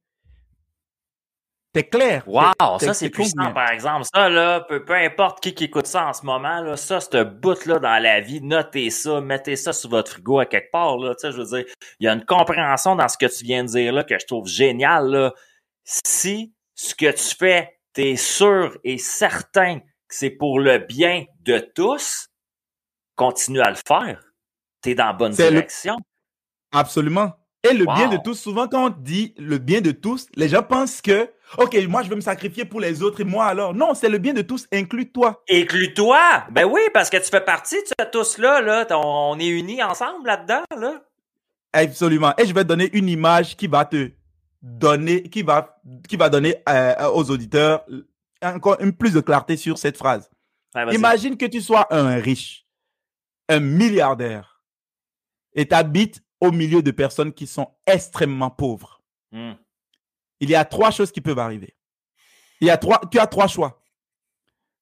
C'est 1.75 1.89
clair. 1.89 2.23
Wow, 2.25 2.79
ça 2.79 2.93
c'est 2.93 3.09
puissant, 3.09 3.51
par 3.51 3.69
exemple. 3.69 4.05
Ça, 4.13 4.29
là, 4.29 4.61
peu, 4.61 4.81
importe 4.91 5.43
qui, 5.43 5.53
qui 5.53 5.65
écoute 5.65 5.87
ça 5.87 6.07
en 6.07 6.13
ce 6.13 6.25
moment, 6.25 6.61
là, 6.61 6.77
ça, 6.77 7.01
ce 7.01 7.21
bout-là 7.21 7.79
dans 7.79 8.01
la 8.01 8.21
vie, 8.21 8.39
notez 8.39 8.89
ça, 8.89 9.19
mettez 9.19 9.57
ça 9.57 9.73
sur 9.73 9.89
votre 9.89 10.13
frigo 10.13 10.39
à 10.39 10.45
quelque 10.45 10.71
part. 10.71 10.97
Là, 10.97 11.13
je 11.21 11.27
veux 11.31 11.43
dire, 11.43 11.65
il 11.99 12.05
y 12.05 12.07
a 12.07 12.13
une 12.13 12.23
compréhension 12.23 12.95
dans 12.95 13.09
ce 13.09 13.17
que 13.17 13.25
tu 13.25 13.43
viens 13.43 13.65
de 13.65 13.67
dire 13.67 13.91
là 13.91 14.05
que 14.05 14.17
je 14.17 14.25
trouve 14.25 14.47
génial. 14.47 15.07
Là. 15.09 15.33
Si 15.83 16.53
ce 16.75 16.95
que 16.95 17.11
tu 17.11 17.35
fais, 17.35 17.77
tu 17.93 18.03
es 18.03 18.15
sûr 18.15 18.77
et 18.85 18.97
certain 18.97 19.79
que 19.79 20.15
c'est 20.15 20.29
pour 20.29 20.61
le 20.61 20.77
bien 20.77 21.25
de 21.41 21.59
tous, 21.59 22.29
continue 23.17 23.59
à 23.59 23.71
le 23.71 23.77
faire. 23.85 24.23
Tu 24.81 24.91
es 24.91 24.95
dans 24.95 25.07
la 25.07 25.13
bonne 25.13 25.33
direction. 25.33 25.97
Absolument. 26.71 27.33
Et 27.69 27.73
le 27.73 27.83
bien 27.83 28.07
de 28.07 28.17
tous, 28.23 28.35
souvent 28.35 28.69
quand 28.69 28.85
on 28.85 28.89
dit 28.89 29.33
le 29.37 29.57
bien 29.57 29.81
de 29.81 29.91
tous, 29.91 30.27
les 30.35 30.47
gens 30.47 30.63
pensent 30.63 31.01
que, 31.01 31.29
OK, 31.57 31.77
moi 31.87 32.03
je 32.03 32.09
veux 32.09 32.15
me 32.15 32.21
sacrifier 32.21 32.65
pour 32.65 32.79
les 32.79 33.01
autres 33.01 33.21
et 33.21 33.23
moi 33.23 33.45
alors. 33.45 33.73
Non, 33.73 33.93
c'est 33.93 34.09
le 34.09 34.17
bien 34.17 34.33
de 34.33 34.41
tous, 34.41 34.67
inclus-toi. 34.71 35.43
Inclus-toi? 35.49 36.19
Ben 36.51 36.65
oui, 36.65 36.81
parce 36.93 37.09
que 37.09 37.17
tu 37.17 37.29
fais 37.29 37.41
partie 37.41 37.77
de 37.77 38.05
tous 38.11 38.37
là, 38.37 38.61
là. 38.61 38.85
On 38.91 39.37
est 39.39 39.47
unis 39.47 39.81
ensemble 39.83 40.27
là-dedans, 40.27 40.63
là. 40.77 41.03
Absolument. 41.73 42.33
Et 42.37 42.45
je 42.45 42.53
vais 42.53 42.63
te 42.63 42.69
donner 42.69 42.89
une 42.93 43.09
image 43.09 43.57
qui 43.57 43.67
va 43.67 43.85
te 43.85 44.11
donner, 44.61 45.23
qui 45.23 45.43
va, 45.43 45.77
qui 46.07 46.15
va 46.15 46.29
donner 46.29 46.55
euh, 46.69 47.09
aux 47.13 47.29
auditeurs 47.29 47.85
encore 48.41 48.77
une 48.79 48.93
plus 48.93 49.13
de 49.13 49.19
clarté 49.19 49.57
sur 49.57 49.77
cette 49.77 49.97
phrase. 49.97 50.29
Imagine 50.91 51.37
que 51.37 51.45
tu 51.45 51.61
sois 51.61 51.87
un 51.93 52.15
riche, 52.15 52.65
un 53.47 53.59
milliardaire, 53.59 54.61
et 55.53 55.67
tu 55.67 55.73
habites 55.73 56.21
au 56.41 56.51
milieu 56.51 56.81
de 56.81 56.91
personnes 56.91 57.33
qui 57.33 57.47
sont 57.47 57.71
extrêmement 57.85 58.49
pauvres. 58.49 59.01
Hmm. 59.31 59.53
Il 60.39 60.49
y 60.49 60.55
a 60.55 60.65
trois 60.65 60.91
choses 60.91 61.11
qui 61.11 61.21
peuvent 61.21 61.39
arriver. 61.39 61.75
Il 62.61 62.67
y 62.67 62.69
a 62.69 62.77
trois, 62.77 63.01
tu 63.11 63.19
as 63.19 63.27
trois 63.27 63.47
choix. 63.47 63.81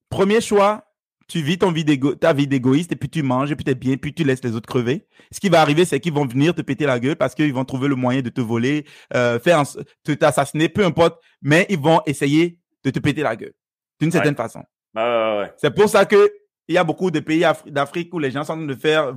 Premier 0.10 0.42
choix, 0.42 0.86
tu 1.28 1.42
vis 1.42 1.58
ton 1.58 1.72
vie 1.72 1.86
ta 2.20 2.34
vie 2.34 2.48
d'égoïste 2.48 2.92
et 2.92 2.96
puis 2.96 3.10
tu 3.10 3.24
manges 3.24 3.52
et 3.52 3.56
puis 3.56 3.64
tu 3.64 3.72
es 3.72 3.76
bien, 3.76 3.98
puis 3.98 4.14
tu 4.14 4.24
laisses 4.24 4.44
les 4.44 4.56
autres 4.56 4.68
crever. 4.68 5.08
Ce 5.32 5.40
qui 5.40 5.50
va 5.50 5.62
arriver, 5.62 5.86
c'est 5.86 6.00
qu'ils 6.00 6.14
vont 6.14 6.26
venir 6.26 6.54
te 6.54 6.62
péter 6.62 6.86
la 6.86 7.00
gueule 7.00 7.16
parce 7.16 7.34
qu'ils 7.34 7.54
vont 7.54 7.66
trouver 7.66 7.88
le 7.88 7.96
moyen 7.96 8.22
de 8.22 8.30
te 8.30 8.42
voler, 8.42 8.86
euh, 9.16 9.40
faire 9.40 9.64
te 10.04 10.12
t'assassiner, 10.12 10.70
peu 10.70 10.86
importe, 10.86 11.20
mais 11.42 11.66
ils 11.70 11.80
vont 11.80 12.02
essayer 12.06 12.60
de 12.84 12.90
te 12.90 13.00
péter 13.00 13.22
la 13.22 13.36
gueule 13.36 13.54
d'une 14.00 14.12
certaine 14.12 14.36
façon. 14.36 14.64
c'est 15.58 15.74
pour 15.74 15.90
ça 15.90 16.06
que 16.06 16.30
il 16.68 16.76
y 16.76 16.78
a 16.78 16.84
beaucoup 16.84 17.12
de 17.12 17.20
pays 17.20 17.44
d'Afrique 17.66 18.14
où 18.14 18.20
les 18.20 18.32
gens 18.32 18.44
sont 18.44 18.54
en 18.54 18.58
train 18.58 18.66
de 18.66 18.76
faire, 18.76 19.14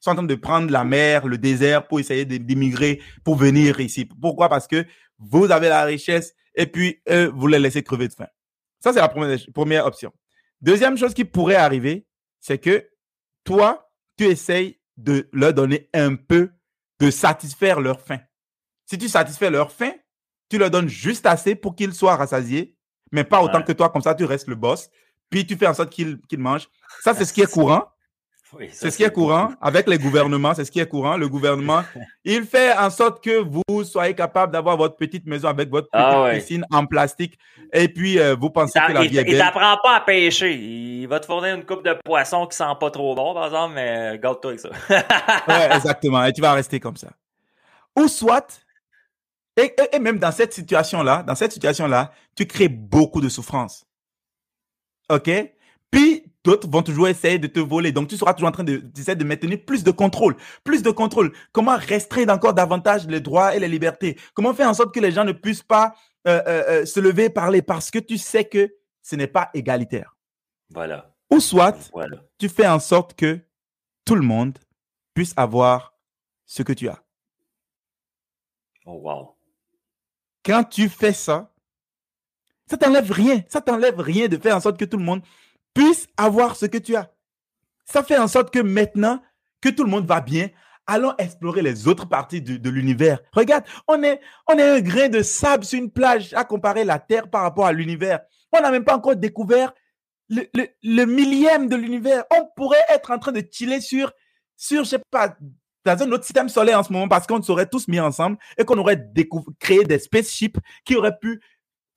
sont 0.00 0.10
en 0.10 0.14
train 0.16 0.22
de 0.22 0.34
prendre 0.34 0.70
la 0.70 0.84
mer, 0.84 1.26
le 1.26 1.38
désert 1.38 1.86
pour 1.86 1.98
essayer 1.98 2.26
d'immigrer, 2.26 3.00
pour 3.24 3.36
venir 3.36 3.80
ici. 3.80 4.04
Pourquoi? 4.04 4.50
Parce 4.50 4.66
que 4.66 4.84
vous 5.18 5.50
avez 5.50 5.68
la 5.68 5.84
richesse 5.84 6.34
et 6.54 6.66
puis 6.66 7.00
eux, 7.08 7.32
vous 7.34 7.46
les 7.46 7.58
laissez 7.58 7.82
crever 7.82 8.08
de 8.08 8.14
faim. 8.14 8.28
Ça, 8.80 8.92
c'est 8.92 9.00
la 9.00 9.08
première, 9.08 9.38
première 9.52 9.86
option. 9.86 10.12
Deuxième 10.60 10.96
chose 10.96 11.14
qui 11.14 11.24
pourrait 11.24 11.56
arriver, 11.56 12.06
c'est 12.40 12.58
que 12.58 12.88
toi, 13.44 13.90
tu 14.16 14.24
essayes 14.24 14.80
de 14.96 15.28
leur 15.32 15.52
donner 15.52 15.88
un 15.92 16.14
peu 16.14 16.50
de 17.00 17.10
satisfaire 17.10 17.80
leur 17.80 18.00
faim. 18.00 18.20
Si 18.86 18.98
tu 18.98 19.08
satisfais 19.08 19.50
leur 19.50 19.72
faim, 19.72 19.92
tu 20.48 20.58
leur 20.58 20.70
donnes 20.70 20.88
juste 20.88 21.26
assez 21.26 21.54
pour 21.54 21.74
qu'ils 21.74 21.94
soient 21.94 22.16
rassasiés, 22.16 22.76
mais 23.10 23.24
pas 23.24 23.42
autant 23.42 23.62
que 23.62 23.72
toi. 23.72 23.88
Comme 23.88 24.02
ça, 24.02 24.14
tu 24.14 24.24
restes 24.24 24.48
le 24.48 24.54
boss. 24.54 24.90
Puis 25.30 25.46
tu 25.46 25.56
fais 25.56 25.66
en 25.66 25.74
sorte 25.74 25.90
qu'ils 25.90 26.20
mangent. 26.38 26.68
Ça, 27.02 27.14
c'est 27.14 27.24
ce 27.24 27.32
qui 27.32 27.40
est 27.40 27.50
courant. 27.50 27.84
C'est 28.70 28.90
ce 28.90 28.96
qui 28.96 29.04
est 29.04 29.12
courant 29.12 29.52
avec 29.60 29.88
les 29.88 29.98
gouvernements, 29.98 30.54
c'est 30.54 30.64
ce 30.64 30.70
qui 30.70 30.80
est 30.80 30.88
courant. 30.88 31.16
Le 31.16 31.28
gouvernement, 31.28 31.82
il 32.24 32.44
fait 32.44 32.76
en 32.76 32.90
sorte 32.90 33.22
que 33.22 33.42
vous 33.42 33.84
soyez 33.84 34.14
capable 34.14 34.52
d'avoir 34.52 34.76
votre 34.76 34.96
petite 34.96 35.26
maison 35.26 35.48
avec 35.48 35.70
votre 35.70 35.88
ah 35.92 36.26
petite 36.28 36.40
piscine 36.40 36.66
en 36.70 36.86
plastique. 36.86 37.38
Et 37.72 37.88
puis, 37.88 38.18
euh, 38.18 38.36
vous 38.38 38.50
pensez 38.50 38.78
que 38.78 38.92
la 38.92 39.02
vie 39.02 39.18
est 39.18 39.24
belle? 39.24 39.34
Il 39.34 39.38
t'apprend 39.38 39.76
pas 39.82 39.96
à 39.96 40.00
pêcher. 40.00 40.54
Il 40.54 41.06
va 41.06 41.20
te 41.20 41.26
fournir 41.26 41.54
une 41.54 41.64
coupe 41.64 41.84
de 41.84 41.96
poisson 42.04 42.46
qui 42.46 42.56
sent 42.56 42.64
pas 42.78 42.90
trop 42.90 43.14
bon, 43.14 43.34
par 43.34 43.46
exemple, 43.46 43.74
mais 43.74 44.18
garde-toi 44.22 44.52
avec 44.52 44.60
ça. 44.60 44.70
ouais, 45.48 45.76
exactement. 45.76 46.24
Et 46.24 46.32
tu 46.32 46.40
vas 46.40 46.52
rester 46.52 46.80
comme 46.80 46.96
ça. 46.96 47.08
Ou 47.96 48.08
soit, 48.08 48.62
et, 49.56 49.74
et 49.92 49.98
même 49.98 50.18
dans 50.18 50.32
cette 50.32 50.52
situation-là, 50.52 51.22
dans 51.22 51.34
cette 51.34 51.52
situation-là, 51.52 52.12
tu 52.36 52.46
crées 52.46 52.68
beaucoup 52.68 53.20
de 53.20 53.28
souffrance. 53.28 53.86
OK? 55.10 55.30
Puis, 55.90 56.24
d'autres 56.44 56.68
vont 56.68 56.82
toujours 56.82 57.08
essayer 57.08 57.38
de 57.38 57.46
te 57.46 57.58
voler. 57.58 57.90
Donc, 57.90 58.08
tu 58.08 58.16
seras 58.16 58.34
toujours 58.34 58.48
en 58.50 58.52
train 58.52 58.64
de, 58.64 58.76
d'essayer 58.76 59.16
de 59.16 59.24
maintenir 59.24 59.64
plus 59.64 59.82
de 59.82 59.90
contrôle, 59.90 60.36
plus 60.62 60.82
de 60.82 60.90
contrôle. 60.90 61.32
Comment 61.52 61.76
restreindre 61.76 62.32
encore 62.32 62.54
davantage 62.54 63.06
les 63.06 63.20
droits 63.20 63.56
et 63.56 63.58
les 63.58 63.68
libertés? 63.68 64.18
Comment 64.34 64.54
faire 64.54 64.68
en 64.68 64.74
sorte 64.74 64.94
que 64.94 65.00
les 65.00 65.10
gens 65.10 65.24
ne 65.24 65.32
puissent 65.32 65.62
pas 65.62 65.94
euh, 66.26 66.42
euh, 66.46 66.64
euh, 66.68 66.86
se 66.86 67.00
lever 67.00 67.24
et 67.24 67.30
parler? 67.30 67.62
Parce 67.62 67.90
que 67.90 67.98
tu 67.98 68.18
sais 68.18 68.44
que 68.44 68.72
ce 69.02 69.16
n'est 69.16 69.26
pas 69.26 69.50
égalitaire. 69.54 70.16
Voilà. 70.70 71.14
Ou 71.30 71.40
soit, 71.40 71.90
Voilà. 71.92 72.22
tu 72.38 72.48
fais 72.48 72.66
en 72.66 72.78
sorte 72.78 73.14
que 73.14 73.40
tout 74.04 74.14
le 74.14 74.22
monde 74.22 74.58
puisse 75.14 75.32
avoir 75.36 75.94
ce 76.44 76.62
que 76.62 76.72
tu 76.72 76.88
as. 76.88 77.02
Oh, 78.86 79.00
wow. 79.02 79.34
Quand 80.44 80.62
tu 80.64 80.90
fais 80.90 81.14
ça, 81.14 81.54
ça 82.68 82.76
t'enlève 82.76 83.10
rien. 83.10 83.42
Ça 83.48 83.62
t'enlève 83.62 83.98
rien 83.98 84.28
de 84.28 84.36
faire 84.36 84.56
en 84.56 84.60
sorte 84.60 84.78
que 84.78 84.84
tout 84.84 84.98
le 84.98 85.04
monde 85.04 85.22
puisse 85.74 86.06
avoir 86.16 86.56
ce 86.56 86.66
que 86.66 86.78
tu 86.78 86.96
as. 86.96 87.10
Ça 87.84 88.02
fait 88.02 88.18
en 88.18 88.28
sorte 88.28 88.52
que 88.52 88.60
maintenant 88.60 89.20
que 89.60 89.68
tout 89.68 89.84
le 89.84 89.90
monde 89.90 90.06
va 90.06 90.20
bien, 90.20 90.48
allons 90.86 91.14
explorer 91.18 91.62
les 91.62 91.88
autres 91.88 92.06
parties 92.06 92.42
de, 92.42 92.70
l'univers. 92.70 93.18
Regarde, 93.32 93.64
on 93.88 94.02
est, 94.02 94.20
on 94.48 94.58
est 94.58 94.68
un 94.68 94.80
grain 94.80 95.08
de 95.08 95.22
sable 95.22 95.64
sur 95.64 95.78
une 95.78 95.90
plage 95.90 96.32
à 96.34 96.44
comparer 96.44 96.84
la 96.84 96.98
Terre 96.98 97.28
par 97.30 97.42
rapport 97.42 97.66
à 97.66 97.72
l'univers. 97.72 98.20
On 98.52 98.60
n'a 98.60 98.70
même 98.70 98.84
pas 98.84 98.96
encore 98.96 99.16
découvert 99.16 99.72
le, 100.28 101.04
millième 101.04 101.68
de 101.68 101.76
l'univers. 101.76 102.24
On 102.30 102.48
pourrait 102.56 102.84
être 102.90 103.10
en 103.10 103.18
train 103.18 103.32
de 103.32 103.42
chiller 103.50 103.80
sur, 103.80 104.12
sur, 104.56 104.84
je 104.84 104.90
sais 104.90 105.02
pas, 105.10 105.36
dans 105.84 106.02
un 106.02 106.12
autre 106.12 106.24
système 106.24 106.48
solaire 106.48 106.78
en 106.78 106.82
ce 106.82 106.92
moment 106.92 107.08
parce 107.08 107.26
qu'on 107.26 107.42
serait 107.42 107.68
tous 107.68 107.88
mis 107.88 108.00
ensemble 108.00 108.38
et 108.56 108.64
qu'on 108.64 108.78
aurait 108.78 109.02
créé 109.58 109.84
des 109.84 109.98
spaceships 109.98 110.58
qui 110.84 110.96
auraient 110.96 111.18
pu, 111.18 111.42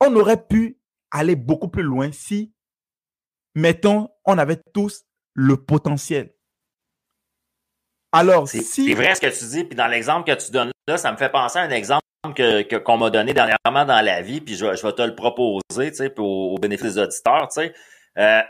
on 0.02 0.16
aurait 0.16 0.46
pu 0.46 0.78
aller 1.12 1.36
beaucoup 1.36 1.70
plus 1.70 1.84
loin 1.84 2.12
si, 2.12 2.52
mettons, 3.58 4.10
on 4.26 4.38
avait 4.38 4.62
tous 4.74 5.04
le 5.34 5.58
potentiel. 5.58 6.32
Alors, 8.12 8.48
C'est 8.48 8.62
si, 8.62 8.88
c'est 8.88 8.94
vrai 8.94 9.14
ce 9.16 9.22
que 9.22 9.28
tu 9.28 9.46
dis, 9.46 9.64
puis 9.66 9.76
dans 9.76 9.88
l'exemple 9.88 10.32
que 10.32 10.38
tu 10.44 10.52
donnes 10.52 10.72
là, 10.88 10.98
ça 10.98 11.12
me 11.12 11.18
fait 11.18 11.30
penser 11.30 11.60
à 11.60 11.64
un 11.64 11.70
exemple 11.72 12.04
que 12.36 12.62
que- 12.64 12.76
qu'on 12.78 12.98
m'a 12.98 13.10
donné 13.10 13.34
dernièrement 13.34 13.86
dans 13.86 14.02
la 14.04 14.22
vie, 14.22 14.42
puis 14.42 14.56
je, 14.56 14.66
vais- 14.66 14.78
je 14.78 14.86
vais 14.86 14.94
te 14.94 15.02
le 15.02 15.16
proposer, 15.16 15.92
tu 15.92 15.96
sais, 15.96 16.14
au, 16.20 16.54
au 16.54 16.58
bénéfice 16.58 16.94
des 16.96 17.00
auditeurs, 17.02 17.48
tu 17.50 17.62
sais. 17.62 17.74
Euh, 18.18 18.42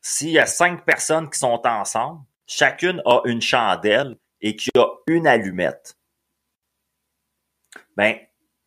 S'il 0.00 0.30
y 0.30 0.38
a 0.38 0.46
cinq 0.46 0.84
personnes 0.84 1.30
qui 1.30 1.38
sont 1.38 1.60
ensemble, 1.64 2.20
chacune 2.46 3.00
a 3.06 3.20
une 3.24 3.40
chandelle 3.40 4.16
et 4.40 4.56
qui 4.56 4.70
a 4.76 4.86
une 5.06 5.26
allumette, 5.28 5.94
ben, 7.96 8.16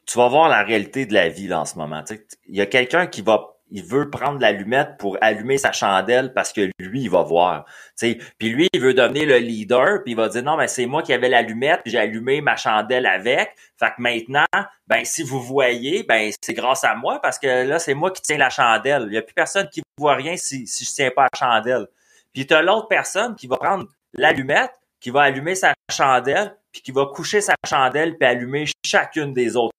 tu 0.05 0.17
vas 0.17 0.27
voir 0.29 0.47
la 0.49 0.63
réalité 0.63 1.05
de 1.05 1.13
la 1.13 1.29
vie 1.29 1.47
là, 1.47 1.61
en 1.61 1.65
ce 1.65 1.77
moment. 1.77 2.03
tu 2.03 2.15
sais. 2.15 2.27
Il 2.47 2.55
y 2.55 2.61
a 2.61 2.65
quelqu'un 2.67 3.07
qui 3.07 3.21
va 3.21 3.54
il 3.71 3.83
veut 3.83 4.09
prendre 4.09 4.39
l'allumette 4.39 4.97
pour 4.99 5.17
allumer 5.21 5.57
sa 5.57 5.71
chandelle 5.71 6.33
parce 6.33 6.53
que 6.53 6.69
lui, 6.79 7.01
il 7.01 7.09
va 7.09 7.23
voir. 7.23 7.65
tu 7.65 7.71
sais. 7.95 8.17
Puis 8.37 8.49
lui, 8.49 8.67
il 8.73 8.81
veut 8.81 8.93
devenir 8.93 9.27
le 9.27 9.37
leader, 9.37 10.03
puis 10.03 10.13
il 10.13 10.15
va 10.15 10.29
dire 10.29 10.43
non, 10.43 10.55
mais 10.57 10.67
c'est 10.67 10.85
moi 10.85 11.01
qui 11.01 11.13
avais 11.13 11.29
l'allumette, 11.29 11.81
puis 11.83 11.91
j'ai 11.91 11.97
allumé 11.97 12.41
ma 12.41 12.55
chandelle 12.55 13.05
avec. 13.05 13.55
Fait 13.77 13.87
que 13.87 14.01
maintenant, 14.01 14.45
ben 14.87 15.03
si 15.03 15.23
vous 15.23 15.41
voyez, 15.41 16.03
ben 16.03 16.31
c'est 16.41 16.53
grâce 16.53 16.83
à 16.83 16.95
moi 16.95 17.19
parce 17.21 17.39
que 17.39 17.67
là, 17.67 17.79
c'est 17.79 17.95
moi 17.95 18.11
qui 18.11 18.21
tiens 18.21 18.37
la 18.37 18.49
chandelle. 18.49 19.03
Il 19.07 19.11
n'y 19.11 19.17
a 19.17 19.21
plus 19.21 19.33
personne 19.33 19.67
qui 19.69 19.81
voit 19.97 20.15
rien 20.15 20.37
si, 20.37 20.67
si 20.67 20.85
je 20.85 20.91
tiens 20.91 21.11
pas 21.11 21.23
la 21.23 21.37
chandelle. 21.37 21.87
Puis 22.33 22.45
tu 22.45 22.53
as 22.53 22.61
l'autre 22.61 22.87
personne 22.87 23.35
qui 23.35 23.47
va 23.47 23.57
prendre 23.57 23.87
l'allumette, 24.13 24.71
qui 24.99 25.09
va 25.09 25.23
allumer 25.23 25.55
sa 25.55 25.73
chandelle, 25.91 26.55
puis 26.71 26.81
qui 26.81 26.91
va 26.91 27.05
coucher 27.07 27.41
sa 27.41 27.55
chandelle, 27.67 28.17
puis 28.17 28.27
allumer 28.27 28.65
chacune 28.85 29.33
des 29.33 29.55
autres 29.55 29.73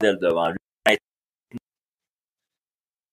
chandelles 0.00 0.18
devant 0.18 0.48
lui. 0.48 0.58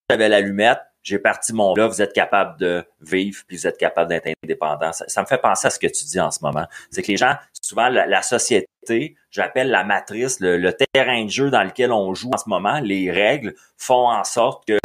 J'avais 0.10 0.30
l'allumette, 0.30 0.80
j'ai 1.04 1.20
parti 1.20 1.54
mon 1.54 1.76
là, 1.76 1.88
vous 1.88 2.02
êtes 2.02 2.14
capable 2.14 2.60
de 2.60 2.84
vivre, 3.02 3.44
puis 3.48 3.58
vous 3.58 3.68
êtes 3.68 3.78
capable 3.78 4.10
d'être 4.10 4.28
indépendant. 4.44 4.92
Ça, 4.92 5.22
me 5.22 5.28
fait 5.28 5.38
penser 5.38 5.68
à 5.68 5.70
ce 5.70 5.80
que 5.80 5.88
tu 5.88 6.06
dis 6.06 6.20
en 6.20 6.32
ce 6.32 6.40
moment. 6.44 6.66
C'est 6.92 7.02
que 7.02 7.08
les 7.08 7.18
gens, 7.18 7.36
souvent, 7.62 7.90
la, 7.90 8.22
société, 8.22 9.16
j'appelle 9.32 9.70
la 9.70 9.84
matrice, 9.84 10.40
le 10.40 10.72
terrain 10.72 11.26
de 11.26 11.30
jeu 11.30 11.50
dans 11.50 11.64
lequel 11.64 11.92
on 11.92 12.14
joue 12.14 12.32
en 12.34 12.38
ce 12.38 12.50
moment, 12.50 12.80
les 12.80 13.12
règles 13.12 13.54
font 13.78 14.10
en 14.10 14.24
sorte 14.24 14.68
que 14.68 14.80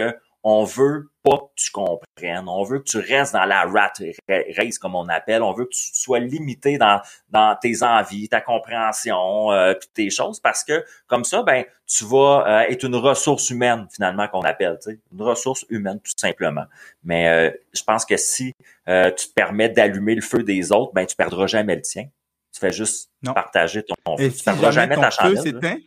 on 0.46 0.64
veut 0.64 1.10
pas 1.22 1.38
que 1.38 1.52
tu 1.56 1.70
comprennes, 1.70 2.48
on 2.48 2.64
veut 2.64 2.80
que 2.80 2.84
tu 2.84 2.98
restes 2.98 3.32
dans 3.32 3.46
la 3.46 3.64
rat 3.64 3.92
race 4.28 4.78
comme 4.78 4.94
on 4.94 5.08
appelle, 5.08 5.42
on 5.42 5.54
veut 5.54 5.64
que 5.64 5.70
tu 5.70 5.90
sois 5.94 6.18
limité 6.18 6.76
dans 6.76 7.00
dans 7.30 7.56
tes 7.56 7.82
envies, 7.82 8.28
ta 8.28 8.42
compréhension, 8.42 9.50
euh, 9.52 9.72
puis 9.72 9.88
tes 9.94 10.10
choses 10.10 10.40
parce 10.40 10.62
que 10.62 10.84
comme 11.06 11.24
ça 11.24 11.42
ben 11.42 11.64
tu 11.86 12.04
vas 12.04 12.44
euh, 12.46 12.70
être 12.70 12.84
une 12.84 12.94
ressource 12.96 13.48
humaine 13.48 13.86
finalement 13.90 14.28
qu'on 14.28 14.42
appelle, 14.42 14.78
tu 14.82 14.90
sais, 14.90 15.00
une 15.12 15.22
ressource 15.22 15.64
humaine 15.70 15.98
tout 16.00 16.12
simplement. 16.14 16.66
Mais 17.02 17.28
euh, 17.28 17.50
je 17.72 17.82
pense 17.82 18.04
que 18.04 18.18
si 18.18 18.52
euh, 18.88 19.10
tu 19.12 19.28
te 19.28 19.32
permets 19.32 19.70
d'allumer 19.70 20.14
le 20.14 20.22
feu 20.22 20.42
des 20.42 20.72
autres, 20.72 20.92
ben 20.92 21.06
tu 21.06 21.16
perdras 21.16 21.46
jamais 21.46 21.74
le 21.74 21.82
tien. 21.82 22.04
Tu 22.52 22.60
fais 22.60 22.72
juste 22.72 23.10
Non. 23.22 23.32
partager 23.32 23.82
ton 23.82 24.16
feu. 24.18 24.24
et 24.24 24.30
tu 24.30 24.38
si 24.38 24.44
perdras 24.44 24.70
jamais 24.70 24.94
jamais 24.94 24.94
ton 24.96 25.00
ta 25.00 25.10
chandelle. 25.10 25.80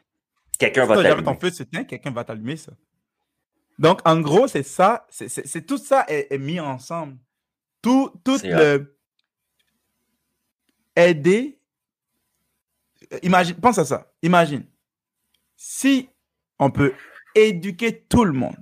Quelqu'un 0.58 0.82
si 0.82 0.88
va 0.88 0.96
jamais 0.96 1.10
t'allumer. 1.10 1.24
ton 1.26 1.40
feu 1.40 1.50
s'éteint, 1.52 1.84
quelqu'un 1.84 2.12
va 2.12 2.24
t'allumer 2.24 2.58
ça. 2.58 2.72
Donc, 3.80 4.02
en 4.06 4.20
gros, 4.22 4.48
c'est 4.48 4.64
ça, 4.64 5.06
c'est- 5.10 5.66
tout 5.66 5.78
ça 5.78 6.04
est, 6.08 6.28
est 6.34 6.38
mis 6.38 6.60
ensemble. 6.60 7.18
Tout, 7.82 8.12
tout 8.24 8.38
le 8.58 8.98
aider. 10.96 11.60
Imagine, 13.22 13.56
pense 13.56 13.78
à 13.78 13.86
ça. 13.86 14.12
Imagine, 14.22 14.66
si 15.56 16.10
on 16.60 16.72
peut 16.72 16.94
éduquer 17.36 18.02
tout 18.10 18.26
le 18.26 18.34
monde, 18.34 18.56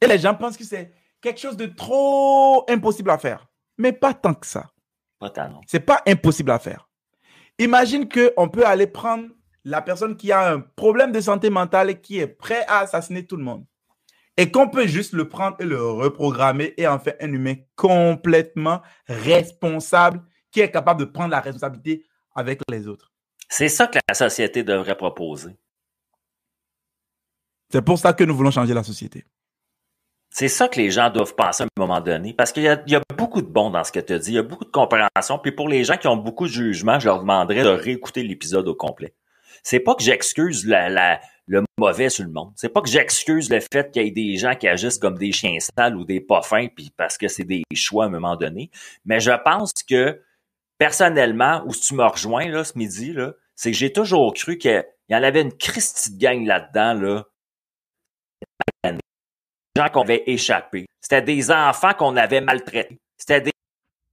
et 0.00 0.06
les 0.06 0.18
gens 0.18 0.34
pensent 0.34 0.56
que 0.56 0.64
c'est 0.64 0.92
quelque 1.20 1.38
chose 1.38 1.56
de 1.56 1.66
trop 1.66 2.64
impossible 2.70 3.10
à 3.10 3.18
faire, 3.18 3.46
mais 3.76 3.92
pas 3.92 4.14
tant 4.14 4.34
que 4.34 4.46
ça. 4.46 4.70
Pas 5.18 5.30
tant, 5.30 5.48
non. 5.50 5.60
C'est 5.66 5.80
pas 5.80 6.02
impossible 6.06 6.50
à 6.50 6.58
faire. 6.58 6.88
Imagine 7.58 8.08
que 8.08 8.32
on 8.36 8.48
peut 8.48 8.64
aller 8.64 8.86
prendre 8.86 9.28
la 9.64 9.82
personne 9.82 10.16
qui 10.16 10.32
a 10.32 10.50
un 10.52 10.60
problème 10.60 11.12
de 11.12 11.20
santé 11.20 11.50
mentale 11.50 11.90
et 11.90 12.00
qui 12.00 12.18
est 12.18 12.28
prêt 12.28 12.64
à 12.68 12.78
assassiner 12.78 13.26
tout 13.26 13.36
le 13.36 13.42
monde. 13.44 13.66
Et 14.38 14.50
qu'on 14.50 14.70
peut 14.70 14.86
juste 14.86 15.12
le 15.12 15.28
prendre 15.28 15.56
et 15.58 15.64
le 15.64 15.82
reprogrammer 15.82 16.72
et 16.76 16.86
en 16.86 16.98
faire 16.98 17.16
un 17.20 17.30
humain 17.32 17.56
complètement 17.76 18.80
responsable 19.06 20.22
qui 20.52 20.60
est 20.60 20.70
capable 20.70 21.00
de 21.00 21.04
prendre 21.06 21.30
la 21.30 21.40
responsabilité 21.40 22.06
avec 22.34 22.60
les 22.70 22.86
autres. 22.86 23.12
C'est 23.48 23.68
ça 23.68 23.88
que 23.88 23.98
la 24.08 24.14
société 24.14 24.62
devrait 24.62 24.96
proposer. 24.96 25.56
C'est 27.70 27.82
pour 27.82 27.98
ça 27.98 28.12
que 28.12 28.24
nous 28.24 28.34
voulons 28.36 28.50
changer 28.50 28.74
la 28.74 28.82
société. 28.84 29.24
C'est 30.30 30.48
ça 30.48 30.68
que 30.68 30.78
les 30.78 30.90
gens 30.90 31.10
doivent 31.10 31.34
penser 31.34 31.64
à 31.64 31.66
un 31.66 31.68
moment 31.80 32.00
donné. 32.00 32.32
Parce 32.32 32.52
qu'il 32.52 32.62
y 32.62 32.68
a, 32.68 32.80
il 32.86 32.92
y 32.92 32.96
a 32.96 33.02
beaucoup 33.16 33.42
de 33.42 33.46
bon 33.46 33.70
dans 33.70 33.82
ce 33.82 33.90
que 33.90 33.98
tu 34.00 34.12
as 34.12 34.18
dit. 34.18 34.30
Il 34.32 34.34
y 34.34 34.38
a 34.38 34.42
beaucoup 34.42 34.64
de 34.64 34.70
compréhension. 34.70 35.38
Puis 35.42 35.52
pour 35.52 35.68
les 35.68 35.84
gens 35.84 35.96
qui 35.96 36.06
ont 36.06 36.16
beaucoup 36.16 36.46
de 36.46 36.52
jugement, 36.52 37.00
je 37.00 37.06
leur 37.06 37.20
demanderais 37.20 37.62
de 37.64 37.68
réécouter 37.68 38.22
l'épisode 38.22 38.68
au 38.68 38.74
complet. 38.74 39.14
C'est 39.62 39.80
pas 39.80 39.94
que 39.94 40.02
j'excuse 40.02 40.66
la, 40.66 40.88
la- 40.88 41.20
le 41.48 41.64
mauvais 41.78 42.10
sur 42.10 42.24
le 42.24 42.30
monde. 42.30 42.52
C'est 42.56 42.68
pas 42.68 42.82
que 42.82 42.88
j'excuse 42.88 43.50
le 43.50 43.60
fait 43.60 43.90
qu'il 43.90 44.02
y 44.02 44.06
ait 44.06 44.10
des 44.10 44.36
gens 44.36 44.54
qui 44.54 44.68
agissent 44.68 44.98
comme 44.98 45.18
des 45.18 45.32
chiens 45.32 45.56
sales 45.58 45.96
ou 45.96 46.04
des 46.04 46.20
pas 46.20 46.42
fins, 46.42 46.68
puis 46.68 46.92
parce 46.96 47.18
que 47.18 47.26
c'est 47.26 47.44
des 47.44 47.62
choix 47.74 48.04
à 48.04 48.06
un 48.06 48.10
moment 48.10 48.36
donné. 48.36 48.70
Mais 49.04 49.18
je 49.20 49.32
pense 49.44 49.72
que 49.88 50.22
personnellement, 50.76 51.62
où 51.66 51.74
tu 51.74 51.94
me 51.94 52.04
rejoins 52.04 52.48
là, 52.48 52.64
ce 52.64 52.76
midi, 52.76 53.16
c'est 53.56 53.72
que 53.72 53.76
j'ai 53.76 53.92
toujours 53.92 54.34
cru 54.34 54.58
qu'il 54.58 54.84
y 55.08 55.14
en 55.16 55.22
avait 55.22 55.42
une 55.42 55.56
Christie 55.56 56.14
de 56.14 56.18
gang 56.20 56.44
là-dedans, 56.46 56.94
là, 56.94 57.24
gens 59.78 59.88
qu'on 59.88 60.02
avait 60.02 60.24
échappé. 60.26 60.86
C'était 61.00 61.22
des 61.22 61.50
enfants 61.50 61.94
qu'on 61.94 62.16
avait 62.16 62.40
maltraités. 62.40 62.98
C'était 63.16 63.40
des, 63.40 63.52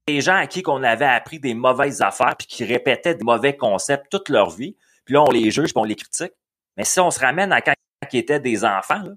des 0.08 0.22
gens 0.22 0.36
à 0.36 0.48
qui 0.48 0.62
qu'on 0.62 0.84
avait 0.84 1.06
appris 1.06 1.40
des 1.40 1.54
mauvaises 1.54 2.02
affaires 2.02 2.36
puis 2.38 2.48
qui 2.48 2.64
répétaient 2.64 3.16
des 3.16 3.24
mauvais 3.24 3.58
concepts 3.58 4.10
toute 4.10 4.30
leur 4.30 4.52
vie. 4.52 4.76
Puis 5.06 5.16
là, 5.16 5.24
on 5.24 5.32
les 5.32 5.52
juge 5.52 5.74
puis 5.74 5.82
on 5.82 5.84
les 5.84 5.96
critique. 5.96 6.34
Mais 6.78 6.84
si 6.84 6.99
on 6.99 7.11
se 7.11 7.19
ramène 7.19 7.51
à 7.51 7.61
quand 7.61 7.73
ils 8.11 8.19
étaient 8.19 8.39
des 8.39 8.65
enfants, 8.65 9.01
là, 9.01 9.13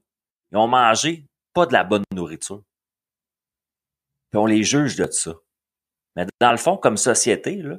ils 0.53 0.57
ont 0.57 0.69
mangé 0.69 1.25
pas 1.53 1.67
de 1.67 1.73
la 1.73 1.85
bonne 1.85 2.05
nourriture. 2.15 2.63
Puis 4.31 4.39
on 4.39 4.47
les 4.47 4.63
juge 4.63 4.97
de 4.97 5.11
ça. 5.11 5.35
Mais 6.17 6.27
dans 6.41 6.51
le 6.51 6.57
fond, 6.57 6.77
comme 6.77 6.97
société, 6.97 7.57
là, 7.57 7.79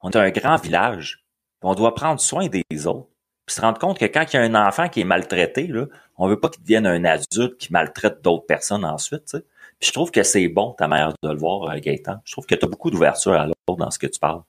on 0.00 0.10
est 0.10 0.16
un 0.16 0.30
grand 0.30 0.56
village. 0.56 1.24
Puis 1.60 1.70
on 1.70 1.74
doit 1.74 1.94
prendre 1.94 2.20
soin 2.20 2.48
des 2.48 2.86
autres. 2.86 3.08
Puis 3.46 3.56
se 3.56 3.60
rendre 3.60 3.78
compte 3.78 3.98
que 3.98 4.04
quand 4.04 4.24
il 4.32 4.36
y 4.36 4.38
a 4.38 4.42
un 4.42 4.54
enfant 4.54 4.88
qui 4.88 5.00
est 5.00 5.04
maltraité, 5.04 5.66
là, 5.66 5.86
on 6.16 6.28
veut 6.28 6.38
pas 6.38 6.48
qu'il 6.48 6.62
devienne 6.62 6.86
un 6.86 7.04
adulte 7.04 7.58
qui 7.58 7.72
maltraite 7.72 8.22
d'autres 8.22 8.46
personnes 8.46 8.84
ensuite. 8.84 9.32
Puis 9.32 9.88
je 9.88 9.92
trouve 9.92 10.10
que 10.10 10.22
c'est 10.22 10.48
bon 10.48 10.72
ta 10.72 10.86
manière 10.86 11.12
de 11.22 11.28
le 11.28 11.38
voir, 11.38 11.70
euh, 11.70 11.78
Gaëtan. 11.78 12.20
Je 12.24 12.32
trouve 12.32 12.46
que 12.46 12.54
tu 12.54 12.64
as 12.64 12.68
beaucoup 12.68 12.90
d'ouverture 12.90 13.32
à 13.32 13.46
l'autre 13.46 13.76
dans 13.78 13.90
ce 13.90 13.98
que 13.98 14.06
tu 14.06 14.20
parles. 14.20 14.42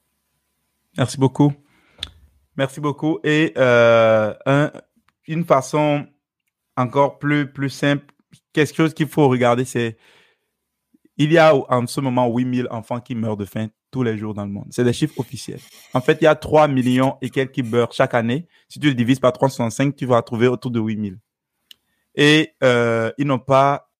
Merci 0.97 1.17
beaucoup. 1.17 1.53
Merci 2.57 2.79
beaucoup. 2.79 3.19
Et 3.23 3.53
euh, 3.57 4.33
un- 4.45 4.71
une 5.27 5.45
façon 5.45 6.05
encore 6.77 7.19
plus, 7.19 7.51
plus 7.51 7.69
simple, 7.69 8.05
quelque 8.53 8.75
chose 8.75 8.93
qu'il 8.93 9.07
faut 9.07 9.27
regarder, 9.29 9.65
c'est 9.65 9.97
il 11.17 11.31
y 11.31 11.37
a 11.37 11.55
en 11.55 11.85
ce 11.87 12.01
moment 12.01 12.27
8000 12.27 12.67
enfants 12.71 12.99
qui 12.99 13.15
meurent 13.15 13.37
de 13.37 13.45
faim 13.45 13.67
tous 13.91 14.01
les 14.03 14.17
jours 14.17 14.33
dans 14.33 14.45
le 14.45 14.51
monde. 14.51 14.67
C'est 14.71 14.83
des 14.83 14.93
chiffres 14.93 15.19
officiels. 15.19 15.59
En 15.93 16.01
fait, 16.01 16.17
il 16.21 16.23
y 16.23 16.27
a 16.27 16.35
3 16.35 16.67
millions 16.67 17.17
et 17.21 17.29
quelques 17.29 17.51
qui 17.51 17.63
meurent 17.63 17.93
chaque 17.93 18.15
année. 18.15 18.47
Si 18.67 18.79
tu 18.79 18.87
le 18.87 18.95
divises 18.95 19.19
par 19.19 19.31
365, 19.33 19.95
tu 19.95 20.05
vas 20.07 20.21
trouver 20.23 20.47
autour 20.47 20.71
de 20.71 20.79
8000. 20.79 21.19
Et 22.15 22.53
euh, 22.63 23.11
ils 23.19 23.27
n'ont 23.27 23.39
pas 23.39 23.91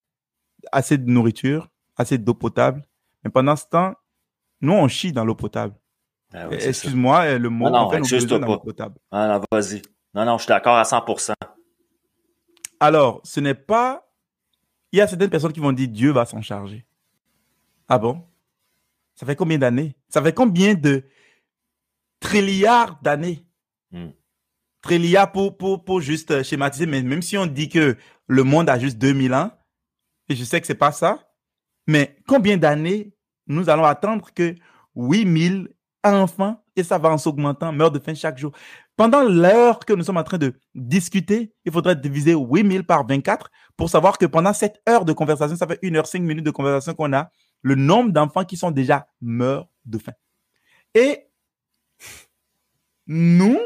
assez 0.72 0.98
de 0.98 1.10
nourriture 1.10 1.68
assez 1.96 2.18
d'eau 2.18 2.34
potable. 2.34 2.82
Mais 3.24 3.30
pendant 3.30 3.56
ce 3.56 3.66
temps, 3.70 3.94
nous, 4.60 4.72
on 4.72 4.88
chie 4.88 5.12
dans 5.12 5.24
l'eau 5.24 5.36
potable. 5.36 5.74
Ah 6.36 6.48
oui. 6.48 6.56
Excuse-moi, 6.60 7.38
le 7.38 7.48
mot, 7.48 7.70
Non, 7.70 7.88
non, 7.88 7.90
pas. 7.90 8.58
potable. 8.58 8.96
Ah 9.12 9.28
non, 9.28 9.40
vas-y. 9.52 9.82
Non, 10.14 10.24
non, 10.24 10.36
je 10.36 10.42
suis 10.42 10.48
d'accord 10.48 10.76
à 10.76 10.82
100%. 10.82 11.32
Alors, 12.80 13.20
ce 13.24 13.40
n'est 13.40 13.54
pas. 13.54 14.10
Il 14.90 14.98
y 14.98 15.00
a 15.00 15.06
certaines 15.06 15.30
personnes 15.30 15.52
qui 15.52 15.60
vont 15.60 15.72
dire 15.72 15.88
Dieu 15.88 16.10
va 16.10 16.26
s'en 16.26 16.42
charger. 16.42 16.84
Ah 17.88 17.98
bon? 17.98 18.24
Ça 19.14 19.26
fait 19.26 19.36
combien 19.36 19.58
d'années? 19.58 19.96
Ça 20.08 20.20
fait 20.22 20.32
combien 20.32 20.74
de 20.74 21.04
trilliards 22.20 23.00
d'années? 23.02 23.46
Hmm. 23.92 24.10
Trilliards 24.82 25.30
pour, 25.32 25.56
pour, 25.56 25.84
pour 25.84 26.00
juste 26.00 26.30
euh, 26.32 26.42
schématiser, 26.42 26.86
mais 26.86 27.02
même 27.02 27.22
si 27.22 27.38
on 27.38 27.46
dit 27.46 27.68
que 27.68 27.96
le 28.26 28.42
monde 28.42 28.68
a 28.68 28.78
juste 28.78 28.98
2000 28.98 29.34
ans, 29.34 29.50
et 30.28 30.34
je 30.34 30.44
sais 30.44 30.60
que 30.60 30.66
c'est 30.66 30.74
pas 30.74 30.92
ça, 30.92 31.28
mais 31.86 32.16
combien 32.26 32.56
d'années 32.56 33.14
nous 33.46 33.68
allons 33.68 33.84
attendre 33.84 34.32
que 34.34 34.54
8000 34.96 35.73
enfants, 36.04 36.62
et 36.76 36.82
ça 36.82 36.98
va 36.98 37.10
en 37.10 37.18
s'augmentant, 37.18 37.72
meurent 37.72 37.90
de 37.90 37.98
faim 37.98 38.14
chaque 38.14 38.38
jour 38.38 38.52
pendant 38.96 39.22
l'heure 39.22 39.80
que 39.80 39.92
nous 39.92 40.04
sommes 40.04 40.16
en 40.16 40.22
train 40.24 40.38
de 40.38 40.54
discuter, 40.74 41.52
il 41.64 41.72
faudrait 41.72 41.96
diviser 41.96 42.34
8000 42.34 42.84
par 42.84 43.06
24 43.06 43.50
pour 43.76 43.90
savoir 43.90 44.18
que 44.18 44.26
pendant 44.26 44.52
cette 44.52 44.80
heure 44.88 45.04
de 45.04 45.12
conversation, 45.12 45.56
ça 45.56 45.66
fait 45.66 45.78
une 45.82 45.96
heure, 45.96 46.06
cinq 46.06 46.22
minutes 46.22 46.44
de 46.44 46.50
conversation 46.50 46.94
qu'on 46.94 47.12
a, 47.12 47.30
le 47.62 47.74
nombre 47.74 48.12
d'enfants 48.12 48.44
qui 48.44 48.56
sont 48.56 48.70
déjà 48.70 49.06
morts 49.20 49.68
de 49.84 49.98
faim. 49.98 50.12
Et 50.94 51.26
nous, 53.06 53.58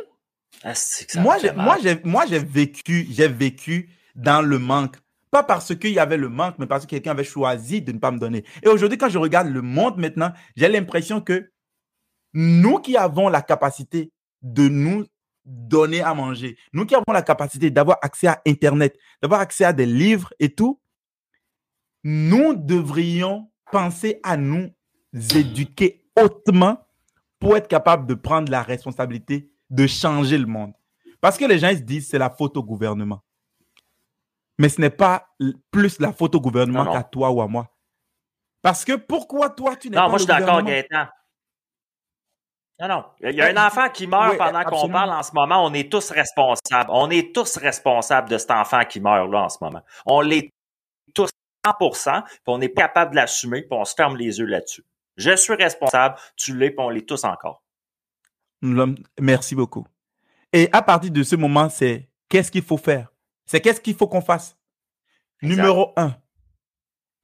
Ah, 0.64 0.72
moi, 1.16 1.36
me 1.36 1.40
fait 1.40 1.48
j'ai, 1.48 1.52
mal. 1.54 1.64
moi, 1.64 1.76
j'ai, 1.82 2.00
moi, 2.04 2.24
j'ai 2.26 2.38
vécu, 2.38 3.06
j'ai 3.10 3.28
vécu 3.28 3.90
dans 4.14 4.40
le 4.42 4.58
manque. 4.58 4.96
Pas 5.30 5.42
parce 5.42 5.74
qu'il 5.76 5.92
y 5.92 5.98
avait 5.98 6.16
le 6.16 6.30
manque, 6.30 6.54
mais 6.58 6.66
parce 6.66 6.86
que 6.86 6.90
quelqu'un 6.90 7.10
avait 7.10 7.22
choisi 7.22 7.82
de 7.82 7.92
ne 7.92 7.98
pas 7.98 8.10
me 8.10 8.18
donner. 8.18 8.44
Et 8.62 8.68
aujourd'hui, 8.68 8.96
quand 8.96 9.10
je 9.10 9.18
regarde 9.18 9.48
le 9.48 9.60
monde 9.60 9.98
maintenant, 9.98 10.32
j'ai 10.56 10.68
l'impression 10.68 11.20
que 11.20 11.50
nous 12.40 12.78
qui 12.78 12.96
avons 12.96 13.28
la 13.28 13.42
capacité 13.42 14.12
de 14.42 14.68
nous 14.68 15.04
donner 15.44 16.02
à 16.02 16.14
manger, 16.14 16.56
nous 16.72 16.86
qui 16.86 16.94
avons 16.94 17.12
la 17.12 17.22
capacité 17.22 17.68
d'avoir 17.68 17.98
accès 18.00 18.28
à 18.28 18.40
Internet, 18.46 18.96
d'avoir 19.20 19.40
accès 19.40 19.64
à 19.64 19.72
des 19.72 19.86
livres 19.86 20.32
et 20.38 20.54
tout, 20.54 20.80
nous 22.04 22.54
devrions 22.54 23.50
penser 23.72 24.20
à 24.22 24.36
nous 24.36 24.70
éduquer 25.34 26.04
hautement 26.14 26.86
pour 27.40 27.56
être 27.56 27.66
capable 27.66 28.06
de 28.06 28.14
prendre 28.14 28.52
la 28.52 28.62
responsabilité 28.62 29.50
de 29.70 29.88
changer 29.88 30.38
le 30.38 30.46
monde. 30.46 30.74
Parce 31.20 31.38
que 31.38 31.44
les 31.44 31.58
gens 31.58 31.70
ils 31.70 31.78
se 31.78 31.82
disent 31.82 32.08
c'est 32.08 32.18
la 32.18 32.30
faute 32.30 32.56
au 32.56 32.62
gouvernement. 32.62 33.24
Mais 34.58 34.68
ce 34.68 34.80
n'est 34.80 34.90
pas 34.90 35.28
plus 35.72 35.98
la 35.98 36.12
faute 36.12 36.36
au 36.36 36.40
gouvernement 36.40 36.84
Non, 36.84 36.90
non. 36.92 36.96
qu'à 36.96 37.02
toi 37.02 37.32
ou 37.32 37.40
à 37.40 37.48
moi. 37.48 37.74
Parce 38.62 38.84
que 38.84 38.92
pourquoi 38.92 39.50
toi 39.50 39.74
tu 39.74 39.90
n'es 39.90 39.96
Non, 39.96 40.02
pas 40.02 40.08
moi, 40.08 40.18
je 40.18 40.22
suis 40.22 40.28
d'accord? 40.28 40.62
Gaëtan. 40.62 41.06
Non, 42.80 42.88
non. 42.88 43.04
Il 43.20 43.34
y 43.34 43.42
a 43.42 43.46
un 43.46 43.66
enfant 43.66 43.88
qui 43.88 44.06
meurt 44.06 44.32
oui, 44.32 44.38
pendant 44.38 44.62
qu'on 44.62 44.88
parle 44.88 45.10
en 45.10 45.22
ce 45.22 45.32
moment. 45.34 45.64
On 45.64 45.74
est 45.74 45.90
tous 45.90 46.10
responsables. 46.10 46.90
On 46.90 47.10
est 47.10 47.34
tous 47.34 47.56
responsables 47.56 48.28
de 48.28 48.38
cet 48.38 48.52
enfant 48.52 48.84
qui 48.84 49.00
meurt 49.00 49.28
là 49.30 49.44
en 49.44 49.48
ce 49.48 49.58
moment. 49.60 49.82
On 50.06 50.20
l'est 50.20 50.52
tous 51.14 51.30
100% 51.66 52.22
puis 52.22 52.40
on 52.46 52.58
n'est 52.58 52.68
pas 52.68 52.82
capable 52.82 53.12
de 53.12 53.16
l'assumer, 53.16 53.62
puis 53.62 53.72
on 53.72 53.84
se 53.84 53.94
ferme 53.94 54.16
les 54.16 54.38
yeux 54.38 54.46
là-dessus. 54.46 54.84
Je 55.16 55.34
suis 55.34 55.54
responsable, 55.54 56.16
tu 56.36 56.56
l'es, 56.56 56.70
puis 56.70 56.78
on 56.78 56.90
l'est 56.90 57.06
tous 57.06 57.24
encore. 57.24 57.64
Merci 59.20 59.54
beaucoup. 59.54 59.86
Et 60.52 60.68
à 60.72 60.82
partir 60.82 61.10
de 61.10 61.22
ce 61.22 61.34
moment, 61.36 61.68
c'est 61.68 62.08
qu'est-ce 62.28 62.50
qu'il 62.50 62.62
faut 62.62 62.76
faire? 62.76 63.12
C'est 63.44 63.60
qu'est-ce 63.60 63.80
qu'il 63.80 63.96
faut 63.96 64.06
qu'on 64.06 64.20
fasse? 64.20 64.56
Exact. 65.42 65.56
Numéro 65.56 65.92
un, 65.96 66.16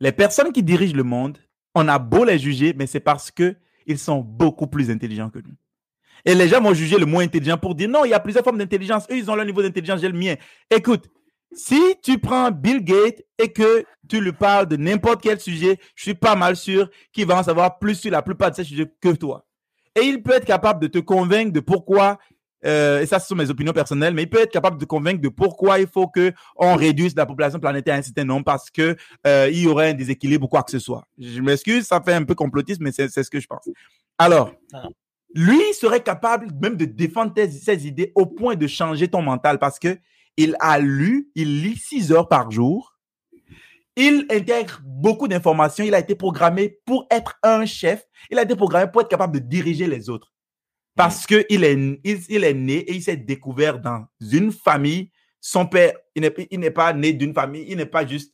les 0.01 0.13
personnes 0.13 0.53
qui 0.53 0.63
dirigent 0.63 0.97
le 0.97 1.03
monde, 1.05 1.39
on 1.75 1.89
a 1.89 1.99
beau 1.99 2.25
les 2.25 2.39
juger, 2.39 2.75
mais 2.77 2.87
c'est 2.87 3.01
parce 3.01 3.31
que 3.31 3.57
ils 3.87 3.99
sont 3.99 4.21
beaucoup 4.21 4.67
plus 4.67 4.91
intelligents 4.91 5.31
que 5.31 5.39
nous. 5.39 5.55
Et 6.25 6.35
les 6.35 6.49
gens 6.49 6.61
vont 6.61 6.73
juger 6.73 6.99
le 6.99 7.07
moins 7.07 7.25
intelligent 7.25 7.59
pour 7.59 7.75
dire 7.75 7.89
non, 7.89 8.05
il 8.05 8.11
y 8.11 8.15
a 8.15 8.21
plusieurs 8.21 8.45
formes 8.45 8.59
d'intelligence. 8.59 9.07
Eux, 9.11 9.17
ils 9.17 9.31
ont 9.31 9.35
leur 9.35 9.45
niveau 9.45 9.63
d'intelligence, 9.63 10.01
j'ai 10.01 10.09
le 10.09 10.19
mien. 10.19 10.37
Écoute, 10.71 11.11
si 11.53 11.81
tu 12.03 12.19
prends 12.19 12.51
Bill 12.51 12.83
Gates 12.83 13.23
et 13.39 13.53
que 13.53 13.85
tu 14.09 14.21
lui 14.21 14.33
parles 14.33 14.67
de 14.67 14.77
n'importe 14.77 15.23
quel 15.23 15.39
sujet, 15.39 15.79
je 15.95 16.03
suis 16.03 16.15
pas 16.15 16.35
mal 16.35 16.57
sûr 16.57 16.89
qu'il 17.13 17.27
va 17.27 17.39
en 17.39 17.43
savoir 17.43 17.79
plus 17.79 17.95
sur 17.97 18.11
la 18.11 18.23
plupart 18.23 18.51
de 18.51 18.57
ces 18.57 18.65
sujets 18.65 18.91
que 19.01 19.11
toi. 19.11 19.47
Et 19.95 20.03
il 20.03 20.23
peut 20.23 20.33
être 20.33 20.47
capable 20.47 20.81
de 20.81 20.89
te 20.89 20.99
convaincre 20.99 21.53
de 21.53 21.61
pourquoi, 21.61 22.19
euh, 22.65 23.01
et 23.01 23.07
ça 23.07 23.19
ce 23.19 23.29
sont 23.29 23.35
mes 23.35 23.51
opinions 23.51 23.73
personnelles, 23.73 24.15
mais 24.15 24.23
il 24.23 24.31
peut 24.31 24.41
être 24.41 24.53
capable 24.53 24.79
de 24.79 24.85
convaincre 24.85 25.21
de 25.21 25.29
pourquoi 25.29 25.79
il 25.81 25.87
faut 25.87 26.07
que 26.09 26.33
on 26.57 26.75
réduise 26.77 27.15
la 27.17 27.27
population 27.27 27.59
planétaire 27.59 27.95
à 27.95 27.99
un 27.99 28.03
certain 28.03 28.25
nombre 28.25 28.45
parce 28.45 28.71
que 28.71 28.97
euh, 29.27 29.49
il 29.51 29.61
y 29.63 29.67
aurait 29.67 29.91
un 29.91 29.95
déséquilibre 29.95 30.45
ou 30.47 30.49
quoi 30.49 30.63
que 30.63 30.71
ce 30.71 30.79
soit. 30.79 31.05
Je 31.19 31.41
m'excuse, 31.41 31.85
ça 31.87 32.01
fait 32.01 32.15
un 32.15 32.25
peu 32.25 32.35
complotiste, 32.35 32.81
mais 32.81 32.93
c'est 32.93 33.09
ce 33.09 33.31
que 33.31 33.41
je 33.41 33.47
pense. 33.47 33.69
Alors, 34.19 34.53
Ah. 34.73 34.89
lui 35.35 35.61
serait 35.75 36.03
capable 36.03 36.49
même 36.63 36.77
de 36.77 36.85
défendre 36.85 37.33
tes- 37.35 37.51
ses 37.51 37.87
idées 37.87 38.13
au 38.15 38.27
point 38.27 38.55
de 38.55 38.67
changer 38.67 39.09
ton 39.09 39.23
mental 39.23 39.59
parce 39.59 39.79
que 39.79 39.99
il 40.37 40.57
a 40.61 40.79
lu, 40.81 41.29
il 41.35 41.63
lit 41.63 41.77
six 41.77 42.11
heures 42.13 42.29
par 42.29 42.51
jour. 42.51 42.93
Il 43.97 44.27
intègre 44.31 44.81
beaucoup 44.85 45.29
d'informations. 45.29 45.85
Il 45.85 45.95
a 45.95 46.01
été 46.01 46.17
programmé 46.17 46.81
pour 46.85 47.07
être 47.11 47.39
un 47.45 47.65
chef. 47.65 48.05
Il 48.31 48.39
a 48.39 48.43
été 48.43 48.57
programmé 48.57 48.91
pour 48.91 49.03
être 49.03 49.09
capable 49.09 49.35
de 49.35 49.39
diriger 49.39 49.87
les 49.87 50.11
autres. 50.11 50.33
Parce 50.97 51.27
que 51.27 51.45
il 51.49 51.65
est, 51.65 51.75
il, 52.05 52.21
il 52.29 52.45
est 52.45 52.55
né 52.55 52.75
et 52.79 52.95
il 52.95 53.03
s'est 53.03 53.17
découvert 53.17 53.81
dans 53.81 54.07
une 54.21 54.53
famille. 54.53 55.11
Son 55.41 55.67
père, 55.67 55.93
il 56.15 56.23
n'est 56.23 56.35
il 56.51 56.61
n'est 56.61 56.71
pas 56.71 56.93
né 56.93 57.13
d'une 57.13 57.35
famille. 57.35 57.65
Il 57.69 57.77
n'est 57.77 57.87
pas 57.87 58.07
juste 58.07 58.33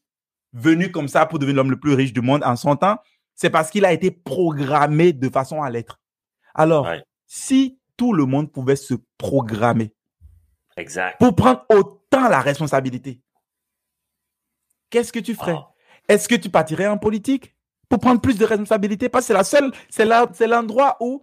venu 0.53 0.91
comme 0.91 1.09
ça 1.09 1.27
pour 1.27 1.39
devenir 1.39 1.57
l'homme 1.57 1.71
le 1.71 1.81
plus 1.81 1.95
riche 1.95 2.13
du 2.13 2.21
monde 2.21 2.43
en 2.45 2.57
son 2.57 2.77
temps. 2.77 2.99
C'est 3.35 3.51
parce 3.51 3.71
qu'il 3.71 3.85
a 3.87 3.93
été 3.93 4.11
programmé 4.11 5.13
de 5.13 5.29
façon 5.31 5.63
à 5.63 5.71
l'être. 5.71 5.99
Alors, 6.55 6.85
Ouais. 6.87 7.03
si 7.27 7.79
tout 7.97 8.13
le 8.13 8.27
monde 8.27 8.53
pouvait 8.53 8.77
se 8.77 8.95
programmer 9.17 9.95
Exact. 10.77 11.17
pour 11.19 11.35
prendre 11.35 11.65
autant 11.71 12.29
la 12.29 12.41
responsabilité, 12.41 13.21
qu'est-ce 14.91 15.13
que 15.13 15.19
tu 15.21 15.35
ferais? 15.35 15.55
Ah. 15.57 15.69
Est-ce 16.09 16.29
que 16.29 16.35
tu 16.35 16.51
partirais 16.51 16.87
en 16.87 16.99
politique 16.99 17.55
pour 17.89 18.01
prendre 18.01 18.21
plus 18.21 18.37
de 18.37 18.45
responsabilités 18.45 19.09
Parce 19.09 19.25
que 19.25 19.27
c'est 19.29 19.35
la 19.35 19.45
seule, 19.45 19.73
c'est 20.33 20.47
l'endroit 20.47 20.97
où, 21.01 21.23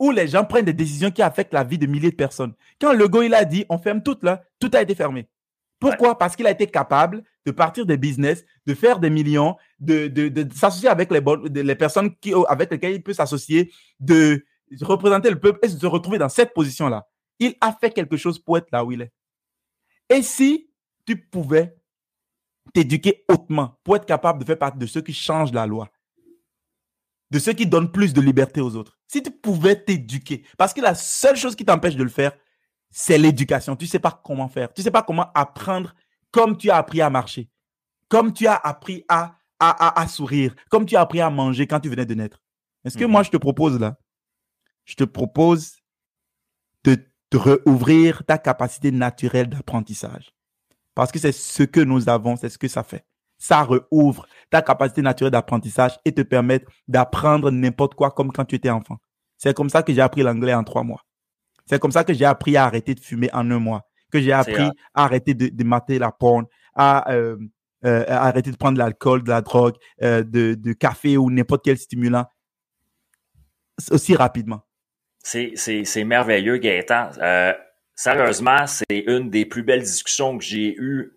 où 0.00 0.10
les 0.10 0.26
gens 0.26 0.44
prennent 0.44 0.64
des 0.64 0.72
décisions 0.72 1.12
qui 1.12 1.22
affectent 1.22 1.52
la 1.54 1.62
vie 1.62 1.78
de 1.78 1.86
milliers 1.86 2.10
de 2.10 2.16
personnes. 2.16 2.54
Quand 2.80 2.92
Legault 2.92 3.22
il 3.22 3.34
a 3.34 3.44
dit 3.44 3.64
on 3.68 3.78
ferme 3.78 4.02
tout 4.02 4.18
là, 4.22 4.42
tout 4.58 4.70
a 4.72 4.82
été 4.82 4.96
fermé. 4.96 5.28
Pourquoi? 5.78 6.18
Parce 6.18 6.36
qu'il 6.36 6.46
a 6.46 6.50
été 6.50 6.66
capable 6.66 7.22
de 7.46 7.52
partir 7.52 7.86
des 7.86 7.96
business, 7.96 8.44
de 8.66 8.74
faire 8.74 8.98
des 8.98 9.08
millions, 9.10 9.56
de, 9.78 10.08
de, 10.08 10.28
de, 10.28 10.42
de 10.42 10.52
s'associer 10.52 10.88
avec 10.88 11.10
les, 11.10 11.20
bonnes, 11.20 11.48
de- 11.48 11.60
les 11.60 11.74
personnes 11.74 12.14
qui, 12.16 12.34
avec 12.48 12.70
lesquelles 12.70 12.94
il 12.94 13.02
peut 13.02 13.14
s'associer, 13.14 13.72
de 13.98 14.44
représenter 14.82 15.30
le 15.30 15.38
peuple 15.40 15.58
et 15.62 15.68
de 15.68 15.78
se 15.78 15.86
retrouver 15.86 16.18
dans 16.18 16.28
cette 16.28 16.52
position-là. 16.52 17.06
Il 17.38 17.54
a 17.60 17.72
fait 17.72 17.90
quelque 17.90 18.16
chose 18.18 18.38
pour 18.38 18.58
être 18.58 18.68
là 18.72 18.84
où 18.84 18.92
il 18.92 19.00
est. 19.00 19.12
Et 20.10 20.22
si 20.22 20.70
tu 21.06 21.16
pouvais 21.16 21.74
t'éduquer 22.74 23.24
hautement 23.28 23.78
pour 23.82 23.96
être 23.96 24.06
capable 24.06 24.40
de 24.40 24.44
faire 24.44 24.58
partie 24.58 24.78
de 24.78 24.86
ceux 24.86 25.00
qui 25.00 25.14
changent 25.14 25.52
la 25.52 25.66
loi, 25.66 25.88
de 27.30 27.38
ceux 27.38 27.52
qui 27.52 27.66
donnent 27.66 27.92
plus 27.92 28.12
de 28.12 28.20
liberté 28.20 28.60
aux 28.60 28.74
autres, 28.76 28.98
si 29.06 29.22
tu 29.22 29.30
pouvais 29.30 29.76
t'éduquer, 29.82 30.44
parce 30.58 30.72
que 30.72 30.80
la 30.80 30.94
seule 30.94 31.36
chose 31.36 31.54
qui 31.56 31.64
t'empêche 31.64 31.96
de 31.96 32.02
le 32.02 32.08
faire, 32.10 32.32
c'est 32.90 33.18
l'éducation. 33.18 33.76
Tu 33.76 33.84
ne 33.84 33.90
sais 33.90 33.98
pas 34.00 34.20
comment 34.24 34.48
faire. 34.48 34.72
Tu 34.72 34.80
ne 34.80 34.84
sais 34.84 34.90
pas 34.90 35.02
comment 35.02 35.30
apprendre 35.34 35.94
comme 36.32 36.56
tu 36.56 36.70
as 36.70 36.76
appris 36.76 37.00
à 37.00 37.10
marcher, 37.10 37.48
comme 38.08 38.32
tu 38.32 38.46
as 38.46 38.54
appris 38.56 39.04
à, 39.08 39.36
à, 39.60 39.70
à, 39.88 40.00
à 40.00 40.08
sourire, 40.08 40.54
comme 40.70 40.86
tu 40.86 40.96
as 40.96 41.00
appris 41.00 41.20
à 41.20 41.30
manger 41.30 41.66
quand 41.66 41.80
tu 41.80 41.88
venais 41.88 42.06
de 42.06 42.14
naître. 42.14 42.40
Est-ce 42.84 42.96
que 42.98 43.04
Mhm. 43.04 43.10
moi, 43.10 43.22
je 43.22 43.30
te 43.30 43.36
propose 43.36 43.78
là, 43.78 43.96
je 44.84 44.94
te 44.94 45.04
propose 45.04 45.76
de, 46.84 46.96
de 47.30 47.36
rouvrir 47.66 48.24
ta 48.24 48.38
capacité 48.38 48.90
naturelle 48.90 49.48
d'apprentissage. 49.48 50.32
Parce 50.94 51.12
que 51.12 51.18
c'est 51.20 51.32
ce 51.32 51.62
que 51.62 51.80
nous 51.80 52.08
avons, 52.08 52.36
c'est 52.36 52.48
ce 52.48 52.58
que 52.58 52.68
ça 52.68 52.82
fait. 52.82 53.04
Ça 53.40 53.66
rouvre 53.90 54.28
ta 54.50 54.62
capacité 54.62 55.02
naturelle 55.02 55.32
d'apprentissage 55.32 55.98
et 56.04 56.12
te 56.12 56.20
permet 56.20 56.64
d'apprendre 56.86 57.50
n'importe 57.50 57.94
quoi 57.94 58.12
comme 58.12 58.30
quand 58.30 58.44
tu 58.44 58.54
étais 58.54 58.70
enfant. 58.70 58.98
C'est 59.36 59.56
comme 59.56 59.70
ça 59.70 59.82
que 59.82 59.92
j'ai 59.92 60.02
appris 60.02 60.22
l'anglais 60.22 60.54
en 60.54 60.62
trois 60.62 60.84
mois. 60.84 61.02
C'est 61.66 61.80
comme 61.80 61.90
ça 61.90 62.04
que 62.04 62.12
j'ai 62.12 62.26
appris 62.26 62.56
à 62.56 62.66
arrêter 62.66 62.94
de 62.94 63.00
fumer 63.00 63.30
en 63.32 63.50
un 63.50 63.58
mois. 63.58 63.88
Que 64.12 64.20
j'ai 64.20 64.32
appris 64.32 64.70
à 64.94 65.04
arrêter 65.04 65.34
de, 65.34 65.48
de 65.48 65.64
mater 65.64 65.98
la 65.98 66.12
porn, 66.12 66.44
à, 66.74 67.12
euh, 67.12 67.36
euh, 67.84 68.04
à 68.06 68.26
arrêter 68.28 68.50
de 68.50 68.56
prendre 68.56 68.74
de 68.74 68.80
l'alcool, 68.80 69.24
de 69.24 69.30
la 69.30 69.40
drogue, 69.40 69.76
euh, 70.02 70.22
de, 70.22 70.54
de 70.54 70.72
café 70.72 71.16
ou 71.16 71.30
n'importe 71.30 71.64
quel 71.64 71.78
stimulant 71.78 72.26
aussi 73.90 74.14
rapidement. 74.14 74.60
C'est, 75.22 76.04
merveilleux, 76.04 76.56
Gaëtan. 76.58 77.10
Euh, 77.18 77.52
sérieusement, 77.94 78.66
c'est 78.66 79.04
une 79.06 79.30
des 79.30 79.46
plus 79.46 79.62
belles 79.62 79.82
discussions 79.82 80.38
que 80.38 80.44
j'ai 80.44 80.74
eues, 80.76 81.12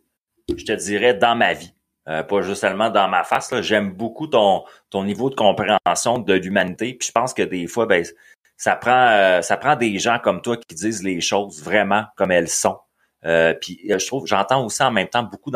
je 0.50 0.64
te 0.64 0.74
dirais, 0.74 1.14
dans 1.14 1.36
ma 1.36 1.54
vie. 1.54 1.74
Euh, 2.10 2.22
pas 2.24 2.42
juste 2.42 2.62
seulement 2.62 2.90
dans 2.90 3.08
ma 3.08 3.24
face. 3.24 3.54
J'aime 3.62 3.92
beaucoup 3.92 4.28
ton, 4.28 4.64
ton 4.90 5.04
niveau 5.04 5.30
de 5.30 5.36
compréhension 5.36 6.18
de 6.18 6.34
l'humanité. 6.34 6.94
Puis 6.94 7.08
je 7.08 7.12
pense 7.14 7.34
que 7.34 7.44
des 7.44 7.68
fois, 7.68 7.86
ben, 7.86 8.04
ça 8.64 8.78
prend, 8.78 9.08
euh, 9.10 9.42
ça 9.42 9.58
prend 9.58 9.76
des 9.76 10.00
gens 10.00 10.20
comme 10.20 10.42
toi 10.42 10.56
qui 10.58 10.74
disent 10.76 11.04
les 11.04 11.20
choses 11.20 11.62
vraiment 11.62 12.06
comme 12.16 12.32
elles 12.32 12.50
sont. 12.50 12.78
Euh, 13.26 13.54
puis 13.54 13.80
euh, 13.90 14.00
je 14.00 14.08
trouve, 14.08 14.26
j'entends 14.26 14.66
aussi 14.66 14.82
en 14.84 14.92
même 14.92 15.10
temps 15.10 15.24
beaucoup, 15.24 15.52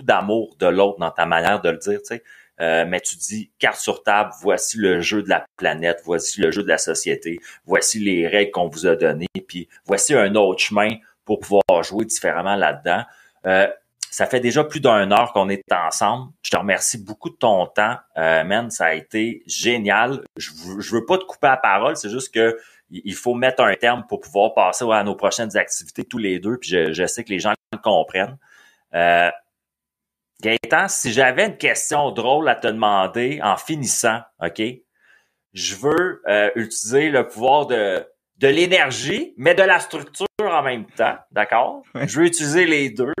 d'amour 0.00 0.56
de 0.58 0.66
l'autre 0.66 0.98
dans 0.98 1.10
ta 1.10 1.26
manière 1.26 1.60
de 1.60 1.70
le 1.70 1.78
dire. 1.78 1.98
Tu 2.00 2.16
sais. 2.16 2.84
mais 2.86 3.00
tu 3.00 3.16
dis 3.16 3.50
carte 3.58 3.80
sur 3.80 4.04
table, 4.04 4.30
voici 4.42 4.76
le 4.78 5.00
jeu 5.00 5.22
de 5.22 5.28
la 5.28 5.44
planète, 5.56 6.02
voici 6.04 6.40
le 6.40 6.50
jeu 6.52 6.62
de 6.62 6.68
la 6.68 6.78
société, 6.78 7.40
voici 7.64 7.98
les 7.98 8.28
règles 8.28 8.52
qu'on 8.52 8.68
vous 8.68 8.86
a 8.86 8.94
données, 8.94 9.26
puis 9.48 9.68
voici 9.86 10.14
un 10.14 10.34
autre 10.34 10.60
chemin 10.60 10.90
pour 11.24 11.40
pouvoir 11.40 11.82
jouer 11.82 12.04
différemment 12.04 12.56
là-dedans. 12.56 13.04
Ça 14.10 14.26
fait 14.26 14.40
déjà 14.40 14.64
plus 14.64 14.80
d'une 14.80 15.12
heure 15.12 15.32
qu'on 15.32 15.48
est 15.48 15.62
ensemble. 15.72 16.32
Je 16.42 16.50
te 16.50 16.56
remercie 16.56 16.98
beaucoup 16.98 17.30
de 17.30 17.36
ton 17.36 17.66
temps, 17.66 17.96
euh, 18.18 18.44
man. 18.44 18.70
Ça 18.70 18.86
a 18.86 18.94
été 18.94 19.42
génial. 19.46 20.24
Je, 20.36 20.50
je 20.78 20.94
veux 20.94 21.06
pas 21.06 21.16
te 21.16 21.24
couper 21.24 21.46
la 21.46 21.56
parole, 21.56 21.96
c'est 21.96 22.10
juste 22.10 22.34
que 22.34 22.58
il 22.90 23.14
faut 23.14 23.34
mettre 23.34 23.62
un 23.62 23.74
terme 23.74 24.04
pour 24.08 24.20
pouvoir 24.20 24.52
passer 24.54 24.84
à 24.90 25.04
nos 25.04 25.14
prochaines 25.14 25.56
activités 25.56 26.04
tous 26.04 26.18
les 26.18 26.40
deux. 26.40 26.58
Puis 26.58 26.70
je, 26.70 27.06
sais 27.06 27.24
que 27.24 27.30
les 27.30 27.38
gens 27.38 27.52
le 27.72 27.78
comprennent. 27.78 28.36
Euh, 28.94 29.30
Gaëtan, 30.42 30.88
si 30.88 31.12
j'avais 31.12 31.46
une 31.46 31.56
question 31.56 32.10
drôle 32.10 32.48
à 32.48 32.54
te 32.54 32.66
demander 32.66 33.40
en 33.42 33.56
finissant, 33.56 34.20
OK? 34.42 34.60
Je 35.52 35.74
veux 35.76 36.22
euh, 36.26 36.50
utiliser 36.56 37.10
le 37.10 37.26
pouvoir 37.26 37.66
de, 37.66 38.04
de 38.38 38.48
l'énergie, 38.48 39.34
mais 39.36 39.54
de 39.54 39.62
la 39.62 39.78
structure 39.78 40.26
en 40.40 40.62
même 40.62 40.86
temps, 40.86 41.16
d'accord? 41.30 41.82
Je 41.94 42.20
veux 42.20 42.26
utiliser 42.26 42.66
les 42.66 42.90
deux. 42.90 43.12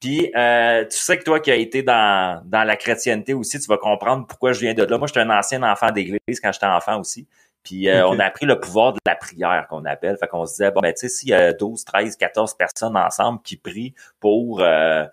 Puis 0.00 0.30
euh, 0.36 0.84
tu 0.84 0.96
sais 0.96 1.18
que 1.18 1.24
toi 1.24 1.40
qui 1.40 1.50
as 1.50 1.56
été 1.56 1.82
dans, 1.82 2.42
dans 2.44 2.64
la 2.64 2.76
chrétienté 2.76 3.34
aussi, 3.34 3.58
tu 3.58 3.66
vas 3.66 3.78
comprendre 3.78 4.26
pourquoi 4.26 4.52
je 4.52 4.60
viens 4.60 4.74
de 4.74 4.82
là. 4.82 4.98
Moi, 4.98 5.06
j'étais 5.06 5.20
un 5.20 5.30
ancien 5.30 5.62
enfant 5.62 5.90
d'église 5.90 6.40
quand 6.42 6.52
j'étais 6.52 6.66
enfant 6.66 7.00
aussi. 7.00 7.26
Puis 7.62 7.88
euh, 7.88 8.06
on 8.06 8.18
a 8.20 8.24
appris 8.24 8.46
le 8.46 8.60
pouvoir 8.60 8.92
de 8.92 9.00
la 9.04 9.16
prière 9.16 9.66
qu'on 9.68 9.84
appelle. 9.86 10.16
Fait 10.18 10.28
qu'on 10.28 10.46
se 10.46 10.52
disait, 10.52 10.70
bon, 10.70 10.80
ben 10.80 10.92
tu 10.92 11.00
sais, 11.00 11.08
s'il 11.08 11.30
y 11.30 11.34
a 11.34 11.52
12, 11.52 11.84
13, 11.84 12.16
14 12.16 12.54
personnes 12.54 12.96
ensemble 12.96 13.40
qui 13.42 13.56
prient 13.56 13.92
pour 14.20 14.60
euh, 14.60 15.04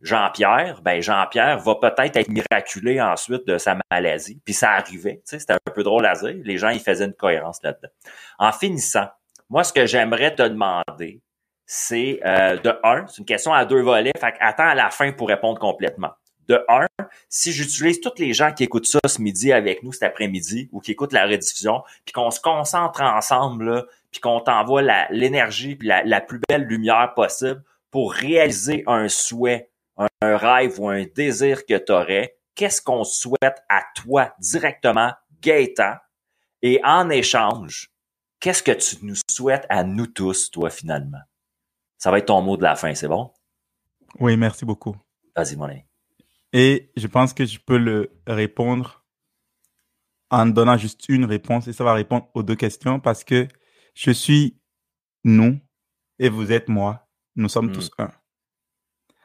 Jean-Pierre, 0.00 0.80
ben 0.82 1.00
Jean-Pierre 1.00 1.58
va 1.60 1.76
peut-être 1.76 2.16
être 2.16 2.28
miraculé 2.28 3.00
ensuite 3.00 3.46
de 3.46 3.56
sa 3.56 3.76
maladie. 3.90 4.40
Puis 4.44 4.54
ça 4.54 4.72
arrivait, 4.72 5.16
tu 5.16 5.22
sais, 5.26 5.38
c'était 5.38 5.52
un 5.52 5.70
peu 5.72 5.84
drôle 5.84 6.04
à 6.06 6.14
dire. 6.14 6.34
Les 6.42 6.58
gens, 6.58 6.70
ils 6.70 6.80
faisaient 6.80 7.04
une 7.04 7.12
cohérence 7.12 7.62
là-dedans. 7.62 7.90
En 8.38 8.50
finissant, 8.50 9.06
moi, 9.48 9.62
ce 9.62 9.72
que 9.72 9.86
j'aimerais 9.86 10.34
te 10.34 10.42
demander, 10.42 11.20
c'est 11.74 12.20
euh, 12.26 12.58
de 12.58 12.70
un, 12.84 13.06
c'est 13.06 13.16
une 13.16 13.24
question 13.24 13.54
à 13.54 13.64
deux 13.64 13.80
volets, 13.80 14.12
fait 14.20 14.34
attends 14.40 14.68
à 14.68 14.74
la 14.74 14.90
fin 14.90 15.10
pour 15.10 15.28
répondre 15.28 15.58
complètement. 15.58 16.10
De 16.46 16.62
un, 16.68 16.86
si 17.30 17.50
j'utilise 17.50 17.98
tous 18.02 18.12
les 18.18 18.34
gens 18.34 18.52
qui 18.52 18.64
écoutent 18.64 18.86
ça 18.86 18.98
ce 19.06 19.22
midi 19.22 19.54
avec 19.54 19.82
nous 19.82 19.90
cet 19.90 20.02
après-midi 20.02 20.68
ou 20.70 20.80
qui 20.80 20.90
écoutent 20.90 21.14
la 21.14 21.24
rediffusion, 21.24 21.82
puis 22.04 22.12
qu'on 22.12 22.30
se 22.30 22.40
concentre 22.40 23.00
ensemble, 23.00 23.86
puis 24.10 24.20
qu'on 24.20 24.40
t'envoie 24.40 24.82
l'énergie 25.08 25.74
puis 25.74 25.88
la, 25.88 26.20
plus 26.20 26.42
belle 26.46 26.64
lumière 26.64 27.14
possible 27.14 27.64
pour 27.90 28.12
réaliser 28.12 28.84
un 28.86 29.08
souhait, 29.08 29.70
un, 29.96 30.36
rêve 30.36 30.78
ou 30.78 30.90
un 30.90 31.06
désir 31.14 31.64
que 31.64 31.78
tu 31.78 31.90
aurais, 31.90 32.36
qu'est-ce 32.54 32.82
qu'on 32.82 33.04
souhaite 33.04 33.62
à 33.70 33.82
toi 33.94 34.34
directement, 34.38 35.12
Gaëtan? 35.40 35.94
Et 36.60 36.82
en 36.84 37.08
échange, 37.08 37.90
qu'est-ce 38.40 38.62
que 38.62 38.72
tu 38.72 38.96
nous 39.06 39.16
souhaites 39.30 39.64
à 39.70 39.84
nous 39.84 40.06
tous, 40.06 40.50
toi, 40.50 40.68
finalement? 40.68 41.22
Ça 42.02 42.10
va 42.10 42.18
être 42.18 42.26
ton 42.26 42.42
mot 42.42 42.56
de 42.56 42.64
la 42.64 42.74
fin, 42.74 42.92
c'est 42.96 43.06
bon? 43.06 43.30
Oui, 44.18 44.36
merci 44.36 44.64
beaucoup. 44.64 44.96
Vas-y, 45.36 45.54
mon 45.54 45.66
ami. 45.66 45.84
Et 46.52 46.90
je 46.96 47.06
pense 47.06 47.32
que 47.32 47.44
je 47.44 47.60
peux 47.60 47.78
le 47.78 48.10
répondre 48.26 49.04
en 50.28 50.46
donnant 50.46 50.76
juste 50.76 51.08
une 51.08 51.24
réponse 51.24 51.68
et 51.68 51.72
ça 51.72 51.84
va 51.84 51.94
répondre 51.94 52.28
aux 52.34 52.42
deux 52.42 52.56
questions 52.56 52.98
parce 52.98 53.22
que 53.22 53.46
je 53.94 54.10
suis 54.10 54.58
nous 55.22 55.60
et 56.18 56.28
vous 56.28 56.50
êtes 56.50 56.68
moi. 56.68 57.06
Nous 57.36 57.48
sommes 57.48 57.68
hmm. 57.68 57.72
tous 57.72 57.92
un. 57.98 58.10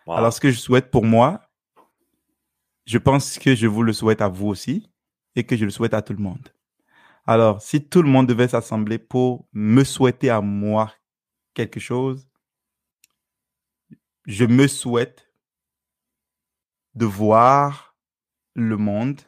Alors, 0.08 0.32
ce 0.32 0.40
que 0.40 0.52
je 0.52 0.60
souhaite 0.60 0.92
pour 0.92 1.04
moi, 1.04 1.42
je 2.86 3.00
pense 3.00 3.40
que 3.40 3.56
je 3.56 3.66
vous 3.66 3.82
le 3.82 3.92
souhaite 3.92 4.22
à 4.22 4.28
vous 4.28 4.50
aussi 4.50 4.88
et 5.36 5.44
que 5.48 5.58
je 5.58 5.66
le 5.66 5.72
souhaite 5.72 5.96
à 5.96 6.04
tout 6.04 6.14
le 6.14 6.22
monde. 6.22 6.48
Alors, 7.26 7.60
si 7.60 7.84
tout 7.84 8.04
le 8.04 8.10
monde 8.10 8.28
devait 8.28 8.50
s'assembler 8.50 9.00
pour 9.00 9.48
me 9.52 9.84
souhaiter 9.84 10.30
à 10.30 10.42
moi 10.42 10.94
quelque 11.56 11.80
chose, 11.80 12.27
je 14.28 14.46
me 14.46 14.68
souhaite 14.68 15.32
de 16.96 17.06
voir 17.06 17.96
le 18.54 18.76
monde, 18.78 19.22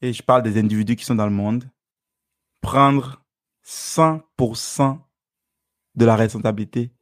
et 0.00 0.12
je 0.12 0.22
parle 0.22 0.42
des 0.42 0.58
individus 0.58 0.96
qui 0.96 1.04
sont 1.04 1.14
dans 1.14 1.26
le 1.26 1.32
monde, 1.32 1.68
prendre 2.60 3.24
100% 3.64 5.00
de 5.94 6.04
la 6.04 6.16
responsabilité 6.16 6.94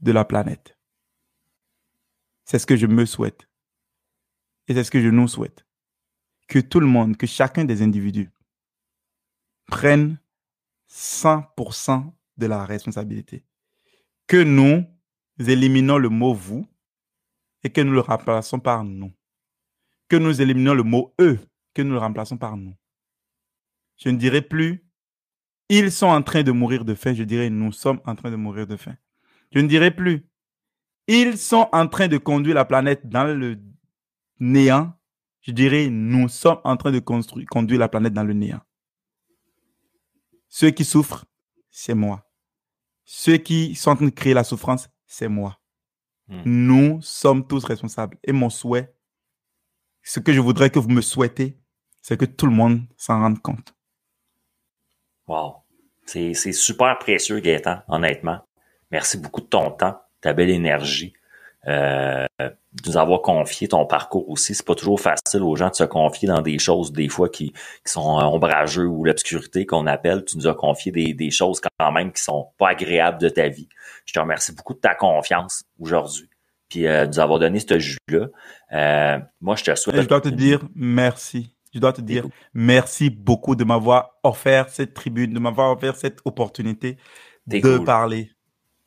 de 0.00 0.12
la 0.12 0.24
planète. 0.24 0.78
C'est 2.44 2.58
ce 2.58 2.66
que 2.66 2.76
je 2.76 2.86
me 2.86 3.06
souhaite. 3.06 3.48
Et 4.68 4.74
c'est 4.74 4.84
ce 4.84 4.90
que 4.90 5.00
je 5.00 5.08
nous 5.08 5.28
souhaite. 5.28 5.66
Que 6.48 6.58
tout 6.58 6.80
le 6.80 6.86
monde, 6.86 7.16
que 7.16 7.26
chacun 7.26 7.64
des 7.64 7.82
individus 7.82 8.30
prenne 9.66 10.18
100% 10.90 12.12
de 12.36 12.46
la 12.46 12.64
responsabilité. 12.64 13.44
Que 14.26 14.42
nous, 14.42 14.84
éliminons 15.38 15.98
le 15.98 16.08
mot 16.08 16.34
vous 16.34 16.66
et 17.62 17.70
que 17.70 17.80
nous 17.80 17.92
le 17.92 18.00
remplaçons 18.00 18.58
par 18.58 18.84
nous. 18.84 19.12
Que 20.08 20.16
nous 20.16 20.40
éliminons 20.40 20.74
le 20.74 20.82
mot 20.82 21.14
eux, 21.20 21.38
que 21.74 21.82
nous 21.82 21.92
le 21.92 21.98
remplaçons 21.98 22.36
par 22.36 22.56
nous. 22.56 22.74
Je 23.96 24.08
ne 24.08 24.16
dirai 24.16 24.42
plus 24.42 24.84
ils 25.68 25.90
sont 25.90 26.08
en 26.08 26.22
train 26.22 26.42
de 26.42 26.52
mourir 26.52 26.84
de 26.84 26.94
faim, 26.94 27.14
je 27.14 27.22
dirais 27.22 27.48
nous 27.48 27.72
sommes 27.72 28.00
en 28.04 28.14
train 28.14 28.30
de 28.30 28.36
mourir 28.36 28.66
de 28.66 28.76
faim. 28.76 28.96
Je 29.52 29.60
ne 29.60 29.68
dirai 29.68 29.90
plus 29.90 30.26
ils 31.08 31.36
sont 31.36 31.68
en 31.72 31.88
train 31.88 32.08
de 32.08 32.18
conduire 32.18 32.54
la 32.54 32.64
planète 32.64 33.08
dans 33.08 33.24
le 33.24 33.58
néant, 34.38 34.92
je 35.40 35.50
dirais 35.50 35.88
nous 35.90 36.28
sommes 36.28 36.60
en 36.64 36.76
train 36.76 36.92
de 36.92 37.00
conduire 37.00 37.80
la 37.80 37.88
planète 37.88 38.12
dans 38.12 38.22
le 38.22 38.34
néant. 38.34 38.60
Ceux 40.48 40.70
qui 40.70 40.84
souffrent, 40.84 41.24
c'est 41.70 41.94
moi. 41.94 42.30
Ceux 43.04 43.38
qui 43.38 43.74
sont 43.74 43.90
en 43.90 43.96
train 43.96 44.04
de 44.04 44.10
créer 44.10 44.34
la 44.34 44.44
souffrance, 44.44 44.88
c'est 45.12 45.28
moi. 45.28 45.60
Hmm. 46.28 46.42
Nous 46.44 47.02
sommes 47.02 47.46
tous 47.46 47.64
responsables. 47.64 48.16
Et 48.24 48.32
mon 48.32 48.50
souhait, 48.50 48.94
ce 50.02 50.20
que 50.20 50.32
je 50.32 50.40
voudrais 50.40 50.70
que 50.70 50.78
vous 50.78 50.88
me 50.88 51.02
souhaitez, 51.02 51.58
c'est 52.00 52.16
que 52.16 52.24
tout 52.24 52.46
le 52.46 52.52
monde 52.52 52.80
s'en 52.96 53.20
rende 53.20 53.40
compte. 53.40 53.74
Wow. 55.26 55.56
C'est 56.04 56.34
super 56.52 56.98
précieux, 56.98 57.38
Gaëtan, 57.40 57.82
honnêtement. 57.88 58.40
Merci 58.90 59.18
beaucoup 59.18 59.40
de 59.40 59.46
ton 59.46 59.70
temps, 59.70 60.00
ta 60.20 60.32
belle 60.32 60.50
énergie 60.50 61.14
euh, 61.68 62.26
de 62.40 62.88
nous 62.88 62.96
avoir 62.96 63.22
confié 63.22 63.68
ton 63.68 63.86
parcours 63.86 64.28
aussi. 64.28 64.54
C'est 64.54 64.66
pas 64.66 64.74
toujours 64.74 65.00
facile 65.00 65.42
aux 65.42 65.54
gens 65.56 65.68
de 65.68 65.74
se 65.74 65.84
confier 65.84 66.28
dans 66.28 66.42
des 66.42 66.58
choses 66.58 66.92
des 66.92 67.08
fois 67.08 67.28
qui, 67.28 67.52
qui 67.52 67.92
sont 67.92 68.00
ombrageux 68.00 68.86
ou 68.86 69.04
l'obscurité 69.04 69.66
qu'on 69.66 69.86
appelle. 69.86 70.24
Tu 70.24 70.36
nous 70.36 70.48
as 70.48 70.54
confié 70.54 70.90
des, 70.90 71.14
des, 71.14 71.30
choses 71.30 71.60
quand 71.60 71.92
même 71.92 72.12
qui 72.12 72.22
sont 72.22 72.48
pas 72.58 72.70
agréables 72.70 73.20
de 73.20 73.28
ta 73.28 73.48
vie. 73.48 73.68
Je 74.06 74.12
te 74.12 74.18
remercie 74.18 74.52
beaucoup 74.52 74.74
de 74.74 74.80
ta 74.80 74.94
confiance 74.94 75.62
aujourd'hui 75.78 76.28
puis 76.72 76.86
euh, 76.86 77.04
de 77.04 77.10
nous 77.10 77.20
avoir 77.20 77.38
donné 77.38 77.60
ce 77.60 77.78
jus-là. 77.78 78.28
Euh, 78.72 79.18
moi, 79.42 79.56
je 79.56 79.64
te 79.64 79.74
souhaite... 79.74 80.00
je 80.00 80.08
dois 80.08 80.22
te 80.22 80.30
dire 80.30 80.66
merci. 80.74 81.54
Je 81.74 81.78
dois 81.78 81.92
te 81.92 82.00
dire 82.00 82.26
merci 82.54 83.10
beaucoup 83.10 83.54
de 83.56 83.64
m'avoir 83.64 84.12
offert 84.22 84.70
cette 84.70 84.94
tribune, 84.94 85.34
de 85.34 85.38
m'avoir 85.38 85.70
offert 85.70 85.96
cette 85.96 86.20
opportunité 86.24 86.96
de 87.46 87.78
parler. 87.78 88.30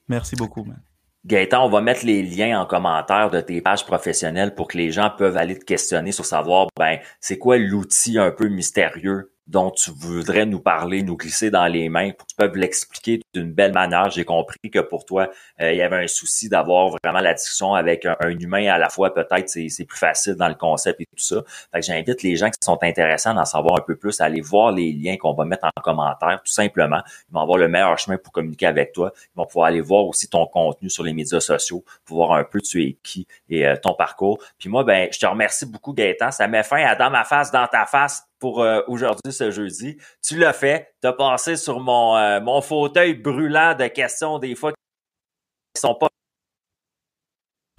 Merci 0.07 0.35
beaucoup, 0.35 0.63
man. 0.63 0.84
Gaëtan, 1.25 1.65
on 1.65 1.69
va 1.69 1.81
mettre 1.81 2.05
les 2.05 2.21
liens 2.21 2.61
en 2.61 2.67
commentaire 2.67 3.31
de 3.31 3.41
tes 3.41 3.59
pages 3.59 3.83
professionnelles 3.83 4.53
pour 4.53 4.67
que 4.67 4.77
les 4.77 4.91
gens 4.91 5.09
peuvent 5.09 5.37
aller 5.37 5.57
te 5.57 5.65
questionner 5.65 6.11
sur 6.11 6.23
savoir, 6.23 6.67
ben, 6.77 6.99
c'est 7.19 7.39
quoi 7.39 7.57
l'outil 7.57 8.19
un 8.19 8.29
peu 8.29 8.47
mystérieux 8.47 9.34
dont 9.47 9.69
tu 9.69 9.91
voudrais 9.91 10.45
nous 10.45 10.59
parler, 10.59 11.03
nous 11.03 11.17
glisser 11.17 11.51
dans 11.51 11.67
les 11.67 11.87
mains 11.87 12.11
pour 12.11 12.27
que 12.27 12.53
tu 12.53 12.59
l'expliquer 12.59 13.21
d'une 13.33 13.51
belle 13.51 13.73
manière. 13.73 14.09
J'ai 14.09 14.25
compris 14.25 14.71
que 14.71 14.79
pour 14.79 15.05
toi, 15.05 15.29
euh, 15.61 15.71
il 15.71 15.77
y 15.77 15.81
avait 15.81 16.03
un 16.03 16.07
souci 16.07 16.49
d'avoir 16.49 16.95
vraiment 17.03 17.19
la 17.19 17.33
discussion 17.33 17.75
avec 17.75 18.05
un, 18.05 18.29
humain 18.29 18.67
à 18.67 18.77
la 18.77 18.89
fois. 18.89 19.13
Peut-être 19.13 19.47
c'est, 19.49 19.69
c'est 19.69 19.85
plus 19.85 19.99
facile 19.99 20.33
dans 20.35 20.47
le 20.47 20.55
concept 20.55 21.01
et 21.01 21.05
tout 21.05 21.23
ça. 21.23 21.43
Fait 21.71 21.79
que 21.79 21.85
j'invite 21.85 22.23
les 22.23 22.35
gens 22.35 22.49
qui 22.49 22.57
sont 22.61 22.77
intéressants 22.81 23.33
d'en 23.33 23.45
savoir 23.45 23.77
un 23.77 23.83
peu 23.85 23.95
plus 23.95 24.19
à 24.19 24.25
aller 24.25 24.41
voir 24.41 24.71
les 24.71 24.91
liens 24.91 25.17
qu'on 25.17 25.33
va 25.33 25.45
mettre 25.45 25.65
en 25.65 25.81
commentaire, 25.81 26.41
tout 26.43 26.51
simplement. 26.51 27.01
Ils 27.29 27.33
vont 27.33 27.41
avoir 27.41 27.57
le 27.57 27.67
meilleur 27.67 27.97
chemin 27.99 28.17
pour 28.17 28.33
communiquer 28.33 28.65
avec 28.65 28.93
toi. 28.93 29.11
Ils 29.35 29.37
vont 29.37 29.45
pouvoir 29.45 29.67
aller 29.67 29.81
voir 29.81 30.05
aussi 30.05 30.27
ton 30.27 30.47
contenu 30.47 30.89
sur 30.89 31.03
les 31.03 31.13
médias 31.13 31.39
sociaux 31.39 31.83
pour 32.05 32.17
voir 32.17 32.33
un 32.33 32.43
peu 32.43 32.61
tu 32.61 32.83
es 32.83 32.97
qui 33.03 33.27
et 33.49 33.67
euh, 33.67 33.75
ton 33.75 33.93
parcours. 33.93 34.39
Puis 34.57 34.69
moi, 34.69 34.83
ben, 34.83 35.07
je 35.11 35.19
te 35.19 35.25
remercie 35.25 35.67
beaucoup, 35.67 35.93
Gaëtan. 35.93 36.31
Ça 36.31 36.47
met 36.47 36.63
fin 36.63 36.83
à 36.83 36.95
dans 36.95 37.11
ma 37.11 37.23
face, 37.23 37.51
dans 37.51 37.67
ta 37.67 37.85
face 37.85 38.25
pour 38.45 38.61
euh, 38.61 38.83
aujourd'hui, 38.87 39.33
ce 39.33 39.49
jeudi. 39.49 39.97
Tu 40.21 40.37
l'as 40.37 40.53
fait. 40.53 40.95
Tu 41.01 41.07
as 41.07 41.13
passé 41.13 41.55
sur 41.55 41.79
mon, 41.79 42.15
euh, 42.15 42.39
mon 42.41 42.61
fauteuil 42.61 43.15
brûlant 43.15 43.73
de 43.73 43.87
questions 43.87 44.37
des 44.37 44.53
fois 44.53 44.71
qui 44.71 45.81
sont 45.81 45.95
pas. 45.95 46.09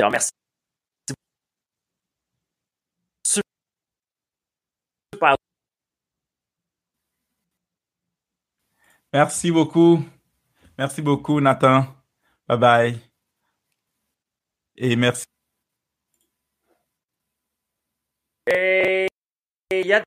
Je 0.01 0.05
remercie. 0.05 0.31
Super. 3.23 5.37
Merci 9.13 9.53
beaucoup. 9.53 10.03
Merci 10.77 11.01
beaucoup, 11.01 11.41
Nathan. 11.41 11.87
Bye 12.49 12.59
bye. 12.59 13.01
Et 14.77 14.97
merci. 14.97 15.27
Et 18.49 19.07
il 19.71 19.87
y 19.87 19.93
a 19.93 20.06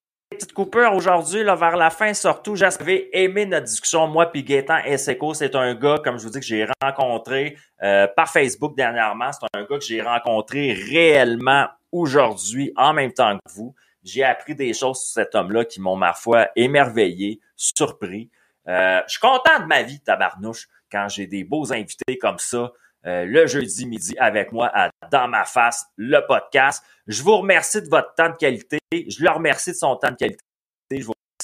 coupures 0.59 0.93
aujourd'hui, 0.93 1.41
vers 1.45 1.77
la 1.77 1.89
fin, 1.89 2.13
surtout. 2.13 2.53
J'avais 2.57 3.09
aimé 3.13 3.45
notre 3.45 3.67
discussion, 3.67 4.07
moi 4.07 4.25
puis 4.25 4.43
Gaétan. 4.43 4.79
C'est 4.97 5.55
un 5.55 5.73
gars, 5.73 6.01
comme 6.03 6.19
je 6.19 6.25
vous 6.25 6.31
dis, 6.31 6.41
que 6.41 6.45
j'ai 6.45 6.67
rencontré 6.81 7.55
euh, 7.81 8.07
par 8.13 8.29
Facebook 8.29 8.75
dernièrement. 8.75 9.31
C'est 9.31 9.47
un 9.57 9.61
gars 9.61 9.77
que 9.77 9.85
j'ai 9.85 10.01
rencontré 10.01 10.73
réellement 10.73 11.67
aujourd'hui, 11.93 12.73
en 12.75 12.91
même 12.91 13.13
temps 13.13 13.37
que 13.37 13.53
vous. 13.53 13.73
J'ai 14.03 14.25
appris 14.25 14.53
des 14.53 14.73
choses 14.73 14.99
sur 14.99 15.13
cet 15.13 15.33
homme-là 15.33 15.63
qui 15.63 15.79
m'ont, 15.79 15.95
ma 15.95 16.11
foi, 16.11 16.49
émerveillé, 16.57 17.39
surpris. 17.55 18.29
Euh, 18.67 18.99
je 19.07 19.11
suis 19.11 19.21
content 19.21 19.61
de 19.61 19.65
ma 19.65 19.81
vie, 19.83 20.01
tabarnouche, 20.01 20.67
quand 20.91 21.07
j'ai 21.07 21.25
des 21.25 21.45
beaux 21.45 21.71
invités 21.71 22.17
comme 22.17 22.39
ça. 22.39 22.73
Euh, 23.05 23.23
le 23.23 23.47
jeudi 23.47 23.85
midi 23.85 24.13
avec 24.19 24.51
moi 24.51 24.69
à 24.73 24.89
Dans 25.09 25.29
ma 25.29 25.45
face, 25.45 25.85
le 25.95 26.19
podcast. 26.27 26.83
Je 27.07 27.23
vous 27.23 27.37
remercie 27.37 27.81
de 27.81 27.87
votre 27.87 28.13
temps 28.15 28.27
de 28.27 28.35
qualité. 28.35 28.79
Je 28.91 29.23
leur 29.23 29.35
remercie 29.35 29.71
de 29.71 29.77
son 29.77 29.95
temps 29.95 30.11
de 30.11 30.17
qualité. 30.17 30.43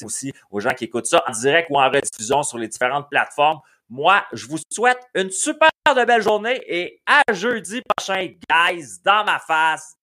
Aussi 0.03 0.34
aux 0.51 0.59
gens 0.59 0.73
qui 0.73 0.85
écoutent 0.85 1.05
ça 1.05 1.23
en 1.27 1.31
direct 1.31 1.69
ou 1.69 1.80
en 1.80 1.89
rediffusion 1.89 2.43
sur 2.43 2.57
les 2.57 2.67
différentes 2.67 3.09
plateformes. 3.09 3.59
Moi, 3.89 4.26
je 4.34 4.47
vous 4.47 4.57
souhaite 4.72 4.99
une 5.13 5.30
super 5.30 5.69
de 5.88 6.05
belle 6.05 6.22
journée 6.22 6.59
et 6.67 7.01
à 7.05 7.22
jeudi 7.31 7.81
prochain, 7.95 8.27
guys, 8.49 8.99
dans 9.03 9.23
ma 9.23 9.39
face. 9.39 9.95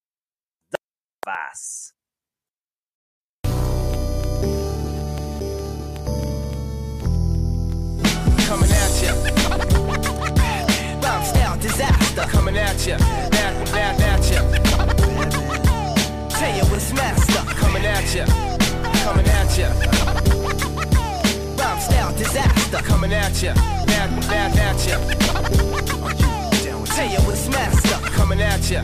Dans 0.71 1.31
ma 1.31 1.35
face. 1.35 1.93
Coming 19.03 19.27
at 19.27 19.59
ya. 19.59 19.69
Bomb 21.57 21.81
style 21.81 22.13
disaster. 22.17 22.79
Coming 22.79 23.13
at 23.13 23.43
ya. 23.43 23.55
Back, 23.87 24.11
back 24.29 24.57
at 24.57 24.87
ya. 24.87 24.99
Tell 26.85 27.11
you 27.11 27.21
what's 27.27 27.49
master. 27.49 27.99
Coming 28.11 28.41
at 28.41 28.71
ya. 28.71 28.83